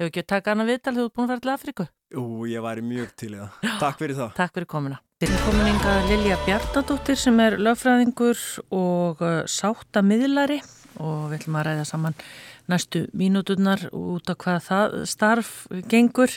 hefur 0.00 0.10
ekki 0.10 0.24
að 0.24 0.30
taka 0.32 0.54
hana 0.54 0.66
viðtal 0.68 0.94
þegar 0.94 1.02
þú 1.02 1.06
ert 1.10 1.16
búin 1.16 1.26
að 1.26 1.32
fara 1.32 1.44
til 1.44 1.52
Afríku. 1.54 1.86
Jú, 2.10 2.24
ég 2.50 2.64
væri 2.64 2.82
mjög 2.82 3.10
til 3.20 3.30
í 3.30 3.38
það. 3.38 3.64
Takk 3.84 3.98
fyrir 4.00 4.16
það. 4.18 4.30
Takk 4.38 4.54
fyrir 4.56 4.68
komina. 4.70 5.00
Við 5.20 5.28
erum 5.28 5.42
komin 5.44 5.68
ynga 5.74 5.94
Lilja 6.08 6.36
Bjartadóttir 6.46 7.18
sem 7.20 7.40
er 7.44 7.58
lögfræðingur 7.60 8.44
og 8.72 9.20
uh, 9.20 9.34
sáttamiðlari 9.44 10.62
og 11.00 11.28
við 11.28 11.36
ætlum 11.36 11.58
að 11.60 11.66
ræða 11.68 11.84
saman 11.88 12.16
næstu 12.70 13.04
mínúturnar 13.16 13.84
út 13.92 14.30
á 14.30 14.34
hvað 14.34 14.64
það 14.66 14.96
starf 15.10 15.52
gengur. 15.90 16.32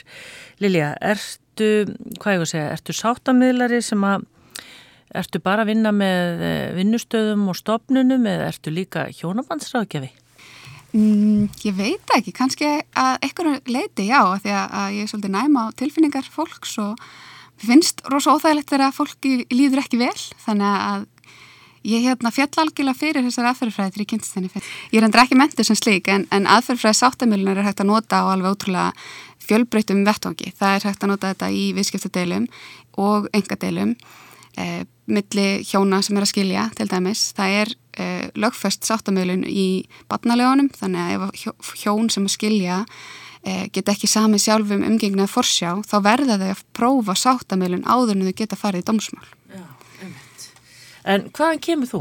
Lilja, 0.60 0.92
ertu, 1.00 1.70
hvað 2.20 2.36
ég 2.36 2.42
voru 2.42 2.48
að 2.48 2.52
segja, 2.52 2.72
ertu 2.74 2.96
sáttamiðlari 2.98 3.80
sem 3.84 4.04
að, 4.04 4.26
ertu 5.14 5.40
bara 5.42 5.64
að 5.64 5.72
vinna 5.72 5.94
með 5.94 6.44
eh, 6.44 6.68
vinnustöðum 6.76 7.48
og 7.52 7.58
stopnunum 7.58 8.28
eða 8.30 8.50
ertu 8.52 8.74
líka 8.74 9.06
hjónabandsráðgjafi? 9.14 10.12
Mm, 10.94 11.48
ég 11.66 11.74
veit 11.74 12.12
ekki, 12.14 12.30
kannski 12.30 12.68
að 12.94 13.16
eitthvað 13.26 13.66
leiti 13.66 14.06
já, 14.06 14.20
því 14.44 14.52
að 14.54 14.92
ég 14.94 15.00
er 15.02 15.10
svolítið 15.10 15.32
næma 15.34 15.64
á 15.66 15.74
tilfinningar 15.74 16.28
fólks 16.30 16.76
og 16.78 17.00
finnst 17.58 18.04
rosa 18.12 18.36
óþægilegt 18.36 18.70
þegar 18.70 18.94
fólki 18.94 19.32
líður 19.50 19.82
ekki 19.82 19.98
vel 19.98 20.14
þannig 20.44 20.70
að 20.70 21.08
ég 21.84 22.06
hérna 22.06 22.30
fjall 22.32 22.62
algjörlega 22.62 22.96
fyrir 22.96 23.26
þessar 23.26 23.50
aðferðfræði 23.50 23.92
þegar 23.92 24.04
ég 24.04 24.10
kynst 24.12 24.36
þenni 24.36 24.50
fyrir. 24.52 24.70
Ég 24.92 25.00
er 25.00 25.06
endur 25.08 25.22
ekki 25.24 25.38
mentið 25.38 25.68
sem 25.68 25.78
slík 25.78 26.10
en, 26.14 26.28
en 26.32 26.46
aðferðfræði 26.48 27.00
sáttamölunar 27.00 27.60
er 27.60 27.68
hægt 27.68 27.82
að 27.82 27.90
nota 27.90 28.22
á 28.24 28.30
alveg 28.32 28.54
ótrúlega 28.54 28.94
fjölbreytum 29.44 30.04
vettvangi. 30.06 30.54
Það 30.56 30.76
er 30.78 30.86
hægt 30.88 31.04
að 31.04 31.12
nota 31.12 31.32
þetta 31.34 31.50
í 31.52 31.64
viðskiptadeilum 31.76 32.46
og 33.02 33.28
engadeilum 33.36 33.96
eh, 34.60 34.84
milli 35.06 35.48
hjóna 35.68 36.00
sem 36.02 36.16
er 36.16 36.24
að 36.24 36.32
skilja 36.32 36.68
til 36.78 36.88
dæmis. 36.88 37.26
Það 37.36 37.58
er 37.60 37.74
eh, 37.98 38.24
lögfest 38.38 38.86
sáttamölun 38.88 39.44
í 39.48 39.84
barnalegunum 40.08 40.72
þannig 40.76 41.04
að 41.04 41.28
ef 41.52 41.74
hjón 41.82 42.10
sem 42.12 42.26
að 42.28 42.36
skilja 42.38 42.84
Eh, 43.44 43.66
geta 43.68 43.92
ekki 43.92 44.08
sami 44.08 44.38
sjálfum 44.40 44.80
umgengna 44.86 45.26
að 45.26 45.34
forsjá, 45.34 45.74
þá 45.84 45.96
verða 46.06 46.38
þau 46.40 46.46
að 46.48 46.60
prófa 46.72 47.14
sáttamilun 47.20 47.82
áður 47.84 48.14
en 48.16 48.28
þau 48.30 48.36
geta 48.38 48.56
farið 48.56 48.80
í 48.80 48.86
domsmál. 48.88 49.26
Já. 49.52 49.64
En 51.12 51.26
hvaðan 51.28 51.60
kemur 51.66 51.90
þú? 51.90 52.00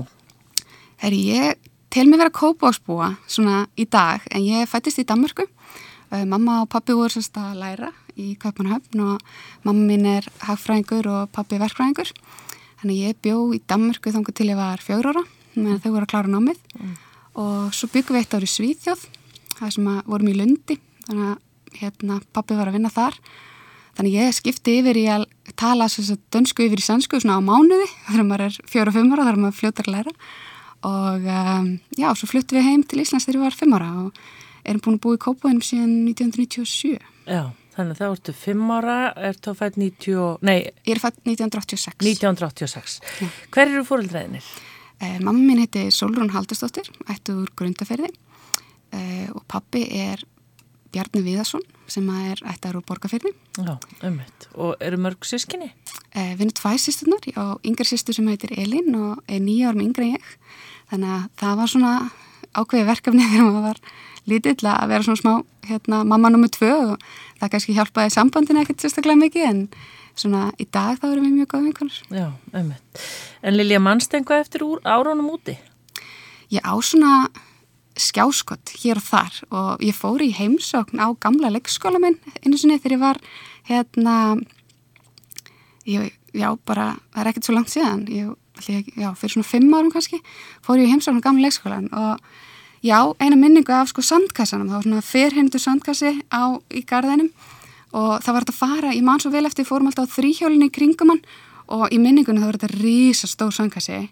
Herri, 1.04 1.20
ég 1.36 1.60
tel 1.92 2.06
mig 2.08 2.22
vera 2.22 2.32
kópásbúa 2.32 3.10
svona 3.28 3.66
í 3.76 3.84
dag, 3.84 4.24
en 4.32 4.46
ég 4.48 4.72
fættist 4.72 5.04
í 5.04 5.08
Danmarku. 5.10 5.50
Uh, 6.14 6.24
mamma 6.24 6.62
og 6.64 6.70
pappi 6.72 6.96
voru 6.96 7.12
sérst 7.12 7.36
að 7.42 7.60
læra 7.60 7.92
í 8.20 8.34
Kaupanhöfn 8.42 9.04
og 9.04 9.24
mamma 9.66 9.88
mín 9.88 10.08
er 10.10 10.28
hagfræðingur 10.46 11.10
og 11.12 11.34
pappi 11.36 11.60
verkfræðingur. 11.62 12.14
Þannig 12.82 13.02
ég 13.08 13.20
bjó 13.24 13.38
í 13.56 13.62
Danmarku 13.68 14.12
þannig 14.14 14.36
til 14.36 14.50
ég 14.52 14.60
var 14.60 14.84
fjögur 14.84 15.14
ára, 15.14 15.26
meðan 15.56 15.82
þau 15.84 15.92
voru 15.92 16.06
að 16.06 16.12
klára 16.14 16.34
námið. 16.34 16.64
Mm. 16.80 16.96
Og 17.44 17.74
svo 17.74 17.90
byggum 17.94 18.18
við 18.18 18.26
eitt 18.26 18.36
ár 18.36 18.46
í 18.46 18.52
Svíþjóð, 18.52 19.08
það 19.58 19.74
sem 19.78 19.90
vorum 20.06 20.30
í 20.30 20.38
Lundi 20.38 20.78
þannig 21.08 21.32
að 21.32 21.80
hérna, 21.80 22.20
pappi 22.36 22.58
var 22.58 22.70
að 22.70 22.78
vinna 22.78 22.92
þar 22.94 23.18
þannig 23.98 24.18
ég 24.18 24.36
skipti 24.36 24.78
yfir 24.82 25.00
í 25.00 25.06
að 25.12 25.26
tala 25.60 25.88
dönsku 26.34 26.66
yfir 26.68 26.82
í 26.82 26.86
sannsku 26.86 27.20
svona 27.22 27.40
á 27.42 27.42
mánuði 27.46 27.88
þegar 28.10 28.28
maður 28.30 28.46
er 28.48 28.60
fjóra 28.70 28.94
og 28.94 28.98
fimm 28.98 29.14
ára 29.14 29.28
þar 29.30 29.42
maður 29.42 29.60
fljótar 29.60 29.90
að 29.90 29.98
læra 29.98 30.16
og 30.84 31.28
um, 31.32 31.68
já, 31.96 32.10
svo 32.12 32.28
fluttum 32.28 32.60
við 32.60 32.68
heim 32.68 32.82
til 32.84 33.04
Íslands 33.04 33.28
þegar 33.28 33.40
ég 33.40 33.46
var 33.46 33.60
fimm 33.60 33.76
ára 33.78 33.92
og 34.04 34.24
erum 34.68 34.84
búin 34.84 34.98
að 34.98 35.04
búa 35.06 35.18
í 35.18 35.22
Kópavæðinum 35.24 35.68
síðan 35.68 35.94
1997 36.12 36.98
Já, 37.30 37.44
þannig 37.76 38.00
þá 38.00 38.06
ertu 38.10 38.36
fimm 38.38 38.74
ára 38.74 38.98
ertu 39.30 39.54
að 39.54 39.60
fætt 39.62 39.80
90, 39.82 40.44
nei 40.46 40.58
Ég 40.86 40.96
er 40.96 41.02
fætt 41.02 41.22
1986 41.26 41.98
1986 42.04 43.00
já. 43.22 43.28
Hver 43.54 43.68
eru 43.68 43.86
fóröldræðinir? 43.88 44.52
Eh, 45.04 45.18
mamma 45.20 45.40
mín 45.42 45.64
heiti 45.64 45.88
Solrún 45.92 46.32
Haldurstóttir 46.34 46.88
ættu 47.12 47.40
úr 47.42 47.50
Grundaferði 47.58 48.12
eh, 48.94 49.28
og 49.34 49.44
pappi 49.50 49.88
er 50.00 50.22
Bjarni 50.94 51.24
Viðarsson 51.26 51.64
sem 51.90 52.06
er 52.30 52.40
ættar 52.48 52.78
úr 52.78 52.86
borgarferði. 52.86 53.34
Já, 53.58 53.74
ummitt. 54.06 54.48
Og 54.54 54.78
eru 54.84 55.00
mörg 55.02 55.26
sískinni? 55.26 55.72
Eh, 56.14 56.36
við 56.38 56.46
erum 56.46 56.54
tvæ 56.60 56.76
sýsturnar 56.82 57.26
og 57.42 57.66
yngre 57.66 57.88
sýstur 57.90 58.16
sem 58.18 58.30
heitir 58.30 58.54
Elin 58.54 58.94
og 59.00 59.24
er 59.26 59.42
nýja 59.42 59.72
árum 59.72 59.82
yngre 59.88 60.06
en 60.06 60.16
ég. 60.20 60.36
Þannig 60.92 61.16
að 61.16 61.26
það 61.42 61.60
var 61.60 61.72
svona 61.74 61.94
ákveði 62.54 62.88
verkefni 62.92 63.28
þegar 63.32 63.50
maður 63.50 63.68
var 63.72 63.82
lítill 64.30 64.70
að 64.70 64.92
vera 64.92 65.06
svona 65.06 65.22
smá 65.22 65.34
hérna, 65.68 66.04
mamma 66.08 66.32
nummið 66.32 66.56
tvö 66.58 66.72
og 66.94 67.06
það 67.42 67.54
kannski 67.56 67.76
hjálpaði 67.78 68.14
sambandin 68.16 68.62
ekkert 68.62 68.84
sérstaklega 68.84 69.20
mikið 69.20 69.48
en 69.50 69.64
svona 70.20 70.50
í 70.62 70.68
dag 70.70 71.00
þá 71.02 71.08
erum 71.10 71.28
við 71.28 71.38
mjög 71.40 71.50
góð 71.54 71.66
vinkunars. 71.68 72.02
Já, 72.14 72.28
ummitt. 72.54 73.06
En 73.44 73.58
Lilja 73.58 73.80
mannstengu 73.84 74.36
eftir 74.38 74.66
úr, 74.66 74.84
áraunum 74.86 75.32
úti? 75.34 75.58
Ég 76.54 76.62
á 76.62 76.74
svona 76.86 77.32
skjáskott 78.00 78.74
hér 78.82 79.00
og 79.02 79.06
þar 79.06 79.40
og 79.54 79.84
ég 79.86 79.96
fór 79.98 80.22
í 80.26 80.32
heimsókn 80.34 81.02
á 81.02 81.14
gamla 81.22 81.52
leikskóla 81.54 82.02
minn 82.02 82.18
einu 82.42 82.58
sinni 82.58 82.80
þegar 82.80 82.96
ég 82.96 83.04
var 83.04 83.20
hérna 83.70 84.16
ég, 85.86 86.16
já 86.34 86.50
bara, 86.66 86.94
það 87.14 87.22
er 87.22 87.30
ekkert 87.32 87.50
svo 87.50 87.56
langt 87.58 87.74
síðan 87.74 88.08
ég 88.10 88.34
já, 88.98 89.12
fyrir 89.18 89.36
svona 89.36 89.50
fimm 89.50 89.76
árum 89.76 89.94
kannski, 89.94 90.22
fór 90.66 90.82
ég 90.82 90.90
heimsókn 90.90 91.22
á 91.22 91.26
gamla 91.26 91.46
leikskólan 91.46 91.90
og 91.94 92.26
já, 92.84 93.00
eina 93.20 93.40
minningu 93.40 93.74
af 93.76 93.92
sko 93.92 94.04
sandkassanum, 94.06 94.70
það 94.70 94.78
var 94.80 94.88
svona 94.88 95.06
fyrhindu 95.08 95.62
sandkassi 95.62 96.14
á 96.30 96.44
í 96.74 96.84
garðinum 96.88 97.32
og 97.94 98.20
það 98.26 98.34
var 98.34 98.46
þetta 98.46 98.56
að 98.56 98.60
fara, 98.60 98.94
ég 98.98 99.06
man 99.06 99.22
svo 99.22 99.32
vel 99.34 99.46
eftir, 99.48 99.68
fórum 99.70 99.90
alltaf 99.90 100.10
á 100.10 100.16
þrýhjólinni 100.18 100.70
í 100.72 100.74
kringum 100.74 101.14
hann 101.14 101.24
og 101.74 101.88
í 101.94 102.00
minningunni 102.02 102.42
það 102.42 102.50
var 102.52 102.60
þetta 102.60 102.82
rísa 102.84 103.30
stór 103.30 103.54
sandkassi. 103.56 104.04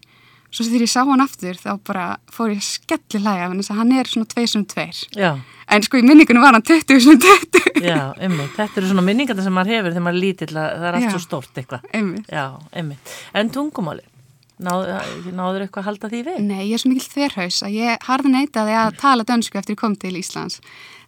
Svo 0.52 0.66
þegar 0.68 0.84
ég 0.84 0.90
sá 0.92 1.00
hann 1.08 1.22
aftur 1.24 1.56
þá 1.56 1.70
bara 1.80 2.06
fór 2.32 2.50
ég 2.52 2.60
skelli 2.64 3.20
hlæga 3.22 3.48
þannig 3.48 3.70
að 3.72 3.78
hann 3.78 3.92
er 3.96 4.10
svona 4.10 4.28
2.2 4.28 5.30
en 5.72 5.84
sko 5.86 5.96
í 5.96 6.04
minningunum 6.04 6.44
var 6.44 6.58
hann 6.58 6.66
20.20 6.68 7.80
Já, 7.80 8.12
einmitt, 8.20 8.52
þetta 8.58 8.80
eru 8.82 8.90
svona 8.90 9.04
minningar 9.06 9.40
sem 9.40 9.56
maður 9.56 9.78
hefur 9.78 9.94
þegar 9.94 10.04
maður 10.04 10.20
lítill 10.26 10.50
að 10.52 10.66
það 10.74 10.88
er 10.90 10.98
allt 10.98 11.06
Já, 11.06 11.12
svo 11.14 11.22
stórt 11.24 11.60
eitthvað. 11.62 11.86
Já, 12.28 12.44
einmitt. 12.76 13.14
En 13.32 13.52
tungumáli, 13.54 14.04
náður 14.66 15.32
náðu 15.32 15.62
eitthvað 15.64 15.82
að 15.82 15.88
halda 15.90 16.12
því 16.12 16.20
við? 16.28 16.42
Nei, 16.46 16.62
ég 16.68 16.76
er 16.76 16.82
svo 16.82 16.92
mikil 16.92 17.08
þverhaus 17.08 17.62
að 17.66 17.78
ég 17.78 18.06
harði 18.08 18.34
neytaði 18.34 18.76
að 18.78 18.98
tala 19.02 19.26
dönsku 19.28 19.60
eftir 19.60 19.76
ég 19.76 19.82
kom 19.82 19.96
til 19.98 20.14
Íslands 20.20 20.60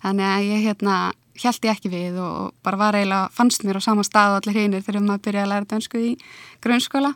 þannig 0.05 0.29
að 0.31 0.49
ég 0.51 0.67
hérna 0.69 0.99
held 1.43 1.67
ég 1.67 1.73
ekki 1.73 1.91
við 1.91 2.21
og 2.23 2.53
bara 2.63 2.79
var 2.79 2.99
eiginlega, 2.99 3.33
fannst 3.35 3.65
mér 3.67 3.81
á 3.81 3.87
sama 3.87 4.05
stað 4.07 4.37
og 4.37 4.43
allir 4.43 4.61
hinnir 4.61 4.85
þegar 4.87 5.03
maður 5.03 5.25
byrjaði 5.27 5.47
að 5.47 5.53
læra 5.55 5.71
dönsku 5.73 6.03
í 6.03 6.13
grunnskóla 6.63 7.15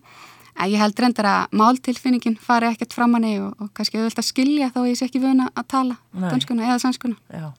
En 0.58 0.72
ég 0.72 0.80
held 0.82 0.98
reyndar 0.98 1.28
að 1.30 1.56
máltilfinningin 1.58 2.36
fari 2.42 2.66
ekkert 2.72 2.94
fram 2.96 3.14
hann 3.14 3.26
og, 3.30 3.50
og 3.62 3.70
kannski 3.76 4.00
auðvitað 4.00 4.24
að 4.24 4.28
skilja 4.32 4.70
þá 4.74 4.80
ég 4.88 4.98
sé 4.98 5.06
ekki 5.06 5.22
vöna 5.22 5.46
að 5.54 5.68
tala 5.70 5.98
danskuna 6.18 6.66
eða 6.66 6.80
sannskuna. 6.82 7.18
Já. 7.30 7.52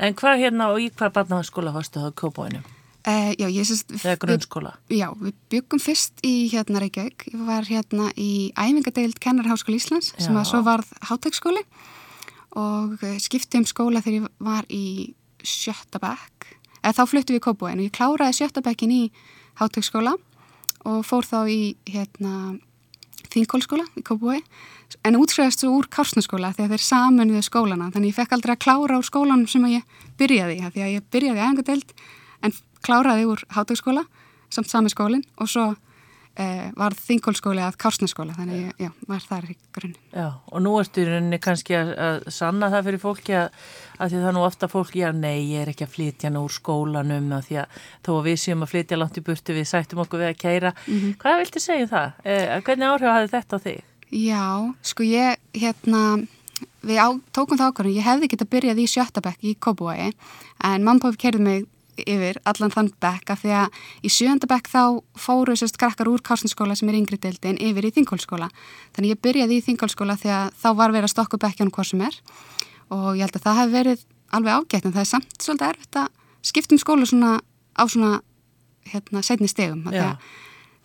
En 0.00 0.16
hvað 0.16 0.44
hérna 0.46 0.70
og 0.72 0.80
í 0.80 0.88
hvað 0.88 1.18
barnaskóla 1.18 1.74
varstu 1.74 2.00
það 2.00 2.14
á 2.16 2.18
Kópáinu? 2.22 2.62
Uh, 3.00 3.32
já, 3.38 3.46
ég 3.48 3.64
sést... 3.64 3.88
Eða 3.96 4.18
grunnskóla? 4.20 4.74
Við, 4.90 4.98
já, 5.00 5.06
við 5.16 5.36
byggum 5.48 5.80
fyrst 5.80 6.20
í 6.26 6.50
hérna 6.52 6.82
Reykjavík. 6.82 7.30
Ég 7.32 7.44
var 7.48 7.64
hérna 7.64 8.10
í 8.12 8.50
æfingadeild 8.52 9.16
Kennarháskóli 9.24 9.78
Íslands 9.80 10.10
já. 10.12 10.26
sem 10.26 10.36
að 10.36 10.50
svo 10.50 10.60
varð 10.66 10.90
hátæksskóli 11.08 11.62
og 12.60 13.00
eh, 13.06 13.16
skipti 13.22 13.56
um 13.56 13.64
skóla 13.64 14.02
þegar 14.04 14.18
ég 14.18 14.26
var 14.44 14.68
í 14.68 14.84
sjötta 15.40 16.00
bekk. 16.02 16.50
Eða 16.82 16.98
þá 16.98 17.04
fluttu 17.08 17.36
við 17.36 17.44
Kópáinu 17.46 17.80
og 17.80 17.88
ég 17.88 17.96
kláraði 17.96 18.36
sjötta 18.36 18.60
bekkin 18.64 18.92
í 18.92 19.02
hátæksskóla 19.62 20.12
og 20.84 21.00
fór 21.08 21.24
þá 21.24 21.38
í 21.48 21.60
hérna, 21.88 22.58
þingkólskóla 23.32 23.88
í 23.96 24.04
Kópúi 24.04 24.42
en 25.06 25.16
útskræðast 25.16 25.64
svo 25.64 25.72
úr 25.78 25.88
kársnaskóla 25.88 26.52
þegar 26.56 26.76
þeir 26.76 26.84
saminuðu 26.84 27.42
skólana 27.46 27.88
þannig 27.94 28.12
ég 28.12 28.18
fekk 28.18 28.36
aldrei 28.36 28.56
að 28.56 28.62
klára 28.64 28.98
á 28.98 29.00
skólanum 29.06 29.48
sem 29.48 29.64
ég 29.70 29.84
byrjaði 30.20 30.56
í 30.58 30.64
því 30.66 30.84
að 30.84 30.94
ég 30.96 31.06
byrjaði 31.14 31.44
kláraði 32.84 33.28
úr 33.30 33.44
hátökskóla 33.54 34.04
samt 34.50 34.70
sami 34.70 34.90
skólinn 34.90 35.24
og 35.38 35.48
svo 35.50 35.66
eh, 36.40 36.70
var 36.78 36.94
þingkólskóli 36.96 37.62
að 37.64 37.76
kársnaskóla 37.80 38.34
þannig 38.36 38.62
ég 38.62 38.86
já, 38.86 38.90
var 39.08 39.22
þar 39.24 39.50
í 39.52 39.56
grunni 39.74 39.98
Já, 40.14 40.26
og 40.50 40.64
nú 40.64 40.72
ertu 40.80 41.04
í 41.04 41.06
rauninni 41.08 41.40
kannski 41.42 41.76
að, 41.78 41.92
að 42.06 42.18
sanna 42.34 42.70
það 42.72 42.88
fyrir 42.88 43.02
fólki 43.04 43.36
að, 43.38 43.60
að 43.98 44.14
því 44.14 44.24
það 44.24 44.36
nú 44.36 44.46
ofta 44.46 44.70
fólki 44.72 45.04
að 45.06 45.20
nei, 45.22 45.36
ég 45.52 45.64
er 45.64 45.72
ekki 45.74 45.86
að 45.86 45.94
flytja 45.94 46.32
nú 46.32 46.44
úr 46.48 46.56
skólanum 46.56 47.30
að 47.36 47.46
því 47.50 47.60
að 47.62 47.78
þó 48.06 48.10
að 48.16 48.26
við 48.30 48.42
séum 48.44 48.66
að 48.66 48.74
flytja 48.74 49.00
langt 49.00 49.20
í 49.20 49.24
burtu 49.26 49.56
við 49.56 49.70
sættum 49.70 50.02
okkur 50.04 50.24
við 50.24 50.32
að 50.32 50.42
keira 50.42 50.74
mm 50.74 50.98
-hmm. 50.98 51.16
Hvað 51.22 51.40
viltu 51.44 51.60
segja 51.62 51.86
um 51.86 51.94
það? 51.94 52.12
Eh, 52.24 52.60
hvernig 52.66 52.88
áhrif 52.88 53.14
hafði 53.14 53.32
þetta 53.36 53.56
á 53.56 53.64
þig? 53.66 53.80
Já, 54.10 54.74
sko 54.82 55.02
ég, 55.06 55.36
hérna 55.54 56.26
við 56.82 56.98
á, 56.98 57.08
tókum 57.32 57.58
það 57.58 57.70
ákvörðum, 57.70 57.96
ég 57.96 58.06
hefði 58.06 58.28
gett 58.28 58.42
að 58.42 58.52
byrjað 58.54 58.80
í 58.82 58.86
sjöttabekk 58.86 59.44
í 59.44 59.54
Kópúi 59.54 60.12
en 60.64 60.84
mamma 60.84 61.08
og 61.08 61.16
kerði 61.20 61.44
mig 61.44 61.66
yfir 62.08 62.38
allan 62.48 62.72
þann 62.74 62.92
bekk 63.02 63.32
af 63.34 63.42
því 63.42 63.52
að 63.62 63.80
í 64.06 64.12
sjönda 64.12 64.48
bekk 64.50 64.70
þá 64.72 64.82
fóru 65.18 65.56
sérst 65.58 65.78
krakkar 65.80 66.10
úr 66.10 66.22
Kársinskóla 66.24 66.76
sem 66.78 66.88
er 66.90 66.98
yngri 67.00 67.18
deildin 67.20 67.60
yfir 67.60 67.88
í 67.88 67.92
Þingólskóla. 67.96 68.50
Þannig 68.96 69.14
ég 69.14 69.22
byrjaði 69.24 69.58
í 69.60 69.64
Þingólskóla 69.68 70.16
því 70.20 70.32
að 70.36 70.56
þá 70.62 70.68
var 70.80 70.94
verið 70.94 71.08
að 71.08 71.14
stokka 71.14 71.40
bekkjónu 71.44 71.74
hvað 71.74 71.90
sem 71.92 72.04
er 72.08 72.18
og 72.90 73.08
ég 73.18 73.24
held 73.24 73.38
að 73.38 73.46
það 73.46 73.60
hef 73.60 73.72
verið 73.74 74.04
alveg 74.30 74.58
ágætt 74.58 74.86
en 74.86 74.94
það 74.94 75.04
er 75.04 75.10
samt 75.10 75.34
svolítið 75.38 75.70
erfitt 75.70 76.00
að 76.00 76.12
skiptum 76.50 76.80
skóla 76.80 77.08
svona 77.08 77.32
á 77.76 77.84
svona 77.86 78.12
hérna 78.90 79.22
setni 79.26 79.48
stegum. 79.50 79.84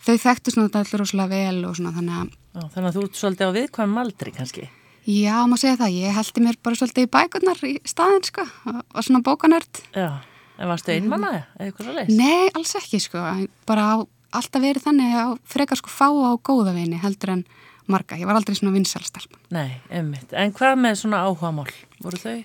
Þau 0.05 0.15
þekktu 0.21 0.53
svona 0.53 0.69
þetta 0.69 0.81
allur 0.83 1.01
rosalega 1.01 1.31
vel 1.33 1.67
og 1.69 1.77
svona 1.79 1.93
þannig 1.95 2.17
að... 2.19 2.33
Já, 2.55 2.61
þannig 2.73 2.89
að 2.89 2.97
þú 2.97 3.05
ert 3.05 3.19
svolítið 3.19 3.49
á 3.49 3.55
viðkvæm 3.55 3.95
aldri 4.01 4.33
kannski? 4.35 4.67
Já, 5.05 5.35
maður 5.45 5.61
segja 5.61 5.79
það. 5.81 5.95
Ég 6.01 6.15
held 6.17 6.39
mér 6.41 6.57
bara 6.65 6.79
svolítið 6.79 7.05
í 7.05 7.09
bækurnar 7.13 7.59
í 7.65 7.73
staðin 7.85 8.23
sko 8.25 8.45
og 8.73 9.05
svona 9.05 9.21
bókanörd. 9.25 9.81
Já. 9.93 10.07
En 10.55 10.71
varstu 10.71 10.93
eitthvað 10.95 11.83
svo 11.83 11.93
leiðs? 11.95 12.15
Nei, 12.15 12.47
alls 12.55 12.73
ekki 12.79 13.01
sko, 13.03 13.21
bara 13.67 13.85
á, 13.91 13.95
alltaf 14.39 14.63
verið 14.63 14.87
þannig 14.87 15.15
að 15.21 15.35
frekar 15.51 15.81
sko 15.81 15.91
fá 15.91 16.07
á 16.07 16.31
góða 16.39 16.75
vini 16.77 16.99
heldur 17.01 17.35
en 17.35 17.45
marga, 17.91 18.17
ég 18.17 18.27
var 18.29 18.39
aldrei 18.39 18.57
svona 18.57 18.73
vinsalstelp. 18.75 19.35
Nei, 19.53 19.77
einmitt, 19.93 20.33
en 20.33 20.53
hvað 20.55 20.79
með 20.81 20.99
svona 21.03 21.21
áhuga 21.27 21.51
mál, 21.53 21.69
voru 22.01 22.21
þau? 22.21 22.37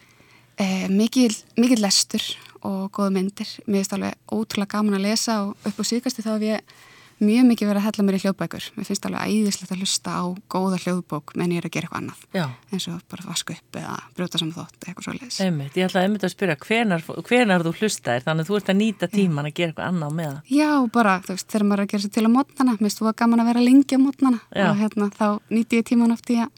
Eh, 0.60 0.86
mikið, 0.92 1.38
mikið 1.56 1.80
lestur 1.80 2.24
og 2.66 2.90
góða 2.92 3.14
myndir, 3.14 3.48
mér 3.64 3.80
finnst 3.80 3.94
alveg 3.96 4.18
ótrúlega 4.28 4.74
gaman 4.74 4.98
að 4.98 5.06
lesa 5.06 5.38
og 5.46 5.70
upp 5.70 5.80
á 5.80 5.84
síðkasti 5.86 6.26
þá 6.26 6.32
hef 6.34 6.46
ég 6.50 6.74
mjög 7.20 7.46
mikið 7.50 7.68
verið 7.70 7.80
að 7.80 7.86
hella 7.86 8.04
mér 8.06 8.16
í 8.16 8.20
hljóðbækur. 8.24 8.66
Mér 8.76 8.88
finnst 8.88 9.06
alveg 9.08 9.30
æðislegt 9.30 9.72
að 9.74 9.82
hlusta 9.84 10.14
á 10.16 10.22
góða 10.50 10.78
hljóðbók 10.84 11.34
menn 11.36 11.54
ég 11.54 11.60
er 11.62 11.68
að 11.68 11.74
gera 11.76 11.88
eitthvað 11.88 12.00
annað. 12.00 12.24
Já. 12.34 12.46
eins 12.72 12.86
og 12.90 13.02
bara 13.12 13.26
vasku 13.28 13.54
upp 13.56 13.78
eða 13.80 13.96
brjóta 14.16 14.40
saman 14.40 14.56
þótt 14.56 14.88
eitthvað 14.88 15.06
svo 15.06 15.14
leiðis 15.16 15.40
Einmitt, 15.44 15.76
Ég 15.76 15.88
ætlaði 15.90 16.08
einmitt 16.08 16.26
að 16.26 16.34
spyrja 16.34 16.56
hvenar, 16.64 17.04
hvenar 17.28 17.64
þú 17.66 17.74
hlusta 17.80 18.16
er 18.16 18.26
þannig 18.26 18.46
að 18.46 18.50
þú 18.50 18.58
ert 18.60 18.72
að 18.72 18.80
nýta 18.80 19.10
tíman 19.10 19.50
að 19.50 19.56
gera 19.60 19.72
eitthvað 19.72 19.90
annað 19.90 20.16
með 20.20 20.30
það 20.30 20.52
Já, 20.56 20.70
bara 20.96 21.14
þú 21.26 21.36
veist, 21.36 21.48
þegar 21.52 21.66
maður 21.70 21.80
er 21.80 21.86
að 21.86 21.92
gera 21.94 22.04
sér 22.06 22.14
til 22.16 22.26
á 22.26 22.30
mótnana 22.36 22.76
mér 22.80 22.90
finnst 22.90 23.00
þú 23.00 23.08
að 23.10 23.16
gaman 23.20 23.42
að 23.44 23.50
vera 23.50 23.64
lengi 23.64 23.96
á 23.96 24.00
mótnana. 24.00 24.40
Og 24.70 24.80
hérna, 24.80 25.10
þá 25.14 25.26
nýti 25.50 25.80
ég 25.80 25.86
tíman 25.90 26.14
oft 26.14 26.30
í 26.32 26.38
að 26.40 26.50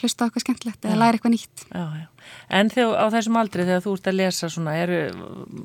hlusta 0.00 0.24
á 0.24 0.26
eitthvað 0.26 0.44
skemmtilegt 0.44 0.86
eða 0.88 0.98
læra 1.00 1.18
eitthvað 1.18 1.34
nýtt. 1.34 1.64
Já, 1.70 1.84
já. 2.02 2.06
En 2.58 2.70
þegar, 2.72 2.94
á 2.98 3.06
þessum 3.14 3.38
aldri 3.40 3.66
þegar 3.68 3.82
þú 3.84 3.96
ert 3.98 4.08
að 4.10 4.18
lesa 4.18 4.50
svona, 4.52 4.76
eru, 4.80 5.00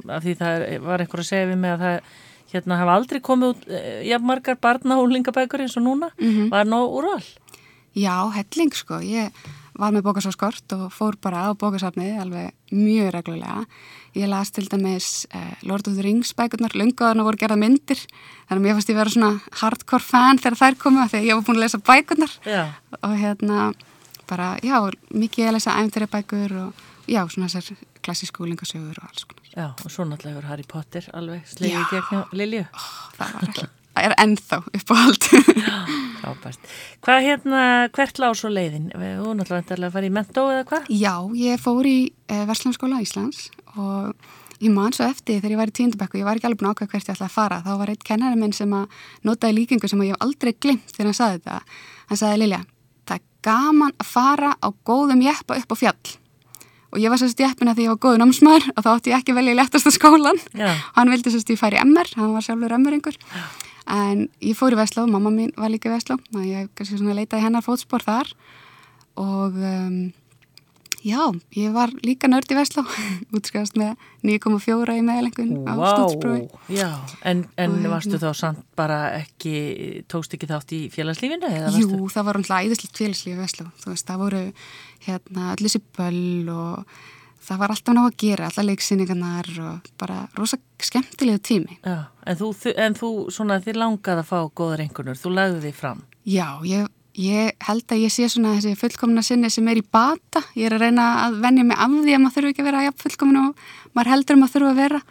af 0.09 0.25
því 0.25 0.35
það 0.39 0.65
var 0.85 1.03
einhver 1.03 1.23
að 1.23 1.29
segja 1.29 1.49
við 1.49 1.61
mig 1.63 1.75
að 1.75 1.85
það 1.85 2.11
hérna 2.53 2.79
hafa 2.79 2.97
aldrei 2.97 3.21
komið 3.21 3.53
út 3.53 3.69
eh, 3.69 4.01
jafn 4.09 4.27
margar 4.29 4.59
barna 4.61 4.99
og 5.01 5.11
lingabækur 5.13 5.63
eins 5.63 5.77
og 5.77 5.85
núna 5.85 6.11
mm 6.17 6.29
-hmm. 6.29 6.49
var 6.49 6.65
nóg 6.65 6.91
úr 6.97 7.05
all? 7.15 7.29
Já, 7.95 8.31
helling 8.31 8.73
sko 8.73 8.99
ég 9.01 9.31
var 9.79 9.91
með 9.91 10.01
bókasafskort 10.01 10.73
og 10.75 10.91
fór 10.91 11.15
bara 11.21 11.47
á 11.47 11.55
bókasafnið 11.55 12.19
alveg 12.21 12.51
mjög 12.71 13.11
reglulega 13.13 13.65
ég 14.15 14.27
las 14.27 14.51
til 14.51 14.67
dæmis 14.69 15.25
eh, 15.33 15.55
Lord 15.63 15.87
of 15.87 15.93
the 15.93 16.03
Rings 16.03 16.33
bækurnar, 16.33 16.75
lungaðarna 16.75 17.23
voru 17.23 17.37
gerað 17.37 17.61
myndir 17.63 17.99
þannig 18.47 18.59
að 18.59 18.65
mér 18.65 18.73
fannst 18.73 18.89
ég 18.89 18.95
vera 18.95 19.09
svona 19.09 19.39
hardcore 19.51 20.03
fan 20.03 20.37
þegar 20.37 20.57
þær 20.57 20.75
komu 20.77 21.07
þegar 21.07 21.25
ég 21.25 21.35
var 21.35 21.43
búin 21.43 21.57
að 21.57 21.63
lesa 21.63 21.77
bækurnar 21.77 22.33
já. 22.45 22.63
og 23.01 23.15
hérna 23.17 23.73
bara, 24.29 24.57
já, 24.63 24.77
mikið 25.09 25.49
að 25.49 25.55
lesa 25.57 25.77
æmþæri 25.81 26.07
bækur 26.11 26.55
og 26.63 26.73
já, 27.09 27.23
svona 27.29 27.49
þessar 27.49 27.77
klassísku 28.05 28.45
úlingasögur 28.45 28.99
og 29.01 29.09
alls 29.09 29.25
konar. 29.25 29.38
Já, 29.55 29.71
og 29.73 29.89
svo 29.89 30.05
náttúrulega 30.05 30.45
Harry 30.45 30.65
Potter 30.67 31.05
alveg 31.17 31.45
slegið 31.49 31.93
gegn 31.93 32.35
Lilju. 32.37 32.65
Það 33.17 33.31
var 33.33 33.47
ekki, 33.47 33.63
það 33.95 34.05
er 34.05 34.15
ennþá 34.23 34.59
upp 34.79 34.93
á 34.93 34.95
allt. 34.99 35.29
Frábært. 36.19 36.67
Hvað 37.05 37.25
hérna, 37.25 37.63
hvert 37.95 38.21
lág 38.21 38.37
svo 38.37 38.51
leiðin? 38.53 38.91
Þú 38.93 39.33
náttúrulega 39.39 39.89
var 39.95 40.05
í 40.05 40.11
mentó 40.13 40.45
eða 40.53 40.67
hvað? 40.69 40.91
Já, 40.93 41.15
ég 41.39 41.63
fór 41.63 41.89
í 41.89 41.97
eh, 42.29 42.45
Verslanskóla 42.49 43.01
Íslands 43.01 43.47
og 43.73 44.13
ég 44.59 44.73
man 44.75 44.93
svo 44.93 45.07
eftir 45.09 45.39
þegar 45.39 45.55
ég 45.55 45.61
var 45.63 45.73
í 45.73 45.75
tíundabekku, 45.79 46.21
ég 46.21 46.27
var 46.27 46.37
ekki 46.37 46.49
alveg 46.51 46.61
búin 46.61 46.71
ákveð 46.73 46.93
hvert 46.93 47.09
ég 47.09 47.15
ætlaði 47.15 47.29
að 47.31 47.35
fara, 47.39 47.61
þá 47.65 47.71
var 47.81 47.93
einn 47.93 48.07
kennari 48.11 48.39
minn 48.39 48.55
sem 48.55 48.73
að 48.75 49.03
notaði 49.25 49.61
líkingu 49.61 49.89
sem 49.89 50.05
ég 50.05 50.13
hef 50.13 50.25
aldrei 50.27 50.53
glimt 50.53 50.93
þegar 50.93 51.09
hann 51.09 51.21
saði 51.23 51.39
þetta. 51.39 51.77
Hann 52.11 52.21
saði 52.21 52.41
Lilja, 52.43 52.63
það 53.07 53.21
er 53.21 53.27
gaman 53.49 53.95
að 53.95 54.09
fara 54.13 54.57
á 54.59 54.67
góðum 54.85 55.23
jeppa 55.25 55.57
upp 55.57 55.73
á 55.73 55.77
fjall 55.79 56.17
og 56.89 56.99
ég 57.01 57.11
var 57.13 57.21
sérst 57.21 57.39
í 57.41 57.47
eppina 57.47 57.75
því 57.77 57.87
ég 57.87 57.93
var 57.93 58.01
góður 58.03 58.23
námsmaður 58.23 58.69
og 58.75 58.85
þá 58.85 58.91
átti 58.95 59.13
ég 59.13 59.21
ekki 59.21 59.35
velja 59.37 59.55
í 59.55 59.59
lettasta 59.59 59.93
skólan 59.93 60.39
Já. 60.57 60.73
hann 60.97 61.11
vildi 61.13 61.33
sérst 61.33 61.51
ég 61.53 61.59
færi 61.61 61.81
MR, 61.83 62.09
hann 62.17 62.33
var 62.33 62.45
sjálfur 62.45 62.77
MR-ingur 62.79 63.17
en 63.89 64.27
ég 64.41 64.57
fór 64.57 64.75
í 64.75 64.79
Vestló, 64.79 65.05
mamma 65.09 65.31
mín 65.33 65.51
var 65.57 65.71
líka 65.73 65.89
í 65.89 65.93
Vestló 65.93 66.19
og 66.19 66.45
ég 66.45 66.69
kannski 66.77 66.99
svona 66.99 67.17
leitaði 67.17 67.47
hennar 67.47 67.65
fótspór 67.65 68.05
þar. 68.05 68.29
Og 69.19 69.57
um, 69.57 69.95
já, 71.05 71.21
ég 71.55 71.73
var 71.75 71.93
líka 72.05 72.29
nörd 72.31 72.49
í 72.51 72.57
Vestló 72.57 72.83
útskast 73.35 73.77
með 73.79 73.95
9,4 74.27 74.97
í 74.99 75.03
meðlengun 75.05 75.53
wow. 75.65 75.69
á 75.69 75.73
stúdsprúi 75.93 76.41
Já, 76.75 76.89
en, 77.23 77.45
en 77.59 77.77
og, 77.77 77.91
varstu 77.93 78.15
hérna, 78.15 78.31
þá 78.33 78.41
samt 78.41 78.65
bara 78.79 78.99
ekki, 79.19 79.53
tókst 80.11 80.35
ekki 80.35 80.49
þátt 80.49 80.75
í 80.75 80.81
félagslífinu? 80.93 81.53
Jú, 81.77 82.09
það 82.11 82.27
var 82.29 82.41
umhlað 82.41 82.67
æðislegt 82.67 82.99
félagslífi 82.99 83.37
í 83.37 83.39
Vestló, 83.39 83.69
þú 83.83 83.93
veist, 83.93 84.09
það 84.09 84.25
voru 84.25 84.43
hérna 85.07 85.53
allir 85.53 85.69
þessi 85.69 85.83
böll 85.97 86.53
og 86.53 86.99
það 87.49 87.61
var 87.61 87.73
alltaf 87.73 87.95
ná 87.95 88.03
að 88.03 88.19
gera, 88.21 88.49
alla 88.49 88.67
leiksýningarnar 88.67 89.49
og 89.65 89.89
bara 89.99 90.21
rosa 90.37 90.59
skemmtilegu 90.83 91.41
tími. 91.43 91.79
Já, 91.81 92.09
en 92.25 92.39
þú, 92.39 92.51
en 92.75 92.97
þú 92.97 93.11
svona 93.33 93.59
þið 93.63 93.79
langaði 93.81 94.23
að 94.23 94.29
fá 94.29 94.39
góðar 94.59 94.83
einhvernur, 94.85 95.19
þú 95.19 95.33
lagði 95.35 95.61
því 95.65 95.73
fram. 95.79 96.03
Já, 96.29 96.47
ég, 96.67 96.89
ég 97.19 97.67
held 97.67 97.91
að 97.91 98.03
ég 98.05 98.13
sé 98.13 98.29
svona 98.31 98.55
þessi 98.57 98.77
fullkomna 98.79 99.23
sinni 99.25 99.51
sem 99.51 99.67
er 99.71 99.81
í 99.81 99.85
bata, 99.85 100.43
ég 100.55 100.69
er 100.69 100.77
að 100.77 100.87
reyna 100.87 101.09
að 101.25 101.39
vennja 101.43 101.65
mig 101.67 101.77
af 101.79 101.91
því 101.97 102.15
að 102.15 102.23
maður 102.23 102.37
þurfu 102.37 102.53
ekki 102.53 102.63
að 102.63 102.69
vera 102.69 102.85
ja, 102.85 102.95
fullkomna 103.03 103.45
og 103.49 103.67
maður 103.97 104.11
heldur 104.13 104.37
að 104.37 104.41
maður 104.43 104.55
þurfu 104.55 104.71
að 104.71 104.81
vera 104.83 105.01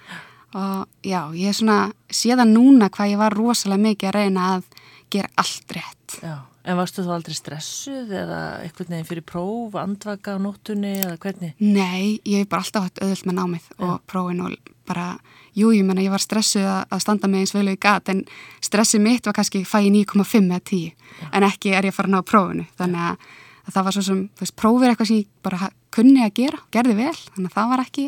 og 0.58 0.84
já, 1.04 1.20
ég 1.36 1.50
er 1.50 1.56
svona 1.56 1.78
séðan 2.08 2.54
núna 2.56 2.88
hvað 2.92 3.12
ég 3.12 3.20
var 3.20 3.36
rosalega 3.36 3.84
mikið 3.84 4.08
að 4.08 4.16
reyna 4.16 4.46
að 4.54 4.68
gera 5.12 5.32
allt 5.42 5.74
rétt 5.76 6.16
Já, 6.24 6.36
en 6.64 6.78
varstu 6.78 7.04
þú 7.04 7.12
aldrei 7.12 7.36
stressuð 7.36 8.14
eða 8.22 8.40
eitthvað 8.64 8.94
nefn 8.94 9.08
fyrir 9.10 9.26
próf, 9.28 9.76
andvaka 9.76 10.36
á 10.36 10.38
nóttunni 10.40 10.94
eða 11.02 11.18
hvernig? 11.20 11.52
Nei, 11.60 12.20
ég 12.24 12.44
hef 12.44 12.48
bara 12.52 12.64
alltaf 12.64 12.88
hatt 12.88 13.02
öðvöld 13.04 13.28
með 13.28 13.38
námið 13.42 13.68
Já. 13.68 13.82
og 13.84 14.00
prófin 14.08 14.44
og 14.46 14.72
bara, 14.88 15.10
jú, 15.56 15.70
ég 15.72 15.84
menna, 15.86 16.02
ég 16.04 16.10
var 16.12 16.22
stressuð 16.22 16.66
að 16.68 17.00
standa 17.02 17.28
með 17.30 17.44
eins 17.44 17.54
velu 17.56 17.72
í 17.76 17.80
gat 17.80 18.08
en 18.12 18.24
stressið 18.64 19.00
mitt 19.04 19.26
var 19.26 19.36
kannski 19.38 19.64
fæði 19.68 19.90
9,5 20.04 20.48
eða 20.48 20.60
10 20.60 20.82
Já. 20.88 21.28
en 21.32 21.46
ekki 21.48 21.72
er 21.74 21.88
ég 21.88 21.92
að 21.94 21.98
fara 22.00 22.08
að 22.10 22.16
ná 22.16 22.22
prófinu, 22.28 22.66
þannig 22.78 23.04
að, 23.08 23.28
að 23.66 23.76
það 23.78 23.84
var 23.88 23.96
svo 23.98 24.02
sem, 24.08 24.24
þú 24.36 24.44
veist, 24.46 24.56
prófið 24.62 24.84
er 24.88 24.94
eitthvað 24.94 25.10
sem 25.12 25.20
ég 25.22 25.30
bara 25.48 25.70
kunni 25.94 26.24
að 26.26 26.34
gera, 26.42 26.60
gerði 26.74 26.98
vel, 26.98 27.14
þannig 27.34 27.48
að 27.50 27.56
það 27.58 27.72
var 27.72 27.84
ekki 27.86 28.06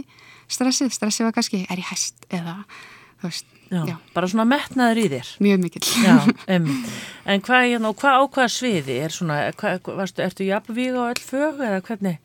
stressið, 0.50 0.92
stressið 0.94 1.28
var 1.28 1.36
kannski, 1.38 1.62
er 1.70 1.80
ég 1.80 1.90
hæst 1.90 2.28
eða, 2.30 2.58
þú 3.22 3.30
veist, 3.30 3.56
Já, 3.70 3.84
já. 3.86 3.94
bara 4.16 4.26
svona 4.26 4.42
metnaður 4.50 4.98
í 4.98 5.02
þér 5.12 5.28
mjög 5.46 5.60
mikill 5.62 5.84
já, 6.02 6.14
um. 6.56 6.64
en 7.30 7.42
hvað 7.46 7.66
hérna, 7.68 7.92
hva, 7.94 8.14
á 8.18 8.22
hvaða 8.26 8.48
sviði 8.50 8.96
er 9.04 9.14
svona, 9.14 9.36
hva, 9.60 9.76
varstu, 9.94 10.24
ertu 10.26 10.48
jafnvíð 10.48 10.96
á 10.98 11.02
öll 11.06 11.22
fög 11.22 11.60
eða 11.68 11.78
hvernig? 11.86 12.16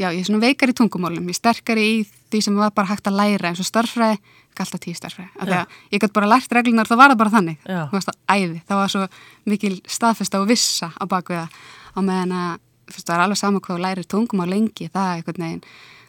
Já, 0.00 0.06
ég 0.12 0.22
er 0.22 0.28
svona 0.30 0.40
veikar 0.46 0.72
í 0.72 0.76
tungumólum, 0.76 1.28
ég 1.28 1.36
er 1.36 1.40
sterkar 1.42 1.76
í 1.80 1.90
því 2.32 2.42
sem 2.46 2.56
var 2.58 2.72
bara 2.76 2.90
hægt 2.90 3.06
að 3.10 3.18
læra 3.20 3.50
eins 3.50 3.60
og 3.62 3.68
starfræði, 3.68 4.18
galt 4.56 4.74
að 4.76 4.82
tíu 4.86 4.96
starfræði 4.96 5.28
af 5.36 5.46
því 5.46 5.56
að 5.58 5.76
ég 5.94 6.02
gæti 6.02 6.16
bara 6.16 6.30
lært 6.32 6.54
reglunar, 6.56 6.88
það 6.88 7.00
var 7.02 7.12
það 7.12 7.20
bara 7.22 7.34
þannig. 7.36 7.58
Það 7.66 7.92
var 7.96 8.06
það 8.06 8.16
æði, 8.36 8.62
það 8.68 8.80
var 8.82 8.94
svo 8.94 9.04
mikil 9.52 9.74
staðfesta 9.96 10.40
og 10.40 10.48
vissa 10.50 10.88
á 10.96 11.04
bakveða 11.06 11.46
á 11.46 11.98
meðan 12.00 12.32
að, 12.36 12.56
þú 12.88 12.96
veist, 12.96 13.06
það 13.06 13.14
er 13.16 13.24
alveg 13.26 13.40
saman 13.42 13.64
hvað 13.66 13.84
lærir 13.84 14.08
tungumál 14.10 14.48
lengi, 14.50 14.88
það 14.92 15.12
er 15.12 15.20
eitthvað 15.20 15.40
neginn, 15.44 15.62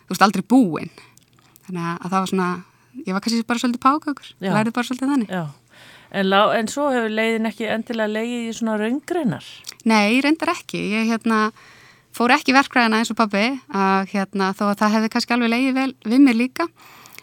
þú 0.07 0.15
veist, 0.15 0.25
aldrei 0.27 0.43
búin 0.55 0.91
þannig 1.67 1.87
að 1.91 2.09
það 2.09 2.19
var 2.19 2.31
svona 2.31 2.49
ég 3.05 3.13
var 3.13 3.23
kannski 3.23 3.45
bara 3.47 3.61
svolítið 3.61 3.83
pákökur, 3.83 4.29
lærið 4.41 4.75
bara 4.75 4.87
svolítið 4.89 5.11
þannig. 5.13 5.33
En, 6.07 6.29
lá, 6.31 6.39
en 6.55 6.69
svo 6.71 6.87
hefur 6.93 7.11
leiðin 7.11 7.49
ekki 7.49 7.67
endilega 7.67 8.13
leiðið 8.15 8.45
í 8.47 8.53
svona 8.55 8.77
raungreinar? 8.79 9.47
Nei, 9.87 10.21
reyndar 10.23 10.53
ekki. 10.53 10.79
Ég 10.95 11.09
hérna, 11.11 11.49
fór 12.17 12.33
ekki 12.33 12.55
verkræðina 12.55 13.01
eins 13.01 13.11
og 13.13 13.19
pabbi, 13.19 13.45
að, 13.69 14.09
hérna, 14.13 14.49
þó 14.57 14.71
að 14.71 14.79
það 14.81 14.95
hefði 14.95 15.11
kannski 15.13 15.35
alveg 15.35 15.53
leiðið 15.53 15.77
vel 15.77 15.91
við 16.07 16.23
mér 16.23 16.39
líka, 16.39 16.67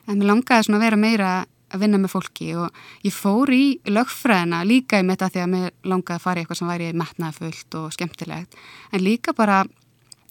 en 0.06 0.20
mér 0.20 0.30
langaði 0.30 0.66
svona 0.68 0.80
að 0.80 0.86
vera 0.86 1.00
meira 1.00 1.32
að 1.74 1.82
vinna 1.82 1.98
með 1.98 2.12
fólki 2.12 2.50
og 2.60 2.82
ég 3.02 3.14
fór 3.14 3.50
í 3.50 3.62
lögfræðina 3.90 4.60
líka 4.68 5.00
í 5.02 5.06
mitt 5.06 5.24
að 5.24 5.34
því 5.34 5.42
að 5.42 5.52
mér 5.54 5.72
langaði 5.90 6.18
að 6.20 6.26
fara 6.26 6.38
í 6.38 6.44
eitthvað 6.44 6.60
sem 6.60 6.70
væri 6.70 6.90
metnaðfullt 7.00 7.78
og 7.80 7.94
skemmtilegt, 7.96 8.58
en 8.94 9.02
líka 9.02 9.34
bara, 9.34 9.64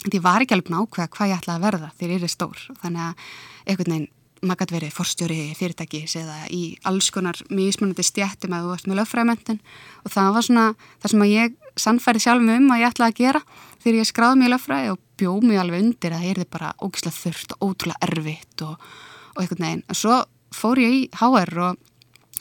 því 0.05 0.15
ég 0.19 0.23
var 0.23 0.45
ekki 0.45 0.55
alveg 0.55 0.71
nákvæða 0.71 1.11
hvað 1.17 1.33
ég 1.33 1.41
ætlaði 1.41 1.59
að 1.59 1.67
verða 1.67 1.93
þegar 1.97 2.15
ég 2.15 2.27
er 2.29 2.35
stór, 2.37 2.67
þannig 2.83 3.07
að 3.09 3.25
einhvern 3.67 3.95
veginn 3.97 4.11
maður 4.43 4.63
gæti 4.63 4.75
verið 4.77 4.95
forstjóri 4.97 5.39
fyrirtækis 5.57 6.15
eða 6.19 6.37
í 6.51 6.61
alls 6.89 7.09
konar 7.15 7.39
mismunandi 7.49 8.05
stjættum 8.05 8.55
að 8.55 8.65
þú 8.65 8.73
varst 8.73 8.89
með 8.89 8.99
löffræðmentin 9.01 9.61
og 10.03 10.13
það 10.13 10.33
var 10.35 10.47
svona 10.47 10.65
það 11.01 11.13
sem 11.13 11.25
að 11.25 11.33
ég 11.33 11.55
sannfæri 11.79 12.21
sjálf 12.23 12.51
um 12.53 12.73
að 12.73 12.83
ég 12.83 12.91
ætlaði 12.91 13.13
að 13.13 13.21
gera 13.21 13.41
þegar 13.83 13.99
ég 13.99 14.09
skráði 14.09 14.39
mig 14.39 14.49
í 14.49 14.53
löffræði 14.53 14.91
og 14.93 15.01
bjóð 15.19 15.47
mig 15.47 15.61
alveg 15.61 15.83
undir 15.83 16.15
að 16.15 16.25
það 16.25 16.43
er 16.43 16.51
bara 16.51 16.73
ógislega 16.83 17.19
þurft 17.19 17.55
og 17.55 17.65
ótrúlega 17.67 18.07
erfitt 18.07 18.63
og, 18.65 18.85
og 19.33 19.41
eitthvað 19.43 19.63
neginn. 19.63 19.83
Og 19.89 19.99
svo 19.99 20.19
fór 20.53 20.81
ég 20.83 20.95
í 20.97 21.01
HR 21.19 21.53
og 21.67 21.81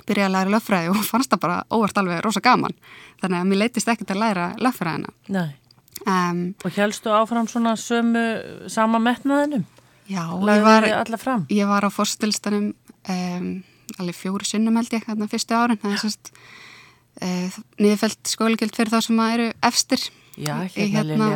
byrjaði 0.08 0.28
að 0.28 0.36
læra 0.36 0.54
löffræði 0.56 0.92
og 0.92 1.02
fannst 1.10 1.32
það 1.32 1.42
bara 1.46 1.58
óvart 1.72 2.00
alveg 2.02 2.22
rosa 2.24 2.44
gaman. 2.44 2.76
Þannig 3.22 3.40
að 3.40 3.50
mér 3.50 3.62
leytist 3.64 3.92
ekkert 3.92 4.14
að 4.14 4.22
læra 4.24 4.48
löffræðina. 4.62 5.14
Nei. 5.32 5.50
Um, 6.02 6.40
og 6.66 6.74
helstu 6.74 7.12
áfram 7.14 7.46
svona 7.46 7.76
sömu 7.78 8.22
sama 8.72 8.98
metnaðinum? 9.02 9.66
Já, 10.10 10.24
ég 10.26 10.64
var, 10.64 10.88
ég 11.52 11.68
var 11.70 11.86
á 11.86 11.90
fórstilstanum 11.92 12.72
um, 12.72 13.46
alveg 14.00 14.16
fjóri 14.16 14.48
sunnum 14.48 14.76
held 14.80 14.92
ég 14.94 15.06
þarna 15.06 15.28
fyrstu 15.30 15.56
árin. 15.56 15.78
Það 15.82 15.94
er 15.94 16.02
sérst 16.02 16.32
uh, 16.32 17.60
niðurfælt 17.78 18.32
skóligild 18.32 18.76
fyrir 18.76 18.92
þá 18.92 19.06
sem 19.06 19.22
eru 19.28 19.48
efstir. 19.68 20.08
Já, 20.40 20.54
hérna, 20.74 21.06
hérna 21.06 21.30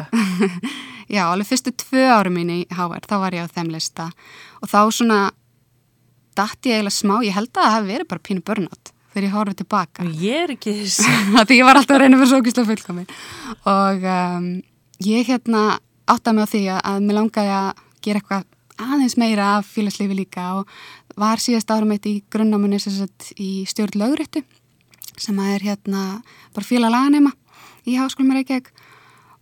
Já, 1.14 1.28
alveg 1.28 1.46
fyrstu 1.52 1.70
tvö 1.78 2.08
ári 2.10 2.32
mín 2.34 2.50
í 2.50 2.60
HR, 2.72 3.04
þá 3.06 3.16
var 3.22 3.36
ég 3.36 3.46
á 3.46 3.54
þeim 3.54 3.70
lista. 3.70 4.08
Og 4.58 4.70
þá 4.72 4.80
svona 4.90 5.20
dætti 6.36 6.72
ég 6.72 6.80
eiginlega 6.80 6.96
smá, 6.96 7.16
ég 7.22 7.36
held 7.36 7.52
að 7.52 7.62
það 7.62 7.74
hefði 7.76 7.92
verið 7.92 8.10
bara 8.10 8.24
pínu 8.26 8.44
börnátt 8.46 8.92
þegar 9.12 9.26
ég 9.28 9.36
horfið 9.36 9.58
tilbaka. 9.62 10.06
Ég 10.20 10.42
er 10.42 10.54
ekki 10.56 10.74
þess 10.82 11.46
Því 11.48 11.60
ég 11.60 11.68
var 11.68 11.78
alltaf 11.78 11.96
að 11.96 12.02
reyna 12.02 12.18
fyrir 12.20 12.32
sókislega 12.34 12.70
fullkomin. 12.72 13.06
Og 13.70 14.08
um, 14.16 14.50
ég 15.06 15.30
hérna 15.30 15.62
áttaði 16.10 16.36
mig 16.36 16.44
á 16.44 16.52
því 16.52 16.62
að 16.74 17.06
mér 17.06 17.18
langaði 17.20 17.54
að 17.60 17.70
gera 18.04 18.20
eitthvað 18.20 18.44
aðeins 18.82 19.16
meira 19.20 19.56
af 19.58 19.68
félagsleifi 19.72 20.18
líka 20.18 20.46
og 20.60 20.70
var 21.16 21.40
síðast 21.42 21.70
árum 21.72 21.94
eitt 21.94 22.06
í 22.08 22.20
grunnámunni 22.32 22.78
í 23.40 23.50
stjórn 23.68 24.00
lögréttu 24.02 24.44
sem 25.16 25.36
að 25.40 25.52
er 25.54 25.66
hérna 25.70 26.02
bara 26.54 26.68
félaglaganema 26.68 27.32
í 27.88 27.96
háskólum 27.96 28.34
Reykjavík 28.36 28.72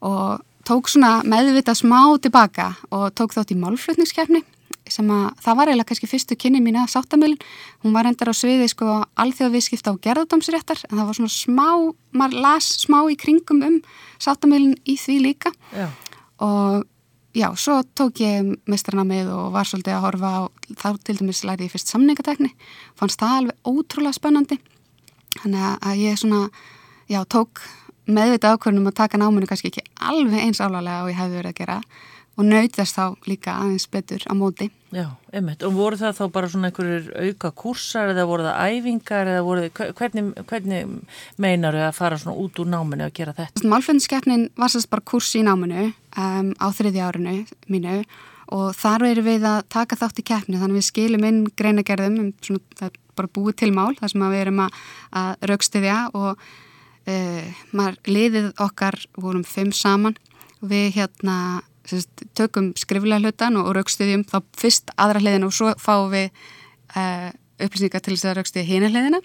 og 0.05 0.43
tók 0.68 0.89
svona 0.89 1.18
meðvita 1.26 1.74
smá 1.76 2.14
tilbaka 2.22 2.74
og 2.95 3.11
tók 3.18 3.35
þátt 3.35 3.55
í 3.55 3.61
málflutningskefni 3.61 4.45
sem 4.91 5.09
að 5.12 5.28
það 5.41 5.59
var 5.59 5.70
eiginlega 5.70 5.89
kannski 5.89 6.09
fyrstu 6.09 6.37
kynni 6.37 6.61
mín 6.61 6.76
að 6.76 6.91
sáttamölin, 6.93 7.41
hún 7.85 7.95
var 7.97 8.09
endar 8.09 8.28
á 8.28 8.35
sviði 8.37 8.68
sko 8.68 8.99
alþjóðavískipta 9.20 9.95
á 9.97 10.03
gerðadómsréttar 10.05 10.82
en 10.91 10.99
það 10.99 11.07
var 11.09 11.18
svona 11.18 11.32
smá, 11.32 11.68
maður 12.12 12.43
las 12.45 12.68
smá 12.85 12.99
í 13.09 13.16
kringum 13.20 13.62
um 13.64 13.78
sáttamölin 14.20 14.76
í 14.85 14.99
því 15.01 15.16
líka 15.24 15.55
Já. 15.72 15.89
og 16.45 16.85
já, 17.35 17.49
svo 17.59 17.80
tók 17.99 18.20
ég 18.22 18.55
mestranamið 18.70 19.30
og 19.35 19.53
var 19.55 19.68
svolítið 19.68 19.97
að 19.97 20.05
horfa 20.07 20.30
á, 20.30 20.41
þá 20.80 20.89
til 21.05 21.16
dæmis 21.20 21.43
læri 21.47 21.66
ég 21.66 21.74
fyrst 21.74 21.91
samningatekni, 21.93 22.53
fannst 22.99 23.20
það 23.20 23.39
alveg 23.39 23.70
ótrúlega 23.70 24.16
spennandi, 24.16 24.59
þannig 25.43 25.66
að 25.74 26.03
ég 26.05 26.20
svona, 26.20 26.43
já, 27.11 27.20
tók 27.26 27.64
meðvita 28.07 28.55
ákvörnum 28.55 28.91
að 28.91 28.99
taka 29.01 29.20
náminu 29.20 29.49
kannski 29.49 29.72
ekki 29.72 29.85
alveg 29.97 30.43
eins 30.45 30.61
álálega 30.61 31.05
og 31.05 31.12
ég 31.12 31.18
hefði 31.18 31.41
verið 31.41 31.55
að 31.55 31.61
gera 31.62 31.78
og 32.35 32.49
nautast 32.49 32.97
þá 32.97 33.28
líka 33.28 33.55
aðeins 33.62 33.87
betur 33.91 34.24
á 34.26 34.32
móti. 34.37 34.70
Já, 34.95 35.09
einmitt. 35.35 35.62
Og 35.66 35.74
voru 35.74 35.99
það 35.99 36.18
þá 36.18 36.24
bara 36.35 36.51
svona 36.51 36.70
einhverjur 36.70 37.09
auka 37.28 37.51
kursar 37.59 38.12
eða 38.12 38.26
voru 38.30 38.47
það 38.47 38.74
æfingar 38.74 39.30
eða 39.30 39.47
voru 39.47 39.64
það, 39.66 39.95
hvernig, 39.99 40.28
hvernig 40.51 40.93
meinar 41.43 41.78
þau 41.78 41.87
að 41.89 41.97
fara 41.99 42.18
svona 42.22 42.37
út 42.45 42.61
úr 42.62 42.70
náminu 42.70 43.07
að 43.09 43.16
gera 43.16 43.35
þetta? 43.39 43.64
Málföndskeppnin 43.70 44.47
var 44.59 44.70
sérst 44.74 44.91
bara 44.93 45.07
kurs 45.11 45.32
í 45.35 45.43
náminu 45.47 45.89
um, 45.91 46.53
á 46.59 46.66
þriði 46.74 47.03
árinu 47.03 47.37
mínu 47.70 47.97
og 48.55 48.74
þar 48.78 49.07
erum 49.09 49.26
við 49.26 49.49
að 49.49 49.62
taka 49.72 49.99
þátt 49.99 50.20
í 50.20 50.26
keppni 50.30 50.61
þannig 50.61 50.78
við 50.78 50.89
skilum 50.91 51.26
inn 51.26 51.41
greinagerðum 51.59 52.20
um 52.20 52.30
svona, 52.45 52.62
það 52.78 52.91
er 52.91 53.01
bara 53.18 53.35
búið 53.39 53.59
til 53.62 53.72
mál 53.74 53.95
þar 53.99 54.12
sem 54.12 54.26
við 54.26 54.43
erum 54.43 54.64
að, 54.66 54.80
að 55.22 55.47
raukstiðja 55.51 55.99
og 56.14 56.30
uh, 56.35 57.62
maður 57.72 58.01
liðið 58.11 58.51
okkar 58.62 58.99
vorum 59.18 59.47
fimm 59.49 59.72
saman 59.74 60.18
og 60.61 60.68
við 60.70 60.93
hérna 61.01 61.37
sérst, 61.89 62.13
tökum 62.39 62.72
skriflega 62.78 63.22
hlutan 63.22 63.59
og, 63.61 63.68
og 63.70 63.78
raukstuðjum 63.78 64.24
þá 64.30 64.39
fyrst 64.59 64.95
aðra 65.01 65.22
hliðina 65.22 65.51
og 65.51 65.57
svo 65.57 65.74
fáum 65.80 66.11
við 66.12 66.30
uh, 66.97 67.30
upplýsningar 67.62 68.05
til 68.05 68.16
þess 68.16 68.30
að 68.30 68.37
raukstuðja 68.41 68.68
hína 68.70 68.91
hliðina. 68.93 69.22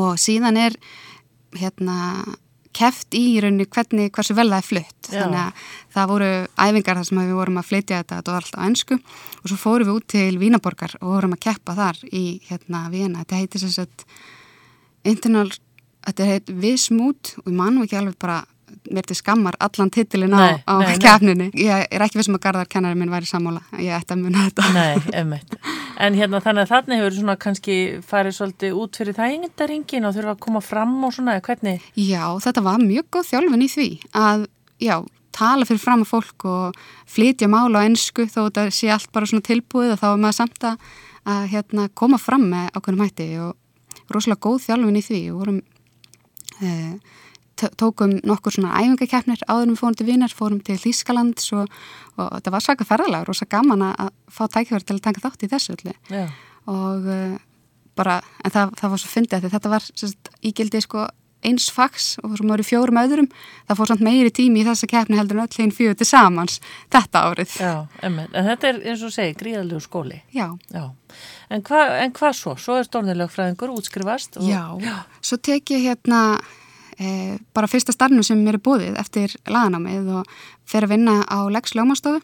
Og 0.00 0.14
síðan 0.20 0.58
er 0.60 0.78
hérna 1.54 1.98
keft 2.74 3.14
í 3.14 3.38
rauninni 3.42 3.66
hvernig, 3.70 4.10
hversu 4.14 4.34
vel 4.36 4.48
það 4.50 4.60
er 4.60 4.68
flutt. 4.68 4.94
Já. 5.10 5.20
þannig 5.20 5.40
að 5.40 5.66
það 5.94 6.10
voru 6.10 6.30
æfingar 6.56 6.98
þar 6.98 7.08
sem 7.08 7.20
við 7.20 7.34
vorum 7.38 7.60
að 7.60 7.68
flytja 7.68 7.98
þetta, 8.00 8.20
þetta 8.20 8.34
var 8.34 8.46
alltaf 8.46 8.62
á 8.64 8.66
ennsku 8.68 8.96
og 8.96 9.50
svo 9.50 9.58
fórum 9.60 9.90
við 9.90 9.98
út 9.98 10.06
til 10.14 10.38
Vínaborgar 10.40 10.96
og 11.00 11.12
vorum 11.12 11.36
að 11.36 11.44
keppa 11.44 11.76
þar 11.78 12.00
í 12.08 12.24
hérna 12.48 12.80
Vína, 12.92 13.22
þetta 13.22 13.40
heitir 13.42 13.64
sérst 13.64 14.06
internal, 15.04 15.50
þetta 16.08 16.28
heit 16.30 16.52
Vismút 16.64 17.34
og 17.42 17.52
ég 17.52 17.58
mann 17.58 17.82
ekki 17.84 18.00
alveg 18.00 18.18
bara 18.24 18.40
mér 18.92 19.06
til 19.08 19.16
skammar 19.16 19.56
allan 19.64 19.90
titilin 19.92 20.34
á, 20.36 20.60
á 20.60 20.74
kefninu. 21.00 21.48
Ég 21.56 21.86
er 21.88 22.04
ekki 22.04 22.20
vissum 22.20 22.36
að 22.36 22.44
gardarkennari 22.48 22.98
minn 22.98 23.12
væri 23.12 23.28
sammála, 23.28 23.62
ég 23.80 23.94
ætti 23.96 24.16
að 24.16 24.24
muna 24.24 24.48
þetta. 24.48 24.66
Nei. 24.76 25.40
En 26.04 26.16
hérna 26.18 26.40
þannig 26.42 26.66
að 26.66 26.72
þarna 26.72 26.98
hefur 26.98 27.16
svona 27.16 27.36
kannski 27.40 27.76
farið 28.04 28.36
svolítið 28.38 28.78
út 28.82 28.98
fyrir 28.98 29.16
þægindaringin 29.16 30.08
og 30.08 30.16
þurfa 30.16 30.34
að 30.34 30.42
koma 30.46 30.62
fram 30.64 30.94
og 31.06 31.14
svona, 31.14 31.38
hvernig? 31.44 31.84
Já, 31.96 32.24
þetta 32.44 32.64
var 32.66 32.82
mjög 32.82 33.08
góð 33.14 33.28
þjálfin 33.30 33.64
í 33.64 33.70
því 33.70 33.88
að, 34.20 34.46
já, 34.82 34.96
tala 35.34 35.68
fyrir 35.68 35.82
fram 35.82 36.04
að 36.04 36.12
fólk 36.12 36.46
og 36.50 36.78
flytja 37.10 37.48
mála 37.50 37.82
á 37.82 37.86
ennsku 37.86 38.26
þó 38.26 38.40
þetta 38.46 38.68
sé 38.74 38.90
allt 38.94 39.10
bara 39.14 39.30
svona 39.30 39.46
tilbúið 39.46 39.94
og 39.94 40.00
þá 40.02 40.08
er 40.10 40.22
maður 40.24 40.38
samt 40.40 40.66
að, 40.70 40.88
að 41.34 41.44
hérna, 41.54 41.88
koma 41.94 42.20
fram 42.22 42.48
með 42.50 42.70
ákveðnum 42.74 43.06
hætti 43.06 43.28
og 43.42 44.10
rosalega 44.12 44.44
góð 44.48 44.64
þjálfin 44.68 45.00
í 45.00 45.04
því 45.08 45.20
og 45.32 45.42
vorum... 45.42 45.62
Eh, 46.62 47.22
tókum 47.80 48.16
nokkur 48.26 48.56
svona 48.56 48.74
æfingakeppnir 48.80 49.44
áður 49.48 49.72
við 49.72 49.80
fórum 49.80 49.96
til 49.98 50.08
Vínar, 50.08 50.34
fórum 50.34 50.60
til 50.64 50.76
Þískaland 50.80 51.42
og, 51.58 51.72
og 52.18 52.30
þetta 52.36 52.54
var 52.54 52.64
svaka 52.64 52.86
ferðalega 52.88 53.30
og 53.30 53.38
svo 53.38 53.48
gaman 53.50 53.88
að 53.90 54.12
fá 54.28 54.44
tækifæri 54.46 54.88
til 54.88 54.98
að 54.98 55.04
taka 55.08 55.24
þátt 55.26 55.46
í 55.46 55.50
þessu 55.52 55.76
öllu. 55.76 55.96
Yeah. 56.10 56.32
og 56.70 57.10
uh, 57.10 57.36
bara, 57.98 58.20
en 58.44 58.54
það, 58.54 58.72
það 58.80 58.94
var 58.94 59.02
svo 59.02 59.12
fyndið 59.12 59.46
að 59.46 59.54
þetta 59.54 59.74
var 59.74 59.86
sérst, 59.90 60.32
ígildi 60.42 60.82
sko 60.84 61.06
eins 61.44 61.66
fags 61.72 62.14
og 62.24 62.38
maður 62.40 62.62
í 62.64 62.66
fjórum 62.70 62.98
öðrum. 63.02 63.28
Það 63.68 63.78
fór 63.80 63.90
samt 63.90 64.04
meiri 64.06 64.32
tími 64.34 64.62
í 64.62 64.66
þessa 64.66 64.88
keppni 64.90 65.18
heldur 65.18 65.38
en 65.38 65.44
öll 65.44 65.64
einn 65.64 65.74
fjögur 65.76 65.98
til 66.00 66.08
samans 66.08 66.58
þetta 66.92 67.24
árið. 67.28 67.56
Já, 67.60 67.74
en 68.06 68.18
þetta 68.32 68.70
er 68.70 68.80
eins 68.80 69.04
og 69.04 69.12
segi 69.14 69.36
gríðalegu 69.42 69.82
skóli. 69.84 70.22
Já, 70.34 70.48
Já. 70.72 70.86
En 71.52 71.62
hvað 71.62 71.92
hva 72.16 72.32
svo? 72.34 72.56
Svo 72.58 72.78
er 72.80 72.86
stórnilegfræðingur 72.88 73.74
útskrifast 73.76 74.40
og... 74.40 74.48
Já, 74.48 74.72
Já, 74.82 74.96
svo 75.22 75.38
tek 75.38 75.74
ég 75.76 75.84
hérna 75.84 76.22
e, 76.98 77.38
bara 77.56 77.70
fyrsta 77.70 77.94
starfnum 77.94 78.24
sem 78.26 78.40
mér 78.40 78.58
er 78.58 78.64
búið 78.64 78.98
eftir 79.00 79.34
laganámið 79.50 80.10
og 80.20 80.32
fer 80.68 80.86
að 80.86 80.96
vinna 80.96 81.20
á 81.26 81.38
Lex 81.52 81.74
Ljómastofu 81.76 82.22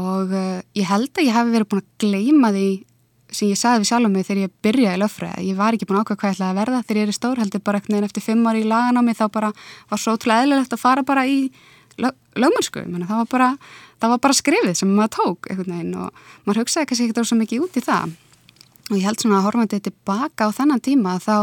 og 0.00 0.34
e, 0.34 0.62
ég 0.78 0.90
held 0.90 1.12
að 1.14 1.28
ég 1.28 1.36
hef 1.36 1.52
verið 1.52 1.70
búin 1.70 1.84
að 1.84 2.04
gleima 2.04 2.52
því 2.54 2.68
sem 3.34 3.50
ég 3.50 3.58
sagði 3.58 3.82
við 3.82 3.90
sjálf 3.90 4.10
mig 4.12 4.26
þegar 4.26 4.42
ég 4.44 4.52
byrjaði 4.62 5.00
löffræði. 5.02 5.44
Ég 5.48 5.56
var 5.58 5.74
ekki 5.74 5.88
búin 5.88 5.98
að 5.98 6.04
ákvæða 6.04 6.18
hvað 6.20 6.28
ég 6.28 6.36
ætlaði 6.36 6.52
að 6.52 6.58
verða 6.60 6.82
þegar 6.82 7.00
ég 7.00 7.06
er 7.06 7.12
í 7.12 7.16
stór, 7.16 7.40
heldur 7.42 7.62
bara 7.66 7.80
ekkert 7.80 7.94
neginn 7.94 8.08
eftir 8.08 8.24
fimm 8.24 8.46
ári 8.46 8.62
í 8.62 8.68
laganámi 8.70 9.14
þá 9.18 9.24
bara 9.34 9.50
var 9.90 10.02
svo 10.02 10.14
ótrúlega 10.14 10.44
eðlilegt 10.44 10.76
að 10.76 10.82
fara 10.84 11.06
bara 11.06 11.24
í 11.26 11.38
lögmennsku. 11.98 12.84
Það 12.84 13.56
það 14.04 14.12
var 14.12 14.20
bara 14.26 14.36
skrifið 14.36 14.76
sem 14.78 14.90
maður 14.92 15.12
tók 15.16 15.48
og 15.54 15.70
maður 16.44 16.60
hugsaði 16.62 16.90
kannski 16.90 17.08
ekkert 17.08 17.30
svo 17.30 17.38
mikið 17.40 17.64
út 17.66 17.78
í 17.78 17.84
það. 17.84 18.14
Og 18.90 18.98
ég 18.98 19.06
held 19.08 19.22
svona 19.22 19.40
að 19.40 19.46
horfandi 19.48 19.80
tilbaka 19.80 20.50
á 20.50 20.50
þennan 20.52 20.82
tíma 20.84 21.16
þá 21.22 21.36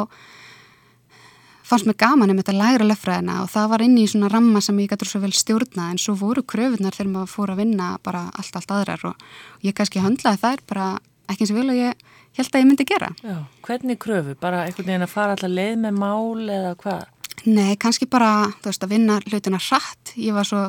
fannst 1.71 1.87
mér 1.87 1.97
gaman 2.03 2.33
um 2.33 2.39
þetta 2.41 2.55
læra 2.57 2.87
löffræðina 2.87 3.37
og 3.45 3.51
það 3.53 3.69
var 3.71 3.83
inn 3.85 3.99
í 4.01 4.07
svona 4.09 4.29
ramma 4.31 4.61
sem 4.63 4.79
ég 4.83 4.91
gætur 4.91 5.07
svo 5.07 5.21
vel 5.23 5.31
stjórna 5.35 5.91
en 5.91 5.99
svo 6.01 6.17
voru 6.19 6.43
kröfunar 6.43 6.95
þegar 6.97 7.11
maður 7.13 7.31
fór 7.31 7.53
að 7.53 7.61
vinna 7.63 7.91
bara 8.03 8.25
allt, 8.35 8.57
allt 8.59 8.73
aðrar 8.75 9.05
og 9.11 9.25
ég 9.63 9.75
kannski 9.77 10.03
höndlaði 10.03 10.41
þær 10.41 10.65
bara 10.67 10.87
ekki 11.31 11.45
eins 11.45 11.53
og 11.53 11.61
vil 11.61 11.71
og 11.71 11.79
ég 11.79 12.03
held 12.37 12.51
að 12.51 12.63
ég 12.63 12.67
myndi 12.67 12.87
gera. 12.87 13.11
Já, 13.23 13.37
hvernig 13.67 14.01
kröfu? 14.03 14.35
Bara 14.41 14.65
einhvern 14.65 14.89
veginn 14.89 15.07
að 15.07 15.13
fara 15.13 15.35
alltaf 15.37 15.51
leið 15.51 15.79
með 15.85 15.97
mál 16.01 16.51
eða 16.57 16.75
hvað? 16.83 17.07
Nei, 17.47 17.71
kannski 17.81 18.07
bara, 18.11 18.51
þú 18.61 18.69
veist, 18.69 18.83
að 18.85 18.93
vinna 18.93 19.17
hlutina 19.25 19.59
hratt. 19.63 20.13
Ég 20.19 20.35
var 20.35 20.47
svo 20.47 20.67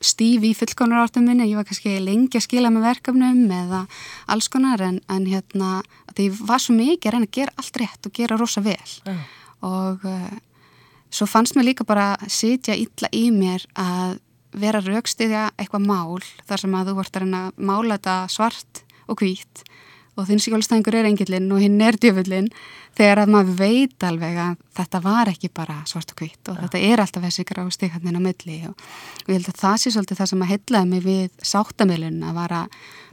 stíf 0.00 0.44
í 0.44 0.52
fullkonarártum 0.56 1.26
minni, 1.28 1.48
ég 1.48 1.60
var 1.60 1.66
kannski 1.68 1.94
lengi 2.02 2.40
að 2.40 2.46
skila 2.46 2.70
með 2.72 2.86
verkefnum 2.88 3.42
eða 3.54 3.84
alls 4.32 4.48
konar 4.52 4.82
en, 4.84 5.00
en 5.12 5.26
hérna, 5.28 5.80
því 6.16 6.30
var 6.48 6.62
svo 6.62 6.76
mikið 6.76 7.10
að 7.10 7.16
reyna 7.16 7.28
að 7.28 7.36
gera 7.38 7.56
allt 7.60 7.80
rétt 7.82 8.08
og 8.08 8.16
gera 8.16 8.40
rosa 8.40 8.64
vel. 8.64 8.80
Já 9.04 9.18
og 9.66 10.06
uh, 10.08 10.34
svo 11.10 11.28
fannst 11.28 11.56
mér 11.56 11.70
líka 11.70 11.86
bara 11.88 12.14
sitja 12.28 12.76
illa 12.78 13.10
í 13.12 13.28
mér 13.34 13.66
að 13.78 14.18
vera 14.50 14.82
raukstiðja 14.82 15.50
eitthvað 15.58 15.86
mál 15.86 16.22
þar 16.48 16.64
sem 16.64 16.74
að 16.74 16.90
þú 16.90 16.96
vart 16.98 17.16
að 17.16 17.24
reyna 17.24 17.42
að 17.46 17.66
mála 17.70 17.98
þetta 17.98 18.16
svart 18.34 18.82
og 19.10 19.22
hvít 19.22 19.64
og 20.18 20.26
þinn 20.28 20.42
síkjálfstæðingur 20.42 20.96
er 20.98 21.08
engilinn 21.08 21.50
og 21.54 21.62
hinn 21.62 21.80
er 21.84 21.96
djöfullinn. 22.00 22.50
Þegar 22.98 23.22
að 23.22 23.32
maður 23.32 23.52
veit 23.60 24.04
alveg 24.04 24.38
að 24.42 24.56
þetta 24.76 25.00
var 25.04 25.30
ekki 25.30 25.50
bara 25.54 25.76
svart 25.88 26.10
og 26.12 26.20
hvít 26.20 26.50
og 26.50 26.58
ja. 26.58 26.66
þetta 26.66 26.80
er 26.90 27.02
alltaf 27.04 27.24
þessi 27.24 27.44
grásti 27.48 27.90
hann 27.94 28.18
á 28.18 28.22
milli. 28.22 28.58
Og, 28.68 28.74
og 29.22 29.30
ég 29.30 29.38
held 29.38 29.52
að 29.52 29.60
það 29.62 29.76
sé 29.82 29.94
svolítið 29.94 30.20
það 30.20 30.30
sem 30.32 30.44
að 30.44 30.52
heitlaði 30.52 30.90
mig 30.90 31.04
við 31.06 31.46
sáttamilun 31.52 32.20
að 32.26 32.40
vara, 32.40 32.60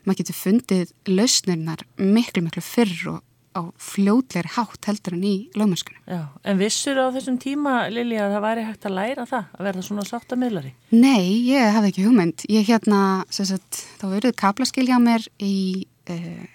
maður 0.04 0.20
getur 0.24 0.39
fundið 0.41 0.93
lausnirnar 1.12 1.86
miklu 2.02 2.43
miklu 2.48 2.66
fyrr 2.66 2.98
og 3.14 3.22
á 3.58 3.62
fljótleiri 3.82 4.51
hátt 4.55 4.89
heldur 4.89 5.16
en 5.18 5.24
í 5.26 5.36
lögmennskunum. 5.58 6.01
Já, 6.05 6.22
en 6.47 6.60
vissur 6.62 6.99
á 7.01 7.10
þessum 7.16 7.39
tíma, 7.41 7.78
Lili, 7.93 8.20
að 8.22 8.36
það 8.36 8.45
væri 8.45 8.66
hægt 8.68 8.88
að 8.88 8.97
læra 8.97 9.26
það, 9.30 9.47
að 9.58 9.70
verða 9.70 9.86
svona 9.88 10.05
sáttamilari? 10.08 10.74
Nei, 10.93 11.24
ég 11.49 11.74
hafði 11.76 11.93
ekki 11.93 12.05
hugmynd. 12.05 12.45
Ég 12.53 12.70
hérna, 12.70 13.01
sagt, 13.34 13.82
þá 14.01 14.05
verið 14.14 14.38
kaplaskil 14.39 14.86
hjá 14.89 14.99
mér 15.01 15.26
í, 15.41 15.88
uh, 16.14 16.45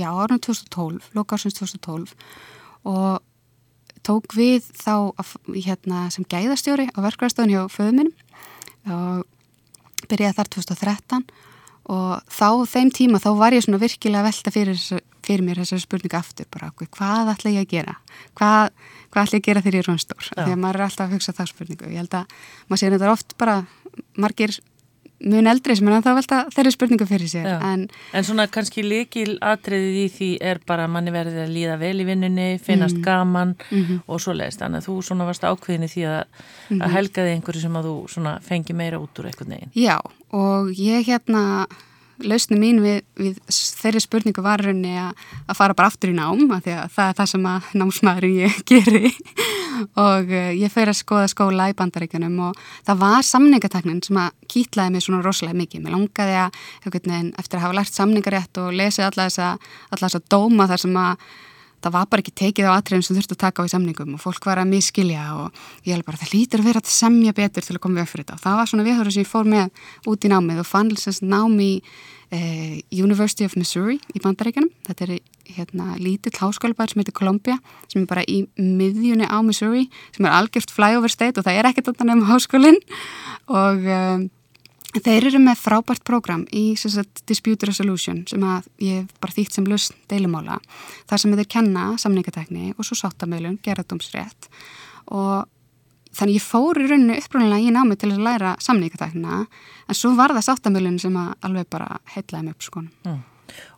já, 0.00 0.08
árunum 0.08 0.40
2012, 0.40 1.12
lokársins 1.18 1.60
2012 1.60 2.16
og 2.88 3.20
tók 4.06 4.34
við 4.34 4.66
þá 4.74 5.14
hérna, 5.54 6.08
sem 6.10 6.26
gæðastjóri 6.26 6.88
á 6.90 6.98
verkvæðastofun 7.04 7.52
hjá 7.52 7.62
föðuminum 7.70 8.14
og 8.90 9.28
byrjaði 10.10 10.38
þar 10.38 10.50
2013 10.56 11.24
og 11.92 12.30
þá, 12.30 12.48
þeim 12.70 12.90
tíma, 12.94 13.20
þá 13.22 13.30
var 13.38 13.54
ég 13.54 13.64
svona 13.64 13.80
virkilega 13.82 14.26
velta 14.26 14.52
fyrir, 14.54 14.78
fyrir 15.26 15.44
mér 15.46 15.62
þessari 15.62 15.84
spurninga 15.84 16.18
aftur 16.18 16.48
bara, 16.52 16.72
hvað 16.78 17.32
ætla 17.34 17.54
ég 17.54 17.66
að 17.66 17.72
gera 17.76 17.96
hvað, 18.38 18.72
hvað 19.12 19.22
ætla 19.22 19.38
ég 19.38 19.42
að 19.42 19.46
gera 19.48 19.62
þegar 19.62 19.78
ég 19.78 19.84
er 19.84 19.90
svona 19.90 20.04
stór 20.06 20.28
því 20.32 20.50
að 20.50 20.60
maður 20.64 20.80
er 20.80 20.86
alltaf 20.88 21.06
að 21.06 21.16
hugsa 21.16 21.36
það 21.38 21.52
spurningu 21.52 21.92
ég 21.92 22.02
held 22.02 22.18
að 22.18 22.36
maður 22.68 22.82
sé 22.82 22.92
þetta 22.96 23.12
oft 23.12 23.36
bara 23.38 23.56
margir 24.16 24.58
mun 25.22 25.46
eldri 25.46 25.74
sem 25.78 25.88
er 25.88 25.96
að 25.96 26.06
það 26.06 26.16
velta 26.18 26.38
þeirri 26.54 26.72
spurningu 26.74 27.06
fyrir 27.06 27.30
sér 27.30 27.46
en, 27.52 27.84
en 28.14 28.26
svona 28.26 28.48
kannski 28.50 28.82
líkil 28.84 29.36
atriðið 29.44 29.98
í 30.00 30.06
því 30.16 30.30
er 30.50 30.60
bara 30.66 30.86
að 30.88 30.94
manni 30.96 31.14
verði 31.14 31.44
að 31.44 31.54
líða 31.54 31.76
vel 31.82 31.94
í 32.02 32.06
vinnunni 32.08 32.48
finnast 32.62 32.98
mm. 32.98 33.04
gaman 33.06 33.54
mm 33.68 33.84
-hmm. 33.84 34.02
og 34.06 34.22
svo 34.22 34.34
leiðist 34.36 34.62
þannig 34.62 34.82
að 34.82 34.88
þú 34.88 34.96
svona 35.06 35.28
varst 35.28 35.46
ákveðinni 35.46 35.88
því 35.92 36.04
að, 36.10 36.18
mm 36.18 36.42
-hmm. 36.42 36.82
að 36.82 36.88
mhm. 36.88 36.96
helgaði 36.96 37.34
einhverju 37.36 37.62
sem 37.62 37.76
að 37.76 37.88
þú 37.88 37.96
svona 38.08 38.34
fengi 38.40 38.74
meira 38.74 38.98
út 38.98 39.18
úr 39.18 39.30
eitthvað 39.30 39.48
neginn 39.48 39.70
Já 39.74 39.98
og 40.32 40.72
ég 40.78 41.06
hérna 41.06 41.66
lausni 42.28 42.58
mín 42.60 42.80
við, 42.84 43.02
við 43.18 43.38
þeirri 43.50 44.02
spurningu 44.02 44.44
var 44.44 44.62
raunni 44.64 44.94
að 44.98 45.56
fara 45.58 45.76
bara 45.76 45.90
aftur 45.92 46.12
í 46.12 46.16
nám 46.16 46.44
að 46.56 46.70
að 46.72 46.94
það 46.94 47.08
er 47.08 47.18
það 47.20 47.30
sem 47.32 47.46
að 47.52 47.70
námsmaðurinn 47.82 48.38
ég 48.42 48.58
geri 48.70 49.12
og 49.98 50.32
uh, 50.32 50.50
ég 50.56 50.72
fyrir 50.72 50.92
að 50.92 51.00
skoða 51.00 51.30
skóla 51.32 51.68
í 51.72 51.76
bandaríkunum 51.78 52.40
og 52.48 52.58
það 52.86 53.00
var 53.02 53.26
samningateknin 53.26 54.02
sem 54.04 54.20
að 54.22 54.34
kýtlaði 54.52 54.94
mig 54.94 55.06
svona 55.06 55.22
rosalega 55.24 55.58
mikið. 55.58 55.84
Mér 55.84 55.96
langaði 55.96 56.36
að 56.42 56.60
eftir 57.40 57.58
að 57.58 57.64
hafa 57.66 57.78
lært 57.78 57.96
samningarétt 57.96 58.60
og 58.62 58.74
lesið 58.76 59.08
alla 59.08 59.28
alla 59.90 60.04
þessa 60.06 60.22
dóma 60.30 60.68
þar 60.70 60.84
sem 60.84 61.00
að 61.00 61.26
það 61.82 61.94
var 61.96 62.08
bara 62.12 62.24
ekki 62.24 62.34
tekið 62.42 62.70
á 62.70 62.72
atriðum 62.76 63.04
sem 63.06 63.18
þurfti 63.18 63.36
að 63.36 63.42
taka 63.42 63.64
á 63.64 63.68
í 63.68 63.72
samningum 63.72 64.16
og 64.16 64.22
fólk 64.22 64.46
var 64.46 64.62
að 64.62 64.70
miskilja 64.72 65.26
og 65.40 65.60
ég 65.86 65.96
held 65.96 66.06
bara 66.06 66.20
það 66.22 66.34
lítur 66.36 66.62
að 66.62 66.70
vera 66.70 66.82
að 66.82 66.94
semja 66.94 67.36
betur 67.36 67.66
til 67.66 67.76
að 67.76 67.82
koma 67.84 68.00
við 68.00 68.10
fyrir 68.12 68.26
þetta. 68.26 68.38
Og 68.38 68.44
það 68.46 68.58
var 68.60 68.72
svona 68.72 68.88
viðhverju 68.88 69.14
sem 69.16 69.24
ég 69.24 69.30
fór 69.32 69.52
með 69.52 69.86
út 70.12 70.26
í 70.26 70.32
námið 70.32 70.62
og 70.62 70.68
fann 70.68 70.92
þess 70.96 71.22
námi 71.24 71.68
í 71.72 71.76
eh, 72.32 72.80
University 72.90 73.46
of 73.46 73.56
Missouri 73.58 73.98
í 74.14 74.22
bandaríkanum 74.22 74.70
þetta 74.88 75.06
er 75.06 75.16
hérna 75.52 75.96
lítill 76.00 76.34
háskólabær 76.38 76.92
sem 76.92 77.02
heitir 77.02 77.16
Columbia 77.16 77.58
sem 77.90 78.02
er 78.02 78.08
bara 78.10 78.24
í 78.24 78.44
miðjunni 78.56 79.28
á 79.28 79.38
Missouri 79.44 79.88
sem 80.14 80.26
er 80.26 80.36
algjört 80.38 80.72
flyover 80.72 81.12
state 81.12 81.40
og 81.40 81.48
það 81.48 81.60
er 81.60 81.70
ekkert 81.72 81.92
andan 81.92 82.14
nefnum 82.14 82.30
háskólinn. 82.30 82.80
Og 83.52 83.90
um, 83.98 84.30
Þeir 84.92 85.30
eru 85.30 85.40
með 85.40 85.56
frábært 85.56 86.02
program 86.04 86.42
í 86.52 86.74
sagt, 86.76 87.22
Dispute 87.28 87.64
Resolution 87.68 88.26
sem 88.28 88.42
að 88.44 88.68
ég 88.84 89.08
bara 89.22 89.32
þýtt 89.32 89.56
sem 89.56 89.68
lust 89.70 89.96
deilumála 90.12 90.58
þar 91.08 91.22
sem 91.22 91.32
þeir 91.38 91.48
kenna 91.54 91.86
samningatekni 92.00 92.74
og 92.76 92.84
svo 92.84 92.98
sáttamöðlun, 93.00 93.56
gerðardómsrétt 93.64 94.50
og 95.08 95.48
þannig 96.12 96.36
ég 96.36 96.44
fór 96.44 96.82
í 96.82 96.90
rauninu 96.90 97.18
uppröðinlega 97.22 97.64
í 97.64 97.72
námi 97.72 97.96
til 97.96 98.12
að 98.12 98.24
læra 98.26 98.54
samningatekna 98.60 99.42
en 99.46 99.96
svo 99.96 100.12
var 100.18 100.36
það 100.36 100.48
sáttamöðlun 100.50 101.00
sem 101.00 101.16
að 101.16 101.34
alveg 101.48 101.72
bara 101.72 102.00
heitlaði 102.12 102.50
mig 102.50 102.58
upp 102.58 102.68
sko. 102.68 102.86
Mm. 103.08 103.20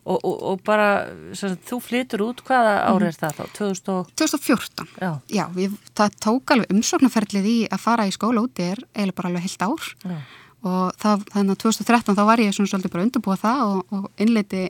Og, 0.05 0.19
og, 0.19 0.35
og 0.51 0.61
bara, 0.67 0.89
sagt, 1.35 1.63
þú 1.67 1.79
flytur 1.83 2.21
út, 2.27 2.43
hvaða 2.47 2.77
ári 2.91 3.09
er 3.09 3.17
það 3.17 3.39
þá? 3.39 3.43
2000... 3.57 4.13
2014. 4.19 4.91
Já, 5.01 5.09
Já 5.31 5.43
við, 5.55 5.75
það 5.97 6.15
tók 6.23 6.53
alveg 6.55 6.71
umsóknarferðlið 6.75 7.49
í 7.51 7.59
að 7.67 7.83
fara 7.83 8.05
í 8.07 8.13
skóla 8.15 8.43
úti 8.45 8.69
er 8.69 8.83
eiginlega 8.93 9.17
bara 9.17 9.31
alveg 9.31 9.47
heilt 9.47 9.65
ár. 9.65 9.89
Já 10.05 10.19
og 10.65 10.93
það, 11.01 11.25
þannig 11.33 11.55
að 11.55 11.63
2013 11.63 12.17
þá 12.17 12.23
var 12.25 12.41
ég 12.41 12.55
svona 12.55 12.71
svolítið 12.71 12.93
bara 12.95 13.05
undurbúa 13.05 13.39
það 13.39 13.63
og, 13.69 13.81
og 13.93 14.21
innleiti 14.21 14.63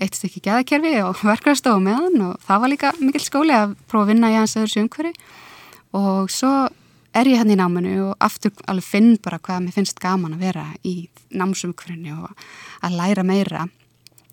eitt 0.00 0.18
stykki 0.18 0.44
gæðakerfi 0.46 0.96
og 1.04 1.22
verkvæðastofu 1.30 1.84
meðan 1.84 2.26
og 2.28 2.44
það 2.46 2.64
var 2.64 2.74
líka 2.74 2.92
mikil 3.00 3.24
skóli 3.24 3.56
að 3.56 3.74
prófa 3.90 4.06
að 4.06 4.12
vinna 4.14 4.32
í 4.32 4.38
hans 4.38 4.56
öðru 4.60 4.74
sjöngveri 4.76 5.14
og 5.98 6.30
svo 6.30 6.52
er 7.10 7.26
ég 7.26 7.40
hann 7.40 7.50
hérna 7.50 7.56
í 7.56 7.58
náminu 7.58 7.94
og 8.10 8.22
aftur 8.22 8.54
alveg 8.70 8.86
finn 8.86 9.10
bara 9.22 9.40
hvað 9.42 9.64
mér 9.64 9.74
finnst 9.74 10.00
gaman 10.02 10.36
að 10.36 10.44
vera 10.46 10.66
í 10.86 10.94
námsumkvörinni 11.34 12.14
og 12.14 12.30
að 12.86 12.96
læra 12.98 13.24
meira. 13.26 13.66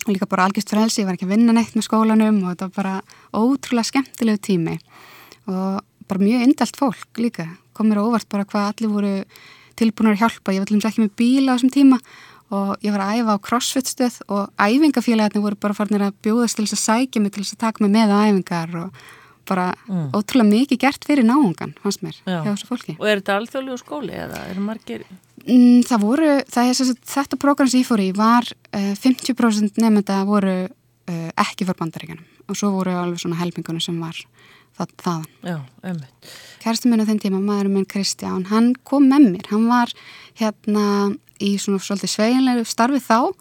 Og 0.06 0.14
líka 0.14 0.30
bara 0.30 0.46
algjörst 0.48 0.72
frelsi, 0.72 1.02
ég 1.02 1.08
var 1.10 1.18
ekki 1.18 1.28
að 1.28 1.34
vinna 1.34 1.56
neitt 1.58 1.76
með 1.76 1.88
skólanum 1.88 2.44
og 2.44 2.54
þetta 2.54 2.68
var 2.70 2.76
bara 2.78 2.96
ótrúlega 3.34 3.90
skemmtilegu 3.90 4.42
tími. 4.46 4.78
Og 5.50 5.82
bara 6.08 6.24
mjög 6.24 6.46
indalt 6.46 6.80
fólk 6.80 7.22
líka. 7.22 7.48
Komir 7.74 8.02
óvart 8.02 8.30
bara 8.30 8.46
hvað 8.48 8.70
allir 8.72 8.94
voru 8.94 9.16
tilbúinur 9.80 10.18
að 10.18 10.26
hjálpa, 10.26 10.56
ég 10.56 10.64
var 10.64 10.70
til 10.70 10.78
dæmis 10.78 10.90
ekki 10.90 11.06
með 11.06 11.14
bíla 11.22 11.54
á 11.54 11.56
þessum 11.56 11.74
tíma 11.74 12.02
og 12.58 12.84
ég 12.86 12.96
var 12.96 13.04
að 13.04 13.20
æfa 13.20 13.36
á 13.36 13.46
crossfit 13.48 13.92
stöð 13.92 14.18
og 14.32 14.52
æfingafélagarnir 14.56 15.44
voru 15.44 15.60
bara 15.60 15.76
farinir 15.76 16.06
að 16.06 16.20
bjóðast 16.24 16.60
til 16.60 16.68
þess 16.68 16.78
að 16.78 16.84
sækja 16.86 17.22
mig 17.24 17.34
til 17.36 17.44
þess 17.44 17.58
að 17.58 17.64
taka 17.66 17.84
mig 17.84 17.94
með 17.96 18.14
á 18.16 18.18
æfingar 18.24 18.76
og 18.84 19.02
bara 19.48 19.68
mm. 19.88 20.10
ótrúlega 20.16 20.50
mikið 20.50 20.82
gert 20.82 21.08
fyrir 21.08 21.28
náungan, 21.28 21.74
fannst 21.84 22.04
mér, 22.04 22.18
Já. 22.28 22.42
hjá 22.44 22.50
þessu 22.52 22.68
fólki. 22.68 22.96
Og 23.00 23.08
er 23.08 23.22
þetta 23.22 23.38
alþjóðlegu 23.42 23.80
skóli 23.80 24.16
eða 24.16 24.42
er 24.44 24.58
það 24.58 24.66
margir? 24.66 25.06
Mm, 25.46 25.84
það 25.88 26.04
voru, 26.04 26.32
það 26.52 26.72
er 26.72 26.96
þetta 27.14 27.40
program 27.40 27.72
sem 27.72 27.84
ég 27.84 27.88
fór 27.88 28.04
í 28.04 28.10
var 28.16 28.50
uh, 28.52 28.82
eh, 28.82 28.92
50% 29.00 29.80
nefnda 29.84 30.20
voru 30.28 30.58
uh, 30.68 31.30
ekki 31.44 31.68
fyrir 31.68 31.80
bandaríkanum 31.80 32.26
og 32.48 32.60
svo 32.60 32.74
voru 32.76 32.96
alveg 32.96 33.24
svona 33.24 33.40
helmingunum 33.42 33.84
sem 33.84 33.96
var 34.00 34.20
þaðan. 34.78 35.26
Já, 35.44 35.58
ömmit. 35.90 36.34
Kærstu 36.62 36.90
minn 36.90 37.02
á 37.02 37.08
þenn 37.08 37.22
tíma, 37.24 37.40
maðurinn 37.42 37.78
minn 37.78 37.90
Kristján, 37.90 38.48
hann 38.52 38.74
kom 38.88 39.08
með 39.10 39.30
mér, 39.32 39.48
hann 39.52 39.68
var 39.70 39.94
hérna 40.38 40.86
í 41.42 41.56
svona 41.62 41.82
svolítið 41.82 42.14
sveginlegu 42.14 42.66
starfi 42.68 43.02
þá, 43.04 43.34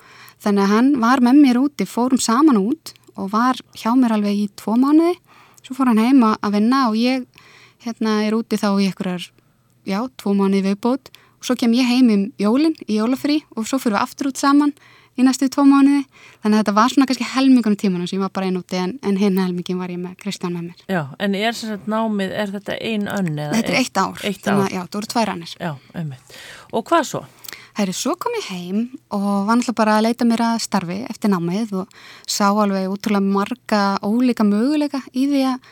þannig 0.45 0.65
að 0.65 0.73
hann 0.73 0.91
var 1.03 1.23
með 1.25 1.43
mér 1.43 1.61
úti, 1.61 1.87
fórum 1.89 2.21
saman 2.23 2.61
út 2.61 2.95
og 3.17 3.31
var 3.33 3.61
hjá 3.77 3.93
mér 3.97 4.17
alveg 4.17 4.43
í 4.45 4.49
tvo 4.57 4.77
mánuði, 4.81 5.17
svo 5.65 5.77
fór 5.77 5.93
hann 5.93 6.03
heima 6.03 6.35
að 6.45 6.59
vinna 6.59 6.83
og 6.91 6.99
ég 7.01 7.25
hérna 7.85 8.21
er 8.27 8.37
úti 8.37 8.59
þá 8.61 8.69
í 8.77 8.89
einhverjar, 8.89 9.31
já, 9.89 10.01
tvo 10.21 10.35
mánuði 10.37 10.71
viðbót 10.71 11.13
og 11.37 11.49
svo 11.49 11.57
kem 11.59 11.75
ég 11.77 11.89
heim 11.89 12.13
um 12.13 12.27
jólinn 12.41 12.77
í 12.87 12.99
jólafrí 12.99 13.43
og 13.57 13.69
svo 13.69 13.81
fyrir 13.81 13.99
við 13.99 14.05
aftur 14.05 14.31
út 14.33 14.41
saman 14.41 14.75
í 15.17 15.25
næstu 15.25 15.49
tvo 15.53 15.65
mánuði 15.69 16.03
þannig 16.43 16.55
að 16.55 16.61
þetta 16.61 16.75
var 16.77 16.93
svona 16.93 17.09
kannski 17.09 17.29
helmingunum 17.33 17.79
tímanum 17.81 18.11
sem 18.11 18.19
ég 18.19 18.25
var 18.25 18.35
bara 18.37 18.51
einn 18.51 18.61
úti 18.61 18.81
en, 18.81 18.97
en 19.07 19.17
hinn 19.21 19.41
helmingin 19.41 19.81
var 19.81 19.93
ég 19.93 20.01
með 20.03 20.19
Kristján 20.21 20.55
með 20.57 20.69
mér. 20.69 20.85
Já, 20.93 21.03
en 21.25 21.39
er 21.39 21.63
námið, 21.89 22.37
er 22.43 22.53
þetta 22.57 22.77
ein 22.91 23.09
önn? 23.13 23.33
Þetta 23.55 23.73
er 23.73 23.81
eitt 23.81 24.03
ár, 24.03 24.21
eitt 24.29 24.47
ár. 24.47 24.61
Að, 24.67 24.77
já, 24.77 24.83
það 24.85 25.01
voru 25.01 25.11
tvær 25.15 25.33
annir. 25.33 25.57
Já, 25.61 25.73
einmitt. 25.97 26.39
Og 26.77 26.87
hvað 26.87 27.09
svo? 27.11 27.25
Hæri, 27.77 27.93
svo 27.93 28.15
kom 28.17 28.33
ég 28.39 28.47
heim 28.49 28.79
og 29.13 29.25
var 29.45 29.59
náttúrulega 29.59 29.77
bara 29.77 29.97
að 29.99 30.07
leita 30.07 30.25
mér 30.25 30.43
að 30.47 30.63
starfi 30.65 31.03
eftir 31.11 31.29
námið 31.29 31.75
og 31.83 31.99
sá 32.25 32.47
alveg 32.49 32.89
útrúlega 32.89 33.21
marga 33.21 33.81
ólíka 34.01 34.47
möguleika 34.49 35.03
í 35.13 35.27
því 35.29 35.43
að 35.51 35.67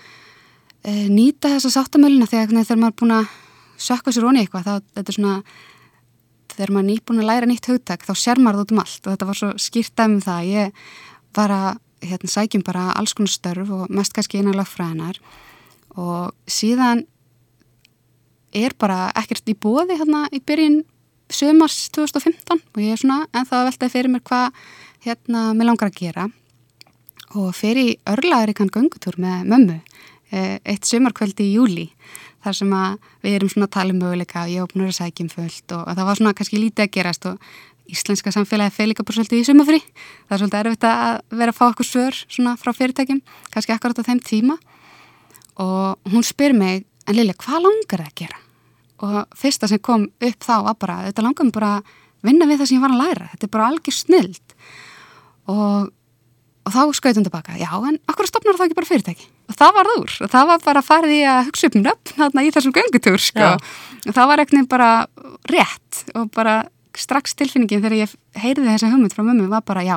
e, 0.84 0.92
nýta 1.08 1.54
þessa 1.54 1.72
sáttamölina 1.78 2.28
þegar, 2.28 2.52
þegar 2.60 2.82
maður 2.82 2.92
er 2.92 2.98
búin 3.00 3.14
að 3.16 3.32
sökka 3.86 4.12
sér 4.12 4.28
onni 4.28 4.44
eitthvað, 4.44 4.68
þá 4.68 4.98
þetta 4.98 5.14
er 5.14 5.16
svona 5.16 5.38
þegar 6.56 6.74
maður 6.74 6.84
er 6.84 6.90
nýbúin 6.90 7.22
að 7.22 7.28
læra 7.30 7.48
nýtt 7.50 7.70
hugtak 7.70 8.06
þá 8.06 8.14
sér 8.18 8.40
maður 8.40 8.60
það 8.60 8.64
út 8.64 8.74
um 8.74 8.82
allt. 8.84 9.00
Og 9.04 9.10
þetta 9.12 9.28
var 9.30 9.40
svo 9.40 9.50
skýrt 9.60 10.00
af 10.00 10.10
um 10.10 10.20
það 10.24 10.50
ég 10.50 10.84
var 11.34 11.54
að 11.54 11.70
hérna, 12.04 12.30
sækjum 12.30 12.64
bara 12.66 12.84
alls 12.98 13.14
konar 13.16 13.32
störf 13.32 13.72
og 13.74 13.90
mest 13.92 14.14
kannski 14.14 14.40
einan 14.40 14.58
lagfræðinar 14.58 15.20
og 16.00 16.34
síðan 16.50 17.04
er 18.54 18.74
bara 18.78 19.08
ekkert 19.18 19.48
í 19.50 19.56
bóði 19.58 19.98
hérna 19.98 20.24
í 20.34 20.40
byrjun 20.44 20.82
sömars 21.32 21.88
2015 21.94 22.60
og 22.60 22.82
ég 22.82 22.94
er 22.94 23.00
svona 23.00 23.24
en 23.32 23.48
þá 23.48 23.56
veltaði 23.70 23.94
fyrir 23.94 24.12
mér 24.12 24.24
hvað 24.26 24.64
hérna 25.06 25.46
mér 25.56 25.70
langar 25.70 25.90
að 25.90 26.00
gera. 26.02 26.28
Og 27.34 27.50
fyrir 27.56 27.96
örlaður 28.06 28.52
í 28.52 28.58
kann 28.58 28.70
göngutúr 28.70 29.16
með 29.18 29.48
mömmu 29.50 29.78
eh, 30.30 30.60
eitt 30.62 30.86
sömarkvöldi 30.86 31.48
í 31.48 31.56
júli 31.56 31.88
þar 32.44 32.56
sem 32.60 32.74
að 32.76 32.96
við 33.24 33.36
erum 33.38 33.52
svona 33.52 33.68
að 33.68 33.76
tala 33.76 33.94
um 33.94 34.02
möguleika 34.02 34.42
og 34.44 34.52
ég 34.52 34.64
opnur 34.64 34.90
að 34.90 34.98
sækjum 34.98 35.30
fullt 35.32 35.74
og 35.76 35.86
það 35.90 36.08
var 36.08 36.20
svona 36.20 36.34
kannski 36.38 36.60
lítið 36.60 36.84
að 36.84 36.92
gerast 36.98 37.28
og 37.30 37.48
íslenska 37.90 38.32
samfélagi 38.32 38.72
feil 38.72 38.88
líka 38.90 39.04
bara 39.04 39.18
svolítið 39.18 39.42
í 39.42 39.48
sumafri 39.48 39.80
það 39.80 40.36
er 40.36 40.42
svolítið 40.42 40.60
erfitt 40.60 40.86
að 40.88 41.18
vera 41.40 41.54
að 41.54 41.58
fá 41.58 41.64
okkur 41.66 41.88
svör 41.88 42.20
svona 42.22 42.54
frá 42.60 42.72
fyrirtækjum, 42.76 43.20
kannski 43.52 43.74
akkurat 43.74 44.00
á 44.00 44.08
þeim 44.08 44.22
tíma. 44.24 44.56
Og 45.60 46.10
hún 46.10 46.24
spyr 46.26 46.54
mig, 46.56 46.86
en 47.06 47.14
Lilja, 47.14 47.36
hvað 47.38 47.66
langar 47.68 48.00
það 48.00 48.08
að 48.08 48.16
gera? 48.18 48.40
Og 49.04 49.36
fyrsta 49.38 49.68
sem 49.70 49.82
kom 49.84 50.08
upp 50.08 50.40
þá 50.42 50.56
var 50.66 50.78
bara, 50.80 50.96
þetta 51.10 51.26
langar 51.26 51.46
mér 51.46 51.54
bara 51.54 51.74
að 51.76 51.92
vinna 52.24 52.48
við 52.48 52.62
það 52.62 52.70
sem 52.70 52.78
ég 52.78 52.82
var 52.86 52.94
að 52.96 53.04
læra, 53.04 53.28
þetta 53.34 53.46
er 53.46 53.52
bara 53.54 53.68
algjör 53.70 53.98
snild 54.00 54.56
og 55.52 55.92
og 56.64 56.72
þá 56.72 56.96
skautum 56.96 57.26
tilbaka, 57.26 57.58
já 57.60 57.68
en 57.76 57.98
okkur 58.08 58.28
stopnar 58.30 58.56
það 58.56 58.70
ekki 58.70 58.78
bara 58.78 58.88
fyrirtæki? 58.88 59.26
og 59.28 59.33
það 59.52 59.74
var 59.78 59.90
úr. 59.98 60.14
Það 60.22 60.46
var 60.50 60.62
bara 60.64 60.82
að 60.82 60.88
fara 60.88 61.10
því 61.10 61.18
að 61.30 61.40
hugsa 61.48 61.68
upp 61.70 61.76
nöfn 61.80 62.14
þarna 62.20 62.44
í 62.44 62.52
þessum 62.54 62.76
göngutúr 62.76 63.20
sko. 63.22 63.50
Og 64.04 64.16
það 64.16 64.30
var 64.30 64.42
eitthvað 64.42 64.70
bara 64.70 64.90
rétt 65.50 66.04
og 66.14 66.30
bara 66.34 66.56
strax 66.98 67.36
tilfinningin 67.38 67.82
þegar 67.82 67.98
ég 68.04 68.16
heyrði 68.38 68.70
þessa 68.70 68.90
hugmynd 68.92 69.14
frá 69.14 69.24
mömmu 69.26 69.50
var 69.50 69.64
bara 69.66 69.84
já, 69.86 69.96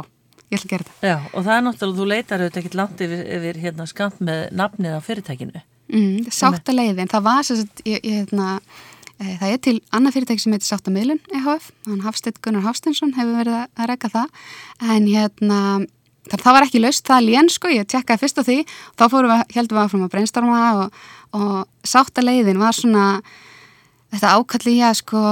ég 0.49 0.57
ætla 0.57 0.67
að 0.67 0.73
gera 0.73 0.87
þetta. 0.87 1.07
Já 1.11 1.15
og 1.31 1.47
það 1.47 1.53
er 1.55 1.65
náttúrulega, 1.67 1.97
þú 1.99 2.09
leitar 2.11 2.43
auðvitað 2.43 2.61
ekkert 2.63 2.77
langt 2.79 3.03
yfir, 3.05 3.23
yfir 3.37 3.59
hérna 3.63 3.87
skamt 3.89 4.21
með 4.23 4.43
nafnið 4.57 4.97
á 4.97 5.01
fyrirtækinu. 5.05 5.63
Mm, 5.87 6.31
Sáttaleiðin, 6.33 7.11
það 7.11 7.27
var 7.27 7.51
ég, 7.87 8.01
hérna, 8.03 8.47
e, 9.15 9.35
það 9.39 9.51
er 9.51 9.61
til 9.67 9.75
annað 9.95 10.17
fyrirtæki 10.17 10.43
sem 10.43 10.55
heitir 10.55 10.69
Sáttamiðlun 10.71 11.21
EHF, 11.37 11.69
hann 11.87 12.01
Hafstedt 12.03 12.41
Gunnar 12.43 12.65
Hafstensson 12.65 13.13
hefur 13.15 13.37
verið 13.43 13.61
að 13.61 13.91
rekka 13.93 14.11
það. 14.17 14.49
En 14.83 15.07
hérna 15.07 15.61
það 16.31 16.57
var 16.57 16.67
ekki 16.67 16.81
laust, 16.81 17.05
það 17.07 17.27
lén 17.27 17.49
sko, 17.51 17.71
ég 17.71 17.87
tjekkaði 17.87 18.23
fyrst 18.23 18.41
á 18.41 18.43
því 18.47 18.57
þá 18.99 19.03
fórum 19.13 19.33
við, 19.33 19.43
heldum 19.55 19.77
við 19.77 19.83
að 19.83 19.91
fórum 19.93 20.07
að 20.07 20.13
brainstorma 20.15 20.61
og, 20.81 20.99
og 21.37 21.87
sáttaleiðin 21.87 22.61
var 22.61 22.75
svona 22.75 23.05
þetta 24.13 24.35
ákalli 24.35 24.77
í 24.77 24.83
að 24.85 24.99
sko 25.01 25.23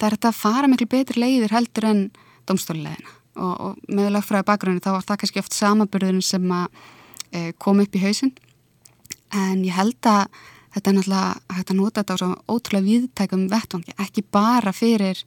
það 0.00 0.06
er 0.06 0.16
þetta 0.16 0.30
að 0.32 0.40
fara 0.40 0.70
miklu 0.70 0.88
betri 0.90 1.22
leiðir 1.22 1.54
heldur 1.54 1.88
en 1.90 2.04
domstólilegina 2.48 3.16
og, 3.40 3.54
og 3.54 3.90
með 3.90 4.14
lögfræði 4.16 4.48
bakgrunni 4.48 4.82
þá 4.84 4.94
var 4.96 5.06
það 5.06 5.20
kannski 5.22 5.42
oft 5.42 5.56
samaburðurinn 5.56 6.24
sem 6.24 6.46
að 6.54 6.80
e, 7.30 7.52
kom 7.62 7.82
upp 7.82 7.94
í 7.94 8.02
hausin 8.02 8.32
en 9.36 9.62
ég 9.66 9.76
held 9.76 10.10
að 10.10 10.26
þetta 10.74 10.90
er 10.90 10.96
náttúrulega 10.96 11.56
hægt 11.56 11.72
að 11.72 11.78
nota 11.78 12.02
þetta 12.02 12.16
á 12.16 12.20
svo 12.20 12.30
ótrúlega 12.50 12.86
viðtækum 12.86 13.46
vettvangi, 13.50 13.96
ekki 13.98 14.24
bara 14.32 14.72
fyrir 14.74 15.18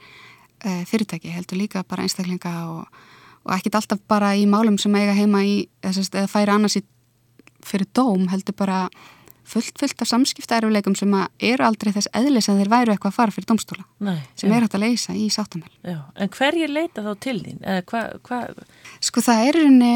e, 0.63 0.83
fyrirtæki, 0.87 1.31
heldur 1.35 1.59
líka 1.59 1.83
bara 1.87 2.05
einstaklinga 2.05 2.53
og 2.71 3.03
og 3.43 3.55
ekkit 3.57 3.75
alltaf 3.79 4.03
bara 4.07 4.33
í 4.39 4.45
málum 4.49 4.77
sem 4.79 4.95
eiga 4.95 5.15
heima 5.17 5.43
í, 5.43 5.67
eða 5.83 6.27
færi 6.31 6.53
annars 6.53 6.77
í 6.79 6.83
fyrir 7.63 7.87
dóm 7.95 8.27
heldur 8.31 8.55
bara 8.59 8.87
fullt 9.47 9.77
fullt 9.79 10.01
af 10.01 10.07
samskiptaðurleikum 10.07 10.95
sem 10.95 11.13
eru 11.43 11.65
aldrei 11.67 11.91
þess 11.95 12.11
eðlis 12.15 12.47
að 12.51 12.61
þeir 12.61 12.71
væru 12.71 12.93
eitthvað 12.93 13.11
að 13.11 13.17
fara 13.17 13.35
fyrir 13.35 13.49
domstóla 13.51 13.85
Nei, 14.03 14.17
sem 14.39 14.49
já. 14.49 14.55
er 14.55 14.65
hægt 14.65 14.77
að 14.77 14.83
leysa 14.85 15.15
í 15.19 15.27
sáttamæl 15.33 15.71
En 15.83 16.31
hverjir 16.31 16.71
leita 16.71 17.03
þá 17.03 17.11
til 17.23 17.37
þín? 17.43 17.61
Hva, 17.89 18.03
hva? 18.23 18.41
Sko 19.03 19.23
það 19.25 19.47
er 19.49 19.59
unni 19.65 19.93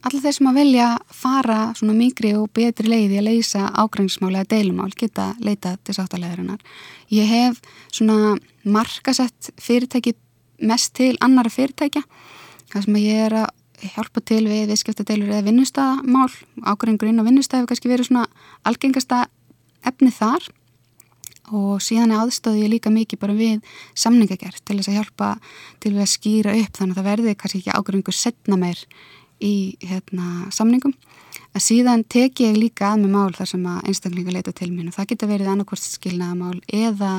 allir 0.00 0.24
þeir 0.24 0.36
sem 0.38 0.50
að 0.50 0.60
velja 0.60 0.88
fara 1.14 1.58
svona 1.78 1.96
mikri 1.96 2.32
og 2.36 2.48
betri 2.56 2.88
leiði 2.90 3.20
að 3.20 3.28
leysa 3.28 3.66
ágrænsmáli 3.76 4.40
eða 4.40 4.50
deilumál 4.56 4.92
geta 4.96 5.30
leita 5.44 5.76
til 5.84 5.96
sáttalegarinnar 5.96 6.64
Ég 7.12 7.28
hef 7.30 7.60
svona 7.92 8.36
markasett 8.64 9.52
fyrirtæki 9.60 10.16
mest 10.64 10.94
til 10.96 11.14
annara 11.20 11.52
fyrirtækja 11.52 12.02
það 12.72 12.86
sem 12.86 12.98
ég 13.02 13.22
er 13.26 13.38
að 13.42 13.48
hjálpa 13.94 14.22
til 14.24 14.44
við 14.48 14.70
viðskiptadeilur 14.70 15.32
eða 15.34 15.46
vinnustæðamál 15.50 16.30
ákveðingur 16.64 17.10
inn 17.10 17.20
á 17.20 17.28
vinnustæði 17.28 17.62
hefur 17.62 17.72
kannski 17.72 17.90
verið 17.90 18.08
svona 18.08 18.24
algengasta 18.66 19.26
efni 19.86 20.12
þar. 20.14 20.46
Og 21.54 21.78
síðan 21.84 22.10
er 22.10 22.24
aðstöðu 22.24 22.64
ég 22.64 22.72
líka 22.72 22.90
mikið 22.90 23.20
bara 23.22 23.36
við 23.36 23.60
samningagerð 23.94 24.64
til 24.66 24.78
þess 24.80 24.90
að 24.90 24.96
hjálpa 24.98 25.28
til 25.82 25.92
við 25.94 26.02
að 26.02 26.10
skýra 26.10 26.56
upp 26.58 26.80
þannig 26.80 26.96
að 26.96 26.98
það 26.98 27.10
verði 27.10 27.36
kannski 27.38 27.60
ekki 27.60 27.76
ákveðingur 27.76 28.16
setna 28.16 28.58
meir 28.58 28.80
í 29.36 29.54
hérna, 29.84 30.48
samningum. 30.50 30.96
Að 31.54 31.62
síðan 31.62 32.02
teki 32.08 32.48
ég 32.48 32.58
líka 32.58 32.90
að 32.90 33.04
með 33.04 33.14
mál 33.14 33.36
þar 33.36 33.50
sem 33.52 33.68
að 33.68 33.90
einstaklinga 33.92 34.34
leita 34.34 34.54
til 34.56 34.72
mín 34.72 34.88
og 34.90 34.96
það 34.96 35.12
getur 35.12 35.30
verið 35.30 35.52
annarkvæmst 35.52 35.98
skilnaðamál 36.00 36.58
eða 36.66 37.12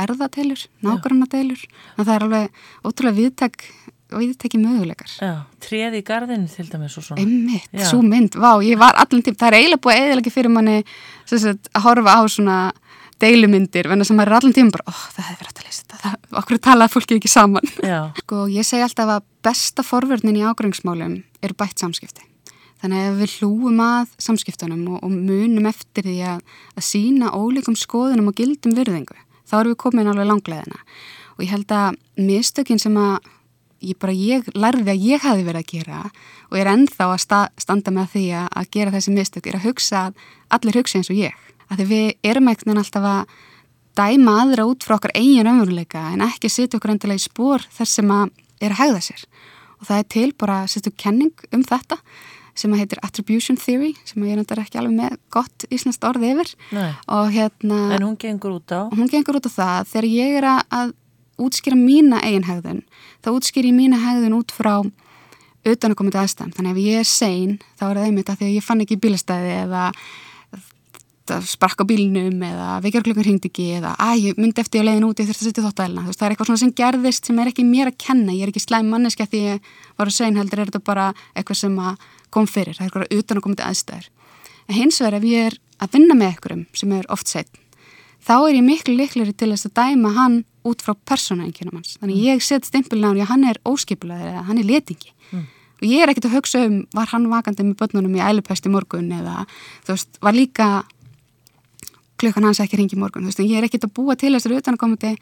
erðatelur, 0.00 0.66
nákvæmnadelur 0.84 1.64
og 1.96 2.04
það 2.04 2.12
er 2.14 2.26
alveg 2.26 2.60
ótrúlega 2.84 3.18
viðtek 3.18 3.64
og 4.14 4.24
ég 4.24 4.36
tekki 4.40 4.60
möguleikar 4.60 5.10
Treði 5.62 6.00
í 6.00 6.06
gardinu 6.06 6.48
til 6.50 6.66
dæmis 6.70 6.96
og 6.98 7.06
svona. 7.06 7.22
Emmitt, 7.22 7.70
svo 7.86 8.02
mynd, 8.04 8.36
vá, 8.40 8.52
ég 8.64 8.78
var 8.80 8.98
allan 9.00 9.24
tím 9.26 9.36
það 9.38 9.50
er 9.50 9.58
eiginlega 9.58 9.84
búið 9.86 10.04
eðalegi 10.04 10.32
fyrir 10.34 10.54
manni 10.54 10.78
sagt, 11.28 11.70
að 11.74 11.84
horfa 11.86 12.16
á 12.16 12.22
svona 12.30 12.56
deilumyndir, 13.20 13.88
venna 13.90 14.06
sem 14.06 14.16
maður 14.16 14.32
er 14.32 14.38
allan 14.38 14.56
tím 14.56 14.72
bara, 14.72 14.86
ó, 14.88 14.94
það 15.12 15.28
hefði 15.28 15.42
verið 15.42 15.60
að 15.60 15.68
leysa 15.68 15.86
þetta, 15.92 16.12
okkur 16.40 16.60
talaði 16.64 16.94
fólki 16.94 17.18
ekki 17.18 17.30
saman. 17.30 17.70
Sko, 18.22 18.46
ég 18.48 18.66
segi 18.66 18.84
alltaf 18.86 19.14
að 19.16 19.28
besta 19.44 19.84
forverðnin 19.84 20.40
í 20.40 20.44
ágrængsmálum 20.48 21.18
eru 21.44 21.58
bætt 21.60 21.82
samskipti. 21.82 22.24
Þannig 22.80 23.10
að 23.10 23.18
við 23.20 23.34
hlúum 23.40 23.80
að 23.84 24.12
samskiptunum 24.24 24.86
og, 24.94 25.02
og 25.04 25.12
munum 25.12 25.68
eftir 25.68 26.06
því 26.08 26.16
að, 26.32 26.54
að 26.80 26.86
sína 26.86 27.34
ólíkum 27.36 27.76
skoðunum 27.76 28.30
og 28.32 28.38
gildum 28.40 28.76
virðingu, 28.78 29.18
þá 29.44 29.58
erum 29.58 29.74
við 29.74 29.82
komin 29.84 30.08
alveg 30.08 30.30
langleðina 30.30 30.80
og 31.40 31.44
ég 31.44 31.52
held 31.54 31.72
að 31.72 31.98
mistökin 32.20 32.80
sem 32.80 32.96
að 33.00 33.28
ég 33.80 33.98
bara, 34.00 34.14
ég 34.14 34.48
lærði 34.54 34.92
að 34.92 35.04
ég 35.06 35.22
hafi 35.24 35.44
verið 35.46 35.60
að 35.60 35.70
gera 35.74 36.00
og 36.04 36.56
ég 36.58 36.64
er 36.64 36.72
ennþá 36.72 37.06
að 37.06 37.22
sta, 37.24 37.40
standa 37.60 37.94
með 37.94 38.10
því 38.14 38.24
að, 38.40 38.48
að 38.60 38.72
gera 38.76 38.94
þessi 38.96 39.14
mistök, 39.14 39.46
er 39.46 39.60
að 39.60 39.68
hugsa 39.68 40.02
að 40.08 40.26
allir 40.56 40.80
hugsa 40.80 41.00
eins 41.00 41.12
og 41.12 41.20
ég. 41.20 41.46
Að 41.70 41.82
því 41.82 41.86
við 41.90 42.30
erum 42.32 42.50
eitthvað 42.50 42.82
alltaf 42.82 43.08
að 43.10 43.38
dæma 44.00 44.34
aðra 44.44 44.66
út 44.70 44.86
frá 44.86 44.96
okkar 44.96 45.14
eigin 45.16 45.46
raunveruleika 45.46 46.02
en 46.14 46.24
ekki 46.26 46.50
setja 46.50 46.78
okkur 46.78 46.94
endilega 46.94 47.20
í 47.20 47.24
spór 47.24 47.64
þess 47.74 48.00
sem 48.00 48.12
að 48.14 48.30
er 48.60 48.74
að 48.74 48.82
hegða 48.84 49.00
sér. 49.08 49.24
Og 49.80 49.88
það 49.88 50.02
er 50.02 50.10
til 50.14 50.28
bara 50.38 50.60
setja 50.70 50.92
kenning 51.00 51.46
um 51.54 51.64
þetta 51.66 51.98
sem 52.58 52.72
að 52.74 52.82
heitir 52.82 53.00
Attribution 53.06 53.58
Theory 53.60 53.92
sem 54.04 54.24
ég 54.26 54.36
náttúrulega 54.36 54.68
ekki 54.68 54.80
alveg 54.80 54.96
með 54.98 55.18
gott 55.32 55.66
íslenskt 55.72 56.04
orði 56.04 56.32
yfir. 56.34 56.50
Nei. 56.76 56.90
Og 57.16 57.30
hérna... 57.34 57.78
En 57.96 58.04
hún 58.04 58.18
gengur 58.20 58.58
út 58.58 58.74
á? 58.74 58.90
Hún 58.92 59.10
gengur 59.10 59.38
út 59.38 59.48
á 59.48 59.52
það 59.54 59.92
þegar 59.92 60.08
ég 60.10 60.36
er 60.40 60.48
að 60.50 60.92
útskýra 61.46 61.78
mína 61.78 62.22
eigin 62.24 62.48
hegðun. 62.48 62.82
Þá 63.24 63.30
útskýr 63.34 63.70
ég 63.70 63.76
mína 63.76 64.00
hegðun 64.00 64.38
út 64.38 64.54
frá 64.54 64.74
utan 64.80 65.92
að 65.92 65.98
koma 65.98 66.12
til 66.12 66.22
aðstæðan 66.22 66.56
þannig 66.56 66.72
að 66.72 66.78
ef 66.78 66.88
ég 66.88 66.98
er 67.02 67.08
sein 67.08 67.54
þá 67.76 67.84
er 67.90 67.98
það 67.98 68.06
einmitt 68.06 68.32
að 68.32 68.40
því 68.40 68.46
að 68.46 68.54
ég 68.56 68.66
fann 68.66 68.84
ekki 68.84 69.00
bílastæði 69.00 69.54
eða 69.60 69.84
sprakka 71.46 71.84
bílnum 71.86 72.40
eða 72.42 72.68
vekjarklökkur 72.84 73.28
hingd 73.28 73.46
ekki 73.46 73.66
eða 73.78 73.92
að 74.02 74.24
ég 74.24 74.40
myndi 74.40 74.62
eftir 74.62 74.82
að 74.82 74.88
leiðin 74.88 75.06
út 75.06 75.20
ég 75.20 75.28
þurfti 75.28 75.44
að 75.44 75.50
setja 75.50 75.64
þóttælina 75.66 76.04
það 76.08 76.24
er 76.26 76.34
eitthvað 76.34 76.50
svona 76.50 76.62
sem 76.62 76.72
gerðist 76.80 77.28
sem 77.28 77.38
er 77.38 77.50
ekki 77.52 77.66
mér 77.66 77.90
að 77.92 77.98
kenna. 78.02 78.34
Ég 78.34 78.46
er 78.46 78.52
ekki 78.52 78.64
slæm 78.64 78.90
manneski 78.90 79.22
að 79.22 79.34
því 79.34 79.42
ég 79.44 79.68
var 80.00 80.10
að 80.10 80.16
sein 80.16 80.40
heldur 80.40 80.62
er 80.62 80.70
þetta 80.72 80.82
bara 80.90 81.06
eitthvað 81.34 81.60
sem 81.60 81.78
kom 82.34 82.48
fyrir. 82.50 82.74
Það 82.74 82.82
er 82.82 82.90
eitthvað 82.90 83.20
utan 83.20 83.40
að 83.40 83.46
koma 83.46 83.60
til 83.60 83.68
aðstæður. 83.68 84.10
En 84.66 84.78
hins 84.80 85.00
vegar 85.02 85.18
ef 85.20 85.28
ég 85.30 85.50
er 85.50 85.58
að 85.80 85.94
vinna 85.94 86.18
með 86.18 86.32
einhverjum 86.32 86.66
sem 86.82 86.96
er 86.98 87.10
oft 87.14 87.30
setn 87.30 87.66
þá 88.26 88.34
er 88.36 88.58
ég 88.58 88.66
miklu 88.66 88.96
likleri 88.98 89.34
til 89.34 89.50
þess 89.52 89.70
að 89.70 89.76
dæma 89.80 90.12
hann 90.16 90.36
út 90.68 90.84
frá 90.84 90.94
persónaengjunum 91.08 91.80
hans. 91.80 91.96
Þannig 92.00 92.18
mm. 92.18 92.26
ég 92.28 92.44
set 92.44 92.68
stimpilin 92.68 93.08
á 93.08 93.10
hann, 93.12 93.26
hann 93.32 93.48
er 93.52 93.60
óskipilaður 93.68 94.32
eða 94.34 94.46
hann 94.48 94.60
er 94.60 94.68
letingi. 94.68 95.12
Mm. 95.30 95.46
Og 95.80 95.86
ég 95.88 96.04
er 96.04 96.12
ekkert 96.12 96.28
að 96.28 96.36
hugsa 96.36 96.64
um, 96.68 96.80
var 96.96 97.12
hann 97.14 97.28
vakandi 97.32 97.64
með 97.64 97.78
börnunum 97.80 98.18
í 98.18 98.24
ælupæsti 98.24 98.72
morgun 98.72 99.12
eða 99.16 99.46
þú 99.86 99.94
veist, 99.94 100.18
var 100.20 100.36
líka 100.36 100.66
klukkan 102.20 102.44
hans 102.44 102.60
ekki 102.60 102.76
ringi 102.76 102.98
morgun. 103.00 103.24
Þú 103.24 103.32
veist, 103.32 103.46
ég 103.46 103.62
er 103.62 103.68
ekkert 103.68 103.88
að 103.88 103.94
búa 103.96 104.16
til 104.20 104.34
þessari 104.34 104.60
utankomandi 104.60 105.14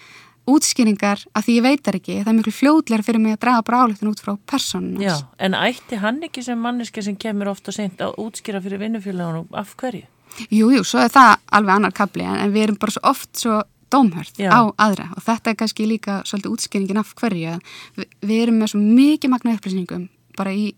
útskýringar 0.49 1.23
að 1.37 1.47
því 1.47 1.57
ég 1.59 1.65
veitar 1.67 1.97
ekki, 1.99 2.21
það 2.23 2.31
er 2.31 2.37
miklu 2.39 2.55
fljóðlega 2.57 3.07
fyrir 3.07 3.23
mig 3.23 3.37
að 3.37 3.43
draga 3.45 3.65
bráleiktun 3.69 4.11
út 4.11 4.23
frá 4.25 4.33
personunum. 4.49 5.03
Já, 5.05 5.15
en 5.45 5.57
ætti 5.59 5.99
hann 6.01 6.23
ekki 6.25 6.45
sem 6.47 6.61
manneski 6.63 7.05
sem 7.05 7.19
kemur 7.21 7.53
ofta 7.53 7.75
seint 7.75 8.01
að 8.05 8.17
útskýra 8.23 8.63
fyrir 8.65 8.81
vinnufélagunum 8.83 9.51
af 9.53 9.75
hverju? 9.79 10.07
Jú, 10.51 10.71
jú, 10.71 10.85
svo 10.87 11.03
er 11.03 11.13
það 11.13 11.35
alveg 11.59 11.75
annar 11.75 11.95
kapli 11.97 12.27
en 12.29 12.55
við 12.55 12.69
erum 12.69 12.81
bara 12.81 12.95
svo 12.95 13.05
oft 13.11 13.31
svo 13.43 13.63
dómhörð 13.93 14.41
Já. 14.41 14.53
á 14.53 14.61
aðra. 14.77 15.09
Og 15.17 15.25
þetta 15.25 15.51
er 15.51 15.59
kannski 15.63 15.87
líka 15.89 16.21
svolítið 16.29 16.55
útskýringin 16.55 17.01
af 17.01 17.15
hverju 17.19 17.57
við, 17.97 18.11
við 18.21 18.43
erum 18.43 18.61
með 18.61 18.75
svo 18.75 18.83
mikið 18.83 19.33
magna 19.33 19.57
upplýsningum 19.57 20.09
bara 20.39 20.53
í 20.53 20.75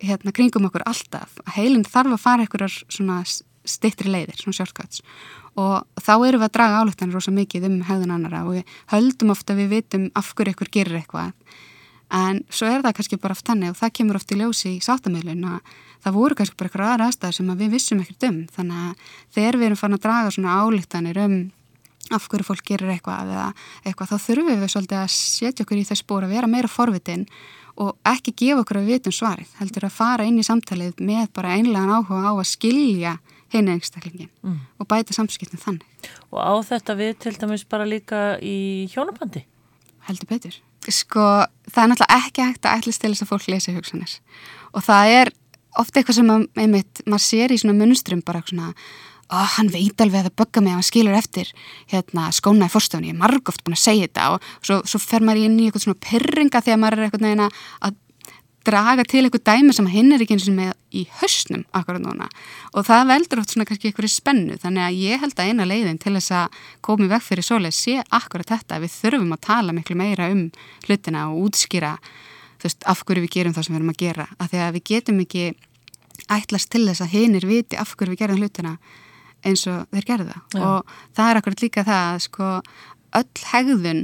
hérna 0.00 0.32
kringum 0.32 0.66
okkur 0.70 0.86
alltaf. 0.88 1.36
Að 1.44 1.56
heilin 1.58 1.86
þarf 1.86 2.16
að 2.16 2.24
fara 2.24 2.46
einhverjar 2.46 2.78
svona 2.88 3.20
stittri 3.68 4.10
leiðir, 4.10 4.38
svona 4.40 4.56
shortcuts. 4.56 5.02
Og 5.60 5.84
þá 6.00 6.12
erum 6.16 6.40
við 6.40 6.46
að 6.48 6.54
draga 6.56 6.80
álöktanir 6.80 7.18
rosa 7.18 7.34
mikið 7.34 7.66
um 7.68 7.80
hegðun 7.84 8.14
annara 8.14 8.44
og 8.46 8.56
við 8.56 8.76
höldum 8.94 9.34
ofta 9.34 9.56
við 9.58 9.74
vitum 9.74 10.08
af 10.16 10.32
hverju 10.34 10.54
ykkur 10.54 10.72
gerir 10.72 11.00
eitthvað 11.02 11.34
en 12.10 12.42
svo 12.50 12.66
er 12.70 12.82
það 12.84 12.96
kannski 12.98 13.20
bara 13.22 13.36
oft 13.36 13.46
þannig 13.46 13.72
og 13.72 13.78
það 13.78 13.94
kemur 13.98 14.18
oft 14.18 14.34
í 14.34 14.40
ljósi 14.40 14.74
í 14.74 14.82
sátamilun 14.84 15.46
að 15.52 15.72
það 16.00 16.16
voru 16.16 16.38
kannski 16.38 16.58
bara 16.58 16.70
eitthvað 16.70 16.90
aðra 16.90 17.08
aðstæðar 17.10 17.36
sem 17.38 17.52
að 17.52 17.62
við 17.62 17.72
vissum 17.76 18.02
ekkert 18.02 18.28
um 18.30 18.42
þannig 18.56 18.82
að 18.84 19.14
þegar 19.36 19.58
við 19.60 19.68
erum 19.68 19.80
fann 19.80 19.96
að 19.96 20.04
draga 20.06 20.34
svona 20.34 20.58
álöktanir 20.60 21.22
um 21.24 21.38
af 22.10 22.26
hverju 22.26 22.46
fólk 22.48 22.66
gerir 22.66 22.90
eitthvað 22.90 23.32
eða 23.36 23.48
eitthvað 23.84 24.10
þá 24.10 24.26
þurfum 24.26 24.50
við 24.50 24.70
svolítið 24.72 24.98
að 24.98 25.10
setja 25.14 25.64
okkur 25.64 25.78
í 25.78 25.86
þess 25.86 26.02
spór 26.02 26.26
að 26.26 26.34
vera 26.34 26.50
meira 26.50 26.70
forvitin 26.70 27.26
og 27.80 27.92
ekki 28.08 28.34
gefa 28.36 28.64
okkur 28.64 28.80
að 28.80 28.88
vitum 28.90 29.14
svarið 29.14 29.52
heldur 29.60 29.86
að 29.86 29.94
fara 29.94 30.26
inn 30.26 30.40
í 30.40 30.46
samtalið 30.46 30.98
með 31.04 31.28
bara 31.36 31.54
einlegan 31.54 31.92
áhuga 31.94 32.32
á 32.32 32.34
að 32.34 32.48
skilja 32.50 33.14
henni 33.50 33.76
einstaklingin 33.76 34.30
mm. 34.42 34.58
og 34.78 34.88
bæta 34.90 35.14
samskiptin 35.14 35.62
þannig. 35.62 35.86
Og 36.30 36.38
á 36.38 36.54
þetta 36.66 36.96
við 36.98 37.14
til 37.24 37.34
dæmis 37.38 37.66
bara 37.66 37.88
líka 37.88 38.38
í 38.42 38.86
hjónabandi? 38.92 39.42
Heldur 40.06 40.30
betur. 40.30 40.58
Sko, 40.88 41.26
það 41.68 41.82
er 41.82 41.90
náttúrulega 41.92 42.16
ekki 42.24 42.46
hægt 42.46 42.66
að 42.66 42.78
ætla 42.78 42.96
til 42.96 43.12
þess 43.12 43.24
að 43.24 43.30
fólk 43.30 43.46
lesi 43.52 43.74
hugsanir. 43.76 44.16
Og 44.72 44.84
það 44.86 45.12
er 45.18 45.32
ofta 45.78 46.00
eitthvað 46.00 46.18
sem 46.18 46.32
að, 46.32 46.48
einmitt, 46.64 47.02
maður 47.06 47.24
sér 47.26 47.52
í 47.52 47.58
svona 47.60 47.76
munstrum 47.78 48.22
bara 48.26 48.42
svona, 48.46 48.72
að 49.30 49.50
hann 49.56 49.70
veit 49.70 50.02
alveg 50.02 50.22
að 50.22 50.28
það 50.30 50.38
bögga 50.40 50.62
mig 50.64 50.72
að 50.72 50.78
hann 50.80 50.88
skilur 50.88 51.18
eftir 51.18 51.50
hérna, 51.92 52.30
skóna 52.34 52.66
í 52.66 52.72
fórstöfni, 52.72 53.12
ég 53.12 53.14
er 53.14 53.20
margóft 53.20 53.62
búin 53.66 53.76
að 53.76 53.84
segja 53.84 54.08
þetta. 54.08 54.30
Og 54.34 54.66
svo, 54.66 54.80
svo 54.90 55.02
fer 55.04 55.26
maður 55.26 55.46
inn 55.46 55.60
í 55.60 55.68
eitthvað 55.68 55.84
svona 55.86 56.02
pyrringa 56.08 56.64
þegar 56.64 56.80
maður 56.82 56.98
er 56.98 57.06
eitthvað 57.06 57.26
neina 57.28 57.50
að 57.78 57.98
draga 58.66 59.04
til 59.08 59.22
eitthvað 59.24 59.46
dæmi 59.48 59.74
sem 59.74 59.88
hinn 59.90 60.12
er 60.12 60.22
ekki 60.24 60.36
eins 60.36 60.48
og 60.50 60.56
með 60.56 60.72
í 60.92 61.04
höstnum 61.20 61.62
akkurat 61.76 62.02
núna. 62.02 62.28
Og 62.74 62.84
það 62.88 63.12
veldur 63.12 63.42
oft 63.42 63.54
svona 63.54 63.66
kannski 63.68 63.90
eitthvað 63.90 64.12
spennu. 64.12 64.58
Þannig 64.60 64.84
að 64.84 64.98
ég 65.00 65.22
held 65.22 65.36
að 65.36 65.50
eina 65.50 65.68
leiðin 65.68 66.00
til 66.02 66.14
þess 66.18 66.34
að 66.36 66.58
komi 66.84 67.08
vekk 67.10 67.26
fyrir 67.28 67.46
svoleið 67.46 67.76
sé 67.78 67.96
akkurat 68.20 68.52
þetta 68.52 68.80
við 68.82 68.96
þurfum 68.98 69.34
að 69.36 69.42
tala 69.48 69.76
miklu 69.76 69.96
meira 69.98 70.28
um 70.34 70.46
hlutina 70.86 71.28
og 71.30 71.48
útskýra 71.48 71.96
veist 72.60 72.84
af 72.84 73.04
hverju 73.08 73.24
við 73.24 73.34
gerum 73.38 73.56
það 73.56 73.66
sem 73.66 73.74
við 73.74 73.80
erum 73.80 73.94
að 73.94 74.02
gera. 74.04 74.28
Af 74.36 74.52
því 74.52 74.64
að 74.66 74.74
við 74.76 74.86
getum 74.92 75.22
ekki 75.24 75.46
ætlast 76.30 76.70
til 76.72 76.84
þess 76.84 77.04
að 77.04 77.14
hinn 77.14 77.38
er 77.38 77.48
viti 77.48 77.78
af 77.80 77.94
hverju 77.96 78.12
við 78.12 78.22
gerum 78.24 78.42
hlutina 78.42 78.76
eins 79.46 79.64
og 79.70 79.86
þeir 79.94 80.06
gerða 80.08 80.36
ja. 80.52 80.60
og 80.60 80.96
það 81.16 81.30
er 81.30 81.40
akkurat 81.40 81.62
líka 81.64 81.84
það 81.86 82.02
að 82.10 82.24
sko 82.26 82.48
öll 83.20 83.44
hegðun 83.52 84.02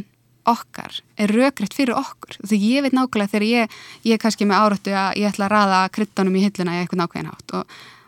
okkar 0.50 1.00
er 1.20 1.32
raugrætt 1.34 1.76
fyrir 1.76 1.96
okkur. 1.96 2.38
Því 2.46 2.58
ég 2.62 2.86
veit 2.86 2.96
nákvæmlega 2.96 3.32
þegar 3.34 3.46
ég, 3.48 3.76
ég 4.06 4.16
er 4.16 4.22
kannski 4.22 4.48
með 4.48 4.62
áröttu 4.62 4.94
að 4.96 5.20
ég 5.20 5.30
ætla 5.30 5.48
að 5.48 5.54
raða 5.54 5.82
kryttanum 5.96 6.36
í 6.36 6.44
hilluna 6.46 6.76
í 6.76 6.82
eitthvað 6.82 7.02
nákvæmlega 7.02 7.36
átt 7.36 7.56
og 7.60 7.62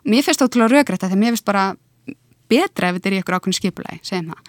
mér 0.09 0.27
finnst 0.27 0.43
það 0.43 0.51
ótrúlega 0.51 0.75
raugrætt 0.75 1.07
að 1.07 1.15
því 1.15 1.21
mér 1.23 1.35
finnst 1.35 1.49
bara 1.49 1.65
betra 2.49 2.89
ef 2.89 2.99
þetta 2.99 3.11
er 3.11 3.17
í 3.17 3.21
eitthvað 3.21 3.41
ákveðin 3.41 3.59
skipulagi 3.61 4.03
segjum 4.09 4.33
það. 4.33 4.43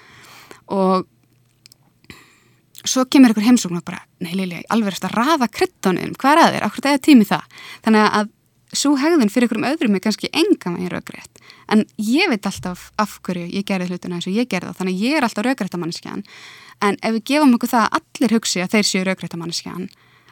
Og 0.80 1.08
svo 2.88 3.06
kemur 3.12 3.34
einhver 3.34 3.48
heimsókn 3.48 3.80
og 3.80 3.86
bara, 3.86 4.02
nei 4.24 4.34
Lilja, 4.38 4.64
alveg 4.72 4.96
eftir 4.96 5.12
að 5.12 5.18
raða 5.20 5.50
kryttanum, 5.52 6.14
hvað 6.20 6.36
er 6.36 6.44
að 6.44 6.54
þér, 6.56 6.68
akkur 6.68 6.86
þetta 6.86 6.96
er 6.96 7.08
tími 7.10 7.28
það? 7.28 7.64
Þannig 7.86 8.06
að 8.08 8.36
svo 8.80 8.94
hegðun 9.02 9.32
fyrir 9.34 9.48
einhverjum 9.48 9.68
öðrum 9.72 9.98
er 9.98 10.04
kannski 10.04 10.30
enga 10.30 10.72
með 10.76 10.92
raugrætt 10.94 11.40
en 11.74 11.84
ég 12.02 12.30
veit 12.30 12.46
alltaf 12.46 12.90
af 13.02 13.16
hverju 13.26 13.48
ég 13.50 13.66
gerði 13.66 13.90
hlutuna 13.90 14.18
eins 14.18 14.28
og 14.30 14.36
ég 14.36 14.50
gerði 14.50 14.70
það, 14.70 14.80
þannig 14.80 14.96
að 14.96 15.06
ég 15.06 15.18
er 15.18 15.26
alltaf 15.26 15.46
raugrættamanniskjan 15.48 16.24
en 16.86 16.98
ef 17.02 17.16
við 17.18 17.24
gefum 17.32 17.56
okkur 17.58 17.74
það 17.74 17.86
að 17.86 18.00
allir 18.00 18.36
hugsi 18.38 18.64
að 18.64 18.74
þeir 18.76 18.90
séu 18.90 19.04
raugrættamannskjan 19.08 19.90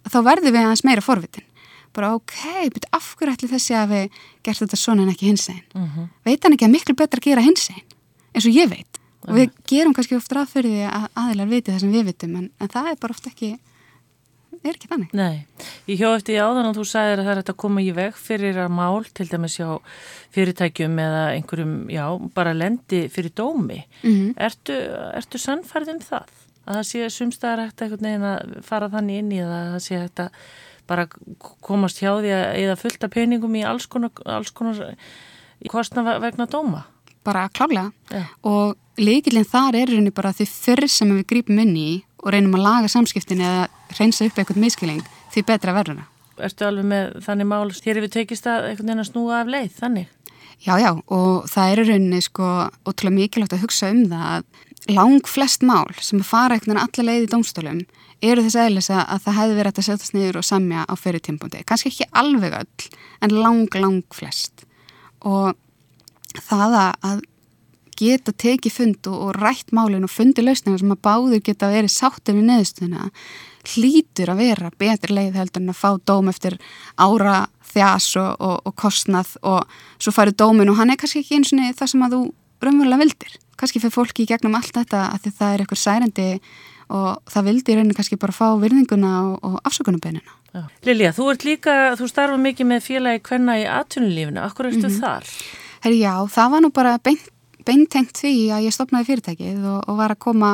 þá 0.08 0.20
verður 0.24 0.54
við 0.54 0.62
aðeins 0.64 0.86
meira 0.88 1.04
forvitin 1.04 1.48
bara 1.96 2.14
ok, 2.14 2.38
byrju 2.74 2.92
af 2.94 3.08
hverju 3.18 3.34
ætli 3.34 3.50
þessi 3.52 3.76
að 3.76 3.94
við 3.94 4.22
gert 4.46 4.62
þetta 4.62 4.78
svona 4.80 5.04
en 5.04 5.14
ekki 5.14 5.32
hins 5.32 5.50
einn 5.50 5.64
mhm. 5.74 5.90
-huh. 5.96 6.10
veit 6.24 6.44
hann 6.44 6.54
ekki 6.54 6.68
að 6.68 6.76
miklu 6.76 6.96
betra 6.96 7.20
að 7.20 7.30
gera 7.32 7.46
hins 7.46 7.70
einn 7.70 7.86
eins 8.34 8.46
og 8.46 8.54
ég 8.54 8.70
veit 8.70 9.02
og 9.28 9.36
við 9.36 9.50
gerum 9.68 9.94
kannski 9.94 10.16
ofta 10.16 10.44
aðfyrir 10.44 10.72
því 10.72 10.84
að 10.88 11.08
aðilar 11.20 11.50
viti 11.52 11.72
það 11.72 11.80
sem 11.84 11.92
við 11.92 12.06
vitum 12.12 12.36
en, 12.40 12.52
en 12.60 12.70
það 12.72 12.92
er 12.92 13.00
bara 13.02 13.16
ofta 13.18 13.32
ekki 13.34 13.58
er 14.64 14.76
ekki 14.76 14.90
þannig. 14.92 15.14
Nei, 15.18 15.46
ég 15.88 16.02
hjá 16.02 16.10
eftir 16.12 16.42
áðan 16.44 16.70
og 16.70 16.78
þú 16.78 16.86
sagðir 16.88 17.22
að 17.22 17.28
það 17.28 17.34
er 17.34 17.42
að 17.44 17.60
koma 17.64 17.84
í 17.84 17.92
veg 17.96 18.18
fyrir 18.20 18.60
að 18.64 18.74
mál, 18.78 19.06
til 19.16 19.28
dæmis 19.32 19.58
hjá 19.60 19.70
fyrirtækjum 20.36 21.00
eða 21.00 21.24
einhverjum, 21.36 21.76
já, 21.94 22.06
bara 22.36 22.54
lendi 22.54 23.08
fyrir 23.14 23.32
dómi. 23.32 23.84
Mm 24.04 24.14
-hmm. 24.14 24.34
Ertu, 24.38 24.76
ertu 25.16 25.38
sannfærið 25.38 25.94
um 25.96 26.00
það? 26.00 26.28
Að 26.68 26.76
það 26.76 26.84
sé 26.84 27.10
sumstaðar 27.10 27.64
hægt 27.66 27.82
eitthvað 27.82 28.02
neginn 28.02 28.24
að 28.24 28.64
fara 28.64 28.90
þannig 28.90 29.18
inn 29.18 29.32
í 29.32 29.40
það 29.40 29.62
að 29.62 29.72
það 29.74 29.84
sé 29.88 30.00
hægt 30.00 30.20
að 30.20 30.30
bara 30.88 31.08
komast 31.62 32.00
hjá 32.02 32.12
því 32.20 32.32
að 32.32 32.46
eða 32.64 32.76
fullta 32.76 33.08
peningum 33.08 33.56
í 33.56 33.64
alls 33.68 33.88
konar, 33.88 34.12
alls 34.26 34.52
konar 34.52 34.96
kostna 35.70 36.20
vegna 36.20 36.46
dóma? 36.46 36.86
Bara 37.28 37.50
klálega 37.50 37.92
ja. 38.12 38.24
og 38.48 38.78
líkilinn 38.98 39.48
þar 39.48 39.76
er 39.76 39.92
rauninni 39.92 40.14
bara 40.16 40.34
því 40.36 40.48
fyrr 40.48 40.88
sem 40.88 41.12
við 41.12 41.26
grípum 41.32 41.60
inn 41.60 41.76
í 41.76 41.90
og 42.24 42.32
reynum 42.34 42.56
að 42.58 42.66
laga 42.66 42.92
samskiptin 42.92 43.44
eða 43.44 43.68
reynsa 44.00 44.28
upp 44.28 44.40
eitthvað 44.40 44.62
miskilling 44.64 45.04
því 45.38 45.46
betra 45.48 45.76
verður 45.78 46.02
það. 46.02 46.14
Erstu 46.48 46.68
alveg 46.68 46.86
með 46.86 47.18
þannig 47.26 47.50
mál, 47.50 47.66
þér 47.74 48.00
hefur 48.02 48.14
tekist 48.14 48.48
að 48.50 48.70
einhvern 48.70 48.92
veginn 48.92 49.04
að 49.04 49.10
snúa 49.10 49.42
af 49.42 49.52
leið, 49.54 49.70
þannig? 49.78 50.14
Já, 50.58 50.74
já, 50.82 50.90
og 51.14 51.46
það 51.50 51.72
er 51.72 51.82
rauninni 51.86 52.20
sko 52.26 52.48
ótrúlega 52.86 53.14
mikilvægt 53.14 53.54
að 53.54 53.64
hugsa 53.66 53.92
um 53.94 54.04
það 54.10 54.28
að 54.36 54.94
lang 54.98 55.30
flest 55.30 55.66
mál 55.66 55.86
sem 56.02 56.22
fara 56.26 56.56
einhvern 56.56 56.74
veginn 56.74 56.84
allar 56.84 57.08
leið 57.10 57.26
í 57.26 57.32
domstólum 57.34 57.82
eru 58.26 58.44
þess 58.46 58.58
aðeins 58.58 58.90
að 58.94 59.24
það 59.26 59.38
hefði 59.38 59.58
verið 59.60 59.82
að 59.82 59.88
setjast 59.88 60.16
niður 60.16 60.40
og 60.40 60.48
samja 60.48 60.86
á 60.90 60.94
fyrir 60.98 61.22
tímpundi. 61.22 61.62
Kanski 61.70 61.92
ekki 61.92 62.10
alveg 62.18 62.56
öll, 62.58 62.88
en 63.22 63.36
lang, 63.38 63.78
lang 63.78 64.16
flest. 64.16 64.66
Og 65.22 65.54
það 66.48 66.78
að 66.82 67.22
geta 67.98 68.34
tekið 68.34 68.74
fund 68.74 69.10
og, 69.10 69.36
rætt 69.38 69.74
málinn 69.74 70.06
og 70.06 70.14
fundi 70.14 70.44
lausningar 70.46 70.82
sem 70.82 70.94
að 70.94 71.04
báður 71.06 71.44
geta 71.46 71.70
verið 71.74 71.94
sáttir 71.94 72.38
við 72.38 72.50
neðustuna 72.52 73.10
hlýtur 73.74 74.32
að 74.34 74.42
vera 74.44 74.72
betri 74.80 75.16
leið 75.18 75.40
heldur 75.42 75.64
en 75.64 75.74
að 75.74 75.82
fá 75.82 75.90
dóm 76.08 76.32
eftir 76.32 76.58
ára 76.96 77.48
þjás 77.68 78.10
og, 78.22 78.32
og, 78.40 78.56
og 78.68 78.76
kostnað 78.80 79.36
og 79.44 79.68
svo 80.00 80.14
farið 80.16 80.40
dómin 80.42 80.72
og 80.72 80.80
hann 80.80 80.94
er 80.94 81.00
kannski 81.00 81.24
ekki 81.24 81.40
eins 81.40 81.54
og 81.54 81.78
það 81.78 81.92
sem 81.92 82.08
að 82.08 82.16
þú 82.16 82.22
raunverulega 82.64 83.04
vildir. 83.04 83.38
Kannski 83.58 83.82
fyrir 83.82 83.94
fólki 83.94 84.26
í 84.26 84.30
gegnum 84.30 84.58
allt 84.58 84.74
þetta 84.76 85.04
að 85.12 85.24
því 85.24 85.36
það 85.38 85.54
er 85.54 85.64
eitthvað 85.64 85.84
særendi 85.84 86.28
og 86.94 87.08
það 87.28 87.48
vildi 87.50 87.76
rauninu 87.76 87.96
kannski 87.98 88.20
bara 88.22 88.36
fá 88.36 88.48
virðinguna 88.62 89.14
og, 89.28 89.40
og 89.44 89.56
afsökunarbeinina. 89.68 90.36
Lilja, 90.88 91.12
þú 91.14 91.32
ert 91.34 91.46
líka, 91.46 91.74
þú 92.00 92.08
starfa 92.10 92.38
mikið 92.42 92.70
með 92.72 92.86
félagi 92.86 93.24
hvenna 93.28 93.58
í 93.60 93.66
atvinnulífinu. 93.70 94.42
Akkur 94.42 94.70
ertu 94.70 94.88
mm 94.88 94.94
-hmm. 94.94 95.02
þar? 95.02 95.24
Herri 95.84 96.00
já, 96.00 96.14
það 96.28 96.52
var 96.52 96.62
nú 96.62 96.70
bara 96.74 96.98
beint 96.98 97.30
beintengt 97.68 98.18
því 98.22 98.34
að 98.56 98.68
ég 98.68 98.76
stopnaði 98.76 99.10
fyrirtækið 99.12 99.66
og, 99.68 99.80
og 99.92 100.00
var 100.00 100.14
að 100.16 100.22
koma 100.24 100.52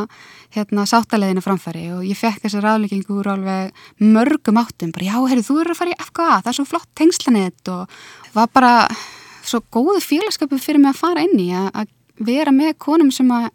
hérna 0.54 0.86
sáttaleðina 0.90 1.44
framfæri 1.46 1.88
og 1.96 2.04
ég 2.08 2.20
fekk 2.20 2.44
þessar 2.46 2.68
ráðleggingu 2.68 3.18
úr 3.22 3.32
alveg 3.36 3.84
mörgum 4.02 4.62
áttum, 4.62 4.94
bara 4.94 5.10
já, 5.10 5.18
herri, 5.32 5.46
þú 5.46 5.60
eru 5.64 5.76
að 5.76 5.82
fara 5.82 5.94
í 5.94 6.00
FKA, 6.02 6.30
það 6.42 6.52
er 6.52 6.60
svo 6.60 6.68
flott 6.70 6.90
tengslanett 7.00 7.74
og 7.74 7.98
var 8.36 8.54
bara 8.54 8.74
svo 9.44 9.62
góðu 9.74 10.00
félagskapu 10.04 10.60
fyrir 10.62 10.82
mig 10.82 10.94
að 10.94 11.02
fara 11.02 11.26
inn 11.26 11.40
í 11.42 11.50
að, 11.58 11.70
að 11.84 12.24
vera 12.24 12.54
með 12.56 12.78
konum 12.82 13.12
sem 13.14 13.30
að 13.34 13.50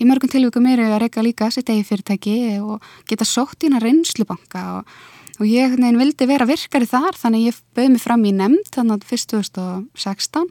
í 0.00 0.08
mörgum 0.08 0.30
tilvíkum 0.32 0.66
eru 0.72 0.88
að 0.88 1.04
reyka 1.04 1.24
líka 1.24 1.50
sitt 1.52 1.70
eigi 1.70 1.84
fyrirtæki 1.86 2.36
og 2.62 2.82
geta 3.08 3.26
sótt 3.28 3.60
í 3.62 3.68
hérna 3.68 3.82
reynslubanka 3.82 4.62
og 4.78 4.94
og 5.38 5.46
ég 5.48 5.76
neginn, 5.78 6.00
vildi 6.00 6.28
vera 6.28 6.46
virkari 6.48 6.88
þar 6.88 7.16
þannig 7.18 7.46
ég 7.48 7.62
bauði 7.76 7.94
mig 7.94 8.02
fram 8.02 8.26
í 8.28 8.34
nefnd 8.36 8.68
þannig 8.74 8.98
að 8.98 9.08
fyrst 9.08 9.32
2016 9.32 10.50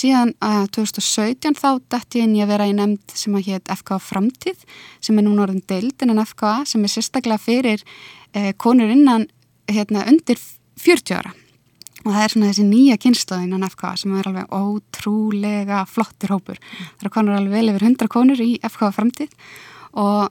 síðan 0.00 0.32
að 0.44 0.62
2017 0.78 1.58
þá 1.58 1.68
dætti 1.90 2.20
ég 2.20 2.28
inn 2.28 2.38
í 2.38 2.44
að 2.44 2.52
vera 2.54 2.68
í 2.70 2.76
nefnd 2.76 3.16
sem 3.18 3.36
að 3.36 3.50
hétt 3.50 3.74
FKA 3.74 3.98
Framtíð 4.06 4.64
sem 5.02 5.18
er 5.18 5.26
núna 5.26 5.46
orðin 5.48 5.64
deild 5.66 6.06
innan 6.06 6.22
FKA 6.22 6.60
sem 6.70 6.86
er 6.86 6.94
sérstaklega 6.94 7.42
fyrir 7.42 7.84
eh, 8.32 8.52
konur 8.54 8.92
innan 8.92 9.26
hérna, 9.70 10.06
undir 10.10 10.38
40 10.80 11.16
ára. 11.18 11.32
Og 12.00 12.14
það 12.14 12.22
er 12.22 12.32
svona 12.32 12.48
þessi 12.48 12.64
nýja 12.64 12.96
kynnslóð 13.00 13.42
innan 13.44 13.66
FKA 13.68 13.92
sem 14.00 14.12
er 14.16 14.28
alveg 14.30 14.54
ótrúlega 14.56 15.82
flottir 15.88 16.32
hópur. 16.32 16.60
Það 16.96 17.04
eru 17.04 17.12
konur 17.12 17.36
alveg 17.36 17.58
vel 17.58 17.72
yfir 17.74 17.86
100 17.90 18.12
konur 18.12 18.40
í 18.40 18.54
FKA 18.64 18.88
Framtíð. 18.96 19.34
Og 20.00 20.30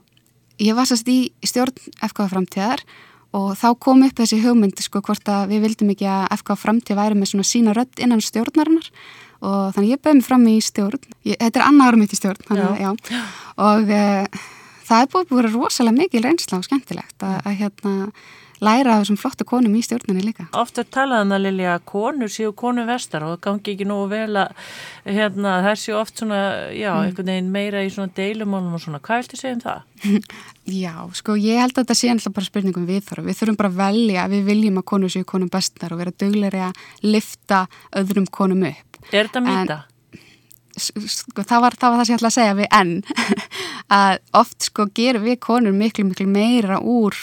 ég 0.60 0.74
var 0.74 0.88
sérst 0.90 1.08
í 1.12 1.20
stjórn 1.46 1.78
FKA 2.08 2.26
Framtíðar 2.32 2.82
og 3.36 3.50
þá 3.58 3.68
kom 3.78 4.04
upp 4.06 4.20
þessi 4.20 4.40
hugmynd 4.42 4.80
sko 4.82 5.02
hvort 5.06 5.28
að 5.30 5.52
við 5.54 5.66
vildum 5.66 5.92
ekki 5.94 6.08
að 6.10 6.28
FK 6.40 6.56
framtíð 6.58 6.98
væri 6.98 7.18
með 7.18 7.32
svona 7.32 7.46
sína 7.46 7.74
rödd 7.76 8.02
innan 8.02 8.22
stjórnarinnar 8.24 8.88
og 9.40 9.74
þannig 9.74 9.94
ég 9.94 10.02
beði 10.02 10.18
mig 10.18 10.26
fram 10.26 10.46
í 10.50 10.56
stjórn 10.64 11.04
ég, 11.28 11.38
þetta 11.38 11.60
er 11.60 11.66
annar 11.66 11.92
árum 11.92 12.02
mitt 12.02 12.14
í 12.14 12.18
stjórn 12.18 12.42
þannig, 12.48 12.82
já. 12.82 12.90
Já. 13.14 13.22
og 13.66 13.92
e, 13.94 14.02
það 14.88 15.04
er 15.04 15.10
búið 15.14 15.24
að 15.30 15.38
vera 15.38 15.52
rosalega 15.54 15.98
mikil 16.00 16.24
reynsla 16.26 16.58
og 16.58 16.66
skemmtilegt 16.66 17.26
að, 17.26 17.36
að 17.46 17.58
hérna 17.62 17.94
læra 18.64 18.94
af 18.94 19.04
þessum 19.04 19.18
flottu 19.20 19.46
konum 19.48 19.74
í 19.76 19.82
stjórnarni 19.84 20.24
líka. 20.24 20.46
Ofta 20.58 20.84
talaðan 20.84 21.30
um 21.30 21.36
að 21.36 21.44
Lilja 21.46 21.76
konur 21.88 22.32
séu 22.32 22.52
konu 22.56 22.84
vestar 22.88 23.24
og 23.24 23.34
það 23.34 23.42
gangi 23.46 23.74
ekki 23.74 23.86
nógu 23.88 24.08
vel 24.12 24.40
að 24.42 24.72
hérna, 25.06 25.54
það 25.66 25.78
séu 25.82 25.96
oft 26.00 26.20
svona, 26.20 26.40
já, 26.76 26.90
mm. 26.92 27.06
einhvern 27.06 27.32
veginn 27.32 27.52
meira 27.54 27.84
í 27.84 27.92
svona 27.92 28.12
deilumólum 28.16 28.76
og 28.76 28.84
svona. 28.84 29.00
Hvað 29.04 29.22
viltu 29.22 29.40
segja 29.40 29.56
um 29.56 29.62
það? 29.64 29.86
Já, 30.70 30.92
sko, 31.18 31.34
ég 31.40 31.58
held 31.58 31.74
að 31.74 31.82
þetta 31.82 31.94
sé 31.98 32.10
alltaf 32.12 32.34
bara 32.36 32.46
spurningum 32.46 32.84
við 32.86 33.00
þarf. 33.08 33.24
Við 33.26 33.38
þurfum 33.40 33.56
bara 33.58 33.70
að 33.72 33.78
velja 33.80 34.24
að 34.24 34.34
við 34.36 34.44
viljum 34.46 34.78
að 34.78 34.86
konur 34.92 35.12
séu 35.12 35.26
konum 35.26 35.50
bestar 35.50 35.94
og 35.94 35.98
vera 35.98 36.12
döglegri 36.14 36.60
að 36.62 36.82
lifta 37.02 37.64
öðrum 37.98 38.28
konum 38.30 38.62
upp. 38.68 39.00
Er 39.10 39.26
þetta 39.26 39.42
mýta? 39.42 39.78
Sko, 40.80 41.42
það, 41.42 41.58
var, 41.64 41.76
það 41.76 41.92
var 41.92 41.98
það 41.98 42.06
sem 42.06 42.12
ég 42.12 42.20
ætla 42.20 42.30
að 42.30 42.36
segja 42.36 42.58
við 42.60 42.68
enn 42.78 42.92
að 44.00 44.20
oft 44.40 44.68
sko 44.68 44.86
gerum 44.96 45.26
við 45.26 45.40
konur 45.42 45.74
miklu 45.76 46.06
miklu 46.06 46.28
meira 46.30 46.78
úr 46.78 47.18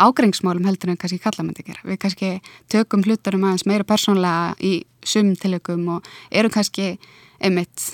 ágrengsmálum 0.00 0.66
heldur 0.68 0.92
en 0.92 1.00
kannski 1.00 1.20
kallamöndi 1.22 1.64
gera. 1.66 1.82
Við 1.84 2.00
kannski 2.04 2.30
tökum 2.72 3.04
hlutarum 3.06 3.46
aðeins 3.46 3.66
meira 3.68 3.86
persónlega 3.86 4.54
í 4.64 4.80
sum 5.06 5.34
tilökum 5.40 5.86
og 5.96 6.08
eru 6.30 6.52
kannski 6.52 6.94
einmitt 7.40 7.90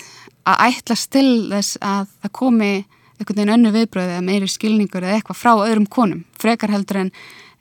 að 0.47 0.63
ætlast 0.71 1.11
til 1.15 1.49
þess 1.51 1.81
að 1.83 2.13
það 2.23 2.37
komi 2.41 2.71
einhvern 3.17 3.39
veginn 3.41 3.55
önnu 3.55 3.73
viðbröði 3.75 4.15
eða 4.15 4.25
meiri 4.27 4.49
skilningur 4.51 5.05
eða 5.05 5.19
eitthvað 5.19 5.41
frá 5.41 5.53
öðrum 5.55 5.89
konum. 5.91 6.25
Frekar 6.39 6.73
heldur 6.75 7.01
en 7.07 7.13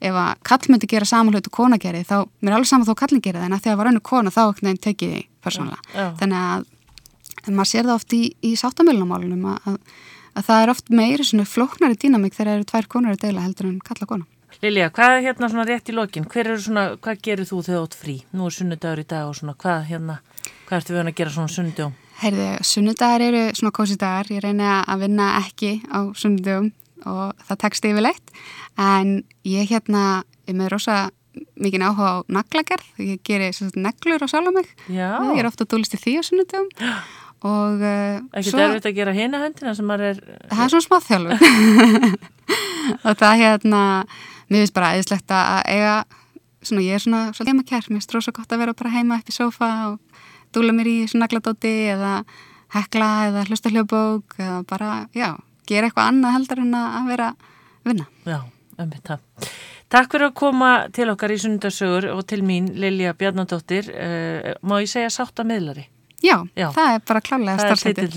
ef 0.04 0.18
að 0.20 0.32
kall 0.46 0.72
myndi 0.72 0.90
gera 0.92 1.08
samanlötu 1.08 1.52
kona 1.54 1.80
geri 1.82 2.04
þá, 2.06 2.26
mér 2.44 2.52
er 2.52 2.58
alveg 2.58 2.70
saman 2.70 2.88
þó 2.88 2.96
kallin 3.00 3.24
gera 3.24 3.42
það 3.42 3.48
en 3.48 3.58
að 3.58 3.64
þegar 3.66 3.80
var 3.80 3.92
önnu 3.92 4.04
kona 4.06 4.34
þá 4.34 4.42
einhvern 4.44 4.70
veginn 4.70 4.84
tekið 4.84 5.14
því 5.14 5.22
persónlega. 5.46 5.86
Já, 5.94 6.02
já. 6.02 6.10
Þannig 6.20 6.42
að 6.42 7.56
maður 7.56 7.72
sér 7.72 7.88
það 7.88 7.96
oft 7.96 8.16
í, 8.18 8.22
í 8.44 8.52
sáttamilnumálunum 8.60 9.48
að, 9.54 9.72
að, 9.72 9.80
að 10.36 10.48
það 10.50 10.64
er 10.64 10.74
oft 10.76 10.94
meiri 11.00 11.28
svona 11.28 11.48
flóknari 11.50 12.00
dýnamík 12.02 12.36
þegar 12.36 12.58
eru 12.58 12.70
tvær 12.72 12.90
konar 12.92 13.16
að 13.16 13.24
deila 13.24 13.46
heldur 13.46 13.70
en 13.72 13.80
kalla 13.86 14.10
kona. 14.10 14.28
Lilja, 14.64 14.88
hvað 14.94 15.18
er 15.18 15.26
hérna 15.26 15.50
svona 15.52 15.66
rétt 15.68 15.90
í 15.92 15.96
lokin? 15.96 16.26
Hver 16.32 16.48
eru 16.54 16.62
svona, 16.62 16.86
hvað 17.04 17.22
gerir 17.28 17.48
þú 17.50 17.60
þegar 17.66 17.86
átt 17.86 17.98
frí? 18.00 18.16
Nú 18.36 18.48
er 18.48 18.56
sunnudagur 18.56 19.02
í 19.02 19.08
dag 19.10 19.28
og 19.28 19.36
svona, 19.36 19.56
hvað 19.60 19.90
hérna, 19.90 20.16
hvað 20.70 20.78
ertu 20.78 20.96
við 20.96 21.02
að 21.02 21.18
gera 21.18 21.34
svona 21.36 21.52
sunnudagum? 21.52 21.98
Heyrðu, 22.22 22.48
sunnudagar 22.64 23.26
eru 23.26 23.42
svona 23.60 23.74
kósidagar, 23.76 24.30
ég 24.32 24.44
reyna 24.46 24.78
að 24.88 25.04
vinna 25.04 25.28
ekki 25.42 25.74
á 25.92 26.00
sunnudagum 26.16 26.72
og 27.06 27.44
það 27.50 27.62
tekst 27.66 27.90
yfirleitt, 27.90 28.34
en 28.80 29.12
ég 29.44 29.68
hérna 29.70 30.06
er 30.48 30.56
með 30.56 30.72
rosa 30.78 31.00
mikið 31.60 31.84
áhuga 31.90 32.12
á 32.16 32.18
naglagerð, 32.32 32.88
ég 33.04 33.20
gerir 33.28 33.52
neglur 33.76 34.24
á 34.24 34.28
Já. 34.88 35.20
ég 35.36 35.40
er 35.42 35.50
ofta 35.50 35.68
dúlist 35.68 35.98
í 35.98 36.00
því 36.00 36.14
á 36.16 36.24
sunnudagum 36.24 36.70
og 37.52 37.84
uh, 37.84 38.24
Ekkert 38.32 38.62
erfitt 38.64 38.88
að 38.88 38.96
gera 38.96 39.12
hérna 39.14 39.42
höndina 39.44 39.76
sem 39.76 39.86
maður 39.86 40.14
er... 40.14 40.22
Það 40.48 40.64
er 40.64 40.72
svona 40.72 40.88
smáþjálfur 40.88 42.24
og 43.10 43.20
það 43.20 43.42
hérna 43.44 43.82
mér 44.50 44.64
finnst 44.64 44.76
bara 44.76 44.94
eðislegt 44.96 45.32
að 45.36 45.62
eiga 45.72 45.96
svona 46.66 46.86
ég 46.86 46.98
er 46.98 47.04
svona 47.04 47.22
svolítið 47.32 47.52
heima 47.54 47.68
kær 47.70 47.88
mér 47.90 48.00
finnst 48.00 48.16
rosa 48.16 48.34
gott 48.36 48.52
að 48.54 48.64
vera 48.64 48.78
bara 48.78 48.94
heima 48.96 49.20
upp 49.20 49.30
í 49.30 49.36
sofa 49.36 49.70
og 49.92 50.24
dúla 50.56 50.76
mér 50.76 50.90
í 50.90 50.98
svona 51.10 51.26
nagladóti 51.26 51.74
eða 51.94 52.18
hekla 52.76 53.12
eða 53.30 53.46
hlusta 53.50 53.72
hljóðbók 53.72 54.38
eða 54.40 54.60
bara, 54.70 54.92
já, 55.16 55.30
gera 55.70 55.90
eitthvað 55.90 56.12
annað 56.12 56.38
heldur 56.40 56.62
en 56.66 56.78
að 56.80 57.10
vera 57.12 57.32
vinna. 57.86 58.08
Já, 58.26 58.40
ummitt 58.82 59.10
það. 59.12 59.50
Takk 59.96 60.16
fyrir 60.16 60.28
að 60.32 60.38
koma 60.42 60.70
til 60.96 61.10
okkar 61.14 61.32
í 61.36 61.40
sundarsögur 61.40 62.10
og 62.16 62.24
til 62.28 62.42
mín 62.44 62.72
Lilja 62.74 63.14
Bjarnadóttir. 63.18 63.92
Uh, 63.94 64.56
má 64.66 64.80
ég 64.82 64.90
segja 64.92 65.14
sátt 65.14 65.40
að 65.40 65.54
miðlari 65.54 65.86
Já, 66.26 66.36
já, 66.58 66.68
það 66.74 66.92
er 66.96 67.02
bara 67.06 67.22
klálega 67.22 67.56
starfsættir 67.62 68.10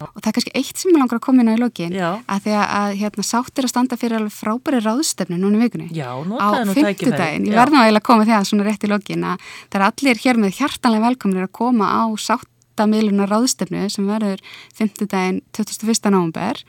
og 0.00 0.18
það 0.22 0.28
er 0.30 0.34
kannski 0.38 0.52
eitt 0.56 0.80
sem 0.80 0.90
ég 0.92 0.98
langar 1.02 1.18
að 1.18 1.24
koma 1.26 1.42
inn 1.44 1.50
á 1.52 1.54
í 1.54 1.60
lokin 1.60 1.92
að 2.24 2.44
því 2.46 2.54
að 2.64 2.92
hérna, 3.02 3.24
sáttir 3.28 3.66
að 3.68 3.72
standa 3.74 3.98
fyrir 4.00 4.16
alveg 4.18 4.32
frábæri 4.38 4.80
ráðstöfnu 4.86 5.36
núna 5.42 5.58
í 5.58 5.62
vikunni. 5.66 5.88
Já, 5.92 6.08
á 6.40 6.48
fymtudagin, 6.72 7.48
ég 7.50 7.58
verði 7.58 7.76
náðilega 7.76 8.00
að 8.02 8.06
koma 8.08 8.24
því 8.28 8.36
að 8.38 8.46
svona 8.50 8.68
rétt 8.68 8.86
í 8.86 8.92
lokin 8.92 9.26
að 9.28 9.48
það 9.68 9.80
er 9.80 9.86
allir 9.90 10.22
hér 10.24 10.40
með 10.44 10.56
hjartanlega 10.62 11.06
velkominir 11.08 11.48
að 11.48 11.52
koma 11.60 11.86
á 11.92 12.02
sáttamiluna 12.28 13.26
ráðstöfnu 13.28 13.84
sem 13.90 14.06
verður 14.08 14.40
fymtudagin 14.78 15.42
21. 15.52 16.10
november 16.14 16.62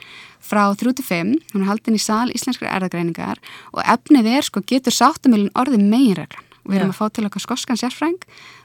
frá 0.50 0.64
35, 0.74 1.36
hún 1.54 1.62
er 1.64 1.70
haldin 1.70 1.98
í 1.98 2.02
sal 2.02 2.30
íslenskri 2.34 2.68
erðagreiningar 2.72 3.40
og 3.74 3.84
efnið 3.86 4.32
er 4.38 4.48
sko 4.48 4.64
getur 4.66 4.96
sáttamilun 4.96 5.52
orðið 5.54 5.84
meginreglan. 5.92 6.46
Og 6.66 6.74
við 6.74 6.80
erum 6.82 6.92
að 6.94 7.00
fá 7.00 7.06
til 7.16 7.26
okkar 7.26 7.42
skoskan 7.42 7.78
sérfræng 7.80 8.18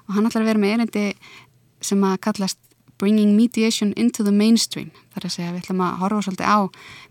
og 0.09 0.17
hann 0.17 0.27
ætlar 0.29 0.43
að 0.45 0.49
vera 0.51 0.61
með 0.61 0.73
erindi 0.77 1.05
sem 1.85 2.07
að 2.07 2.21
kallast 2.29 2.61
Bringing 2.99 3.35
Mediation 3.35 3.93
into 3.99 4.23
the 4.23 4.33
Mainstream 4.33 4.93
þar 5.15 5.27
að 5.27 5.35
segja 5.35 5.51
við 5.51 5.65
ætlum 5.65 5.83
að 5.83 5.99
horfa 6.05 6.23
svolítið 6.29 6.47
á 6.47 6.59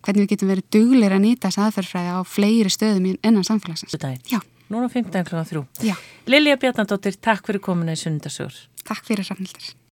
hvernig 0.05 0.23
við 0.23 0.31
getum 0.31 0.51
verið 0.53 0.69
duglir 0.77 1.15
að 1.15 1.23
nýta 1.25 1.49
þess 1.49 1.63
aðferðfræði 1.65 2.15
á 2.15 2.19
fleiri 2.23 2.71
stöðum 2.71 3.09
innan 3.13 3.47
samfélagsins. 3.47 3.97
Já. 4.31 4.39
Núna 4.71 4.87
15.3. 4.89 5.93
Lilja 6.31 6.57
Bjarnadóttir, 6.57 7.19
takk 7.21 7.45
fyrir 7.45 7.61
komuna 7.61 7.93
í 7.93 7.99
Sundarsjór. 7.99 8.55
Takk 8.87 9.05
fyrir 9.05 9.27
Rafnildur. 9.27 9.82